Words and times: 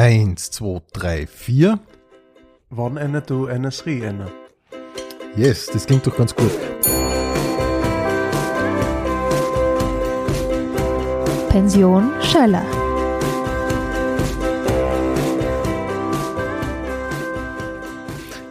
Eins, 0.00 0.50
zwei, 0.50 0.80
drei, 0.94 1.26
vier. 1.26 1.78
Wann 2.70 2.96
einer 2.96 3.20
du 3.20 3.48
eines 3.48 3.84
Rie 3.84 4.02
einer? 4.02 4.30
Yes, 5.36 5.66
das 5.66 5.84
klingt 5.84 6.06
doch 6.06 6.16
ganz 6.16 6.34
gut. 6.34 6.50
Pension 11.50 12.10
Schöller. 12.22 12.64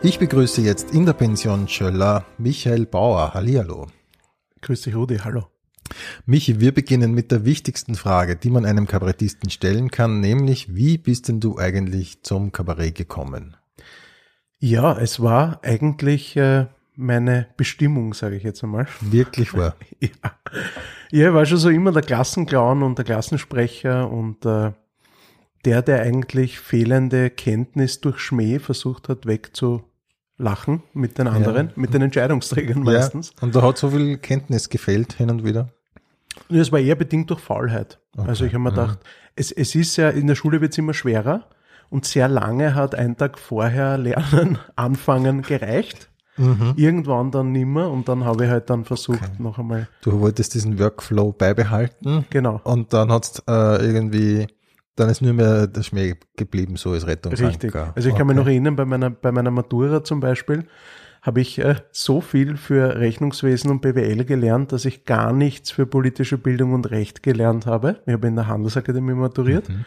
Ich 0.03 0.19
begrüße 0.19 0.61
jetzt 0.61 0.93
in 0.93 1.07
der 1.07 1.13
Pension 1.13 1.67
Schöller 1.67 2.25
Michael 2.37 2.85
Bauer. 2.85 3.33
Hallihallo. 3.33 3.87
Grüß 4.61 4.81
dich, 4.83 4.93
Rudi, 4.93 5.17
hallo. 5.17 5.47
Michi, 6.25 6.59
wir 6.59 6.73
beginnen 6.73 7.13
mit 7.13 7.31
der 7.31 7.45
wichtigsten 7.45 7.95
Frage, 7.95 8.35
die 8.35 8.49
man 8.49 8.65
einem 8.65 8.87
Kabarettisten 8.87 9.49
stellen 9.49 9.89
kann, 9.89 10.19
nämlich 10.19 10.75
wie 10.75 10.97
bist 10.97 11.27
denn 11.27 11.39
du 11.39 11.57
eigentlich 11.57 12.23
zum 12.23 12.51
Kabarett 12.51 12.95
gekommen? 12.95 13.55
Ja, 14.59 14.97
es 14.97 15.21
war 15.21 15.59
eigentlich 15.63 16.35
äh, 16.35 16.67
meine 16.95 17.47
Bestimmung, 17.55 18.13
sage 18.13 18.35
ich 18.35 18.43
jetzt 18.43 18.63
einmal. 18.63 18.87
Wirklich 19.01 19.53
wahr? 19.53 19.75
ja. 19.99 20.09
ja, 21.11 21.27
ich 21.29 21.33
war 21.33 21.45
schon 21.45 21.57
so 21.57 21.69
immer 21.69 21.91
der 21.91 22.03
Klassenclown 22.03 22.83
und 22.83 22.97
der 22.97 23.05
Klassensprecher 23.05 24.11
und 24.11 24.45
äh, 24.45 24.73
der, 25.65 25.81
der 25.81 26.01
eigentlich 26.01 26.59
fehlende 26.59 27.29
Kenntnis 27.29 28.01
durch 28.01 28.19
Schmäh 28.19 28.59
versucht 28.59 29.09
hat 29.09 29.25
wegzulachen 29.25 30.83
mit 30.93 31.17
den 31.17 31.27
anderen, 31.27 31.67
ja. 31.67 31.73
mit 31.75 31.93
den 31.93 32.01
Entscheidungsträgern 32.01 32.83
meistens. 32.83 33.33
Ja, 33.37 33.43
und 33.43 33.55
da 33.55 33.61
hat 33.61 33.77
so 33.77 33.89
viel 33.89 34.17
Kenntnis 34.17 34.69
gefehlt 34.69 35.13
hin 35.13 35.29
und 35.29 35.43
wieder. 35.43 35.69
Es 36.49 36.71
war 36.71 36.79
eher 36.79 36.95
bedingt 36.95 37.29
durch 37.29 37.39
Faulheit. 37.39 37.99
Okay. 38.17 38.27
Also 38.27 38.45
ich 38.45 38.53
habe 38.53 38.63
mir 38.63 38.71
mhm. 38.71 38.75
gedacht, 38.75 38.99
es, 39.35 39.51
es 39.51 39.75
ist 39.75 39.97
ja, 39.97 40.09
in 40.09 40.27
der 40.27 40.35
Schule 40.35 40.61
wird 40.61 40.71
es 40.73 40.77
immer 40.77 40.93
schwerer 40.93 41.47
und 41.89 42.05
sehr 42.05 42.27
lange 42.27 42.75
hat 42.75 42.95
ein 42.95 43.17
Tag 43.17 43.39
vorher 43.39 43.97
Lernen, 43.97 44.57
Anfangen 44.75 45.41
gereicht. 45.41 46.09
Mhm. 46.37 46.73
Irgendwann 46.77 47.31
dann 47.31 47.51
nimmer 47.51 47.91
und 47.91 48.07
dann 48.07 48.23
habe 48.23 48.45
ich 48.45 48.49
halt 48.49 48.69
dann 48.69 48.85
versucht 48.85 49.21
okay. 49.21 49.43
noch 49.43 49.59
einmal. 49.59 49.89
Du 50.01 50.21
wolltest 50.21 50.53
diesen 50.53 50.79
Workflow 50.79 51.33
beibehalten. 51.33 52.25
Genau. 52.29 52.61
Und 52.63 52.93
dann 52.93 53.11
hat 53.11 53.43
äh, 53.45 53.85
irgendwie, 53.85 54.47
dann 54.95 55.09
ist 55.09 55.21
nur 55.21 55.33
mehr 55.33 55.67
der 55.67 55.83
Schmäh 55.83 56.15
geblieben, 56.37 56.77
so 56.77 56.91
als 56.91 57.05
Rettungsanker. 57.05 57.49
Richtig. 57.49 57.75
Also 57.75 58.07
ich 58.07 58.13
okay. 58.13 58.19
kann 58.19 58.27
mich 58.27 58.37
noch 58.37 58.47
erinnern, 58.47 58.77
bei 58.77 58.85
meiner, 58.85 59.09
bei 59.09 59.33
meiner 59.33 59.51
Matura 59.51 60.01
zum 60.05 60.21
Beispiel, 60.21 60.65
habe 61.21 61.41
ich 61.41 61.59
äh, 61.59 61.75
so 61.91 62.21
viel 62.21 62.57
für 62.57 62.97
Rechnungswesen 62.97 63.71
und 63.71 63.81
BWL 63.81 64.25
gelernt, 64.25 64.71
dass 64.71 64.85
ich 64.85 65.05
gar 65.05 65.33
nichts 65.33 65.71
für 65.71 65.85
politische 65.85 66.37
Bildung 66.37 66.73
und 66.73 66.89
Recht 66.91 67.23
gelernt 67.23 67.65
habe. 67.65 68.01
Ich 68.05 68.13
habe 68.13 68.27
in 68.27 68.35
der 68.35 68.47
Handelsakademie 68.47 69.13
maturiert. 69.13 69.69
Mhm. 69.69 69.85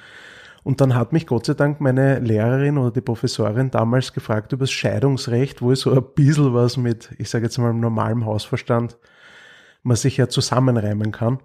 Und 0.64 0.80
dann 0.80 0.94
hat 0.94 1.12
mich 1.12 1.26
Gott 1.26 1.46
sei 1.46 1.54
Dank 1.54 1.80
meine 1.80 2.20
Lehrerin 2.20 2.78
oder 2.78 2.92
die 2.92 3.00
Professorin 3.00 3.70
damals 3.70 4.12
gefragt 4.12 4.52
über 4.52 4.62
das 4.62 4.70
Scheidungsrecht, 4.70 5.60
wo 5.60 5.72
ich 5.72 5.80
so 5.80 5.92
ein 5.92 6.04
bisschen 6.14 6.54
was 6.54 6.76
mit, 6.76 7.10
ich 7.18 7.30
sage 7.30 7.46
jetzt 7.46 7.58
mal, 7.58 7.74
normalem 7.74 8.24
Hausverstand, 8.24 8.96
man 9.82 9.96
sich 9.96 10.16
ja 10.18 10.28
zusammenreimen 10.28 11.10
kann. 11.10 11.40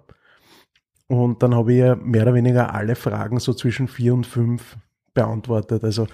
Und 1.08 1.42
dann 1.42 1.54
habe 1.54 1.72
ich 1.72 1.78
ja 1.80 1.96
mehr 1.96 2.22
oder 2.22 2.34
weniger 2.34 2.74
alle 2.74 2.94
Fragen 2.94 3.40
so 3.40 3.54
zwischen 3.54 3.88
vier 3.88 4.14
und 4.14 4.26
fünf 4.26 4.76
beantwortet. 5.14 5.84
Also 5.84 6.06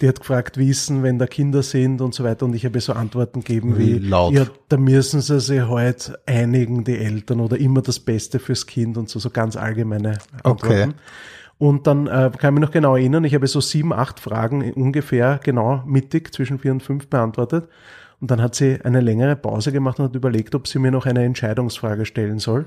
die 0.00 0.08
hat 0.08 0.20
gefragt, 0.20 0.58
wie 0.58 0.70
ist 0.70 0.88
denn, 0.88 1.02
wenn 1.02 1.18
da 1.18 1.26
Kinder 1.26 1.62
sind 1.62 2.00
und 2.00 2.14
so 2.14 2.24
weiter 2.24 2.44
und 2.44 2.54
ich 2.54 2.64
habe 2.64 2.80
so 2.80 2.92
Antworten 2.92 3.40
gegeben 3.40 3.78
wie, 3.78 4.02
wie 4.02 4.08
laut. 4.08 4.34
ja, 4.34 4.46
da 4.68 4.76
müssen 4.76 5.20
sie 5.20 5.40
sich 5.40 5.62
halt 5.62 6.18
einigen, 6.26 6.84
die 6.84 6.98
Eltern 6.98 7.40
oder 7.40 7.58
immer 7.58 7.82
das 7.82 7.98
Beste 7.98 8.38
fürs 8.38 8.66
Kind 8.66 8.98
und 8.98 9.08
so, 9.08 9.18
so 9.18 9.30
ganz 9.30 9.56
allgemeine 9.56 10.18
Antworten. 10.42 10.90
Okay. 10.90 10.92
Und 11.58 11.86
dann 11.86 12.06
äh, 12.06 12.30
kann 12.36 12.54
ich 12.54 12.60
mich 12.60 12.68
noch 12.68 12.70
genau 12.70 12.96
erinnern, 12.96 13.24
ich 13.24 13.34
habe 13.34 13.46
so 13.46 13.60
sieben, 13.60 13.92
acht 13.92 14.20
Fragen 14.20 14.72
ungefähr 14.72 15.40
genau 15.42 15.82
mittig 15.86 16.34
zwischen 16.34 16.58
vier 16.58 16.72
und 16.72 16.82
fünf 16.82 17.08
beantwortet. 17.08 17.68
Und 18.20 18.30
dann 18.30 18.42
hat 18.42 18.54
sie 18.54 18.78
eine 18.82 19.00
längere 19.00 19.36
Pause 19.36 19.72
gemacht 19.72 19.98
und 19.98 20.06
hat 20.06 20.14
überlegt, 20.14 20.54
ob 20.54 20.68
sie 20.68 20.78
mir 20.78 20.90
noch 20.90 21.06
eine 21.06 21.24
Entscheidungsfrage 21.24 22.04
stellen 22.04 22.38
soll. 22.38 22.66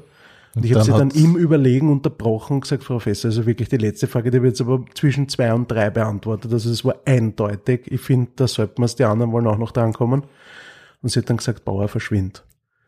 Und, 0.56 0.66
ich 0.66 0.74
habe 0.74 0.84
sie 0.84 0.92
dann 0.92 1.12
im 1.12 1.36
Überlegen 1.36 1.92
unterbrochen 1.92 2.56
und 2.56 2.62
gesagt, 2.62 2.84
Frau 2.84 2.96
Professor, 2.96 3.30
also 3.30 3.46
wirklich 3.46 3.70
die 3.70 3.78
letzte 3.78 4.08
Frage, 4.08 4.32
die 4.32 4.42
wird 4.42 4.54
jetzt 4.54 4.62
aber 4.62 4.84
zwischen 4.96 5.30
zwei 5.30 5.54
und 5.54 5.70
drei 5.70 5.90
beantwortet. 5.90 6.52
Also 6.52 6.72
es 6.72 6.84
war 6.84 6.96
eindeutig. 7.06 7.82
Ich 7.86 8.02
finde, 8.02 8.32
da 8.36 8.48
sollten 8.48 8.82
wir 8.82 8.86
es, 8.86 8.96
die 8.96 9.04
anderen 9.04 9.32
wollen 9.32 9.48
auch 9.48 9.58
noch 9.58 9.72
drankommen. 9.72 10.24
Und 11.02 11.10
sie 11.10 11.20
hat 11.20 11.30
dann 11.30 11.38
gesagt, 11.38 11.66
Bauer 11.66 11.88
verschwind. 11.88 12.44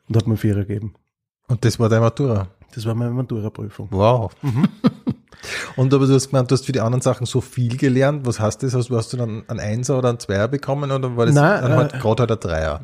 Und 0.09 0.17
hat 0.17 0.27
mir 0.27 0.37
Vierer 0.37 0.65
gegeben. 0.65 0.95
Und 1.47 1.63
das 1.63 1.79
war 1.79 1.87
deine 1.87 2.01
Matura? 2.01 2.49
Das 2.75 2.85
war 2.85 2.95
meine 2.95 3.11
Matura-Prüfung. 3.11 3.87
Wow. 3.91 4.31
Mhm. 4.41 4.67
und 5.75 5.93
aber 5.93 6.07
du 6.07 6.13
hast 6.13 6.29
gemeint, 6.29 6.51
du 6.51 6.53
hast 6.53 6.65
für 6.65 6.71
die 6.71 6.79
anderen 6.79 7.01
Sachen 7.01 7.25
so 7.25 7.41
viel 7.41 7.77
gelernt. 7.77 8.25
Was 8.25 8.39
heißt 8.39 8.63
das? 8.63 8.73
Hast, 8.73 8.89
hast 8.89 9.13
du 9.13 9.17
dann 9.17 9.43
ein 9.47 9.59
Einser 9.59 9.97
oder 9.97 10.09
ein 10.09 10.19
Zweier 10.19 10.47
bekommen 10.47 10.91
oder 10.91 11.15
war 11.15 11.25
das 11.25 11.35
Nein, 11.35 11.61
dann 11.61 11.73
halt, 11.73 11.93
äh, 11.93 11.99
gerade 11.99 12.21
halt 12.21 12.31
ein 12.31 12.39
Dreier? 12.39 12.81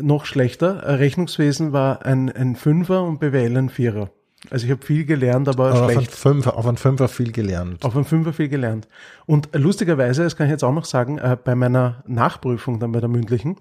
Noch 0.00 0.24
schlechter. 0.24 0.98
Rechnungswesen 0.98 1.72
war 1.72 2.04
ein, 2.04 2.30
ein 2.30 2.56
Fünfer 2.56 3.02
und 3.02 3.20
BWL 3.20 3.56
ein 3.56 3.68
Vierer. 3.68 4.10
Also 4.48 4.64
ich 4.64 4.72
habe 4.72 4.84
viel 4.84 5.04
gelernt, 5.04 5.48
aber, 5.48 5.70
aber 5.72 5.92
schlecht. 5.92 5.98
Auf 5.98 6.26
einen, 6.26 6.34
Fünfer, 6.34 6.56
auf 6.56 6.66
einen 6.66 6.76
Fünfer 6.78 7.08
viel 7.08 7.30
gelernt. 7.30 7.84
Auf 7.84 7.94
einen 7.94 8.06
Fünfer 8.06 8.32
viel 8.32 8.48
gelernt. 8.48 8.88
Und 9.26 9.50
lustigerweise, 9.52 10.22
das 10.22 10.34
kann 10.34 10.46
ich 10.46 10.50
jetzt 10.50 10.64
auch 10.64 10.72
noch 10.72 10.86
sagen, 10.86 11.18
äh, 11.18 11.36
bei 11.42 11.54
meiner 11.54 12.02
Nachprüfung, 12.06 12.80
dann 12.80 12.92
bei 12.92 13.00
der 13.00 13.10
mündlichen, 13.10 13.56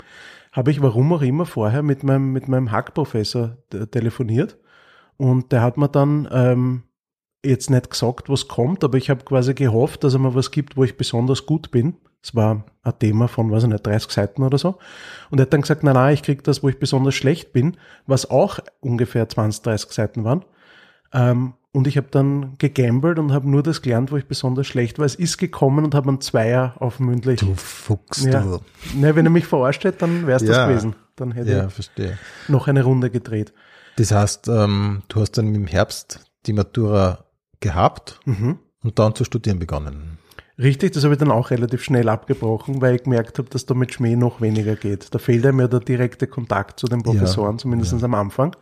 habe 0.53 0.71
ich 0.71 0.81
warum 0.81 1.11
auch 1.11 1.21
immer 1.21 1.45
vorher 1.45 1.83
mit 1.83 2.03
meinem, 2.03 2.31
mit 2.31 2.47
meinem 2.47 2.71
Hackprofessor 2.71 3.57
telefoniert. 3.91 4.57
Und 5.19 5.51
der 5.51 5.61
hat 5.61 5.75
mir 5.75 5.89
dann 5.89 6.29
ähm, 6.31 6.83
jetzt 7.43 7.69
nicht 7.69 7.89
gesagt, 7.89 8.29
was 8.29 8.47
kommt, 8.47 8.85
aber 8.85 8.97
ich 8.97 9.09
habe 9.09 9.25
quasi 9.25 9.53
gehofft, 9.53 10.05
dass 10.05 10.13
er 10.13 10.19
mir 10.19 10.33
was 10.33 10.49
gibt, 10.49 10.77
wo 10.77 10.85
ich 10.85 10.95
besonders 10.95 11.45
gut 11.45 11.71
bin. 11.71 11.95
Es 12.23 12.35
war 12.35 12.63
ein 12.83 12.99
Thema 12.99 13.27
von, 13.27 13.51
weiß 13.51 13.63
ich 13.63 13.69
nicht, 13.69 13.85
30 13.85 14.11
Seiten 14.11 14.43
oder 14.43 14.57
so. 14.57 14.77
Und 15.29 15.39
er 15.39 15.41
hat 15.41 15.51
dann 15.51 15.61
gesagt, 15.61 15.83
nein, 15.83 15.95
nein, 15.95 16.13
ich 16.13 16.23
krieg 16.23 16.41
das, 16.45 16.63
wo 16.63 16.69
ich 16.69 16.79
besonders 16.79 17.15
schlecht 17.15 17.51
bin, 17.51 17.75
was 18.07 18.29
auch 18.29 18.59
ungefähr 18.79 19.27
20, 19.27 19.61
30 19.61 19.91
Seiten 19.91 20.23
waren. 20.23 20.45
Ähm, 21.11 21.53
und 21.73 21.85
ich 21.85 21.97
habe 21.97 22.07
dann 22.09 22.57
gegambelt 22.57 23.19
und 23.19 23.33
habe 23.33 23.49
nur 23.49 23.61
das 23.61 23.81
gelernt, 23.81 24.13
wo 24.13 24.17
ich 24.17 24.25
besonders 24.25 24.65
schlecht 24.65 24.99
war. 24.99 25.05
Es 25.05 25.15
ist 25.15 25.37
gekommen 25.37 25.83
und 25.83 25.95
habe 25.95 26.07
einen 26.07 26.21
Zweier 26.21 26.75
auf 26.79 27.01
mündlich. 27.01 27.41
Du 27.41 27.53
Fuchs, 27.55 28.23
ja. 28.23 28.41
du. 28.41 28.61
Ne, 28.95 29.17
wenn 29.17 29.25
er 29.25 29.31
mich 29.31 29.47
verarscht 29.47 29.83
hätte, 29.83 29.99
dann 29.99 30.27
wäre 30.27 30.37
es 30.37 30.43
ja. 30.43 30.47
das 30.47 30.67
gewesen. 30.67 30.95
Dann 31.17 31.33
hätte 31.33 31.51
ja, 31.51 31.67
ich 31.67 31.73
verstehe. 31.73 32.17
noch 32.47 32.69
eine 32.69 32.83
Runde 32.83 33.09
gedreht. 33.09 33.53
Das 33.99 34.13
heißt, 34.13 34.47
ähm, 34.47 35.01
du 35.09 35.19
hast 35.19 35.37
dann 35.37 35.53
im 35.53 35.67
Herbst 35.67 36.21
die 36.45 36.53
Matura 36.53 37.25
gehabt 37.59 38.21
mhm. 38.23 38.57
und 38.81 38.97
dann 38.97 39.13
zu 39.13 39.25
studieren 39.25 39.59
begonnen. 39.59 40.19
Richtig, 40.57 40.93
das 40.93 41.03
habe 41.03 41.15
ich 41.15 41.19
dann 41.19 41.31
auch 41.31 41.51
relativ 41.51 41.83
schnell 41.83 42.07
abgebrochen, 42.07 42.81
weil 42.81 42.95
ich 42.95 43.03
gemerkt 43.03 43.39
habe, 43.39 43.49
dass 43.49 43.65
da 43.65 43.73
mit 43.73 43.93
Schmäh 43.93 44.15
noch 44.15 44.39
weniger 44.39 44.77
geht. 44.77 45.13
Da 45.13 45.19
fehlt 45.19 45.45
einem 45.45 45.59
ja 45.59 45.67
der 45.67 45.81
direkte 45.81 46.27
Kontakt 46.27 46.79
zu 46.79 46.87
den 46.87 47.03
Professoren, 47.03 47.55
ja, 47.55 47.57
zumindest 47.57 47.91
ja. 47.91 48.01
am 48.01 48.13
Anfang. 48.13 48.55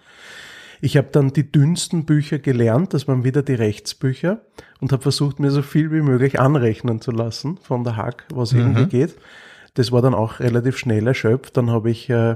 Ich 0.82 0.98
habe 0.98 1.10
dann 1.12 1.34
die 1.34 1.52
dünnsten 1.52 2.06
Bücher 2.06 2.40
gelernt, 2.40 2.96
das 2.96 3.08
waren 3.08 3.24
wieder 3.24 3.44
die 3.44 3.54
Rechtsbücher 3.54 4.42
und 4.80 4.92
habe 4.92 5.04
versucht, 5.04 5.40
mir 5.40 5.52
so 5.52 5.62
viel 5.62 5.92
wie 5.92 6.02
möglich 6.02 6.40
anrechnen 6.40 7.00
zu 7.00 7.12
lassen 7.12 7.58
von 7.62 7.84
der 7.84 7.96
Hack, 7.96 8.26
was 8.34 8.54
mhm. 8.54 8.60
irgendwie 8.60 8.86
geht. 8.88 9.16
Das 9.76 9.92
war 9.92 10.02
dann 10.02 10.16
auch 10.16 10.40
relativ 10.40 10.80
schnell 10.80 11.06
erschöpft. 11.06 11.58
Dann 11.58 11.70
habe 11.70 11.92
ich 11.92 12.10
äh, 12.10 12.34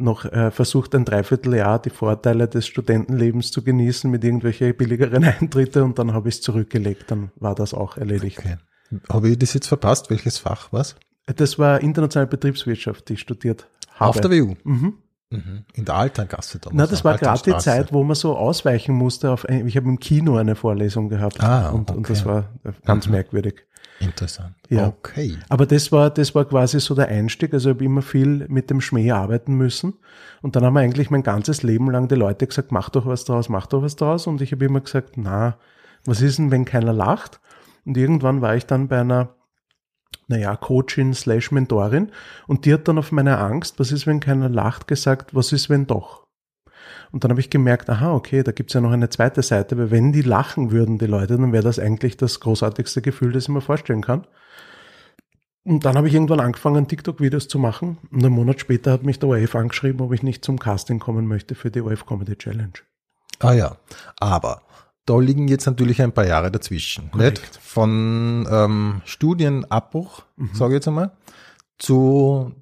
noch 0.00 0.24
äh, 0.24 0.50
versucht, 0.50 0.94
ein 0.94 1.04
Dreivierteljahr 1.04 1.80
die 1.80 1.90
Vorteile 1.90 2.48
des 2.48 2.66
Studentenlebens 2.66 3.50
zu 3.50 3.62
genießen 3.62 4.10
mit 4.10 4.24
irgendwelchen 4.24 4.74
billigeren 4.76 5.24
Eintritte 5.40 5.84
und 5.84 5.98
dann 5.98 6.12
habe 6.12 6.28
ich 6.28 6.36
es 6.36 6.40
zurückgelegt. 6.42 7.10
Dann 7.10 7.30
war 7.36 7.54
das 7.54 7.74
auch 7.74 7.96
erledigt. 7.96 8.38
Okay. 8.38 8.56
Habe 9.08 9.28
ich 9.28 9.38
das 9.38 9.54
jetzt 9.54 9.68
verpasst? 9.68 10.10
Welches 10.10 10.38
Fach 10.38 10.72
was? 10.72 10.96
Das 11.36 11.58
war 11.58 11.80
internationale 11.80 12.28
Betriebswirtschaft, 12.28 13.08
die 13.08 13.14
ich 13.14 13.20
studiert 13.20 13.68
habe. 13.94 14.10
Auf 14.10 14.20
der 14.20 14.30
WU? 14.30 14.54
Mhm. 14.64 14.94
Mhm. 15.32 15.64
In 15.74 15.84
der 15.84 15.94
Alterngasse 15.94 16.58
damals. 16.58 16.76
Na, 16.76 16.86
das 16.88 17.04
war 17.04 17.16
gerade 17.16 17.40
die 17.42 17.56
Zeit, 17.58 17.92
wo 17.92 18.02
man 18.02 18.16
so 18.16 18.36
ausweichen 18.36 18.94
musste. 18.96 19.30
Auf, 19.30 19.48
ich 19.48 19.76
habe 19.76 19.88
im 19.88 20.00
Kino 20.00 20.36
eine 20.36 20.56
Vorlesung 20.56 21.08
gehabt 21.08 21.40
ah, 21.40 21.70
und, 21.70 21.88
okay. 21.88 21.96
und 21.98 22.10
das 22.10 22.24
war 22.24 22.48
ganz 22.84 23.06
mhm. 23.06 23.12
merkwürdig. 23.12 23.64
Interessant. 24.00 24.54
Ja. 24.70 24.88
Okay. 24.88 25.36
Aber 25.50 25.66
das 25.66 25.92
war, 25.92 26.10
das 26.10 26.34
war 26.34 26.46
quasi 26.46 26.80
so 26.80 26.94
der 26.94 27.08
Einstieg. 27.08 27.52
Also 27.52 27.70
ich 27.70 27.74
habe 27.76 27.84
immer 27.84 28.02
viel 28.02 28.46
mit 28.48 28.70
dem 28.70 28.80
Schmäh 28.80 29.10
arbeiten 29.10 29.54
müssen. 29.54 29.94
Und 30.40 30.56
dann 30.56 30.64
haben 30.64 30.74
wir 30.74 30.80
eigentlich 30.80 31.10
mein 31.10 31.22
ganzes 31.22 31.62
Leben 31.62 31.90
lang 31.90 32.08
die 32.08 32.14
Leute 32.14 32.46
gesagt, 32.46 32.72
mach 32.72 32.88
doch 32.88 33.04
was 33.06 33.24
draus, 33.24 33.50
mach 33.50 33.66
doch 33.66 33.82
was 33.82 33.96
draus. 33.96 34.26
Und 34.26 34.40
ich 34.40 34.52
habe 34.52 34.64
immer 34.64 34.80
gesagt, 34.80 35.16
na, 35.16 35.58
was 36.06 36.22
ist 36.22 36.38
denn, 36.38 36.50
wenn 36.50 36.64
keiner 36.64 36.94
lacht? 36.94 37.40
Und 37.84 37.96
irgendwann 37.96 38.40
war 38.40 38.56
ich 38.56 38.64
dann 38.64 38.88
bei 38.88 39.00
einer 39.00 39.36
naja, 40.28 40.56
Coachin 40.56 41.12
slash 41.12 41.50
Mentorin 41.50 42.12
und 42.46 42.64
die 42.64 42.72
hat 42.72 42.86
dann 42.86 42.98
auf 42.98 43.10
meine 43.10 43.38
Angst, 43.38 43.80
was 43.80 43.90
ist, 43.90 44.06
wenn 44.06 44.20
keiner 44.20 44.48
lacht, 44.48 44.86
gesagt, 44.86 45.34
was 45.34 45.52
ist, 45.52 45.68
wenn 45.68 45.86
doch? 45.86 46.26
Und 47.12 47.24
dann 47.24 47.30
habe 47.30 47.40
ich 47.40 47.50
gemerkt, 47.50 47.90
aha, 47.90 48.12
okay, 48.12 48.42
da 48.42 48.52
gibt's 48.52 48.74
ja 48.74 48.80
noch 48.80 48.92
eine 48.92 49.08
zweite 49.08 49.42
Seite, 49.42 49.76
weil 49.78 49.90
wenn 49.90 50.12
die 50.12 50.22
lachen 50.22 50.70
würden, 50.70 50.98
die 50.98 51.06
Leute, 51.06 51.36
dann 51.36 51.52
wäre 51.52 51.64
das 51.64 51.78
eigentlich 51.78 52.16
das 52.16 52.40
großartigste 52.40 53.02
Gefühl, 53.02 53.32
das 53.32 53.44
ich 53.44 53.48
mir 53.48 53.60
vorstellen 53.60 54.02
kann. 54.02 54.26
Und 55.64 55.84
dann 55.84 55.96
habe 55.96 56.08
ich 56.08 56.14
irgendwann 56.14 56.40
angefangen, 56.40 56.88
TikTok-Videos 56.88 57.48
zu 57.48 57.58
machen. 57.58 57.98
Und 58.10 58.24
einen 58.24 58.34
Monat 58.34 58.60
später 58.60 58.92
hat 58.92 59.02
mich 59.02 59.18
der 59.18 59.28
ORF 59.28 59.54
angeschrieben, 59.54 60.00
ob 60.00 60.12
ich 60.12 60.22
nicht 60.22 60.44
zum 60.44 60.58
Casting 60.58 60.98
kommen 60.98 61.26
möchte 61.26 61.54
für 61.54 61.70
die 61.70 61.80
ORF 61.80 62.06
Comedy 62.06 62.36
Challenge. 62.36 62.72
Ah 63.40 63.52
ja, 63.52 63.76
aber 64.18 64.62
da 65.06 65.18
liegen 65.18 65.48
jetzt 65.48 65.66
natürlich 65.66 66.00
ein 66.02 66.12
paar 66.12 66.26
Jahre 66.26 66.50
dazwischen. 66.50 67.10
Korrekt. 67.10 67.40
Nicht? 67.40 67.56
Von 67.56 68.46
ähm, 68.50 69.02
Studienabbruch, 69.04 70.22
sage 70.52 70.74
ich 70.74 70.76
jetzt 70.76 70.88
einmal, 70.88 71.12
zu 71.78 72.52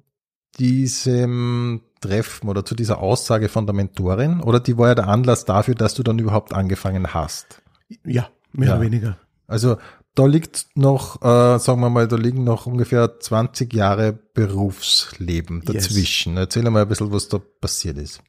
diesem 0.59 1.81
Treffen 2.01 2.49
oder 2.49 2.63
zu 2.65 2.75
dieser 2.75 2.99
Aussage 2.99 3.49
von 3.49 3.65
der 3.65 3.75
Mentorin 3.75 4.41
oder 4.41 4.59
die 4.59 4.77
war 4.77 4.89
ja 4.89 4.95
der 4.95 5.07
Anlass 5.07 5.45
dafür, 5.45 5.75
dass 5.75 5.93
du 5.95 6.03
dann 6.03 6.19
überhaupt 6.19 6.53
angefangen 6.53 7.13
hast. 7.13 7.61
Ja, 8.05 8.29
mehr 8.53 8.69
Ja. 8.69 8.73
oder 8.75 8.83
weniger. 8.83 9.17
Also 9.47 9.77
da 10.15 10.25
liegt 10.25 10.67
noch, 10.75 11.21
äh, 11.21 11.59
sagen 11.59 11.81
wir 11.81 11.89
mal, 11.89 12.07
da 12.07 12.15
liegen 12.15 12.43
noch 12.43 12.65
ungefähr 12.65 13.19
20 13.19 13.73
Jahre 13.73 14.13
Berufsleben 14.13 15.63
Yes. 15.67 15.87
dazwischen. 15.87 16.37
Erzähl 16.37 16.69
mal 16.69 16.81
ein 16.83 16.87
bisschen, 16.87 17.11
was 17.11 17.29
da 17.29 17.39
passiert 17.61 17.97
ist. 17.97 18.21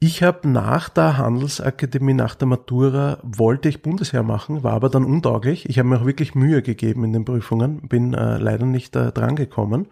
Ich 0.00 0.22
habe 0.22 0.48
nach 0.48 0.88
der 0.90 1.16
Handelsakademie, 1.16 2.14
nach 2.14 2.34
der 2.34 2.48
Matura, 2.48 3.18
wollte 3.22 3.68
ich 3.68 3.80
Bundesheer 3.80 4.22
machen, 4.22 4.62
war 4.62 4.72
aber 4.74 4.90
dann 4.90 5.04
untauglich. 5.04 5.68
Ich 5.68 5.78
habe 5.78 5.88
mir 5.88 6.00
auch 6.00 6.06
wirklich 6.06 6.34
Mühe 6.34 6.60
gegeben 6.62 7.04
in 7.04 7.12
den 7.12 7.24
Prüfungen, 7.24 7.88
bin 7.88 8.12
äh, 8.12 8.36
leider 8.38 8.66
nicht 8.66 8.96
äh, 8.96 9.12
drangekommen 9.12 9.86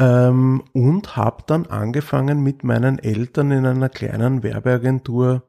ähm, 0.00 0.62
und 0.72 1.16
habe 1.16 1.44
dann 1.46 1.66
angefangen 1.66 2.42
mit 2.42 2.64
meinen 2.64 2.98
Eltern 2.98 3.50
in 3.52 3.66
einer 3.66 3.88
kleinen 3.88 4.42
Werbeagentur 4.42 5.42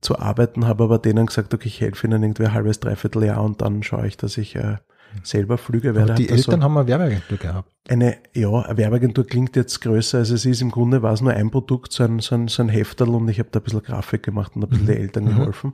zu 0.00 0.18
arbeiten, 0.18 0.66
habe 0.66 0.84
aber 0.84 0.98
denen 0.98 1.26
gesagt, 1.26 1.54
okay, 1.54 1.68
ich 1.68 1.80
helfe 1.80 2.06
ihnen 2.06 2.22
irgendwie 2.22 2.44
ein 2.44 2.52
halbes, 2.52 2.80
dreiviertel 2.80 3.24
Jahr 3.24 3.42
und 3.42 3.62
dann 3.62 3.82
schaue 3.82 4.06
ich, 4.06 4.16
dass 4.18 4.36
ich 4.36 4.54
äh, 4.56 4.76
selber 5.22 5.56
Flüge 5.56 5.94
werde. 5.94 6.12
Aber 6.12 6.14
die 6.14 6.26
da 6.26 6.36
so- 6.36 6.50
Eltern 6.50 6.62
haben 6.64 6.76
eine 6.76 6.86
Werbeagentur 6.88 7.38
gehabt. 7.38 7.72
eine, 7.88 8.16
ja, 8.34 8.50
eine 8.50 8.76
Werbeagentur 8.76 9.26
klingt 9.26 9.56
jetzt 9.56 9.80
größer, 9.80 10.18
als 10.18 10.30
es 10.30 10.44
ist. 10.44 10.60
Im 10.60 10.70
Grunde 10.72 11.00
war 11.02 11.12
es 11.14 11.20
nur 11.22 11.32
ein 11.32 11.50
Produkt, 11.50 11.92
so 11.92 12.04
ein, 12.04 12.18
so 12.18 12.34
ein, 12.34 12.48
so 12.48 12.62
ein 12.62 12.68
Hefterl 12.68 13.10
und 13.10 13.28
ich 13.28 13.38
habe 13.38 13.48
da 13.52 13.60
ein 13.60 13.62
bisschen 13.62 13.82
Grafik 13.82 14.22
gemacht 14.24 14.56
und 14.56 14.64
ein 14.64 14.68
bisschen 14.68 14.86
den 14.86 14.96
Eltern 14.98 15.26
geholfen. 15.26 15.72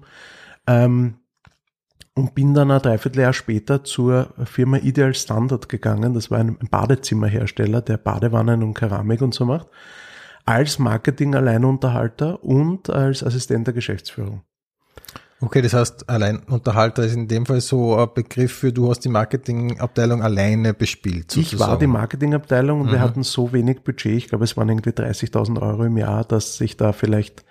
Ähm, 0.66 1.14
und 2.14 2.34
bin 2.34 2.54
dann 2.54 2.70
ein 2.70 2.82
Dreivierteljahr 2.82 3.32
später 3.32 3.84
zur 3.84 4.34
Firma 4.44 4.78
Ideal 4.78 5.14
Standard 5.14 5.68
gegangen. 5.68 6.14
Das 6.14 6.30
war 6.30 6.38
ein 6.38 6.58
Badezimmerhersteller, 6.70 7.82
der 7.82 7.98
Badewannen 7.98 8.62
und 8.62 8.74
Keramik 8.74 9.22
und 9.22 9.34
so 9.34 9.44
macht. 9.44 9.68
Als 10.44 10.78
Marketing-Alleinunterhalter 10.78 12.42
und 12.42 12.90
als 12.90 13.22
Assistent 13.22 13.66
der 13.66 13.74
Geschäftsführung. 13.74 14.42
Okay, 15.42 15.62
das 15.62 15.72
heißt, 15.72 16.08
Alleinunterhalter 16.10 17.04
ist 17.04 17.14
in 17.14 17.26
dem 17.26 17.46
Fall 17.46 17.62
so 17.62 17.96
ein 17.96 18.08
Begriff 18.14 18.52
für, 18.52 18.72
du 18.72 18.90
hast 18.90 19.00
die 19.00 19.08
Marketingabteilung 19.08 20.22
alleine 20.22 20.74
bespielt. 20.74 21.34
Ich 21.36 21.58
war 21.58 21.78
die 21.78 21.86
Marketingabteilung 21.86 22.82
und 22.82 22.92
wir 22.92 23.00
hatten 23.00 23.22
so 23.22 23.52
wenig 23.52 23.80
Budget, 23.80 24.12
ich 24.12 24.28
glaube 24.28 24.44
es 24.44 24.58
waren 24.58 24.68
irgendwie 24.68 24.90
30.000 24.90 25.62
Euro 25.62 25.84
im 25.84 25.96
Jahr, 25.96 26.24
dass 26.24 26.58
sich 26.58 26.76
da 26.76 26.92
vielleicht 26.92 27.44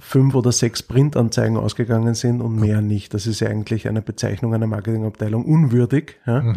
fünf 0.00 0.34
oder 0.34 0.52
sechs 0.52 0.82
Printanzeigen 0.82 1.56
ausgegangen 1.56 2.14
sind 2.14 2.40
und 2.40 2.56
mehr 2.56 2.80
nicht. 2.80 3.14
Das 3.14 3.26
ist 3.26 3.40
ja 3.40 3.48
eigentlich 3.48 3.88
eine 3.88 4.02
Bezeichnung 4.02 4.54
einer 4.54 4.66
Marketingabteilung 4.66 5.44
unwürdig. 5.44 6.18
Ja? 6.26 6.54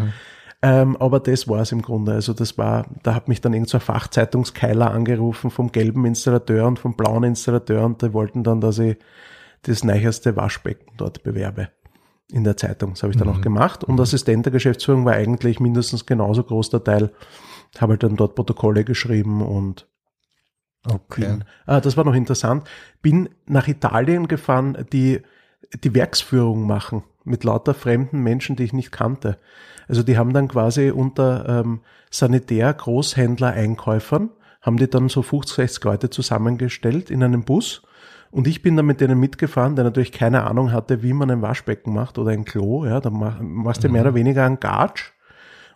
Ähm, 0.61 0.97
aber 0.97 1.19
das 1.19 1.47
war 1.47 1.61
es 1.61 1.71
im 1.71 1.81
Grunde. 1.81 2.13
Also 2.13 2.33
das 2.33 2.57
war, 2.57 2.87
da 3.03 3.13
hat 3.13 3.27
mich 3.27 3.41
dann 3.41 3.53
irgend 3.53 3.69
so 3.69 3.77
ein 3.77 3.81
Fachzeitungskeiler 3.81 4.91
angerufen 4.91 5.51
vom 5.51 5.71
gelben 5.71 6.05
Installateur 6.05 6.65
und 6.65 6.79
vom 6.79 6.95
blauen 6.95 7.23
Installateur 7.23 7.85
und 7.85 8.01
die 8.01 8.13
wollten 8.13 8.43
dann, 8.43 8.61
dass 8.61 8.79
ich 8.79 8.97
das 9.63 9.83
neueste 9.83 10.35
Waschbecken 10.35 10.93
dort 10.97 11.23
bewerbe 11.23 11.69
in 12.31 12.43
der 12.43 12.57
Zeitung. 12.57 12.91
Das 12.91 13.03
habe 13.03 13.13
ich 13.13 13.19
dann 13.19 13.29
auch 13.29 13.41
gemacht. 13.41 13.83
Und 13.83 13.99
Assistent 13.99 14.45
der 14.45 14.53
Geschäftsführung 14.53 15.05
war 15.05 15.13
eigentlich 15.13 15.59
mindestens 15.59 16.05
genauso 16.05 16.43
groß 16.43 16.71
der 16.71 16.83
Teil. 16.83 17.11
Habe 17.77 17.93
halt 17.93 18.03
dann 18.03 18.15
dort 18.15 18.35
Protokolle 18.35 18.83
geschrieben 18.83 19.41
und 19.41 19.87
Okay. 20.87 21.21
bin, 21.21 21.43
ah, 21.65 21.81
das 21.81 21.97
war 21.97 22.03
noch 22.03 22.13
interessant, 22.15 22.67
bin 23.01 23.29
nach 23.47 23.67
Italien 23.67 24.27
gefahren, 24.27 24.85
die 24.91 25.21
die 25.83 25.95
Werksführung 25.95 26.67
machen 26.67 27.03
mit 27.23 27.43
lauter 27.43 27.73
fremden 27.73 28.19
Menschen, 28.21 28.55
die 28.55 28.63
ich 28.63 28.73
nicht 28.73 28.91
kannte. 28.91 29.37
Also 29.87 30.03
die 30.03 30.17
haben 30.17 30.33
dann 30.33 30.47
quasi 30.47 30.91
unter 30.91 31.61
ähm, 31.61 31.81
Sanitär, 32.11 32.73
Großhändler, 32.73 33.51
Einkäufern, 33.51 34.29
haben 34.61 34.77
die 34.77 34.89
dann 34.89 35.09
so 35.09 35.21
50, 35.21 35.55
60 35.55 35.83
Leute 35.83 36.09
zusammengestellt 36.09 37.09
in 37.09 37.23
einem 37.23 37.43
Bus 37.43 37.81
und 38.31 38.47
ich 38.47 38.61
bin 38.61 38.75
dann 38.75 38.85
mit 38.85 39.01
denen 39.01 39.19
mitgefahren, 39.19 39.75
der 39.75 39.85
natürlich 39.85 40.11
keine 40.11 40.43
Ahnung 40.43 40.71
hatte, 40.71 41.01
wie 41.03 41.13
man 41.13 41.31
ein 41.31 41.41
Waschbecken 41.41 41.93
macht 41.93 42.17
oder 42.17 42.31
ein 42.31 42.45
Klo. 42.45 42.85
Ja, 42.85 42.99
dann 42.99 43.13
mach- 43.13 43.39
machst 43.41 43.83
du 43.83 43.89
mehr 43.89 44.01
oder 44.01 44.15
weniger 44.15 44.45
einen 44.45 44.59
Gatsch 44.59 45.11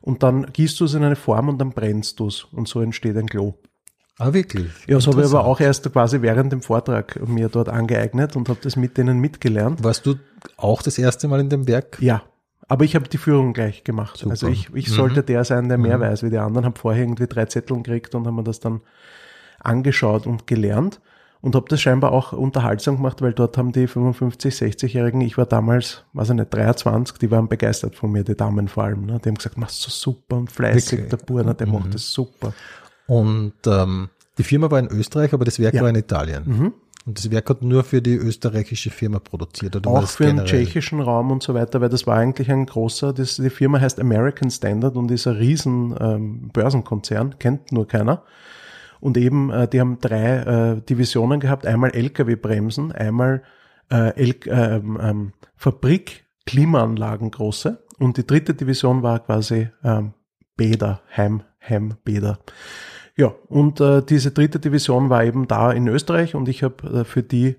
und 0.01 0.23
dann 0.23 0.51
gießt 0.51 0.79
du 0.79 0.85
es 0.85 0.93
in 0.93 1.03
eine 1.03 1.15
Form 1.15 1.49
und 1.49 1.59
dann 1.59 1.71
brennst 1.71 2.19
du 2.19 2.27
es 2.27 2.43
und 2.43 2.67
so 2.67 2.81
entsteht 2.81 3.17
ein 3.17 3.27
Klo. 3.27 3.53
Ah, 4.19 4.33
wirklich? 4.33 4.67
Ja, 4.85 4.95
das 4.95 5.07
habe 5.07 5.21
ich 5.21 5.27
aber 5.27 5.45
auch 5.45 5.61
erst 5.61 5.91
quasi 5.91 6.21
während 6.21 6.51
dem 6.51 6.61
Vortrag 6.61 7.25
mir 7.27 7.47
dort 7.47 7.69
angeeignet 7.69 8.35
und 8.35 8.49
habe 8.49 8.59
das 8.61 8.75
mit 8.75 8.97
denen 8.97 9.19
mitgelernt. 9.19 9.81
Warst 9.83 10.05
du 10.05 10.15
auch 10.57 10.81
das 10.81 10.97
erste 10.97 11.29
Mal 11.29 11.39
in 11.39 11.49
dem 11.49 11.67
Werk? 11.67 11.97
Ja, 12.01 12.23
aber 12.67 12.83
ich 12.83 12.95
habe 12.95 13.07
die 13.07 13.17
Führung 13.17 13.53
gleich 13.53 13.83
gemacht. 13.85 14.17
Super. 14.17 14.31
Also 14.31 14.47
ich, 14.49 14.69
ich 14.75 14.89
sollte 14.89 15.23
der 15.23 15.45
sein, 15.45 15.69
der 15.69 15.77
mehr 15.77 15.99
weiß 15.99 16.23
wie 16.23 16.29
die 16.29 16.37
anderen. 16.37 16.65
Habe 16.65 16.77
vorher 16.77 17.01
irgendwie 17.01 17.27
drei 17.27 17.45
Zettel 17.45 17.77
gekriegt 17.77 18.13
und 18.13 18.27
haben 18.27 18.35
mir 18.35 18.43
das 18.43 18.59
dann 18.59 18.81
angeschaut 19.59 20.27
und 20.27 20.47
gelernt 20.47 20.99
und 21.41 21.55
habe 21.55 21.65
das 21.69 21.81
scheinbar 21.81 22.11
auch 22.11 22.33
unterhaltsam 22.33 22.97
gemacht, 22.97 23.21
weil 23.21 23.33
dort 23.33 23.57
haben 23.57 23.71
die 23.71 23.87
55, 23.87 24.53
60-Jährigen, 24.53 25.21
ich 25.21 25.37
war 25.37 25.45
damals, 25.45 26.03
weiß 26.13 26.29
ich 26.29 26.35
nicht, 26.35 26.53
23, 26.53 27.17
die 27.17 27.31
waren 27.31 27.47
begeistert 27.47 27.95
von 27.95 28.11
mir, 28.11 28.23
die 28.23 28.35
Damen 28.35 28.67
vor 28.67 28.83
allem. 28.83 29.05
Ne? 29.05 29.19
Die 29.23 29.29
haben 29.29 29.35
gesagt, 29.35 29.57
machst 29.57 29.85
du 29.85 29.89
super 29.89 30.37
und 30.37 30.51
fleißig, 30.51 30.99
Wirklich? 30.99 31.09
der 31.09 31.17
Burner, 31.25 31.53
der 31.53 31.67
macht 31.67 31.93
das 31.93 32.11
super. 32.11 32.53
Und 33.09 33.53
ähm, 33.65 34.09
die 34.37 34.43
Firma 34.43 34.69
war 34.71 34.79
in 34.79 34.87
Österreich, 34.87 35.33
aber 35.33 35.43
das 35.45 35.59
Werk 35.59 35.73
Ja. 35.73 35.81
war 35.81 35.89
in 35.89 35.95
Italien. 35.95 36.73
Und 37.05 37.17
das 37.17 37.31
Werk 37.31 37.49
hat 37.49 37.63
nur 37.63 37.83
für 37.83 38.01
die 38.01 38.13
österreichische 38.15 38.91
Firma 38.91 39.19
produziert. 39.19 39.75
Oder 39.75 39.89
auch 39.89 40.07
für 40.07 40.25
den 40.25 40.45
tschechischen 40.45 40.99
Raum 41.01 41.31
und 41.31 41.41
so 41.41 41.53
weiter, 41.55 41.81
weil 41.81 41.89
das 41.89 42.05
war 42.05 42.17
eigentlich 42.17 42.51
ein 42.51 42.65
großer, 42.67 43.13
das, 43.13 43.37
die 43.37 43.49
Firma 43.49 43.79
heißt 43.79 43.99
American 43.99 44.51
Standard 44.51 44.95
und 44.95 45.09
ist 45.09 45.25
ein 45.27 45.35
riesen 45.37 45.95
ähm, 45.99 46.49
Börsenkonzern, 46.53 47.39
kennt 47.39 47.71
nur 47.71 47.87
keiner. 47.87 48.23
Und 48.99 49.17
eben, 49.17 49.49
äh, 49.49 49.67
die 49.67 49.79
haben 49.79 49.97
drei 49.99 50.37
äh, 50.77 50.81
Divisionen 50.81 51.39
gehabt, 51.39 51.65
einmal 51.65 51.91
Lkw-Bremsen, 51.95 52.91
einmal 52.91 53.41
äh, 53.91 54.13
L 54.21 54.35
ähm, 54.45 54.99
ähm, 55.01 55.33
Fabrik, 55.55 56.25
Klimaanlagen 56.45 57.31
große 57.31 57.83
und 57.97 58.17
die 58.17 58.27
dritte 58.27 58.53
Division 58.53 59.01
war 59.01 59.19
quasi 59.19 59.69
ähm, 59.83 60.13
Bäder, 60.57 61.01
Heim, 61.15 61.43
Heimbäder. 61.67 62.39
Ja, 63.19 63.33
und 63.49 63.81
äh, 63.81 64.01
diese 64.01 64.31
dritte 64.31 64.59
Division 64.61 65.09
war 65.09 65.25
eben 65.25 65.45
da 65.45 65.71
in 65.73 65.89
Österreich 65.89 66.35
und 66.35 66.47
ich 66.47 66.63
habe 66.63 67.01
äh, 67.01 67.03
für 67.03 67.21
die 67.21 67.57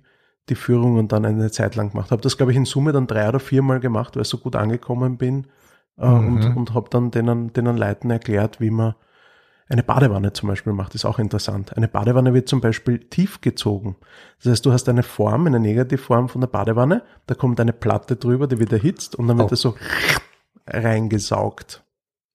die 0.48 0.54
Führungen 0.54 1.06
dann 1.06 1.26
eine 1.26 1.50
Zeit 1.50 1.76
lang 1.76 1.90
gemacht. 1.90 2.10
Habe 2.10 2.22
das, 2.22 2.38
glaube 2.38 2.50
ich, 2.50 2.56
in 2.56 2.64
Summe 2.64 2.92
dann 2.92 3.06
drei 3.06 3.28
oder 3.28 3.38
viermal 3.40 3.78
gemacht, 3.78 4.16
weil 4.16 4.22
ich 4.22 4.28
so 4.28 4.38
gut 4.38 4.56
angekommen 4.56 5.18
bin 5.18 5.46
äh, 5.98 6.06
und, 6.06 6.56
und 6.56 6.72
habe 6.74 6.88
dann 6.88 7.10
denen, 7.10 7.52
denen 7.52 7.76
Leuten 7.76 8.10
erklärt, 8.10 8.58
wie 8.58 8.70
man 8.70 8.94
eine 9.68 9.82
Badewanne 9.82 10.32
zum 10.32 10.48
Beispiel 10.48 10.72
macht. 10.72 10.94
ist 10.94 11.04
auch 11.04 11.18
interessant. 11.18 11.76
Eine 11.76 11.88
Badewanne 11.88 12.32
wird 12.32 12.48
zum 12.48 12.62
Beispiel 12.62 12.98
tief 12.98 13.42
gezogen. 13.42 13.96
Das 14.42 14.50
heißt, 14.50 14.64
du 14.66 14.72
hast 14.72 14.88
eine 14.88 15.02
Form, 15.04 15.46
eine 15.46 15.60
Negativform 15.60 16.30
von 16.30 16.40
der 16.40 16.48
Badewanne, 16.48 17.02
da 17.26 17.34
kommt 17.34 17.60
eine 17.60 17.74
Platte 17.74 18.16
drüber, 18.16 18.46
die 18.48 18.58
wird 18.58 18.72
erhitzt 18.72 19.14
und 19.14 19.28
dann 19.28 19.36
wird 19.36 19.48
Oh. 19.48 19.50
das 19.50 19.60
so 19.60 19.74
reingesaugt, 20.66 21.84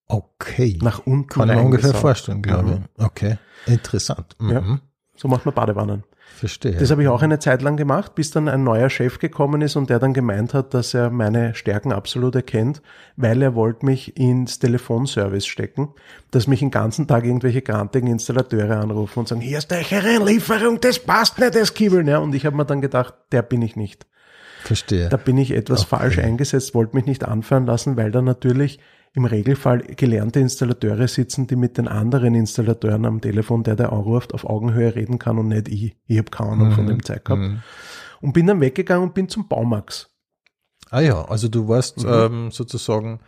Okay. 0.08 0.78
nach 0.82 1.00
unten 1.06 1.28
Kann 1.28 1.50
ich 1.50 1.56
mir 1.56 1.62
ungefähr 1.64 1.94
vorstellen, 1.94 2.42
glaube 2.42 2.70
Mhm. 2.70 2.86
ich. 2.98 3.04
Okay. 3.06 3.38
Interessant. 3.66 4.36
Mhm. 4.40 4.52
Ja. 4.52 4.80
So 5.18 5.28
macht 5.28 5.46
man 5.46 5.56
Badewannen. 5.56 6.04
Verstehe. 6.36 6.74
Das 6.74 6.92
habe 6.92 7.02
ich 7.04 7.08
auch 7.08 7.22
eine 7.22 7.40
Zeit 7.40 7.62
lang 7.62 7.78
gemacht, 7.78 8.16
bis 8.16 8.32
dann 8.32 8.50
ein 8.50 8.64
neuer 8.64 8.90
Chef 8.90 9.20
gekommen 9.20 9.62
ist 9.62 9.76
und 9.78 9.90
der 9.90 10.00
dann 10.00 10.14
gemeint 10.14 10.54
hat, 10.54 10.74
dass 10.74 10.94
er 10.94 11.10
meine 11.10 11.56
Stärken 11.56 11.94
absolut 11.94 12.36
erkennt, 12.36 12.82
weil 13.16 13.42
er 13.42 13.56
wollte 13.56 13.86
mich 13.86 14.18
ins 14.18 14.60
Telefonservice 14.60 15.46
stecken, 15.46 15.90
dass 16.32 16.48
mich 16.48 16.60
den 16.60 16.72
ganzen 16.72 17.08
Tag 17.08 17.24
irgendwelche 17.26 17.62
grantigen 17.62 18.08
Installateure 18.10 18.78
anrufen 18.82 19.20
und 19.20 19.28
sagen, 19.30 19.40
hier 19.42 19.60
ist 19.60 19.72
eure 19.72 20.26
Lieferung, 20.26 20.82
das 20.82 21.00
passt 21.00 21.40
nicht, 21.40 21.56
das 21.56 21.74
Kibbeln. 21.74 22.08
Ja, 22.08 22.18
und 22.18 22.36
ich 22.36 22.46
habe 22.46 22.58
mir 22.58 22.66
dann 22.66 22.82
gedacht, 22.82 23.14
der 23.32 23.42
bin 23.44 23.62
ich 23.62 23.76
nicht. 23.76 24.06
Verstehe. 24.64 25.10
Da 25.10 25.18
bin 25.18 25.38
ich 25.38 25.52
etwas 25.52 25.82
Okay. 25.82 25.90
falsch 25.98 26.20
eingesetzt, 26.20 26.74
wollte 26.74 26.96
mich 26.96 27.06
nicht 27.06 27.24
anfahren 27.24 27.68
lassen, 27.68 27.96
weil 27.98 28.12
da 28.12 28.22
natürlich 28.22 28.80
im 29.16 29.26
Regelfall 29.26 29.80
gelernte 29.80 30.40
Installateure 30.42 31.08
sitzen, 31.08 31.48
die 31.48 31.56
mit 31.56 31.78
den 31.78 31.88
anderen 31.88 32.36
Installateuren 32.36 33.06
am 33.06 33.22
Telefon, 33.22 33.64
der 33.64 33.76
der 33.76 33.92
anruft, 33.94 34.34
auf 34.34 34.46
Augenhöhe 34.46 34.94
reden 34.94 35.20
kann 35.20 35.38
und 35.38 35.48
nicht 35.48 35.70
ich. 35.70 35.96
Ich 36.06 36.18
habe 36.18 36.30
keine 36.30 36.52
Ahnung 36.52 36.72
von 36.72 36.86
dem 36.86 37.02
Zeug 37.04 37.24
gehabt. 37.26 37.42
Mhm. 37.42 37.60
Und 38.22 38.34
bin 38.34 38.46
dann 38.48 38.60
weggegangen 38.60 39.08
und 39.08 39.14
bin 39.14 39.30
zum 39.30 39.48
Baumax. 39.48 40.10
Ah 40.90 41.00
ja, 41.00 41.24
also 41.26 41.48
du 41.48 41.68
warst 41.68 42.04
Mhm. 42.04 42.10
ähm, 42.12 42.52
sozusagen 42.52 43.20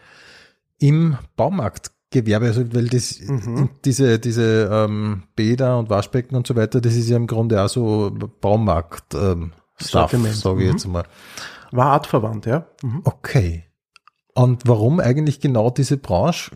im 0.78 1.18
Baumarktgewerbe, 1.38 2.46
also 2.48 2.74
weil 2.74 2.88
das 2.88 3.20
Mhm. 3.22 3.70
diese 3.86 4.20
diese 4.20 4.70
ähm, 4.72 5.24
Bäder 5.36 5.80
und 5.80 5.90
Waschbecken 5.90 6.36
und 6.36 6.46
so 6.48 6.56
weiter, 6.56 6.82
das 6.82 6.96
ist 6.96 7.10
ja 7.10 7.16
im 7.18 7.28
Grunde 7.28 7.62
auch 7.64 7.70
so 7.70 8.12
Baumarkt 8.42 9.14
ähm, 9.16 9.54
sage 9.80 10.18
ich 10.18 10.44
Mhm. 10.46 10.60
jetzt 10.60 10.88
mal. 10.88 11.06
War 11.72 11.88
artverwandt, 11.94 12.46
ja. 12.46 12.68
Mhm. 12.84 13.02
Okay. 13.06 13.64
Und 14.38 14.68
warum 14.68 15.00
eigentlich 15.00 15.40
genau 15.40 15.70
diese 15.70 15.98
Branche? 15.98 16.52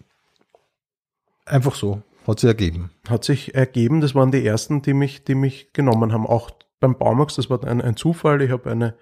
Einfach 1.45 1.75
so, 1.75 2.01
hat 2.27 2.39
sich 2.39 2.47
ergeben. 2.47 2.91
Hat 3.09 3.23
sich 3.23 3.55
ergeben, 3.55 4.01
das 4.01 4.13
waren 4.13 4.31
die 4.31 4.45
ersten, 4.45 4.81
die 4.81 4.93
mich, 4.93 5.23
die 5.23 5.35
mich 5.35 5.73
genommen 5.73 6.13
haben. 6.13 6.27
Auch 6.27 6.51
beim 6.79 6.97
Baumax, 6.97 7.35
das 7.35 7.49
war 7.49 7.63
ein, 7.63 7.81
ein 7.81 7.95
Zufall. 7.95 8.41
Ich 8.41 8.51
habe 8.51 8.69
eine 8.69 8.93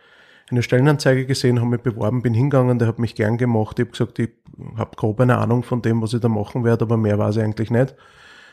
eine 0.52 0.64
Stellenanzeige 0.64 1.26
gesehen, 1.26 1.60
habe 1.60 1.72
mich 1.72 1.82
beworben, 1.82 2.22
bin 2.22 2.34
hingegangen, 2.34 2.80
der 2.80 2.88
hat 2.88 3.00
mich 3.00 3.16
gern 3.16 3.38
gemacht. 3.38 3.78
Ich 3.80 3.86
habe 3.86 3.92
gesagt, 3.92 4.20
ich 4.20 4.30
habe 4.78 4.96
grob 4.96 5.20
eine 5.20 5.38
Ahnung 5.38 5.64
von 5.64 5.82
dem, 5.82 6.02
was 6.02 6.14
ich 6.14 6.22
da 6.22 6.30
machen 6.30 6.64
werde, 6.64 6.86
aber 6.86 6.98
mehr 6.98 7.20
weiß 7.20 7.38
ich 7.38 7.44
eigentlich 7.44 7.70
nicht. 7.70 7.96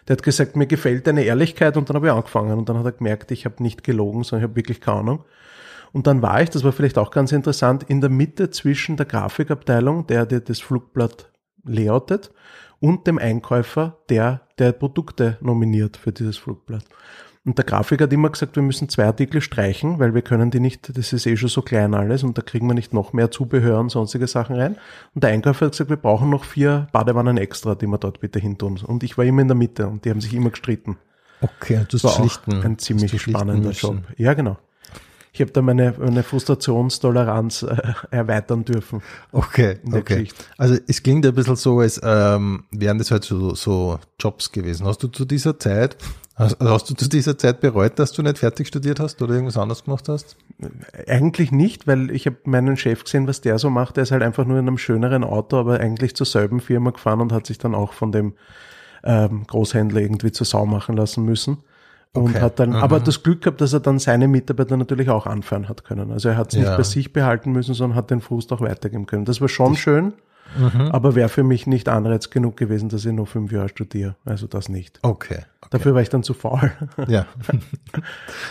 Der 0.06 0.16
hat 0.16 0.22
gesagt, 0.22 0.56
mir 0.56 0.66
gefällt 0.66 1.06
deine 1.06 1.24
Ehrlichkeit 1.24 1.76
und 1.76 1.88
dann 1.88 1.96
habe 1.96 2.08
ich 2.08 2.12
angefangen 2.12 2.58
und 2.58 2.68
dann 2.68 2.78
hat 2.78 2.84
er 2.84 2.92
gemerkt, 2.92 3.30
ich 3.30 3.44
habe 3.44 3.62
nicht 3.62 3.82
gelogen, 3.82 4.22
sondern 4.22 4.44
ich 4.44 4.50
habe 4.50 4.56
wirklich 4.56 4.80
keine 4.80 4.98
Ahnung. 4.98 5.24
Und 5.96 6.06
dann 6.06 6.20
war 6.20 6.42
ich, 6.42 6.50
das 6.50 6.62
war 6.62 6.72
vielleicht 6.72 6.98
auch 6.98 7.10
ganz 7.10 7.32
interessant, 7.32 7.84
in 7.84 8.02
der 8.02 8.10
Mitte 8.10 8.50
zwischen 8.50 8.98
der 8.98 9.06
Grafikabteilung, 9.06 10.06
der, 10.06 10.26
der 10.26 10.40
das 10.40 10.60
Flugblatt 10.60 11.30
layoutet, 11.64 12.32
und 12.80 13.06
dem 13.06 13.16
Einkäufer, 13.16 13.96
der, 14.10 14.42
der 14.58 14.72
Produkte 14.72 15.38
nominiert 15.40 15.96
für 15.96 16.12
dieses 16.12 16.36
Flugblatt. 16.36 16.84
Und 17.46 17.56
der 17.56 17.64
Grafiker 17.64 18.04
hat 18.04 18.12
immer 18.12 18.28
gesagt, 18.28 18.56
wir 18.56 18.62
müssen 18.62 18.90
zwei 18.90 19.06
Artikel 19.06 19.40
streichen, 19.40 19.98
weil 19.98 20.12
wir 20.12 20.20
können 20.20 20.50
die 20.50 20.60
nicht, 20.60 20.98
das 20.98 21.14
ist 21.14 21.24
eh 21.24 21.34
schon 21.38 21.48
so 21.48 21.62
klein 21.62 21.94
alles 21.94 22.22
und 22.24 22.36
da 22.36 22.42
kriegen 22.42 22.66
wir 22.66 22.74
nicht 22.74 22.92
noch 22.92 23.14
mehr 23.14 23.30
Zubehör 23.30 23.80
und 23.80 23.88
sonstige 23.88 24.26
Sachen 24.26 24.54
rein. 24.54 24.76
Und 25.14 25.24
der 25.24 25.30
Einkäufer 25.30 25.64
hat 25.64 25.72
gesagt, 25.72 25.88
wir 25.88 25.96
brauchen 25.96 26.28
noch 26.28 26.44
vier 26.44 26.88
Badewannen 26.92 27.38
extra, 27.38 27.74
die 27.74 27.86
wir 27.86 27.96
dort 27.96 28.20
bitte 28.20 28.38
hintun. 28.38 28.78
Und 28.86 29.02
ich 29.02 29.16
war 29.16 29.24
immer 29.24 29.40
in 29.40 29.48
der 29.48 29.56
Mitte 29.56 29.88
und 29.88 30.04
die 30.04 30.10
haben 30.10 30.20
sich 30.20 30.34
immer 30.34 30.50
gestritten. 30.50 30.98
Okay, 31.40 31.86
Das 31.90 32.04
war 32.04 32.12
schlichten. 32.12 32.60
auch 32.60 32.64
ein 32.66 32.78
ziemlich 32.78 33.18
spannender. 33.18 33.70
Job. 33.70 34.02
Ja, 34.18 34.34
genau. 34.34 34.58
Ich 35.36 35.42
habe 35.42 35.52
da 35.52 35.60
meine, 35.60 35.92
meine 35.98 36.22
Frustrationstoleranz 36.22 37.62
äh, 37.64 37.76
erweitern 38.10 38.64
dürfen. 38.64 39.02
Okay, 39.32 39.76
okay. 39.86 40.02
Geschichte. 40.02 40.44
Also 40.56 40.78
es 40.86 41.02
klingt 41.02 41.26
ein 41.26 41.34
bisschen 41.34 41.56
so, 41.56 41.80
als 41.80 42.00
ähm, 42.02 42.64
wären 42.70 42.96
das 42.96 43.10
halt 43.10 43.24
so, 43.24 43.54
so 43.54 43.98
Jobs 44.18 44.50
gewesen. 44.50 44.86
Hast 44.86 45.02
du 45.02 45.08
zu 45.08 45.26
dieser 45.26 45.58
Zeit, 45.58 45.98
hast, 46.36 46.56
hast 46.58 46.88
du 46.88 46.94
zu 46.94 47.06
dieser 47.06 47.36
Zeit 47.36 47.60
bereut, 47.60 47.98
dass 47.98 48.12
du 48.12 48.22
nicht 48.22 48.38
fertig 48.38 48.68
studiert 48.68 48.98
hast 48.98 49.20
oder 49.20 49.34
irgendwas 49.34 49.58
anderes 49.58 49.84
gemacht 49.84 50.08
hast? 50.08 50.38
Eigentlich 51.06 51.52
nicht, 51.52 51.86
weil 51.86 52.10
ich 52.12 52.24
habe 52.24 52.38
meinen 52.44 52.78
Chef 52.78 53.04
gesehen, 53.04 53.26
was 53.26 53.42
der 53.42 53.58
so 53.58 53.68
macht. 53.68 53.98
Der 53.98 54.04
ist 54.04 54.12
halt 54.12 54.22
einfach 54.22 54.46
nur 54.46 54.58
in 54.58 54.66
einem 54.66 54.78
schöneren 54.78 55.22
Auto, 55.22 55.58
aber 55.58 55.80
eigentlich 55.80 56.16
zur 56.16 56.24
selben 56.24 56.60
Firma 56.60 56.92
gefahren 56.92 57.20
und 57.20 57.34
hat 57.34 57.46
sich 57.46 57.58
dann 57.58 57.74
auch 57.74 57.92
von 57.92 58.10
dem 58.10 58.32
ähm, 59.04 59.46
Großhändler 59.46 60.00
irgendwie 60.00 60.32
zur 60.32 60.46
Sau 60.46 60.64
machen 60.64 60.96
lassen 60.96 61.26
müssen. 61.26 61.58
Und 62.12 62.30
Okay. 62.30 62.40
hat 62.40 62.58
dann, 62.60 62.70
Mhm. 62.70 62.76
aber 62.76 62.98
das 63.00 63.22
Glück 63.22 63.42
gehabt, 63.42 63.60
dass 63.60 63.72
er 63.74 63.80
dann 63.80 63.98
seine 63.98 64.26
Mitarbeiter 64.26 64.76
natürlich 64.76 65.10
auch 65.10 65.26
anfahren 65.26 65.68
hat 65.68 65.84
können. 65.84 66.10
Also 66.12 66.30
er 66.30 66.36
hat 66.38 66.48
es 66.48 66.54
nicht 66.58 66.66
Ja. 66.66 66.76
bei 66.76 66.82
sich 66.82 67.12
behalten 67.12 67.52
müssen, 67.52 67.74
sondern 67.74 67.96
hat 67.96 68.10
den 68.10 68.20
Frust 68.22 68.52
auch 68.52 68.60
weitergeben 68.62 69.04
können. 69.06 69.24
Das 69.26 69.40
war 69.42 69.48
schon 69.48 69.76
schön, 69.76 70.14
Mhm. 70.58 70.92
aber 70.92 71.14
wäre 71.14 71.28
für 71.28 71.42
mich 71.42 71.66
nicht 71.66 71.88
Anreiz 71.90 72.30
genug 72.30 72.56
gewesen, 72.56 72.88
dass 72.88 73.04
ich 73.04 73.12
nur 73.12 73.26
fünf 73.26 73.52
Jahre 73.52 73.68
studiere. 73.68 74.16
Also 74.24 74.46
das 74.46 74.70
nicht. 74.70 74.98
Okay. 75.02 75.40
Dafür 75.70 75.94
war 75.94 76.00
ich 76.00 76.08
dann 76.08 76.22
zu 76.22 76.32
faul. 76.32 76.70
Ja. 77.08 77.26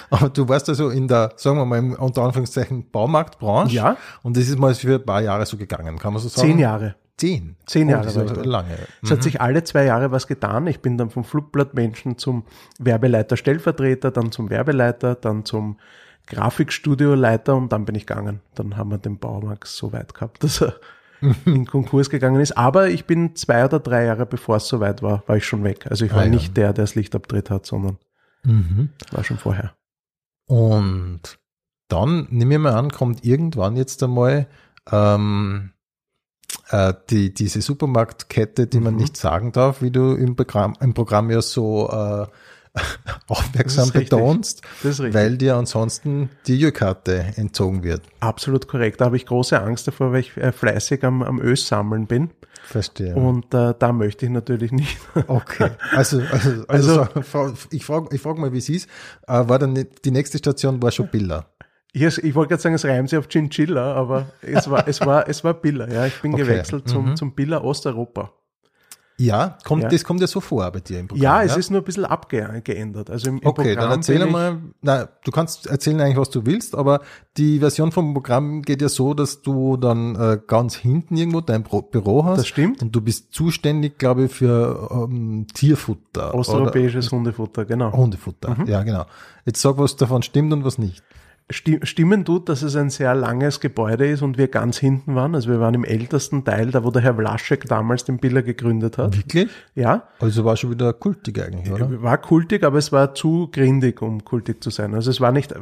Aber 0.09 0.29
du 0.29 0.47
warst 0.47 0.69
also 0.69 0.89
in 0.89 1.07
der, 1.07 1.33
sagen 1.37 1.57
wir 1.57 1.65
mal, 1.65 1.95
unter 1.95 2.21
Anführungszeichen 2.23 2.89
Baumarktbranche. 2.91 3.75
Ja. 3.75 3.97
Und 4.23 4.37
das 4.37 4.47
ist 4.47 4.59
mal 4.59 4.75
für 4.75 4.95
ein 4.95 5.05
paar 5.05 5.21
Jahre 5.21 5.45
so 5.45 5.57
gegangen, 5.57 5.97
kann 5.97 6.13
man 6.13 6.21
so 6.21 6.27
sagen? 6.29 6.47
Zehn 6.49 6.59
Jahre. 6.59 6.95
Zehn. 7.17 7.55
Zehn 7.65 7.87
Oh, 7.87 7.91
Jahre 7.91 8.05
das 8.05 8.15
ja 8.15 8.23
dort. 8.25 8.45
lange. 8.45 8.77
Es 9.01 9.09
hat 9.11 9.23
sich 9.23 9.39
alle 9.39 9.63
zwei 9.63 9.85
Jahre 9.85 10.11
was 10.11 10.27
getan. 10.27 10.67
Ich 10.67 10.81
bin 10.81 10.97
dann 10.97 11.09
vom 11.09 11.23
Flugblattmenschen 11.23 12.17
zum 12.17 12.43
Werbeleiter 12.77 13.37
Stellvertreter, 13.37 14.11
dann 14.11 14.31
zum 14.33 14.49
Werbeleiter, 14.49 15.15
dann 15.15 15.45
zum 15.45 15.77
Grafikstudioleiter 16.27 17.55
und 17.55 17.71
dann 17.71 17.85
bin 17.85 17.95
ich 17.95 18.05
gegangen. 18.05 18.41
Dann 18.55 18.77
haben 18.77 18.89
wir 18.91 18.97
den 18.97 19.17
Baumax 19.19 19.77
so 19.77 19.93
weit 19.93 20.13
gehabt, 20.13 20.43
dass 20.43 20.61
er 20.61 20.75
in 21.45 21.65
Konkurs 21.65 22.09
gegangen 22.09 22.41
ist. 22.41 22.57
Aber 22.57 22.89
ich 22.89 23.05
bin 23.05 23.35
zwei 23.35 23.63
oder 23.65 23.79
drei 23.79 24.05
Jahre 24.05 24.25
bevor 24.25 24.57
es 24.57 24.67
soweit 24.67 25.01
war, 25.01 25.23
war 25.27 25.37
ich 25.37 25.45
schon 25.45 25.63
weg. 25.63 25.87
Also 25.89 26.05
ich 26.05 26.11
war 26.11 26.21
Ah, 26.21 26.25
ja. 26.25 26.29
nicht 26.29 26.57
der, 26.57 26.73
der 26.73 26.83
das 26.83 26.95
Licht 26.95 27.15
abdreht 27.15 27.49
hat, 27.49 27.65
sondern 27.65 27.97
Mhm. 28.43 28.89
war 29.11 29.23
schon 29.23 29.37
vorher. 29.37 29.73
Und 30.47 31.39
dann, 31.87 32.27
nehme 32.29 32.55
ich 32.55 32.59
mal 32.59 32.73
an, 32.75 32.91
kommt 32.91 33.23
irgendwann 33.25 33.75
jetzt 33.75 34.03
einmal 34.03 34.47
ähm, 34.91 35.71
äh, 36.69 36.93
die, 37.09 37.33
diese 37.33 37.61
Supermarktkette, 37.61 38.67
die 38.67 38.79
man 38.79 38.93
Mhm. 38.95 38.99
nicht 39.01 39.17
sagen 39.17 39.51
darf, 39.51 39.81
wie 39.81 39.91
du 39.91 40.13
im 40.13 40.35
Programm, 40.35 40.75
im 40.79 40.93
Programm 40.93 41.29
ja 41.31 41.41
so 41.41 41.89
äh, 41.89 42.25
aufmerksam 43.27 43.91
betonst, 43.91 44.61
Das 44.83 44.99
ist 44.99 45.13
weil 45.13 45.37
dir 45.37 45.55
ansonsten 45.55 46.29
die 46.47 46.57
Jürkarte 46.59 47.33
entzogen 47.37 47.83
wird. 47.83 48.01
Absolut 48.19 48.67
korrekt. 48.67 48.99
Da 49.01 49.05
habe 49.05 49.15
ich 49.17 49.25
große 49.25 49.59
Angst 49.61 49.87
davor, 49.87 50.11
weil 50.11 50.19
ich 50.21 50.35
äh, 50.37 50.51
fleißig 50.51 51.03
am, 51.05 51.23
am 51.23 51.39
Ös 51.39 51.67
sammeln 51.67 52.05
bin. 52.07 52.31
Verstehe. 52.65 53.15
Und 53.15 53.53
äh, 53.53 53.73
da 53.77 53.93
möchte 53.93 54.25
ich 54.25 54.31
natürlich 54.31 54.71
nicht. 54.71 54.97
Okay, 55.27 55.69
also, 55.91 56.19
also, 56.31 56.63
also, 56.67 57.01
Also- 57.01 57.07
so, 57.31 57.53
ich 57.71 57.85
frage 57.85 58.09
ich 58.13 58.21
frag 58.21 58.37
mal, 58.37 58.51
wie 58.51 58.57
es 58.57 58.67
ist. 58.69 58.89
Äh, 59.27 59.47
war 59.47 59.57
dann 59.59 59.75
die 60.03 60.11
nächste 60.11 60.37
Station 60.39 60.81
war 60.81 60.91
schon 60.91 61.07
Billa. 61.07 61.45
Ich, 61.97 62.03
ich 62.23 62.35
wollte 62.35 62.49
gerade 62.49 62.61
sagen, 62.61 62.75
es 62.75 62.83
reimt 62.83 63.09
sich 63.09 63.17
auf 63.17 63.27
Chinchilla, 63.29 63.93
aber 63.93 64.25
es 64.41 64.69
war, 64.69 64.85
es 64.87 64.99
war, 65.01 65.29
es 65.29 65.43
war 65.45 65.53
Billa. 65.53 65.87
Ja, 65.89 66.05
ich 66.05 66.21
bin 66.21 66.33
Okay. 66.33 66.43
gewechselt 66.43 66.89
zum, 66.89 67.11
Mhm. 67.11 67.15
zum 67.15 67.33
Billa 67.35 67.61
Osteuropa. 67.63 68.33
Ja, 69.17 69.57
kommt, 69.63 69.83
Ja. 69.83 69.87
das 69.87 70.03
kommt 70.03 70.19
ja 70.19 70.27
so 70.27 70.41
vor 70.41 70.69
bei 70.73 70.81
dir 70.81 70.99
im 70.99 71.07
Programm. 71.07 71.23
Ja, 71.23 71.41
es 71.41 71.55
ist 71.55 71.71
nur 71.71 71.79
ein 71.79 71.85
bisschen 71.85 72.03
abgeändert. 72.03 73.09
Also 73.09 73.29
im, 73.29 73.37
im 73.37 73.45
Okay, 73.47 73.69
Programm 73.75 73.89
dann 73.91 73.99
erzähl 73.99 74.21
einmal, 74.21 74.57
na, 74.81 75.07
du 75.23 75.31
kannst 75.31 75.67
erzählen 75.67 76.01
eigentlich, 76.01 76.17
was 76.17 76.31
du 76.31 76.45
willst, 76.45 76.75
aber 76.75 76.99
die 77.37 77.59
Version 77.59 77.93
vom 77.93 78.13
Programm 78.13 78.61
geht 78.61 78.81
ja 78.81 78.89
so, 78.89 79.13
dass 79.13 79.41
du 79.41 79.77
dann 79.77 80.15
äh, 80.17 80.39
ganz 80.45 80.75
hinten 80.75 81.15
irgendwo 81.15 81.39
dein 81.39 81.63
Bro 81.63 81.83
Büro 81.83 82.25
hast. 82.25 82.39
Das 82.39 82.47
stimmt. 82.47 82.81
Und 82.81 82.93
du 82.93 82.99
bist 82.99 83.33
zuständig, 83.33 83.97
glaube 83.97 84.25
ich, 84.25 84.33
für 84.33 84.89
ähm, 84.91 85.47
Tierfutter. 85.53 86.35
Osteuropäisches 86.35 87.09
Hundefutter, 87.09 87.63
genau. 87.63 87.93
Hundefutter, 87.93 88.57
ja, 88.67 88.83
genau. 88.83 89.05
Jetzt 89.45 89.61
sag, 89.61 89.77
was 89.77 89.95
davon 89.95 90.23
stimmt 90.23 90.51
und 90.51 90.65
was 90.65 90.77
nicht. 90.77 91.01
Sti- 91.51 91.85
Stimmen 91.85 92.25
tut, 92.25 92.49
dass 92.49 92.63
es 92.63 92.75
ein 92.75 92.89
sehr 92.89 93.13
langes 93.13 93.59
Gebäude 93.59 94.07
ist 94.07 94.23
und 94.23 94.37
wir 94.39 94.47
ganz 94.47 94.79
hinten 94.79 95.13
waren. 95.13 95.35
Also 95.35 95.49
wir 95.51 95.59
waren 95.59 95.75
im 95.75 95.83
ältesten 95.83 96.43
Teil, 96.43 96.71
da 96.71 96.83
wo 96.83 96.89
der 96.89 97.03
Herr 97.03 97.13
Vlaschek 97.15 97.65
damals 97.65 98.03
den 98.03 98.17
Biller 98.17 98.41
gegründet 98.41 98.97
hat. 98.97 99.15
Wirklich? 99.15 99.49
Ja, 99.75 100.03
Also 100.19 100.43
war 100.43 100.57
schon 100.57 100.71
wieder 100.71 100.91
kultig 100.93 101.39
eigentlich, 101.39 101.71
oder? 101.71 102.01
war 102.01 102.17
kultig, 102.17 102.63
aber 102.63 102.79
es 102.79 102.91
war 102.91 103.13
zu 103.13 103.47
grindig, 103.51 104.01
um 104.01 104.25
kultig 104.25 104.63
zu 104.63 104.71
sein. 104.71 104.95
Also 104.95 105.11
es 105.11 105.21
war 105.21 105.31
nicht, 105.31 105.53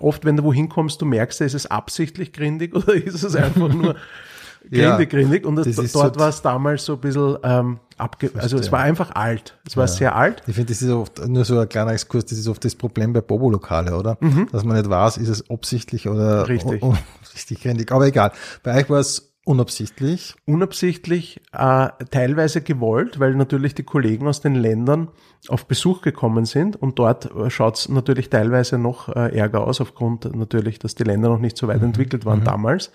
oft 0.00 0.26
wenn 0.26 0.36
du 0.36 0.44
wohin 0.44 0.68
kommst, 0.68 1.00
du 1.00 1.06
merkst, 1.06 1.40
ist 1.40 1.54
es 1.54 1.66
absichtlich 1.66 2.34
grindig 2.34 2.74
oder 2.76 2.92
ist 2.94 3.22
es 3.22 3.34
einfach 3.34 3.72
nur 3.72 3.96
Ja, 4.70 4.90
grindig, 4.90 5.10
grindig. 5.10 5.46
Und 5.46 5.56
das, 5.56 5.74
das 5.74 5.90
dort 5.92 6.14
so- 6.16 6.20
war 6.20 6.28
es 6.28 6.42
damals 6.42 6.84
so 6.84 6.92
ein 6.92 7.00
bisschen, 7.00 7.38
ähm, 7.44 7.78
abge 8.00 8.30
also 8.36 8.58
es 8.58 8.72
war 8.72 8.80
einfach 8.80 9.14
alt. 9.14 9.58
Es 9.66 9.76
war 9.76 9.86
sehr 9.88 10.16
alt. 10.16 10.42
Ich 10.46 10.54
finde, 10.54 10.72
das 10.72 10.82
ist 10.82 10.90
oft 10.90 11.26
nur 11.28 11.44
so 11.44 11.58
ein 11.58 11.68
kleiner 11.68 11.92
Exkurs, 11.92 12.24
das 12.24 12.38
ist 12.38 12.48
oft 12.48 12.64
das 12.64 12.74
Problem 12.74 13.12
bei 13.12 13.20
Bobo-Lokale, 13.20 13.96
oder? 13.96 14.16
Dass 14.52 14.64
man 14.64 14.76
nicht 14.76 14.90
weiß, 14.90 15.16
ist 15.18 15.28
es 15.28 15.48
absichtlich 15.50 16.08
oder 16.08 16.40
Mhm. 16.40 16.44
Richtig. 16.46 16.82
unabsichtlich 16.82 17.60
grindig. 17.62 17.92
Aber 17.92 18.06
egal. 18.06 18.32
Bei 18.62 18.76
euch 18.78 18.90
war 18.90 18.98
es 19.00 19.32
unabsichtlich. 19.44 20.34
unabsichtlich, 20.46 21.40
äh, 21.52 21.88
teilweise 22.10 22.60
gewollt, 22.60 23.18
weil 23.18 23.34
natürlich 23.34 23.74
die 23.74 23.82
Kollegen 23.82 24.26
aus 24.28 24.40
den 24.40 24.54
Ländern 24.54 25.08
auf 25.48 25.66
Besuch 25.66 26.02
gekommen 26.02 26.44
sind 26.44 26.76
und 26.80 26.98
dort 26.98 27.34
äh, 27.34 27.50
schaut's 27.50 27.88
natürlich 27.88 28.30
teilweise 28.30 28.78
noch 28.78 29.08
äh, 29.08 29.36
ärger 29.36 29.66
aus, 29.66 29.80
aufgrund 29.80 30.34
natürlich, 30.36 30.78
dass 30.78 30.94
die 30.94 31.04
Länder 31.04 31.30
noch 31.30 31.38
nicht 31.40 31.56
so 31.56 31.66
weit 31.68 31.82
entwickelt 31.82 32.24
waren 32.26 32.44
damals 32.44 32.92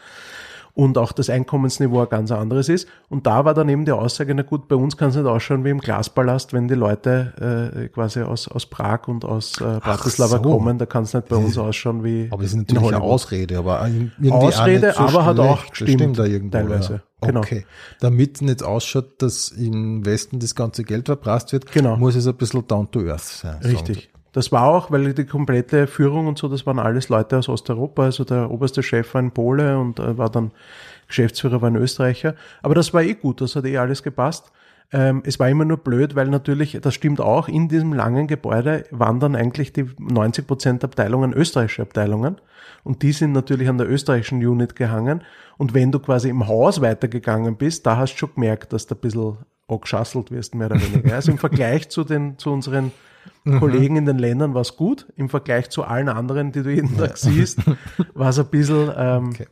und 0.76 0.98
auch 0.98 1.12
das 1.14 1.30
Einkommensniveau 1.30 2.02
ein 2.02 2.10
ganz 2.10 2.32
anderes 2.32 2.70
ist. 2.70 2.88
Und 3.10 3.26
da 3.26 3.46
war 3.46 3.54
dann 3.54 3.70
eben 3.70 3.86
die 3.86 3.94
Aussage, 3.94 4.36
na 4.36 4.44
gut, 4.44 4.68
bei 4.68 4.76
uns 4.76 4.98
kann 4.98 5.10
es 5.10 5.16
nicht 5.16 5.26
ausschauen 5.26 5.64
wie 5.64 5.70
im 5.70 5.80
Glaspalast, 5.80 6.54
wenn 6.54 6.68
die 6.68 6.76
Leute 6.76 7.72
äh, 7.76 7.88
quasi 7.88 8.22
aus, 8.22 8.48
aus 8.50 8.66
Prag 8.66 9.08
und 9.08 9.24
aus 9.26 9.60
äh, 9.62 9.80
Bratislava 9.80 10.38
so. 10.38 10.42
kommen, 10.44 10.78
da 10.78 10.86
kann 10.86 11.04
es 11.04 11.14
nicht 11.14 11.30
bei 11.30 11.38
uns 11.38 11.58
ausschauen 11.58 12.04
wie 12.04 12.28
Aber 12.30 12.44
das 12.44 12.52
ist 12.52 12.58
natürlich 12.58 12.88
eine. 12.94 13.02
Ausrede, 13.02 13.58
aber 13.58 13.88
irgendwie 13.88 14.32
Ausrede, 14.32 14.94
so 14.96 15.00
aber 15.00 15.26
hat 15.26 15.40
auch 15.40 15.60
schlecht. 15.60 15.72
Gestimmt, 15.72 16.00
stimmt 16.02 16.20
da 16.20 16.26
irgendwo. 16.26 16.52
teilweise. 16.58 16.94
Ja. 17.22 17.28
Genau. 17.30 17.40
Okay. 17.40 17.66
Damit 18.02 18.42
nicht 18.42 18.62
ausschaut, 18.62 19.22
dass 19.22 19.48
im 19.50 20.06
Westen 20.06 20.40
das 20.40 20.54
ganze 20.54 20.84
Geld 20.84 21.06
verprasst 21.08 21.54
wird, 21.54 21.72
Genau. 21.72 21.96
muss 21.96 22.16
es 22.16 22.28
ein 22.28 22.36
bisschen 22.36 22.68
down 22.68 22.92
to 22.92 23.00
earth 23.08 23.22
sein. 23.22 23.58
Richtig. 23.64 24.10
Das 24.36 24.52
war 24.52 24.68
auch, 24.68 24.92
weil 24.92 25.14
die 25.14 25.24
komplette 25.24 25.88
Führung 25.88 26.28
und 26.28 26.38
so, 26.38 26.50
das 26.50 26.66
waren 26.66 26.78
alles 26.78 27.08
Leute 27.08 27.38
aus 27.38 27.48
Osteuropa. 27.48 28.04
Also 28.04 28.26
der 28.26 28.52
oberste 28.52 28.84
Chef 28.84 29.14
war 29.14 29.22
ein 29.22 29.32
Pole 29.32 29.80
und 29.80 29.98
äh, 29.98 30.18
war 30.18 30.30
dann 30.30 30.52
Geschäftsführer, 31.08 31.62
war 31.62 31.70
ein 31.70 31.78
Österreicher. 31.78 32.36
Aber 32.62 32.76
das 32.76 32.94
war 32.94 33.02
eh 33.02 33.14
gut, 33.14 33.40
das 33.40 33.56
hat 33.56 33.64
eh 33.64 33.78
alles 33.78 34.04
gepasst. 34.04 34.52
Ähm, 34.92 35.24
es 35.26 35.40
war 35.40 35.48
immer 35.48 35.64
nur 35.64 35.78
blöd, 35.78 36.18
weil 36.18 36.28
natürlich, 36.28 36.78
das 36.82 36.94
stimmt 36.94 37.22
auch, 37.22 37.48
in 37.48 37.70
diesem 37.70 37.94
langen 37.94 38.28
Gebäude 38.28 38.84
waren 38.92 39.22
dann 39.22 39.38
eigentlich 39.38 39.72
die 39.72 39.86
90 40.00 40.46
Prozent 40.46 40.84
Abteilungen 40.84 41.32
österreichische 41.32 41.84
Abteilungen. 41.84 42.36
Und 42.84 43.04
die 43.04 43.14
sind 43.14 43.32
natürlich 43.32 43.70
an 43.70 43.78
der 43.78 43.90
österreichischen 43.90 44.46
Unit 44.46 44.76
gehangen. 44.76 45.24
Und 45.56 45.74
wenn 45.74 45.94
du 45.94 46.00
quasi 46.00 46.28
im 46.28 46.46
Haus 46.46 46.82
weitergegangen 46.82 47.56
bist, 47.56 47.86
da 47.86 47.96
hast 47.96 48.16
du 48.16 48.18
schon 48.18 48.34
gemerkt, 48.36 48.74
dass 48.74 48.86
du 48.86 48.96
ein 48.96 49.00
bisschen 49.00 49.38
angeschasselt 49.70 50.30
wirst, 50.30 50.56
mehr 50.56 50.68
oder 50.68 50.82
weniger. 50.82 51.14
Also 51.16 51.32
im 51.32 51.38
Vergleich 51.38 51.88
zu 51.88 52.04
den, 52.04 52.38
zu 52.38 52.52
unseren 52.52 52.92
Kollegen 53.60 53.96
in 53.96 54.06
den 54.06 54.18
Ländern 54.18 54.54
war 54.54 54.62
es 54.62 54.76
gut. 54.76 55.08
Im 55.16 55.30
Vergleich 55.30 55.70
zu 55.70 55.84
allen 55.84 56.10
anderen, 56.10 56.52
die 56.52 56.64
du 56.64 56.72
jeden 56.74 56.98
Tag 56.98 57.18
siehst, 57.18 57.60
war 58.14 58.30
es 58.30 58.40
ein 58.40 58.48
bisschen 58.48 58.92
ähm, 58.98 59.30
Okay. 59.30 59.48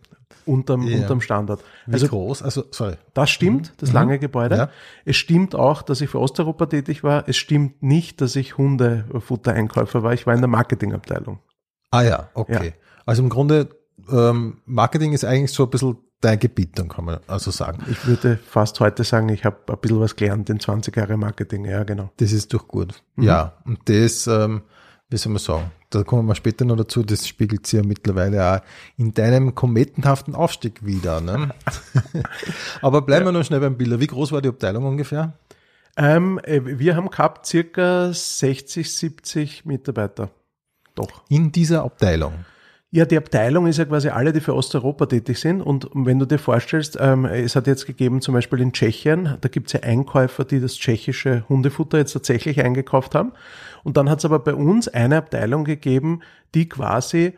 unterm, 0.45 0.81
Ja. 0.87 0.97
unterm 1.01 1.21
Standard. 1.21 1.61
Wie 1.85 1.93
Also 1.93 2.07
groß? 2.07 2.41
Also, 2.41 2.63
sorry. 2.71 2.95
das 3.13 3.29
stimmt, 3.29 3.73
das 3.77 3.93
lange 3.93 4.17
Gebäude. 4.19 4.55
Ja. 4.55 4.69
Es 5.05 5.15
stimmt 5.17 5.53
auch, 5.55 5.81
dass 5.83 6.01
ich 6.01 6.09
für 6.09 6.19
Osteuropa 6.19 6.65
tätig 6.65 7.03
war. 7.03 7.27
Es 7.27 7.37
stimmt 7.37 7.83
nicht, 7.83 8.19
dass 8.21 8.35
ich 8.35 8.57
Hundefuttereinkäufer 8.57 10.03
war. 10.03 10.13
Ich 10.13 10.25
war 10.25 10.33
in 10.33 10.41
der 10.41 10.49
Marketingabteilung. 10.49 11.39
Ah 11.91 12.01
ja, 12.01 12.29
okay. 12.33 12.73
Also 13.05 13.21
im 13.23 13.29
Grunde 13.29 13.69
ähm, 14.11 14.57
Marketing 14.65 15.13
ist 15.13 15.23
eigentlich 15.23 15.51
so 15.51 15.63
ein 15.65 15.69
bisschen 15.69 15.97
dein 16.23 16.39
Gebiet, 16.39 16.77
dann 16.79 16.89
kann 16.89 17.05
man 17.05 17.19
also 17.27 17.51
sagen. 17.51 17.83
Ich 17.89 18.05
würde 18.07 18.37
fast 18.37 18.79
heute 18.79 19.03
sagen, 19.03 19.29
ich 19.29 19.45
habe 19.45 19.57
ein 19.67 19.77
bisschen 19.79 19.99
was 19.99 20.15
gelernt 20.15 20.49
in 20.49 20.59
20 20.59 20.95
Jahre 20.95 21.17
Marketing, 21.17 21.65
ja, 21.65 21.83
genau. 21.83 22.11
Das 22.17 22.31
ist 22.31 22.53
doch 22.53 22.67
gut. 22.67 23.03
Mhm. 23.15 23.23
Ja, 23.23 23.53
und 23.65 23.79
das, 23.85 24.27
ähm, 24.27 24.61
wie 25.09 25.17
soll 25.17 25.33
man 25.33 25.39
sagen, 25.39 25.71
da 25.89 26.03
kommen 26.03 26.27
wir 26.27 26.35
später 26.35 26.65
noch 26.65 26.77
dazu, 26.77 27.03
das 27.03 27.27
spiegelt 27.27 27.67
sich 27.67 27.77
ja 27.79 27.85
mittlerweile 27.85 28.55
auch 28.55 28.61
in 28.97 29.13
deinem 29.13 29.53
kometenhaften 29.53 30.33
Aufstieg 30.33 30.85
wieder. 30.85 31.21
Ne? 31.21 31.49
Aber 32.81 33.01
bleiben 33.01 33.25
wir 33.25 33.31
noch 33.31 33.43
schnell 33.43 33.59
beim 33.59 33.77
Bilder. 33.77 33.99
Wie 33.99 34.07
groß 34.07 34.31
war 34.31 34.41
die 34.41 34.49
Abteilung 34.49 34.85
ungefähr? 34.85 35.33
Ähm, 35.95 36.39
äh, 36.43 36.61
wir 36.63 36.95
haben 36.95 37.09
gehabt 37.09 37.45
circa 37.45 38.11
60, 38.11 38.91
70 38.91 39.65
Mitarbeiter. 39.65 40.31
Doch. 40.95 41.23
In 41.29 41.51
dieser 41.51 41.83
Abteilung. 41.83 42.45
Ja, 42.95 43.05
die 43.05 43.17
Abteilung 43.17 43.65
ist 43.65 43.79
ja 43.79 43.85
quasi 43.85 44.09
alle, 44.09 44.33
die 44.33 44.39
für 44.39 44.53
Osteuropa 44.53 45.07
tätig 45.07 45.39
sind. 45.39 45.63
Und 45.63 45.89
wenn 45.95 46.19
du 46.19 46.27
dir 46.27 46.37
vorstellst, 46.37 46.95
ähm, 47.01 47.25
es 47.25 47.55
hat 47.55 47.65
jetzt 47.65 47.87
gegeben, 47.87 48.21
zum 48.21 48.35
Beispiel 48.35 48.61
in 48.61 48.71
Tschechien, 48.71 49.35
da 49.41 49.49
gibt 49.49 49.65
es 49.65 49.73
ja 49.73 49.79
Einkäufer, 49.79 50.45
die 50.45 50.59
das 50.59 50.75
tschechische 50.75 51.43
Hundefutter 51.49 51.97
jetzt 51.97 52.13
tatsächlich 52.13 52.63
eingekauft 52.63 53.15
haben. 53.15 53.31
Und 53.83 53.97
dann 53.97 54.11
hat 54.11 54.19
es 54.19 54.25
aber 54.25 54.37
bei 54.37 54.53
uns 54.53 54.89
eine 54.89 55.17
Abteilung 55.17 55.63
gegeben, 55.63 56.19
die 56.53 56.69
quasi 56.69 57.33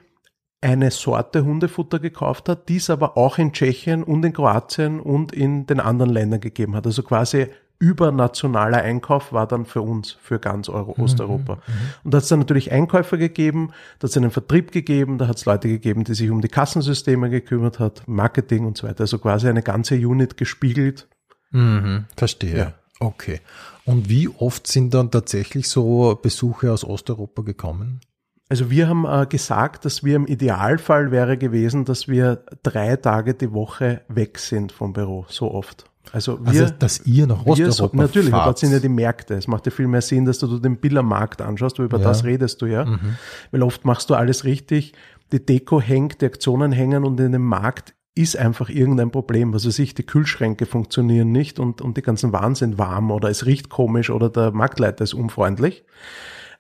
eine 0.60 0.92
Sorte 0.92 1.46
Hundefutter 1.46 2.00
gekauft 2.00 2.50
hat, 2.50 2.68
die 2.68 2.76
es 2.76 2.90
aber 2.90 3.16
auch 3.16 3.38
in 3.38 3.54
Tschechien 3.54 4.04
und 4.04 4.26
in 4.26 4.34
Kroatien 4.34 5.00
und 5.00 5.32
in 5.32 5.68
den 5.68 5.80
anderen 5.80 6.12
Ländern 6.12 6.42
gegeben 6.42 6.76
hat. 6.76 6.86
Also 6.86 7.02
quasi 7.02 7.48
übernationaler 7.80 8.78
Einkauf 8.78 9.34
war 9.34 9.48
dann 9.48 9.66
für 9.66 9.82
uns, 9.82 10.18
für 10.22 10.40
ganz 10.40 10.70
Euro, 10.70 10.94
mhm, 10.98 11.04
Osteuropa. 11.04 11.56
Mhm, 11.56 11.62
und 12.04 12.14
da 12.14 12.18
hat 12.18 12.24
es 12.24 12.30
dann 12.30 12.40
natürlich 12.40 12.72
Einkäufer 12.72 13.18
gegeben, 13.18 13.72
da 14.00 14.04
hat 14.04 14.12
es 14.12 14.18
einen 14.18 14.32
Vertrieb 14.32 14.72
gegeben, 14.72 15.18
da 15.18 15.28
hat 15.28 15.38
es 15.38 15.46
Leute 15.46 15.68
gegeben, 15.68 16.04
die 16.04 16.14
sich 16.14 16.30
um 16.30 16.42
die 16.42 16.48
Kassensysteme 16.48 17.30
gekümmert 17.30 17.80
hat, 17.80 18.08
Marketing 18.08 18.66
und 18.66 18.78
so 18.78 18.88
weiter. 18.88 19.02
Also 19.02 19.20
quasi 19.20 19.48
eine 19.48 19.62
ganze 19.62 19.96
Unit 19.96 20.38
gespiegelt. 20.38 21.08
Mhm, 21.52 22.06
verstehe. 22.16 22.58
Ja. 22.58 22.74
Okay. 23.00 23.42
Und 23.84 24.10
wie 24.10 24.30
oft 24.30 24.68
sind 24.68 24.94
dann 24.94 25.12
tatsächlich 25.12 25.68
so 25.70 26.18
Besuche 26.22 26.72
aus 26.72 26.84
Osteuropa 26.84 27.42
gekommen? 27.42 28.00
Also 28.48 28.70
wir 28.70 28.88
haben 28.88 29.06
äh, 29.06 29.26
gesagt, 29.26 29.86
dass 29.86 30.04
wir 30.04 30.16
im 30.16 30.28
Idealfall 30.28 31.12
wäre 31.12 31.38
gewesen, 31.38 31.84
dass 31.84 32.08
wir 32.08 32.44
drei 32.64 32.96
Tage 32.96 33.34
die 33.34 33.52
Woche 33.52 34.02
weg 34.08 34.38
sind 34.38 34.72
vom 34.72 34.94
Büro, 34.94 35.26
so 35.30 35.52
oft. 35.52 35.90
Also, 36.12 36.34
also 36.34 36.54
wir, 36.54 36.62
also 36.62 36.74
dass 36.78 37.06
ihr 37.06 37.28
nach 37.28 37.46
Osteuropa 37.46 37.72
so, 37.72 37.90
Natürlich, 37.94 38.30
fahrt. 38.30 38.48
dort 38.48 38.60
sind 38.60 38.72
ja 38.72 38.80
die 38.80 38.90
Märkte. 38.90 39.36
Es 39.36 39.48
macht 39.48 39.66
ja 39.66 39.72
viel 39.72 39.88
mehr 39.88 40.02
Sinn, 40.02 40.26
dass 40.26 40.40
du 40.40 40.60
den 40.60 40.78
Billermarkt 40.78 41.42
anschaust, 41.42 41.80
weil 41.80 41.86
über 41.86 41.98
ja. 42.00 42.04
das 42.04 42.24
redest 42.24 42.62
du 42.62 42.68
ja. 42.68 42.86
Mhm. 42.86 43.18
Weil 43.52 43.64
oft 43.64 43.86
machst 43.86 44.10
du 44.10 44.16
alles 44.16 44.44
richtig. 44.44 44.94
Die 45.32 45.46
Deko 45.46 45.82
hängt, 45.82 46.22
die 46.22 46.26
Aktionen 46.26 46.72
hängen 46.72 47.04
und 47.04 47.20
in 47.20 47.32
dem 47.32 47.44
Markt 47.44 47.94
ist 48.16 48.38
einfach 48.38 48.70
irgendein 48.70 49.12
Problem. 49.12 49.54
Was 49.54 49.68
weiß 49.68 49.80
ich, 49.80 49.94
die 49.94 50.06
Kühlschränke 50.06 50.66
funktionieren 50.66 51.32
nicht 51.32 51.60
und, 51.60 51.82
und 51.82 51.98
die 51.98 52.02
ganzen 52.02 52.32
Waren 52.32 52.56
sind 52.56 52.78
warm 52.78 53.12
oder 53.12 53.30
es 53.30 53.46
riecht 53.46 53.70
komisch 53.70 54.10
oder 54.10 54.30
der 54.30 54.52
Marktleiter 54.52 55.04
ist 55.04 55.14
unfreundlich. 55.14 55.84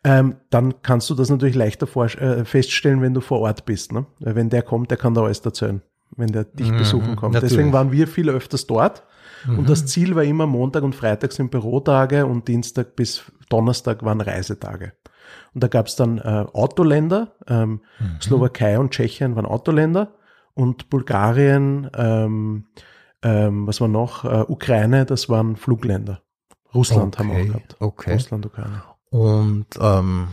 Ähm, 0.03 0.35
dann 0.49 0.81
kannst 0.83 1.09
du 1.09 1.15
das 1.15 1.29
natürlich 1.29 1.55
leichter 1.55 1.87
vor, 1.87 2.05
äh, 2.05 2.45
feststellen, 2.45 3.01
wenn 3.01 3.13
du 3.13 3.21
vor 3.21 3.39
Ort 3.39 3.65
bist. 3.65 3.91
Ne? 3.93 4.05
Weil 4.19 4.35
wenn 4.35 4.49
der 4.49 4.61
kommt, 4.61 4.91
der 4.91 4.97
kann 4.97 5.13
da 5.13 5.23
alles 5.23 5.39
erzählen, 5.39 5.81
wenn 6.15 6.31
der 6.31 6.43
dich 6.43 6.71
mhm, 6.71 6.77
besuchen 6.77 7.15
kommt. 7.15 7.33
Natürlich. 7.33 7.53
Deswegen 7.53 7.73
waren 7.73 7.91
wir 7.91 8.07
viel 8.07 8.29
öfters 8.29 8.67
dort 8.67 9.03
Mhm. 9.45 9.59
Und 9.59 9.69
das 9.69 9.85
Ziel 9.85 10.15
war 10.15 10.23
immer, 10.23 10.47
Montag 10.47 10.83
und 10.83 10.95
Freitag 10.95 11.31
sind 11.31 11.51
Bürotage 11.51 12.25
und 12.25 12.47
Dienstag 12.47 12.95
bis 12.95 13.23
Donnerstag 13.49 14.03
waren 14.03 14.21
Reisetage. 14.21 14.93
Und 15.53 15.63
da 15.63 15.67
gab 15.67 15.87
es 15.87 15.95
dann 15.95 16.17
äh, 16.17 16.45
Autoländer, 16.53 17.33
ähm, 17.47 17.81
mhm. 17.99 18.21
Slowakei 18.21 18.77
und 18.77 18.91
Tschechien 18.91 19.35
waren 19.35 19.45
Autoländer 19.45 20.13
und 20.53 20.89
Bulgarien, 20.89 21.89
ähm, 21.95 22.65
ähm, 23.21 23.67
was 23.67 23.81
war 23.81 23.87
noch, 23.87 24.25
äh, 24.25 24.45
Ukraine, 24.47 25.05
das 25.05 25.29
waren 25.29 25.55
Flugländer. 25.55 26.21
Russland 26.73 27.15
okay. 27.15 27.23
haben 27.23 27.35
wir 27.35 27.41
auch 27.41 27.47
gehabt. 27.47 27.75
Okay. 27.79 28.13
Russland, 28.13 28.45
Ukraine. 28.45 28.83
Und 29.09 29.67
ähm, 29.79 30.27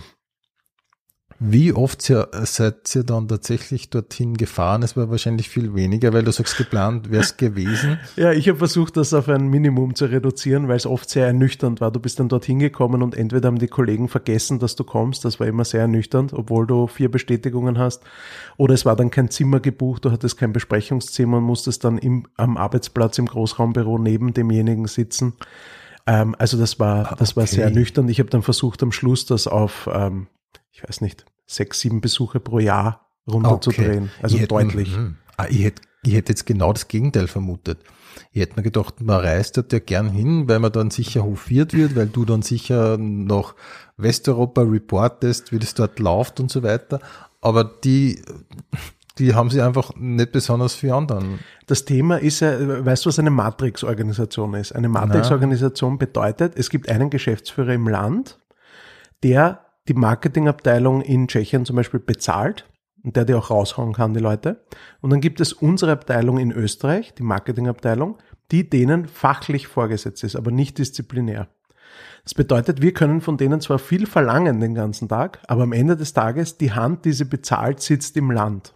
wie 1.44 1.72
oft 1.72 2.02
seid 2.02 2.94
ihr 2.94 3.02
dann 3.02 3.26
tatsächlich 3.26 3.90
dorthin 3.90 4.36
gefahren? 4.36 4.84
Es 4.84 4.96
war 4.96 5.10
wahrscheinlich 5.10 5.48
viel 5.48 5.74
weniger, 5.74 6.12
weil 6.12 6.22
du 6.22 6.30
sagst, 6.30 6.56
geplant 6.56 7.10
wäre 7.10 7.22
es 7.22 7.36
gewesen. 7.36 7.98
Ja, 8.16 8.32
ich 8.32 8.48
habe 8.48 8.58
versucht, 8.58 8.96
das 8.96 9.14
auf 9.14 9.28
ein 9.28 9.48
Minimum 9.48 9.94
zu 9.94 10.04
reduzieren, 10.04 10.68
weil 10.68 10.76
es 10.76 10.86
oft 10.86 11.08
sehr 11.08 11.26
ernüchternd 11.26 11.80
war. 11.80 11.90
Du 11.90 11.98
bist 11.98 12.20
dann 12.20 12.28
dorthin 12.28 12.58
gekommen 12.58 13.02
und 13.02 13.16
entweder 13.16 13.48
haben 13.48 13.58
die 13.58 13.68
Kollegen 13.68 14.08
vergessen, 14.08 14.58
dass 14.58 14.76
du 14.76 14.84
kommst, 14.84 15.24
das 15.24 15.40
war 15.40 15.46
immer 15.46 15.64
sehr 15.64 15.80
ernüchternd, 15.80 16.32
obwohl 16.32 16.66
du 16.66 16.86
vier 16.86 17.10
Bestätigungen 17.10 17.78
hast, 17.78 18.02
oder 18.56 18.74
es 18.74 18.84
war 18.84 18.94
dann 18.94 19.10
kein 19.10 19.30
Zimmer 19.30 19.60
gebucht, 19.60 20.04
du 20.04 20.10
hattest 20.10 20.36
kein 20.36 20.52
Besprechungszimmer 20.52 21.38
und 21.38 21.44
musstest 21.44 21.84
dann 21.84 21.98
im, 21.98 22.26
am 22.36 22.56
Arbeitsplatz 22.56 23.18
im 23.18 23.26
Großraumbüro 23.26 23.98
neben 23.98 24.34
demjenigen 24.34 24.86
sitzen. 24.86 25.32
Ähm, 26.06 26.36
also 26.38 26.58
das 26.58 26.78
war, 26.78 27.16
das 27.18 27.32
okay. 27.32 27.40
war 27.40 27.46
sehr 27.46 27.64
ernüchternd. 27.64 28.10
Ich 28.10 28.20
habe 28.20 28.30
dann 28.30 28.42
versucht, 28.42 28.82
am 28.82 28.92
Schluss 28.92 29.26
das 29.26 29.46
auf, 29.46 29.88
ähm, 29.92 30.26
ich 30.70 30.82
weiß 30.82 31.00
nicht, 31.00 31.24
sechs, 31.54 31.80
sieben 31.80 32.00
Besuche 32.00 32.40
pro 32.40 32.58
Jahr 32.58 33.08
runterzudrehen. 33.30 34.04
Okay. 34.04 34.22
Also 34.22 34.36
ich 34.36 34.48
deutlich. 34.48 34.90
Hätte, 34.90 34.98
hm, 34.98 35.16
ah, 35.36 35.46
ich, 35.48 35.64
hätte, 35.64 35.82
ich 36.04 36.14
hätte 36.14 36.32
jetzt 36.32 36.46
genau 36.46 36.72
das 36.72 36.88
Gegenteil 36.88 37.28
vermutet. 37.28 37.78
Ich 38.32 38.42
hätte 38.42 38.56
mir 38.56 38.62
gedacht, 38.62 39.00
man 39.00 39.20
reist 39.20 39.56
dort 39.56 39.72
ja 39.72 39.78
gern 39.78 40.10
hin, 40.10 40.48
weil 40.48 40.58
man 40.58 40.72
dann 40.72 40.90
sicher 40.90 41.24
hofiert 41.24 41.74
wird, 41.74 41.96
weil 41.96 42.06
du 42.06 42.24
dann 42.24 42.42
sicher 42.42 42.98
nach 42.98 43.54
Westeuropa 43.96 44.62
reportest, 44.62 45.52
wie 45.52 45.58
das 45.58 45.74
dort 45.74 45.98
läuft 45.98 46.40
und 46.40 46.50
so 46.50 46.62
weiter. 46.62 47.00
Aber 47.40 47.64
die, 47.64 48.22
die 49.18 49.34
haben 49.34 49.50
sie 49.50 49.60
einfach 49.60 49.92
nicht 49.96 50.32
besonders 50.32 50.74
für 50.74 50.94
anderen. 50.94 51.40
Das 51.66 51.84
Thema 51.84 52.16
ist 52.20 52.40
ja, 52.40 52.84
weißt 52.84 53.04
du, 53.04 53.08
was 53.08 53.18
eine 53.18 53.30
Matrix-Organisation 53.30 54.54
ist? 54.54 54.72
Eine 54.72 54.88
Matrix-Organisation 54.88 55.98
bedeutet, 55.98 56.54
es 56.56 56.70
gibt 56.70 56.88
einen 56.88 57.10
Geschäftsführer 57.10 57.72
im 57.72 57.88
Land, 57.88 58.38
der 59.22 59.60
die 59.88 59.94
Marketingabteilung 59.94 61.02
in 61.02 61.28
Tschechien 61.28 61.64
zum 61.64 61.76
Beispiel 61.76 62.00
bezahlt 62.00 62.68
und 63.02 63.16
der 63.16 63.24
die 63.24 63.34
auch 63.34 63.50
raushauen 63.50 63.92
kann, 63.92 64.14
die 64.14 64.20
Leute. 64.20 64.64
Und 65.00 65.10
dann 65.10 65.20
gibt 65.20 65.40
es 65.40 65.52
unsere 65.52 65.92
Abteilung 65.92 66.38
in 66.38 66.52
Österreich, 66.52 67.14
die 67.14 67.24
Marketingabteilung, 67.24 68.18
die 68.50 68.68
denen 68.68 69.06
fachlich 69.06 69.66
vorgesetzt 69.66 70.22
ist, 70.24 70.36
aber 70.36 70.50
nicht 70.50 70.78
disziplinär. 70.78 71.48
Das 72.24 72.34
bedeutet, 72.34 72.80
wir 72.80 72.94
können 72.94 73.20
von 73.20 73.36
denen 73.36 73.60
zwar 73.60 73.78
viel 73.78 74.06
verlangen 74.06 74.60
den 74.60 74.74
ganzen 74.74 75.08
Tag, 75.08 75.40
aber 75.48 75.64
am 75.64 75.72
Ende 75.72 75.96
des 75.96 76.12
Tages 76.12 76.56
die 76.56 76.72
Hand, 76.72 77.04
die 77.04 77.12
sie 77.12 77.24
bezahlt, 77.24 77.80
sitzt 77.80 78.16
im 78.16 78.30
Land. 78.30 78.74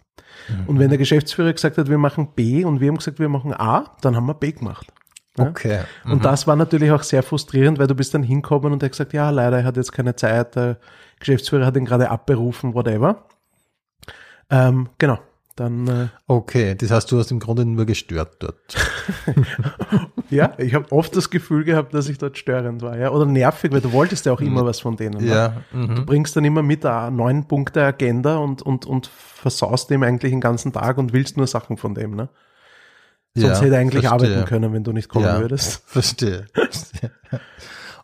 Mhm. 0.49 0.67
Und 0.67 0.79
wenn 0.79 0.89
der 0.89 0.97
Geschäftsführer 0.97 1.53
gesagt 1.53 1.77
hat, 1.77 1.89
wir 1.89 1.97
machen 1.97 2.29
B 2.35 2.65
und 2.65 2.81
wir 2.81 2.89
haben 2.89 2.97
gesagt, 2.97 3.19
wir 3.19 3.29
machen 3.29 3.53
A, 3.53 3.95
dann 4.01 4.15
haben 4.15 4.27
wir 4.27 4.33
B 4.33 4.51
gemacht. 4.51 4.91
Okay. 5.39 5.81
Mhm. 6.03 6.13
Und 6.13 6.25
das 6.25 6.47
war 6.47 6.55
natürlich 6.55 6.91
auch 6.91 7.03
sehr 7.03 7.23
frustrierend, 7.23 7.79
weil 7.79 7.87
du 7.87 7.95
bist 7.95 8.13
dann 8.13 8.23
hinkommen 8.23 8.73
und 8.73 8.83
er 8.83 8.87
hat 8.87 8.91
gesagt, 8.91 9.13
ja, 9.13 9.29
leider, 9.29 9.59
er 9.59 9.63
hat 9.63 9.77
jetzt 9.77 9.91
keine 9.91 10.15
Zeit, 10.15 10.55
der 10.55 10.77
Geschäftsführer 11.19 11.65
hat 11.65 11.77
ihn 11.77 11.85
gerade 11.85 12.09
abberufen, 12.09 12.73
whatever. 12.73 13.25
Ähm, 14.49 14.89
genau. 14.97 15.19
Dann, 15.57 15.87
äh, 15.87 16.07
okay, 16.27 16.75
das 16.75 16.91
heißt, 16.91 17.11
du 17.11 17.17
hast 17.17 17.31
im 17.31 17.39
Grunde 17.39 17.65
nur 17.65 17.87
gestört 17.87 18.35
dort. 18.43 18.75
ja, 20.29 20.53
ich 20.59 20.75
habe 20.75 20.91
oft 20.91 21.15
das 21.15 21.31
Gefühl 21.31 21.63
gehabt, 21.63 21.95
dass 21.95 22.09
ich 22.09 22.19
dort 22.19 22.37
störend 22.37 22.83
war, 22.83 22.95
ja, 22.95 23.09
oder 23.09 23.25
nervig, 23.25 23.71
weil 23.71 23.81
du 23.81 23.91
wolltest 23.91 24.27
ja 24.27 24.33
auch 24.33 24.39
immer 24.39 24.63
was 24.65 24.81
von 24.81 24.97
denen. 24.97 25.25
Ne? 25.25 25.31
Ja. 25.31 25.53
Du 25.73 26.05
bringst 26.05 26.35
dann 26.35 26.45
immer 26.45 26.61
mit 26.61 26.85
eine 26.85 27.09
neun 27.09 27.47
Punkte 27.47 27.83
Agenda 27.83 28.37
und 28.37 28.61
und 28.61 28.85
und 28.85 29.07
versaust 29.07 29.89
dem 29.89 30.03
eigentlich 30.03 30.31
den 30.31 30.41
ganzen 30.41 30.73
Tag 30.73 30.99
und 30.99 31.11
willst 31.11 31.37
nur 31.37 31.47
Sachen 31.47 31.77
von 31.77 31.95
dem, 31.95 32.15
ne? 32.15 32.29
Sonst 33.35 33.57
ja, 33.57 33.61
hätte 33.61 33.75
er 33.75 33.81
eigentlich 33.81 34.05
verstehe. 34.07 34.29
arbeiten 34.31 34.49
können, 34.49 34.73
wenn 34.73 34.83
du 34.83 34.91
nicht 34.91 35.09
kommen 35.09 35.25
ja, 35.25 35.39
würdest. 35.39 35.83
Verstehe. 35.87 36.45
verstehe. 36.53 37.11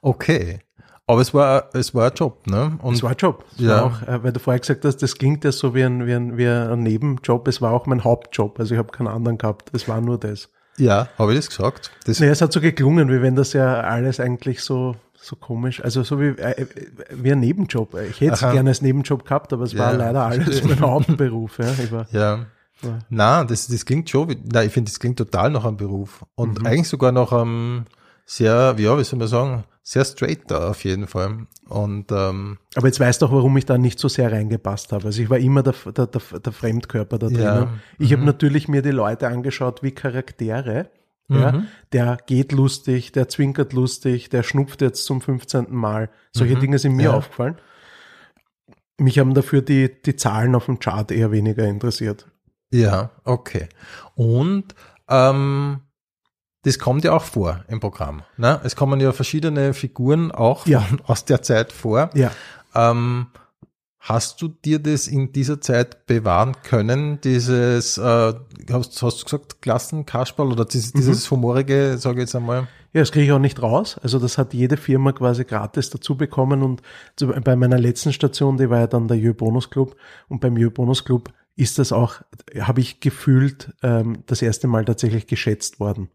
Okay. 0.05 0.59
Aber 1.07 1.21
es 1.21 1.33
war, 1.33 1.69
es 1.73 1.95
war 1.95 2.12
ein 2.12 2.13
Job, 2.13 2.45
ne? 2.45 2.77
Und 2.81 2.95
es 2.95 3.03
war 3.03 3.12
ein 3.12 3.17
Job. 3.17 3.45
Es 3.55 3.62
ja. 3.62 3.83
Auch, 3.83 4.01
äh, 4.01 4.21
weil 4.21 4.33
du 4.33 4.39
vorher 4.39 4.59
gesagt 4.59 4.83
hast, 4.83 4.97
das 4.97 5.15
klingt 5.15 5.45
ja 5.45 5.51
so 5.53 5.73
wie 5.73 5.83
ein, 5.83 6.05
wie 6.05 6.13
ein, 6.13 6.38
wie 6.38 6.47
ein 6.47 6.83
Nebenjob. 6.83 7.47
Es 7.47 7.62
war 7.62 7.71
auch 7.71 7.86
mein 7.86 8.03
Hauptjob. 8.03 8.59
Also 8.59 8.73
ich 8.73 8.79
habe 8.79 8.91
keinen 8.91 9.07
anderen 9.07 9.38
gehabt. 9.38 9.69
Es 9.73 9.88
war 9.88 10.01
nur 10.01 10.17
das. 10.17 10.49
Ja, 10.77 11.07
habe 11.17 11.33
ich 11.33 11.39
das 11.39 11.49
gesagt? 11.49 11.91
Das 12.05 12.19
nee, 12.19 12.27
es 12.27 12.41
hat 12.41 12.51
so 12.51 12.59
geklungen, 12.59 13.09
wie 13.09 13.21
wenn 13.21 13.36
das 13.36 13.53
ja 13.53 13.81
alles 13.81 14.19
eigentlich 14.19 14.62
so, 14.62 14.95
so 15.13 15.36
komisch, 15.36 15.83
also 15.83 16.03
so 16.03 16.19
wie, 16.19 16.29
äh, 16.29 16.65
wie 17.12 17.31
ein 17.31 17.39
Nebenjob. 17.39 17.95
Ich 18.09 18.21
hätte 18.21 18.33
es 18.33 18.39
gerne 18.39 18.69
als 18.69 18.81
Nebenjob 18.81 19.23
gehabt, 19.23 19.53
aber 19.53 19.63
es 19.63 19.73
ja, 19.73 19.79
war 19.79 19.93
leider 19.93 20.23
alles 20.23 20.63
mein 20.63 20.79
Hauptberuf. 20.81 21.59
Ja, 21.59 22.07
ja. 22.12 22.45
Ja. 22.84 23.00
Na, 23.10 23.43
das, 23.43 23.67
das 23.67 23.86
klingt 23.86 24.10
schon, 24.10 24.30
wie, 24.30 24.38
na, 24.52 24.63
ich 24.63 24.72
finde, 24.72 24.91
das 24.91 25.00
klingt 25.00 25.17
total 25.17 25.50
nach 25.52 25.65
einem 25.65 25.78
Beruf. 25.78 26.26
Und 26.36 26.60
mhm. 26.60 26.65
eigentlich 26.65 26.89
sogar 26.89 27.12
nach 27.12 27.32
einem 27.32 27.86
sehr, 28.26 28.76
ja, 28.78 28.98
wie 28.98 29.04
soll 29.04 29.19
man 29.19 29.28
sagen, 29.28 29.63
sehr 29.84 30.06
straight 30.06 30.50
da 30.50 30.69
auf 30.69 30.84
jeden 30.86 31.08
Fall. 31.08 31.46
Und, 31.67 32.12
ähm, 32.12 32.58
Aber 32.76 32.88
jetzt 32.88 33.00
weißt 33.00 33.22
du 33.22 33.26
auch, 33.26 33.32
warum 33.32 33.58
ich 33.58 33.65
da 33.65 33.78
nicht 33.78 34.00
so 34.00 34.08
sehr 34.08 34.32
reingepasst 34.32 34.93
habe. 34.93 35.06
Also 35.06 35.22
ich 35.22 35.30
war 35.30 35.38
immer 35.38 35.62
der, 35.62 35.74
der, 35.86 36.08
der, 36.08 36.22
der 36.39 36.54
Fremdkörper 36.54 37.19
da 37.19 37.28
drin. 37.28 37.41
Ja. 37.41 37.74
Ich 38.00 38.10
mhm. 38.10 38.13
habe 38.13 38.26
natürlich 38.26 38.67
mir 38.67 38.82
die 38.82 38.91
Leute 38.91 39.28
angeschaut 39.28 39.84
wie 39.84 39.91
Charaktere. 39.91 40.89
Mhm. 41.28 41.38
Ja, 41.38 41.63
der 41.91 42.17
geht 42.26 42.54
lustig, 42.54 43.12
der 43.12 43.28
zwinkert 43.28 43.74
lustig, 43.74 44.30
der 44.30 44.43
schnupft 44.43 44.82
jetzt 44.82 45.06
zum 45.06 45.22
15. 45.22 45.67
Mal. 45.69 46.10
Solche 46.32 46.56
mhm. 46.56 46.60
Dinge 46.62 46.80
sind 46.80 46.96
mir 46.96 47.04
ja. 47.04 47.13
aufgefallen. 47.13 47.58
Mich 48.98 49.19
haben 49.19 49.34
dafür 49.34 49.62
die, 49.62 49.89
die 50.02 50.15
Zahlen 50.15 50.56
auf 50.56 50.67
dem 50.67 50.80
Chart 50.80 51.12
eher 51.12 51.32
weniger 51.32 51.65
interessiert. 51.65 52.28
Ja, 52.73 53.12
okay. 53.23 53.67
Und 54.15 54.73
ähm, 55.07 55.81
das 56.63 56.79
kommt 56.79 57.03
ja 57.03 57.13
auch 57.13 57.23
vor 57.23 57.63
im 57.67 57.79
Programm. 57.79 58.23
Ne? 58.38 58.59
Es 58.63 58.75
kommen 58.75 58.99
ja 58.99 59.12
verschiedene 59.12 59.73
Figuren 59.73 60.31
auch 60.31 60.65
Ja. 60.65 60.79
von, 60.81 61.01
aus 61.05 61.25
der 61.25 61.41
Zeit 61.41 61.71
vor. 61.71 62.09
Ja. 62.13 62.31
Ähm, 62.73 63.27
hast 63.99 64.41
du 64.41 64.47
dir 64.47 64.79
das 64.79 65.07
in 65.07 65.31
dieser 65.31 65.62
Zeit 65.62 66.05
bewahren 66.07 66.55
können, 66.63 67.21
dieses, 67.21 67.97
äh, 67.97 68.33
hast, 68.71 69.01
hast 69.01 69.19
du 69.21 69.23
gesagt, 69.25 69.62
Klassenkasperl 69.62 70.51
oder 70.51 70.65
dieses, 70.65 70.91
dieses 70.93 71.29
humorige, 71.31 71.97
sage 71.97 72.15
ich 72.17 72.21
jetzt 72.21 72.36
einmal? 72.36 72.67
Ja, 72.93 73.01
das 73.01 73.12
kriege 73.12 73.25
ich 73.25 73.31
auch 73.31 73.39
nicht 73.39 73.62
raus. 73.62 73.97
Also 74.03 74.19
das 74.19 74.38
hat 74.38 74.53
jede 74.53 74.77
Firma 74.77 75.13
quasi 75.13 75.45
gratis 75.45 75.89
dazu 75.89 76.15
bekommen 76.15 76.63
und 76.63 76.81
bei 77.43 77.55
meiner 77.55 77.79
letzten 77.79 78.13
Station, 78.13 78.57
die 78.57 78.69
war 78.69 78.79
ja 78.79 78.88
dann 78.88 79.07
der 79.07 79.17
Jö 79.17 79.33
Bonus 79.33 79.69
Club 79.69 79.95
und 80.27 80.41
beim 80.41 80.57
Jö 80.57 80.69
Bonus 80.69 81.03
Club 81.05 81.31
ist 81.55 81.79
das 81.79 81.91
auch, 81.91 82.21
habe 82.59 82.81
ich 82.81 82.99
gefühlt, 82.99 83.73
ähm, 83.83 84.23
das 84.25 84.41
erste 84.41 84.67
Mal 84.67 84.85
tatsächlich 84.85 85.27
geschätzt 85.27 85.79
worden. 85.79 86.09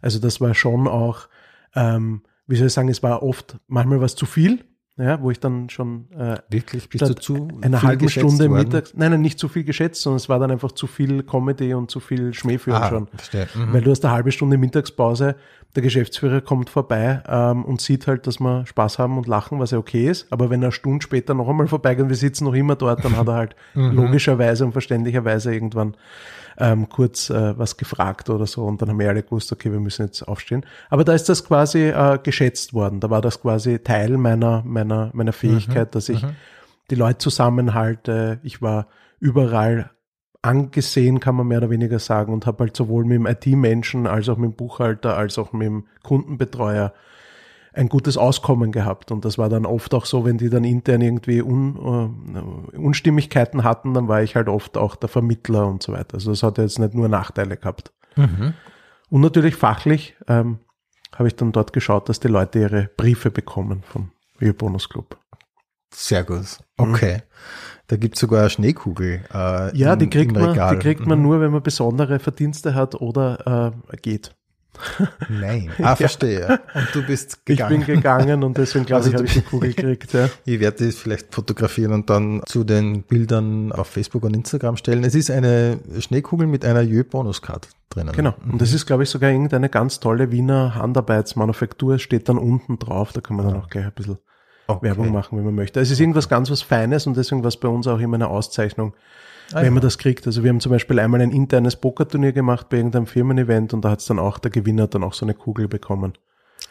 Also 0.00 0.18
das 0.18 0.40
war 0.40 0.54
schon 0.54 0.86
auch, 0.86 1.28
ähm, 1.74 2.22
wie 2.46 2.56
soll 2.56 2.68
ich 2.68 2.72
sagen, 2.72 2.88
es 2.88 3.02
war 3.02 3.22
oft, 3.22 3.58
manchmal 3.66 4.00
was 4.00 4.14
zu 4.14 4.26
viel, 4.26 4.64
ja, 4.98 5.20
wo 5.20 5.30
ich 5.30 5.40
dann 5.40 5.68
schon 5.68 6.06
äh, 6.12 6.38
Wirklich? 6.48 6.88
Bist 6.88 7.06
du 7.08 7.14
zu 7.14 7.48
viel 7.62 7.82
halben 7.82 7.98
geschätzt 8.06 8.26
Stunde 8.26 8.48
worden? 8.50 8.68
mittags, 8.68 8.94
nein, 8.94 9.10
nein, 9.10 9.20
nicht 9.20 9.38
zu 9.38 9.48
viel 9.48 9.64
geschätzt, 9.64 10.00
sondern 10.00 10.16
es 10.16 10.28
war 10.28 10.38
dann 10.38 10.50
einfach 10.50 10.72
zu 10.72 10.86
viel 10.86 11.22
Comedy 11.22 11.74
und 11.74 11.90
zu 11.90 12.00
viel 12.00 12.32
Schmäh 12.32 12.56
für 12.58 12.74
Ah, 12.74 12.88
schon. 12.88 13.06
verstehe. 13.08 13.46
Mhm. 13.54 13.72
Weil 13.74 13.82
du 13.82 13.90
hast 13.90 14.04
eine 14.04 14.14
halbe 14.14 14.32
Stunde 14.32 14.56
Mittagspause, 14.56 15.36
der 15.74 15.82
Geschäftsführer 15.82 16.40
kommt 16.40 16.70
vorbei 16.70 17.22
ähm, 17.28 17.64
und 17.66 17.82
sieht 17.82 18.06
halt, 18.06 18.26
dass 18.26 18.40
wir 18.40 18.64
Spaß 18.64 18.98
haben 18.98 19.18
und 19.18 19.26
lachen, 19.26 19.58
was 19.58 19.72
ja 19.72 19.78
okay 19.78 20.08
ist. 20.08 20.32
Aber 20.32 20.48
wenn 20.48 20.62
er 20.62 20.66
eine 20.68 20.72
Stunde 20.72 21.02
später 21.02 21.34
noch 21.34 21.48
einmal 21.48 21.66
vorbeigeht 21.68 22.04
und 22.04 22.08
wir 22.08 22.16
sitzen 22.16 22.44
noch 22.44 22.54
immer 22.54 22.76
dort, 22.76 23.04
dann 23.04 23.16
hat 23.18 23.28
er 23.28 23.34
halt 23.34 23.56
Mhm. 23.74 23.92
logischerweise 23.92 24.64
und 24.64 24.72
verständlicherweise 24.72 25.52
irgendwann 25.52 25.94
ähm, 26.58 26.88
kurz 26.88 27.28
äh, 27.28 27.58
was 27.58 27.76
gefragt 27.76 28.30
oder 28.30 28.46
so 28.46 28.64
und 28.64 28.80
dann 28.80 28.88
haben 28.88 28.98
wir 28.98 29.10
alle 29.10 29.22
gewusst, 29.22 29.52
okay, 29.52 29.70
wir 29.70 29.80
müssen 29.80 30.06
jetzt 30.06 30.22
aufstehen. 30.22 30.64
Aber 30.88 31.04
da 31.04 31.12
ist 31.12 31.28
das 31.28 31.44
quasi 31.44 31.88
äh, 31.88 32.18
geschätzt 32.22 32.72
worden. 32.72 33.00
Da 33.00 33.10
war 33.10 33.20
das 33.20 33.42
quasi 33.42 33.78
Teil 33.78 34.16
meiner, 34.16 34.62
meiner, 34.64 34.85
meiner 34.86 35.32
Fähigkeit, 35.32 35.94
dass 35.94 36.08
ich 36.08 36.24
die 36.90 36.94
Leute 36.94 37.18
zusammenhalte. 37.18 38.40
Ich 38.42 38.62
war 38.62 38.88
überall 39.18 39.90
angesehen, 40.42 41.20
kann 41.20 41.34
man 41.34 41.48
mehr 41.48 41.58
oder 41.58 41.70
weniger 41.70 41.98
sagen, 41.98 42.32
und 42.32 42.46
habe 42.46 42.64
halt 42.64 42.76
sowohl 42.76 43.04
mit 43.04 43.16
dem 43.18 43.26
IT-Menschen 43.26 44.06
als 44.06 44.28
auch 44.28 44.36
mit 44.36 44.50
dem 44.50 44.56
Buchhalter 44.56 45.16
als 45.16 45.38
auch 45.38 45.52
mit 45.52 45.66
dem 45.66 45.86
Kundenbetreuer 46.02 46.92
ein 47.76 47.88
gutes 47.88 48.16
Auskommen 48.16 48.72
gehabt. 48.72 49.12
Und 49.12 49.24
das 49.24 49.36
war 49.36 49.48
dann 49.48 49.66
oft 49.66 49.92
auch 49.92 50.06
so, 50.06 50.24
wenn 50.24 50.38
die 50.38 50.48
dann 50.48 50.64
intern 50.64 51.02
irgendwie 51.02 51.42
Un, 51.42 52.72
äh, 52.74 52.78
Unstimmigkeiten 52.78 53.64
hatten, 53.64 53.92
dann 53.92 54.08
war 54.08 54.22
ich 54.22 54.34
halt 54.34 54.48
oft 54.48 54.78
auch 54.78 54.96
der 54.96 55.10
Vermittler 55.10 55.66
und 55.66 55.82
so 55.82 55.92
weiter. 55.92 56.14
Also 56.14 56.30
das 56.30 56.42
hat 56.42 56.58
jetzt 56.58 56.78
nicht 56.78 56.94
nur 56.94 57.08
Nachteile 57.08 57.56
gehabt. 57.56 57.92
Mhm. 58.16 58.54
Und 59.10 59.20
natürlich 59.20 59.56
fachlich 59.56 60.16
ähm, 60.26 60.58
habe 61.14 61.28
ich 61.28 61.36
dann 61.36 61.52
dort 61.52 61.72
geschaut, 61.72 62.08
dass 62.08 62.18
die 62.18 62.28
Leute 62.28 62.60
ihre 62.60 62.90
Briefe 62.96 63.30
bekommen 63.30 63.82
vom 63.82 64.10
Real 64.40 64.52
Bonus 64.54 64.88
Club. 64.88 65.16
Sehr 65.94 66.24
gut. 66.24 66.58
Okay. 66.76 67.22
Da 67.86 67.96
gibt's 67.96 68.20
sogar 68.20 68.40
eine 68.40 68.50
Schneekugel. 68.50 69.20
Äh, 69.32 69.66
Mhm. 69.66 69.70
Ja, 69.74 69.92
im, 69.92 69.98
die 70.00 70.10
kriegt, 70.10 70.32
man, 70.32 70.52
die 70.54 70.78
kriegt 70.78 71.06
man 71.06 71.18
Mhm. 71.18 71.24
nur, 71.24 71.40
wenn 71.40 71.52
man 71.52 71.62
besondere 71.62 72.18
Verdienste 72.18 72.74
hat 72.74 72.96
oder 72.96 73.72
äh, 73.92 73.96
geht. 73.98 74.32
Nein. 75.30 75.70
Ah, 75.78 75.96
verstehe. 75.96 76.60
Und 76.74 76.88
du 76.92 77.02
bist 77.06 77.38
Ich 77.38 77.44
gegangen. 77.44 77.84
bin 77.86 77.96
gegangen 77.96 78.42
und 78.44 78.58
deswegen 78.58 78.84
glaube 78.84 79.04
Also 79.04 79.10
ich, 79.10 79.14
habe 79.16 79.26
ich 79.26 79.32
die 79.34 79.40
Kugel 79.42 79.72
gekriegt. 79.72 80.12
Ja. 80.12 80.28
Ich 80.44 80.60
werde 80.60 80.84
das 80.84 80.96
vielleicht 80.96 81.34
fotografieren 81.34 81.92
und 81.92 82.10
dann 82.10 82.42
zu 82.46 82.64
den 82.64 83.02
Bildern 83.02 83.72
auf 83.72 83.86
Facebook 83.88 84.24
und 84.24 84.34
Instagram 84.34 84.76
stellen. 84.76 85.04
Es 85.04 85.14
ist 85.14 85.30
eine 85.30 85.78
Schneekugel 86.00 86.46
mit 86.46 86.64
einer 86.64 86.82
Jö-Bonus-Card 86.82 87.68
drinnen. 87.90 88.12
Genau. 88.14 88.34
Und 88.50 88.60
das 88.60 88.72
ist, 88.72 88.86
glaube 88.86 89.02
ich, 89.04 89.10
sogar 89.10 89.30
irgendeine 89.30 89.68
ganz 89.68 90.00
tolle 90.00 90.30
Wiener 90.32 90.74
Handarbeitsmanufaktur, 90.74 91.98
steht 91.98 92.28
dann 92.28 92.38
unten 92.38 92.78
drauf. 92.78 93.12
Da 93.12 93.20
kann 93.20 93.36
man 93.36 93.46
dann 93.46 93.56
auch 93.56 93.68
gleich 93.68 93.86
ein 93.86 93.92
bisschen 93.92 94.18
Okay. 94.68 94.86
Werbung 94.86 95.12
machen, 95.12 95.38
wenn 95.38 95.44
man 95.44 95.54
möchte. 95.54 95.78
Es 95.78 95.92
ist 95.92 96.00
irgendwas 96.00 96.28
ganz 96.28 96.50
was 96.50 96.60
Feines 96.60 97.06
und 97.06 97.16
deswegen 97.16 97.42
war 97.44 97.48
es 97.48 97.56
bei 97.56 97.68
uns 97.68 97.86
auch 97.86 98.00
immer 98.00 98.16
eine 98.16 98.26
Auszeichnung, 98.28 98.94
Ah, 99.52 99.58
wenn 99.58 99.66
ja. 99.66 99.70
man 99.70 99.80
das 99.80 99.96
kriegt. 99.96 100.26
Also 100.26 100.42
wir 100.42 100.50
haben 100.50 100.58
zum 100.58 100.72
Beispiel 100.72 100.98
einmal 100.98 101.20
ein 101.20 101.30
internes 101.30 101.76
Pokerturnier 101.76 102.32
gemacht 102.32 102.68
bei 102.68 102.78
irgendeinem 102.78 103.06
Firmenevent 103.06 103.72
und 103.74 103.84
da 103.84 103.90
hat 103.90 104.00
es 104.00 104.06
dann 104.06 104.18
auch, 104.18 104.38
der 104.38 104.50
Gewinner 104.50 104.82
hat 104.84 104.96
dann 104.96 105.04
auch 105.04 105.14
so 105.14 105.24
eine 105.24 105.34
Kugel 105.34 105.68
bekommen. 105.68 106.14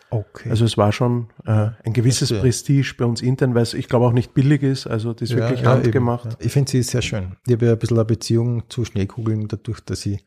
Okay. 0.10 0.50
Also 0.50 0.66
es 0.66 0.78
war 0.78 0.92
schon 0.92 1.28
äh, 1.46 1.70
ein 1.86 1.94
gewisses 1.94 2.28
Verstehe. 2.28 2.42
Prestige 2.42 2.94
bei 2.98 3.06
uns 3.06 3.22
intern, 3.22 3.56
weil 3.56 3.64
es, 3.64 3.74
ich 3.74 3.88
glaube, 3.88 4.06
auch 4.06 4.12
nicht 4.12 4.34
billig 4.34 4.62
ist. 4.62 4.88
Also 4.88 5.14
das 5.14 5.30
ist 5.30 5.38
wirklich 5.38 5.62
eben, 5.62 5.70
handgemacht. 5.70 6.26
ja. 6.26 6.38
Ich 6.40 6.52
finde 6.52 6.70
sie 6.70 6.84
sehr 6.84 7.02
schön. 7.02 7.38
Ich 7.48 7.54
habe 7.54 7.66
ja 7.68 7.72
ein 7.72 7.80
bisschen 7.80 7.98
eine 7.98 8.04
Beziehung 8.06 8.64
zu 8.70 8.84
Schneekugeln, 8.84 9.48
dadurch, 9.48 9.80
dass 9.80 10.06
ich 10.06 10.24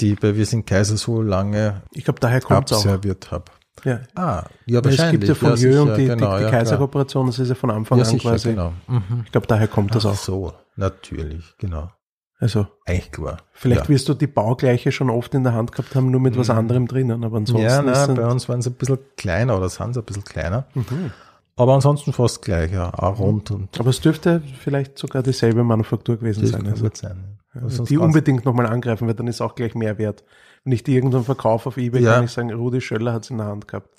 die 0.00 0.14
bei 0.14 0.34
Wir 0.36 0.46
sind 0.46 0.66
Kaiser 0.66 0.96
so 0.96 1.20
lange 1.22 1.82
Ich 1.92 2.04
glaube, 2.04 2.20
daher 2.20 2.40
kommt 2.40 2.70
es 2.70 2.76
auch. 2.76 2.80
abserviert 2.84 3.30
habe. 3.30 3.44
Ja. 3.84 4.00
Ah, 4.14 4.44
ja, 4.66 4.84
Weil 4.84 4.92
es 4.92 4.98
wahrscheinlich. 4.98 5.20
gibt 5.20 5.28
ja 5.28 5.34
von 5.34 5.50
ja, 5.50 5.70
Jö 5.70 5.80
und 5.82 5.96
die, 5.96 6.06
genau, 6.06 6.38
die, 6.38 6.44
die 6.44 6.50
Kaiserkooperation, 6.50 7.26
das 7.26 7.38
ist 7.38 7.48
ja 7.48 7.54
von 7.54 7.70
Anfang. 7.70 7.98
Ja, 7.98 8.04
an 8.04 8.10
sicher, 8.10 8.30
quasi. 8.30 8.50
genau. 8.50 8.72
Mhm. 8.86 9.22
Ich 9.24 9.32
glaube, 9.32 9.46
daher 9.46 9.66
kommt 9.68 9.94
das 9.94 10.04
Ach 10.04 10.10
auch. 10.10 10.16
so, 10.16 10.52
natürlich, 10.76 11.54
genau. 11.58 11.90
Also 12.38 12.66
Eigentlich 12.86 13.12
klar. 13.12 13.38
vielleicht 13.52 13.84
ja. 13.84 13.88
wirst 13.88 14.08
du 14.08 14.14
die 14.14 14.26
Baugleiche 14.26 14.90
schon 14.90 15.10
oft 15.10 15.32
in 15.32 15.44
der 15.44 15.54
Hand 15.54 15.70
gehabt 15.72 15.94
haben, 15.94 16.10
nur 16.10 16.20
mit 16.20 16.36
was 16.36 16.50
anderem 16.50 16.88
drinnen. 16.88 17.22
Aber 17.22 17.36
ansonsten 17.36 17.64
Ja, 17.64 17.80
nein, 17.82 18.14
bei 18.16 18.26
uns 18.26 18.48
waren 18.48 18.60
sie 18.60 18.70
ein 18.70 18.74
bisschen 18.74 18.98
kleiner 19.16 19.56
oder 19.56 19.68
sind 19.68 19.94
sie 19.94 20.00
ein 20.00 20.04
bisschen 20.04 20.24
kleiner. 20.24 20.66
Mhm. 20.74 21.12
Aber 21.56 21.74
ansonsten 21.74 22.12
fast 22.12 22.42
gleich, 22.42 22.72
ja. 22.72 22.92
Auch 22.94 23.18
rund 23.18 23.50
und 23.50 23.78
Aber 23.78 23.90
es 23.90 24.00
dürfte 24.00 24.42
vielleicht 24.60 24.98
sogar 24.98 25.22
dieselbe 25.22 25.64
Manufaktur 25.64 26.16
gewesen 26.16 26.46
sein. 26.46 26.66
Also, 26.66 26.84
gut 26.84 26.96
sein. 26.96 27.38
Sonst 27.66 27.90
die 27.90 27.98
unbedingt 27.98 28.44
nochmal 28.46 28.66
angreifen, 28.66 29.06
weil 29.06 29.14
dann 29.14 29.26
ist 29.26 29.42
auch 29.42 29.54
gleich 29.54 29.74
mehr 29.74 29.98
wert. 29.98 30.24
Wenn 30.64 30.72
ich 30.72 30.82
die 30.82 30.94
irgendwann 30.94 31.24
verkaufe 31.24 31.68
auf 31.68 31.76
Ebay, 31.76 32.00
Ja. 32.02 32.14
kann 32.14 32.24
ich 32.24 32.30
sagen, 32.30 32.50
Rudi 32.52 32.80
Schöller 32.80 33.12
hat 33.12 33.24
es 33.24 33.30
in 33.30 33.38
der 33.38 33.46
Hand 33.48 33.68
gehabt. 33.68 33.90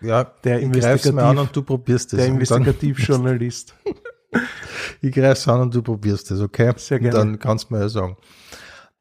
ja, 0.00 0.24
der 0.44 0.60
ich 0.60 0.68
mir 0.68 0.74
an 0.84 0.90
Investigativ- 0.90 1.40
und 1.40 1.56
du 1.56 1.62
probierst 1.62 2.12
es. 2.12 2.18
Der 2.18 2.26
Investigativjournalist. 2.28 3.74
ich 5.00 5.12
greif's 5.12 5.48
an 5.48 5.60
und 5.62 5.74
du 5.74 5.82
probierst 5.82 6.30
es, 6.30 6.40
okay? 6.40 6.72
Sehr 6.76 7.00
gerne. 7.00 7.18
Und 7.18 7.26
dann 7.26 7.38
kannst 7.38 7.70
du 7.70 7.74
mir 7.74 7.80
ja 7.80 7.88
sagen. 7.88 8.16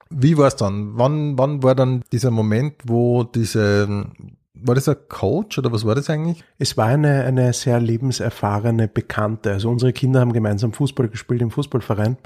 Wie 0.10 0.38
war's 0.38 0.56
dann? 0.56 0.98
Wann, 0.98 1.38
wann 1.38 1.64
war 1.64 1.74
dann 1.76 2.04
dieser 2.12 2.32
Moment, 2.32 2.76
wo 2.86 3.24
diese, 3.24 4.06
war 4.54 4.76
das 4.76 4.90
ein 4.90 4.98
Coach 5.08 5.58
oder 5.58 5.72
was 5.72 5.86
war 5.86 5.96
das 5.96 6.10
eigentlich? 6.10 6.44
Es 6.60 6.76
war 6.76 6.88
eine, 6.88 7.24
eine 7.24 7.54
sehr 7.54 7.80
lebenserfahrene 7.80 8.88
Bekannte. 8.88 9.52
Also 9.52 9.70
unsere 9.70 9.94
Kinder 9.94 10.20
haben 10.20 10.34
gemeinsam 10.34 10.74
Fußball 10.74 11.08
gespielt 11.08 11.42
im 11.42 11.52
Fußballverein. 11.52 12.18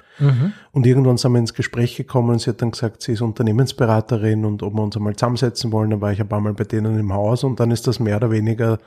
Und 0.72 0.88
irgendwann 0.88 1.18
sind 1.18 1.34
wir 1.34 1.40
ins 1.40 1.54
Gespräch 1.54 1.96
gekommen 1.96 2.32
und 2.32 2.42
sie 2.42 2.50
hat 2.50 2.62
dann 2.62 2.72
gesagt, 2.72 3.04
sie 3.04 3.14
ist 3.14 3.22
Unternehmensberaterin 3.22 4.44
und 4.44 4.64
ob 4.64 4.74
wir 4.74 4.82
uns 4.82 4.98
einmal 4.98 5.16
zusammensetzen 5.16 5.72
wollen. 5.72 5.92
Dann 5.92 6.02
war 6.02 6.12
ich 6.12 6.20
ein 6.20 6.28
paar 6.28 6.42
Mal 6.42 6.54
bei 6.54 6.64
denen 6.64 6.98
im 7.00 7.14
Haus 7.14 7.44
und 7.44 7.60
dann 7.60 7.72
ist 7.72 7.88
das 7.88 8.00
mehr 8.00 8.18
oder 8.18 8.32
weniger, 8.32 8.80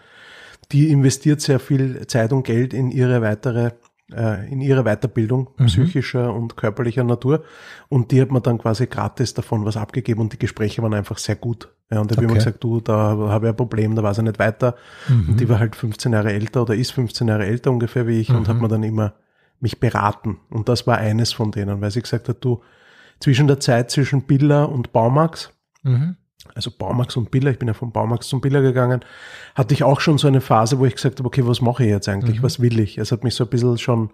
die 0.72 0.90
investiert 0.90 1.40
sehr 1.40 1.61
viel 1.61 2.07
Zeit 2.09 2.33
und 2.33 2.42
Geld 2.42 2.74
in 2.74 2.90
ihre 2.90 3.22
weitere 3.22 3.70
äh, 4.12 4.51
in 4.51 4.61
ihre 4.61 4.85
Weiterbildung 4.85 5.51
psychischer 5.66 6.33
und 6.33 6.57
körperlicher 6.57 7.05
Natur 7.05 7.44
und 7.88 8.11
die 8.11 8.21
hat 8.21 8.31
mir 8.31 8.40
dann 8.40 8.59
quasi 8.59 8.87
gratis 8.87 9.35
davon 9.35 9.64
was 9.64 9.77
abgegeben 9.77 10.21
und 10.21 10.33
die 10.33 10.38
Gespräche 10.38 10.83
waren 10.83 10.94
einfach 10.94 11.18
sehr 11.18 11.37
gut. 11.37 11.68
Ja, 11.90 12.01
und 12.01 12.11
da 12.11 12.16
habe 12.16 12.25
ich 12.25 12.31
immer 12.31 12.33
Okay. 12.38 12.44
gesagt, 12.44 12.64
du, 12.64 12.81
da 12.81 12.94
habe 13.16 13.47
ich 13.47 13.51
ein 13.51 13.57
Problem, 13.57 13.94
da 13.97 14.03
war 14.03 14.12
sie 14.14 14.23
nicht 14.23 14.38
weiter. 14.38 14.75
Und 15.29 15.40
die 15.40 15.49
war 15.49 15.59
halt 15.59 15.75
15 15.75 16.12
Jahre 16.12 16.33
älter 16.33 16.62
oder 16.62 16.75
ist 16.75 16.92
15 16.92 17.29
Jahre 17.29 17.47
älter 17.47 17.71
ungefähr 17.71 18.07
wie 18.07 18.21
ich 18.21 18.31
und 18.31 18.49
hat 18.49 18.61
mir 18.61 18.68
dann 18.68 18.83
immer 18.83 19.14
mich 19.61 19.81
beraten. 19.81 20.38
Und 20.51 20.68
das 20.68 20.87
war 20.87 20.99
eines 20.99 21.33
von 21.33 21.51
denen, 21.51 21.81
weil 21.81 21.90
sie 21.90 22.03
gesagt 22.03 22.29
hat, 22.29 22.44
du, 22.44 22.62
zwischen 23.21 23.47
der 23.47 23.59
Zeit 23.59 23.90
zwischen 23.90 24.23
Billa 24.23 24.64
und 24.64 24.92
Baumax, 24.92 25.51
also 26.55 26.71
Baumax 26.71 27.17
und 27.17 27.31
Billa, 27.31 27.51
ich 27.51 27.59
bin 27.59 27.69
ja 27.69 27.75
von 27.75 27.93
Baumax 27.93 28.29
zum 28.29 28.41
Billa 28.41 28.61
gegangen, 28.61 29.01
hatte 29.55 29.75
ich 29.75 29.83
auch 29.83 30.01
schon 30.01 30.19
so 30.19 30.29
eine 30.29 30.41
Phase, 30.41 30.79
wo 30.79 30.87
ich 30.87 30.95
gesagt 30.95 31.19
habe, 31.19 31.27
okay, 31.27 31.47
was 31.47 31.61
mache 31.61 31.85
ich 31.85 31.91
jetzt 31.91 32.09
eigentlich, 32.09 32.43
was 32.43 32.61
will 32.61 32.79
ich? 32.81 32.99
Es 32.99 33.13
hat 33.13 33.25
mich 33.25 33.35
so 33.35 33.45
ein 33.45 33.51
bisschen 33.51 33.79
schon, 33.79 34.11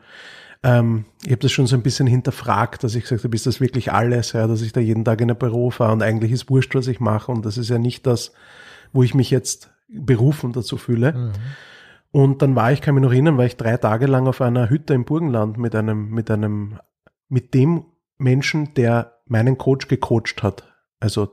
ähm, 0.62 1.04
ich 1.22 1.30
habe 1.30 1.40
das 1.40 1.52
schon 1.52 1.66
so 1.66 1.76
ein 1.76 1.82
bisschen 1.82 2.06
hinterfragt, 2.06 2.84
dass 2.84 2.94
ich 2.94 3.02
gesagt 3.02 3.24
habe, 3.24 3.34
ist 3.34 3.46
das 3.46 3.60
wirklich 3.60 3.92
alles, 3.92 4.32
ja, 4.32 4.46
dass 4.46 4.62
ich 4.62 4.72
da 4.72 4.80
jeden 4.80 5.04
Tag 5.04 5.20
in 5.20 5.30
ein 5.30 5.38
Büro 5.38 5.70
fahre 5.70 5.92
und 5.92 6.02
eigentlich 6.02 6.32
ist 6.32 6.50
wurscht, 6.50 6.74
was 6.74 6.86
ich 6.86 7.00
mache 7.00 7.30
und 7.32 7.44
das 7.44 7.58
ist 7.58 7.70
ja 7.70 7.78
nicht 7.78 8.06
das, 8.06 8.32
wo 8.92 9.02
ich 9.02 9.14
mich 9.14 9.30
jetzt 9.30 9.70
berufen 9.88 10.52
dazu 10.52 10.76
fühle. 10.76 11.32
Und 12.10 12.42
dann 12.42 12.54
war 12.54 12.70
ich, 12.72 12.80
kann 12.80 12.94
mich 12.94 13.02
noch 13.02 13.10
erinnern, 13.10 13.38
war 13.38 13.44
ich 13.44 13.56
drei 13.56 13.76
Tage 13.76 14.06
lang 14.06 14.28
auf 14.28 14.40
einer 14.40 14.70
Hütte 14.70 14.94
im 14.94 15.04
Burgenland 15.04 15.58
mit 15.58 15.74
einem, 15.74 16.10
mit 16.10 16.30
einem, 16.30 16.78
mit 17.28 17.54
dem 17.54 17.86
Menschen, 18.18 18.72
der 18.74 19.18
meinen 19.26 19.58
Coach 19.58 19.88
gecoacht 19.88 20.42
hat. 20.42 20.64
Also 21.00 21.28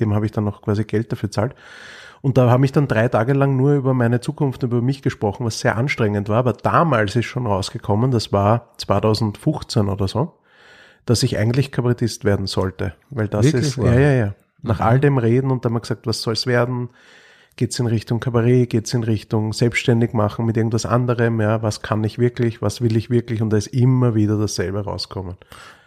dem 0.00 0.14
habe 0.14 0.26
ich 0.26 0.32
dann 0.32 0.44
noch 0.44 0.62
quasi 0.62 0.84
Geld 0.84 1.12
dafür 1.12 1.30
zahlt. 1.30 1.54
Und 2.24 2.38
da 2.38 2.48
habe 2.48 2.64
ich 2.64 2.72
dann 2.72 2.88
drei 2.88 3.08
Tage 3.08 3.34
lang 3.34 3.54
nur 3.54 3.74
über 3.74 3.92
meine 3.92 4.18
Zukunft, 4.18 4.62
über 4.62 4.80
mich 4.80 5.02
gesprochen, 5.02 5.44
was 5.44 5.60
sehr 5.60 5.76
anstrengend 5.76 6.30
war. 6.30 6.38
Aber 6.38 6.54
damals 6.54 7.14
ist 7.16 7.26
schon 7.26 7.46
rausgekommen, 7.46 8.12
das 8.12 8.32
war 8.32 8.70
2015 8.78 9.90
oder 9.90 10.08
so, 10.08 10.32
dass 11.04 11.22
ich 11.22 11.36
eigentlich 11.36 11.70
Kabarettist 11.70 12.24
werden 12.24 12.46
sollte. 12.46 12.94
Weil 13.10 13.28
das 13.28 13.44
Wirklich 13.44 13.66
ist, 13.66 13.78
wahr? 13.78 13.92
ja, 13.92 14.00
ja, 14.00 14.12
ja. 14.12 14.34
Nach 14.62 14.80
all 14.80 14.98
dem 15.00 15.18
Reden 15.18 15.50
und 15.50 15.64
dann 15.66 15.72
haben 15.72 15.76
wir 15.76 15.80
gesagt, 15.82 16.06
was 16.06 16.22
soll 16.22 16.32
es 16.32 16.46
werden? 16.46 16.88
Geht's 17.56 17.78
in 17.78 17.86
Richtung 17.86 18.20
Kabarett, 18.20 18.70
geht's 18.70 18.94
in 18.94 19.02
Richtung 19.02 19.52
selbstständig 19.52 20.14
machen 20.14 20.46
mit 20.46 20.56
irgendwas 20.56 20.86
anderem, 20.86 21.42
ja, 21.42 21.62
was 21.62 21.82
kann 21.82 22.02
ich 22.02 22.18
wirklich, 22.18 22.62
was 22.62 22.80
will 22.80 22.96
ich 22.96 23.10
wirklich 23.10 23.42
und 23.42 23.50
da 23.50 23.58
ist 23.58 23.66
immer 23.66 24.14
wieder 24.14 24.38
dasselbe 24.38 24.82
rauskommen. 24.82 25.36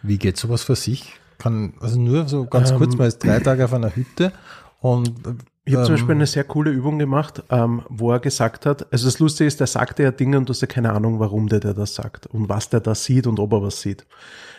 Wie 0.02 0.18
geht 0.18 0.36
sowas 0.36 0.62
für 0.62 0.76
sich? 0.76 1.18
Kann, 1.38 1.74
also 1.80 1.98
nur 1.98 2.28
so 2.28 2.46
ganz 2.46 2.74
kurz, 2.74 2.92
Ähm. 2.92 2.98
man 2.98 3.08
ist 3.08 3.24
drei 3.24 3.38
Tage 3.40 3.64
auf 3.64 3.72
einer 3.72 3.94
Hütte 3.94 4.32
und 4.80 5.12
Ich 5.64 5.74
habe 5.74 5.84
zum 5.84 5.94
ähm, 5.94 5.98
Beispiel 6.00 6.14
eine 6.14 6.26
sehr 6.26 6.44
coole 6.44 6.70
Übung 6.70 6.98
gemacht, 6.98 7.42
ähm, 7.50 7.82
wo 7.88 8.12
er 8.12 8.20
gesagt 8.20 8.66
hat, 8.66 8.90
also 8.92 9.06
das 9.06 9.18
Lustige 9.18 9.46
ist, 9.46 9.60
der 9.60 9.66
sagte 9.66 10.02
ja 10.02 10.10
Dinge 10.10 10.38
und 10.38 10.48
du 10.48 10.52
hast 10.52 10.62
ja 10.62 10.66
keine 10.66 10.92
Ahnung, 10.92 11.20
warum 11.20 11.48
der, 11.48 11.60
der 11.60 11.74
das 11.74 11.94
sagt 11.94 12.26
und 12.26 12.48
was 12.48 12.70
der 12.70 12.80
da 12.80 12.94
sieht 12.94 13.26
und 13.26 13.38
ob 13.38 13.52
er 13.52 13.62
was 13.62 13.80
sieht. 13.80 14.06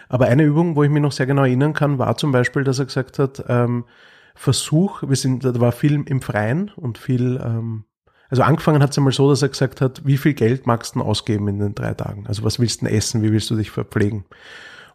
Aber 0.07 0.25
eine 0.25 0.43
Übung, 0.43 0.75
wo 0.75 0.83
ich 0.83 0.89
mich 0.89 1.01
noch 1.01 1.11
sehr 1.11 1.25
genau 1.25 1.43
erinnern 1.43 1.73
kann, 1.73 1.99
war 1.99 2.17
zum 2.17 2.31
Beispiel, 2.31 2.63
dass 2.63 2.79
er 2.79 2.85
gesagt 2.85 3.19
hat, 3.19 3.43
ähm, 3.47 3.85
Versuch, 4.35 5.03
wir 5.05 5.15
sind, 5.15 5.43
da 5.43 5.59
war 5.59 5.73
viel 5.73 6.01
im 6.05 6.21
Freien 6.21 6.71
und 6.75 6.97
viel, 6.97 7.41
ähm, 7.43 7.83
also 8.29 8.43
angefangen 8.43 8.81
hat 8.81 8.91
es 8.91 8.97
einmal 8.97 9.11
so, 9.11 9.29
dass 9.29 9.41
er 9.41 9.49
gesagt 9.49 9.81
hat, 9.81 10.05
wie 10.05 10.17
viel 10.17 10.33
Geld 10.33 10.65
magst 10.65 10.95
du 10.95 10.99
denn 10.99 11.07
ausgeben 11.07 11.47
in 11.47 11.59
den 11.59 11.75
drei 11.75 11.93
Tagen? 11.93 12.25
Also 12.27 12.43
was 12.43 12.59
willst 12.59 12.81
du 12.81 12.85
denn 12.85 12.95
essen? 12.95 13.21
Wie 13.21 13.31
willst 13.31 13.49
du 13.49 13.55
dich 13.55 13.69
verpflegen? 13.71 14.25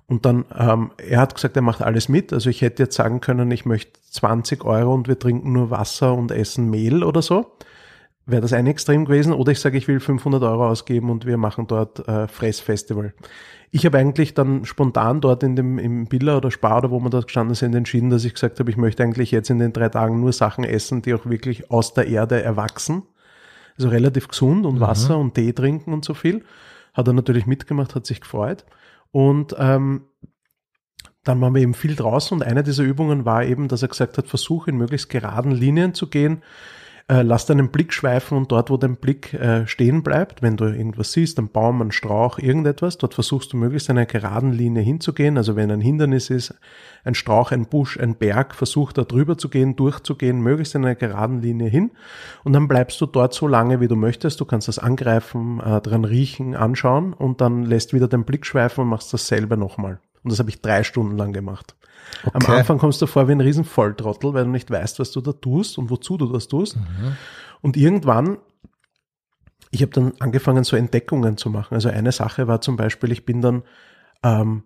Und 0.06 0.26
dann, 0.26 0.44
ähm, 0.56 0.90
er 0.98 1.20
hat 1.20 1.34
gesagt, 1.34 1.56
er 1.56 1.62
macht 1.62 1.80
alles 1.80 2.08
mit. 2.08 2.32
Also 2.32 2.50
ich 2.50 2.60
hätte 2.60 2.82
jetzt 2.82 2.96
sagen 2.96 3.20
können, 3.20 3.50
ich 3.50 3.64
möchte 3.64 3.98
20 4.10 4.64
Euro 4.64 4.92
und 4.92 5.08
wir 5.08 5.18
trinken 5.18 5.52
nur 5.52 5.70
Wasser 5.70 6.14
und 6.14 6.30
essen 6.30 6.68
Mehl 6.68 7.02
oder 7.02 7.22
so. 7.22 7.56
Wäre 8.26 8.42
das 8.42 8.52
ein 8.52 8.66
Extrem 8.66 9.06
gewesen. 9.06 9.32
Oder 9.32 9.52
ich 9.52 9.60
sage, 9.60 9.78
ich 9.78 9.88
will 9.88 10.00
500 10.00 10.42
Euro 10.42 10.68
ausgeben 10.68 11.10
und 11.10 11.26
wir 11.26 11.38
machen 11.38 11.66
dort 11.66 12.06
äh, 12.06 12.28
Fressfestival. 12.28 13.14
Ich 13.70 13.84
habe 13.86 13.98
eigentlich 13.98 14.34
dann 14.34 14.64
spontan 14.64 15.20
dort 15.20 15.42
in 15.42 15.56
dem 15.56 15.78
im 15.78 16.06
Billa 16.06 16.36
oder 16.36 16.50
Spar 16.50 16.78
oder 16.78 16.90
wo 16.90 17.00
wir 17.00 17.10
dort 17.10 17.26
gestanden 17.26 17.54
sind, 17.54 17.74
entschieden, 17.74 18.08
dass 18.08 18.24
ich 18.24 18.34
gesagt 18.34 18.60
habe, 18.60 18.70
ich 18.70 18.76
möchte 18.76 19.02
eigentlich 19.02 19.30
jetzt 19.30 19.50
in 19.50 19.58
den 19.58 19.72
drei 19.72 19.88
Tagen 19.88 20.20
nur 20.20 20.32
Sachen 20.32 20.64
essen, 20.64 21.02
die 21.02 21.12
auch 21.12 21.26
wirklich 21.26 21.70
aus 21.70 21.92
der 21.92 22.06
Erde 22.06 22.42
erwachsen. 22.42 23.02
Also 23.76 23.88
relativ 23.88 24.28
gesund 24.28 24.64
und 24.66 24.80
Wasser 24.80 25.18
und 25.18 25.34
Tee 25.34 25.52
trinken 25.52 25.92
und 25.92 26.04
so 26.04 26.14
viel. 26.14 26.44
Hat 26.92 27.08
er 27.08 27.14
natürlich 27.14 27.46
mitgemacht, 27.46 27.94
hat 27.94 28.06
sich 28.06 28.20
gefreut. 28.20 28.64
Und 29.14 29.54
ähm, 29.60 30.06
dann 31.22 31.40
waren 31.40 31.54
wir 31.54 31.62
eben 31.62 31.74
viel 31.74 31.94
draußen 31.94 32.36
und 32.36 32.42
eine 32.42 32.64
dieser 32.64 32.82
Übungen 32.82 33.24
war 33.24 33.44
eben, 33.44 33.68
dass 33.68 33.82
er 33.82 33.86
gesagt 33.86 34.18
hat, 34.18 34.26
versuche 34.26 34.70
in 34.70 34.76
möglichst 34.76 35.08
geraden 35.08 35.52
Linien 35.52 35.94
zu 35.94 36.08
gehen, 36.08 36.42
äh, 37.06 37.20
lass 37.20 37.44
deinen 37.44 37.68
Blick 37.68 37.92
schweifen 37.92 38.38
und 38.38 38.50
dort, 38.50 38.70
wo 38.70 38.78
dein 38.78 38.96
Blick 38.96 39.34
äh, 39.34 39.66
stehen 39.66 40.02
bleibt, 40.02 40.40
wenn 40.40 40.56
du 40.56 40.64
irgendwas 40.64 41.12
siehst, 41.12 41.38
ein 41.38 41.50
Baum, 41.50 41.82
ein 41.82 41.92
Strauch, 41.92 42.38
irgendetwas, 42.38 42.96
dort 42.96 43.12
versuchst 43.12 43.52
du 43.52 43.58
möglichst 43.58 43.90
in 43.90 43.98
einer 43.98 44.06
geraden 44.06 44.52
Linie 44.52 44.82
hinzugehen. 44.82 45.36
Also 45.36 45.54
wenn 45.54 45.70
ein 45.70 45.82
Hindernis 45.82 46.30
ist, 46.30 46.54
ein 47.04 47.14
Strauch, 47.14 47.52
ein 47.52 47.66
Busch, 47.66 47.98
ein 47.98 48.14
Berg, 48.14 48.54
versuch 48.54 48.92
da 48.92 49.02
drüber 49.02 49.36
zu 49.36 49.50
gehen, 49.50 49.76
durchzugehen, 49.76 50.40
möglichst 50.40 50.74
in 50.74 50.84
einer 50.84 50.94
geraden 50.94 51.42
Linie 51.42 51.68
hin. 51.68 51.90
Und 52.42 52.54
dann 52.54 52.68
bleibst 52.68 52.98
du 53.02 53.06
dort 53.06 53.34
so 53.34 53.46
lange, 53.46 53.80
wie 53.80 53.88
du 53.88 53.96
möchtest. 53.96 54.40
Du 54.40 54.46
kannst 54.46 54.68
das 54.68 54.78
angreifen, 54.78 55.60
äh, 55.60 55.82
dran 55.82 56.06
riechen, 56.06 56.56
anschauen 56.56 57.12
und 57.12 57.42
dann 57.42 57.64
lässt 57.64 57.92
wieder 57.92 58.08
deinen 58.08 58.24
Blick 58.24 58.46
schweifen 58.46 58.80
und 58.80 58.88
machst 58.88 59.12
dasselbe 59.12 59.58
nochmal. 59.58 60.00
Und 60.22 60.32
das 60.32 60.38
habe 60.38 60.48
ich 60.48 60.62
drei 60.62 60.82
Stunden 60.84 61.18
lang 61.18 61.34
gemacht. 61.34 61.74
Am 62.32 62.42
Okay. 62.42 62.58
Anfang 62.58 62.78
kommst 62.78 63.00
du 63.02 63.06
vor 63.06 63.28
wie 63.28 63.32
ein 63.32 63.40
riesen 63.40 63.64
Volltrottel, 63.64 64.34
weil 64.34 64.44
du 64.44 64.50
nicht 64.50 64.70
weißt, 64.70 64.98
was 64.98 65.10
du 65.12 65.20
da 65.20 65.32
tust 65.32 65.78
und 65.78 65.90
wozu 65.90 66.16
du 66.16 66.26
das 66.26 66.48
tust. 66.48 66.76
Und 67.60 67.76
irgendwann, 67.76 68.38
ich 69.70 69.82
habe 69.82 69.92
dann 69.92 70.12
angefangen, 70.20 70.64
so 70.64 70.76
Entdeckungen 70.76 71.36
zu 71.36 71.50
machen. 71.50 71.74
Also 71.74 71.88
eine 71.88 72.12
Sache 72.12 72.46
war 72.46 72.60
zum 72.60 72.76
Beispiel, 72.76 73.12
ich 73.12 73.24
bin 73.24 73.40
dann 73.40 73.62
ähm, 74.22 74.64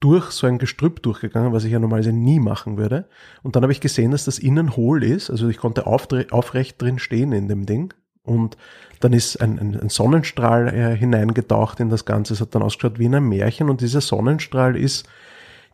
durch 0.00 0.30
so 0.30 0.46
ein 0.46 0.58
Gestrüpp 0.58 1.02
durchgegangen, 1.02 1.52
was 1.52 1.64
ich 1.64 1.72
ja 1.72 1.78
normalerweise 1.78 2.12
nie 2.12 2.40
machen 2.40 2.78
würde. 2.78 3.06
Und 3.42 3.54
dann 3.54 3.62
habe 3.62 3.72
ich 3.72 3.80
gesehen, 3.80 4.12
dass 4.12 4.24
das 4.24 4.38
innen 4.38 4.74
hohl 4.76 5.04
ist. 5.04 5.30
Also 5.30 5.48
ich 5.48 5.58
konnte 5.58 5.86
aufrecht 5.86 6.80
drin 6.80 6.98
stehen 6.98 7.32
in 7.32 7.48
dem 7.48 7.66
Ding. 7.66 7.92
Und 8.22 8.56
dann 9.00 9.12
ist 9.12 9.40
ein, 9.40 9.58
ein, 9.58 9.78
ein 9.78 9.88
Sonnenstrahl 9.88 10.68
äh, 10.68 10.96
hineingetaucht 10.96 11.80
in 11.80 11.90
das 11.90 12.04
Ganze. 12.04 12.34
Es 12.34 12.40
hat 12.40 12.54
dann 12.54 12.62
ausgeschaut 12.62 12.98
wie 12.98 13.06
in 13.06 13.14
einem 13.14 13.28
Märchen. 13.28 13.68
Und 13.68 13.80
dieser 13.80 14.00
Sonnenstrahl 14.00 14.76
ist 14.76 15.06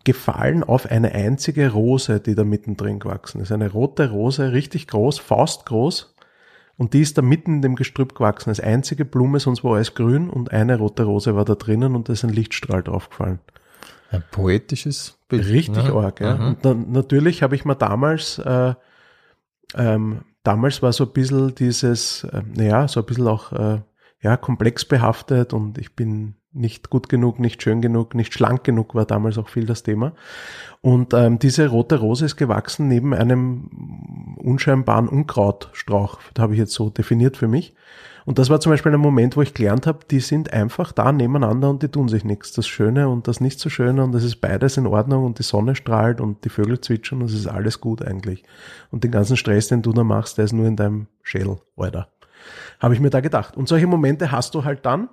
gefallen 0.06 0.62
auf 0.62 0.86
eine 0.86 1.12
einzige 1.12 1.72
Rose, 1.72 2.20
die 2.20 2.36
da 2.36 2.44
mittendrin 2.44 3.00
gewachsen 3.00 3.40
ist. 3.42 3.50
Eine 3.50 3.70
rote 3.70 4.10
Rose, 4.10 4.52
richtig 4.52 4.86
groß, 4.86 5.18
faustgroß. 5.18 6.14
Und 6.78 6.94
die 6.94 7.00
ist 7.00 7.18
da 7.18 7.22
mitten 7.22 7.56
in 7.56 7.62
dem 7.62 7.74
Gestrüpp 7.74 8.14
gewachsen. 8.14 8.50
Als 8.50 8.60
einzige 8.60 9.04
Blume, 9.04 9.40
sonst 9.40 9.64
war 9.64 9.74
alles 9.74 9.94
grün 9.94 10.30
und 10.30 10.52
eine 10.52 10.78
rote 10.78 11.02
Rose 11.02 11.34
war 11.34 11.44
da 11.44 11.56
drinnen 11.56 11.96
und 11.96 12.08
da 12.08 12.12
ist 12.12 12.22
ein 12.22 12.30
Lichtstrahl 12.30 12.82
draufgefallen. 12.82 13.40
ein 14.10 14.22
poetisches 14.30 15.18
Bild. 15.28 15.48
Richtig 15.48 15.84
ne? 15.84 15.92
arg, 15.92 16.20
ja. 16.20 16.36
Mhm. 16.36 16.46
Und 16.46 16.64
dann 16.64 16.92
natürlich 16.92 17.42
habe 17.42 17.56
ich 17.56 17.64
mir 17.64 17.74
damals, 17.74 18.38
äh, 18.38 18.74
ähm, 19.74 20.22
damals 20.44 20.82
war 20.82 20.92
so 20.92 21.04
ein 21.04 21.12
bisschen 21.12 21.54
dieses, 21.56 22.22
äh, 22.24 22.42
naja, 22.54 22.86
so 22.86 23.00
ein 23.00 23.06
bisschen 23.06 23.26
auch, 23.26 23.52
äh, 23.52 23.80
ja, 24.22 24.36
komplex 24.36 24.84
behaftet 24.84 25.52
und 25.52 25.78
ich 25.78 25.96
bin 25.96 26.36
nicht 26.56 26.90
gut 26.90 27.08
genug, 27.08 27.38
nicht 27.38 27.62
schön 27.62 27.80
genug, 27.80 28.14
nicht 28.14 28.34
schlank 28.34 28.64
genug, 28.64 28.94
war 28.94 29.04
damals 29.04 29.38
auch 29.38 29.48
viel 29.48 29.66
das 29.66 29.82
Thema. 29.82 30.12
Und 30.80 31.14
ähm, 31.14 31.38
diese 31.38 31.68
rote 31.68 31.98
Rose 31.98 32.24
ist 32.24 32.36
gewachsen 32.36 32.88
neben 32.88 33.14
einem 33.14 34.36
unscheinbaren 34.36 35.08
Unkrautstrauch, 35.08 36.18
habe 36.38 36.54
ich 36.54 36.58
jetzt 36.58 36.74
so 36.74 36.90
definiert 36.90 37.36
für 37.36 37.48
mich. 37.48 37.74
Und 38.26 38.40
das 38.40 38.50
war 38.50 38.58
zum 38.58 38.72
Beispiel 38.72 38.92
ein 38.92 39.00
Moment, 39.00 39.36
wo 39.36 39.42
ich 39.42 39.54
gelernt 39.54 39.86
habe, 39.86 40.00
die 40.10 40.18
sind 40.18 40.52
einfach 40.52 40.90
da 40.90 41.12
nebeneinander 41.12 41.70
und 41.70 41.84
die 41.84 41.88
tun 41.88 42.08
sich 42.08 42.24
nichts. 42.24 42.52
Das 42.52 42.66
Schöne 42.66 43.08
und 43.08 43.28
das 43.28 43.40
nicht 43.40 43.60
so 43.60 43.70
Schöne 43.70 44.02
und 44.02 44.10
das 44.10 44.24
ist 44.24 44.40
beides 44.40 44.76
in 44.76 44.88
Ordnung 44.88 45.24
und 45.24 45.38
die 45.38 45.44
Sonne 45.44 45.76
strahlt 45.76 46.20
und 46.20 46.44
die 46.44 46.48
Vögel 46.48 46.80
zwitschern 46.80 47.20
und 47.20 47.26
es 47.26 47.34
ist 47.34 47.46
alles 47.46 47.80
gut 47.80 48.02
eigentlich. 48.02 48.42
Und 48.90 49.04
den 49.04 49.12
ganzen 49.12 49.36
Stress, 49.36 49.68
den 49.68 49.82
du 49.82 49.92
da 49.92 50.02
machst, 50.02 50.38
der 50.38 50.44
ist 50.44 50.52
nur 50.52 50.66
in 50.66 50.74
deinem 50.74 51.06
Schädel, 51.22 51.58
Alter. 51.76 52.08
Habe 52.80 52.94
ich 52.94 53.00
mir 53.00 53.10
da 53.10 53.20
gedacht. 53.20 53.56
Und 53.56 53.68
solche 53.68 53.86
Momente 53.86 54.32
hast 54.32 54.56
du 54.56 54.64
halt 54.64 54.84
dann 54.84 55.08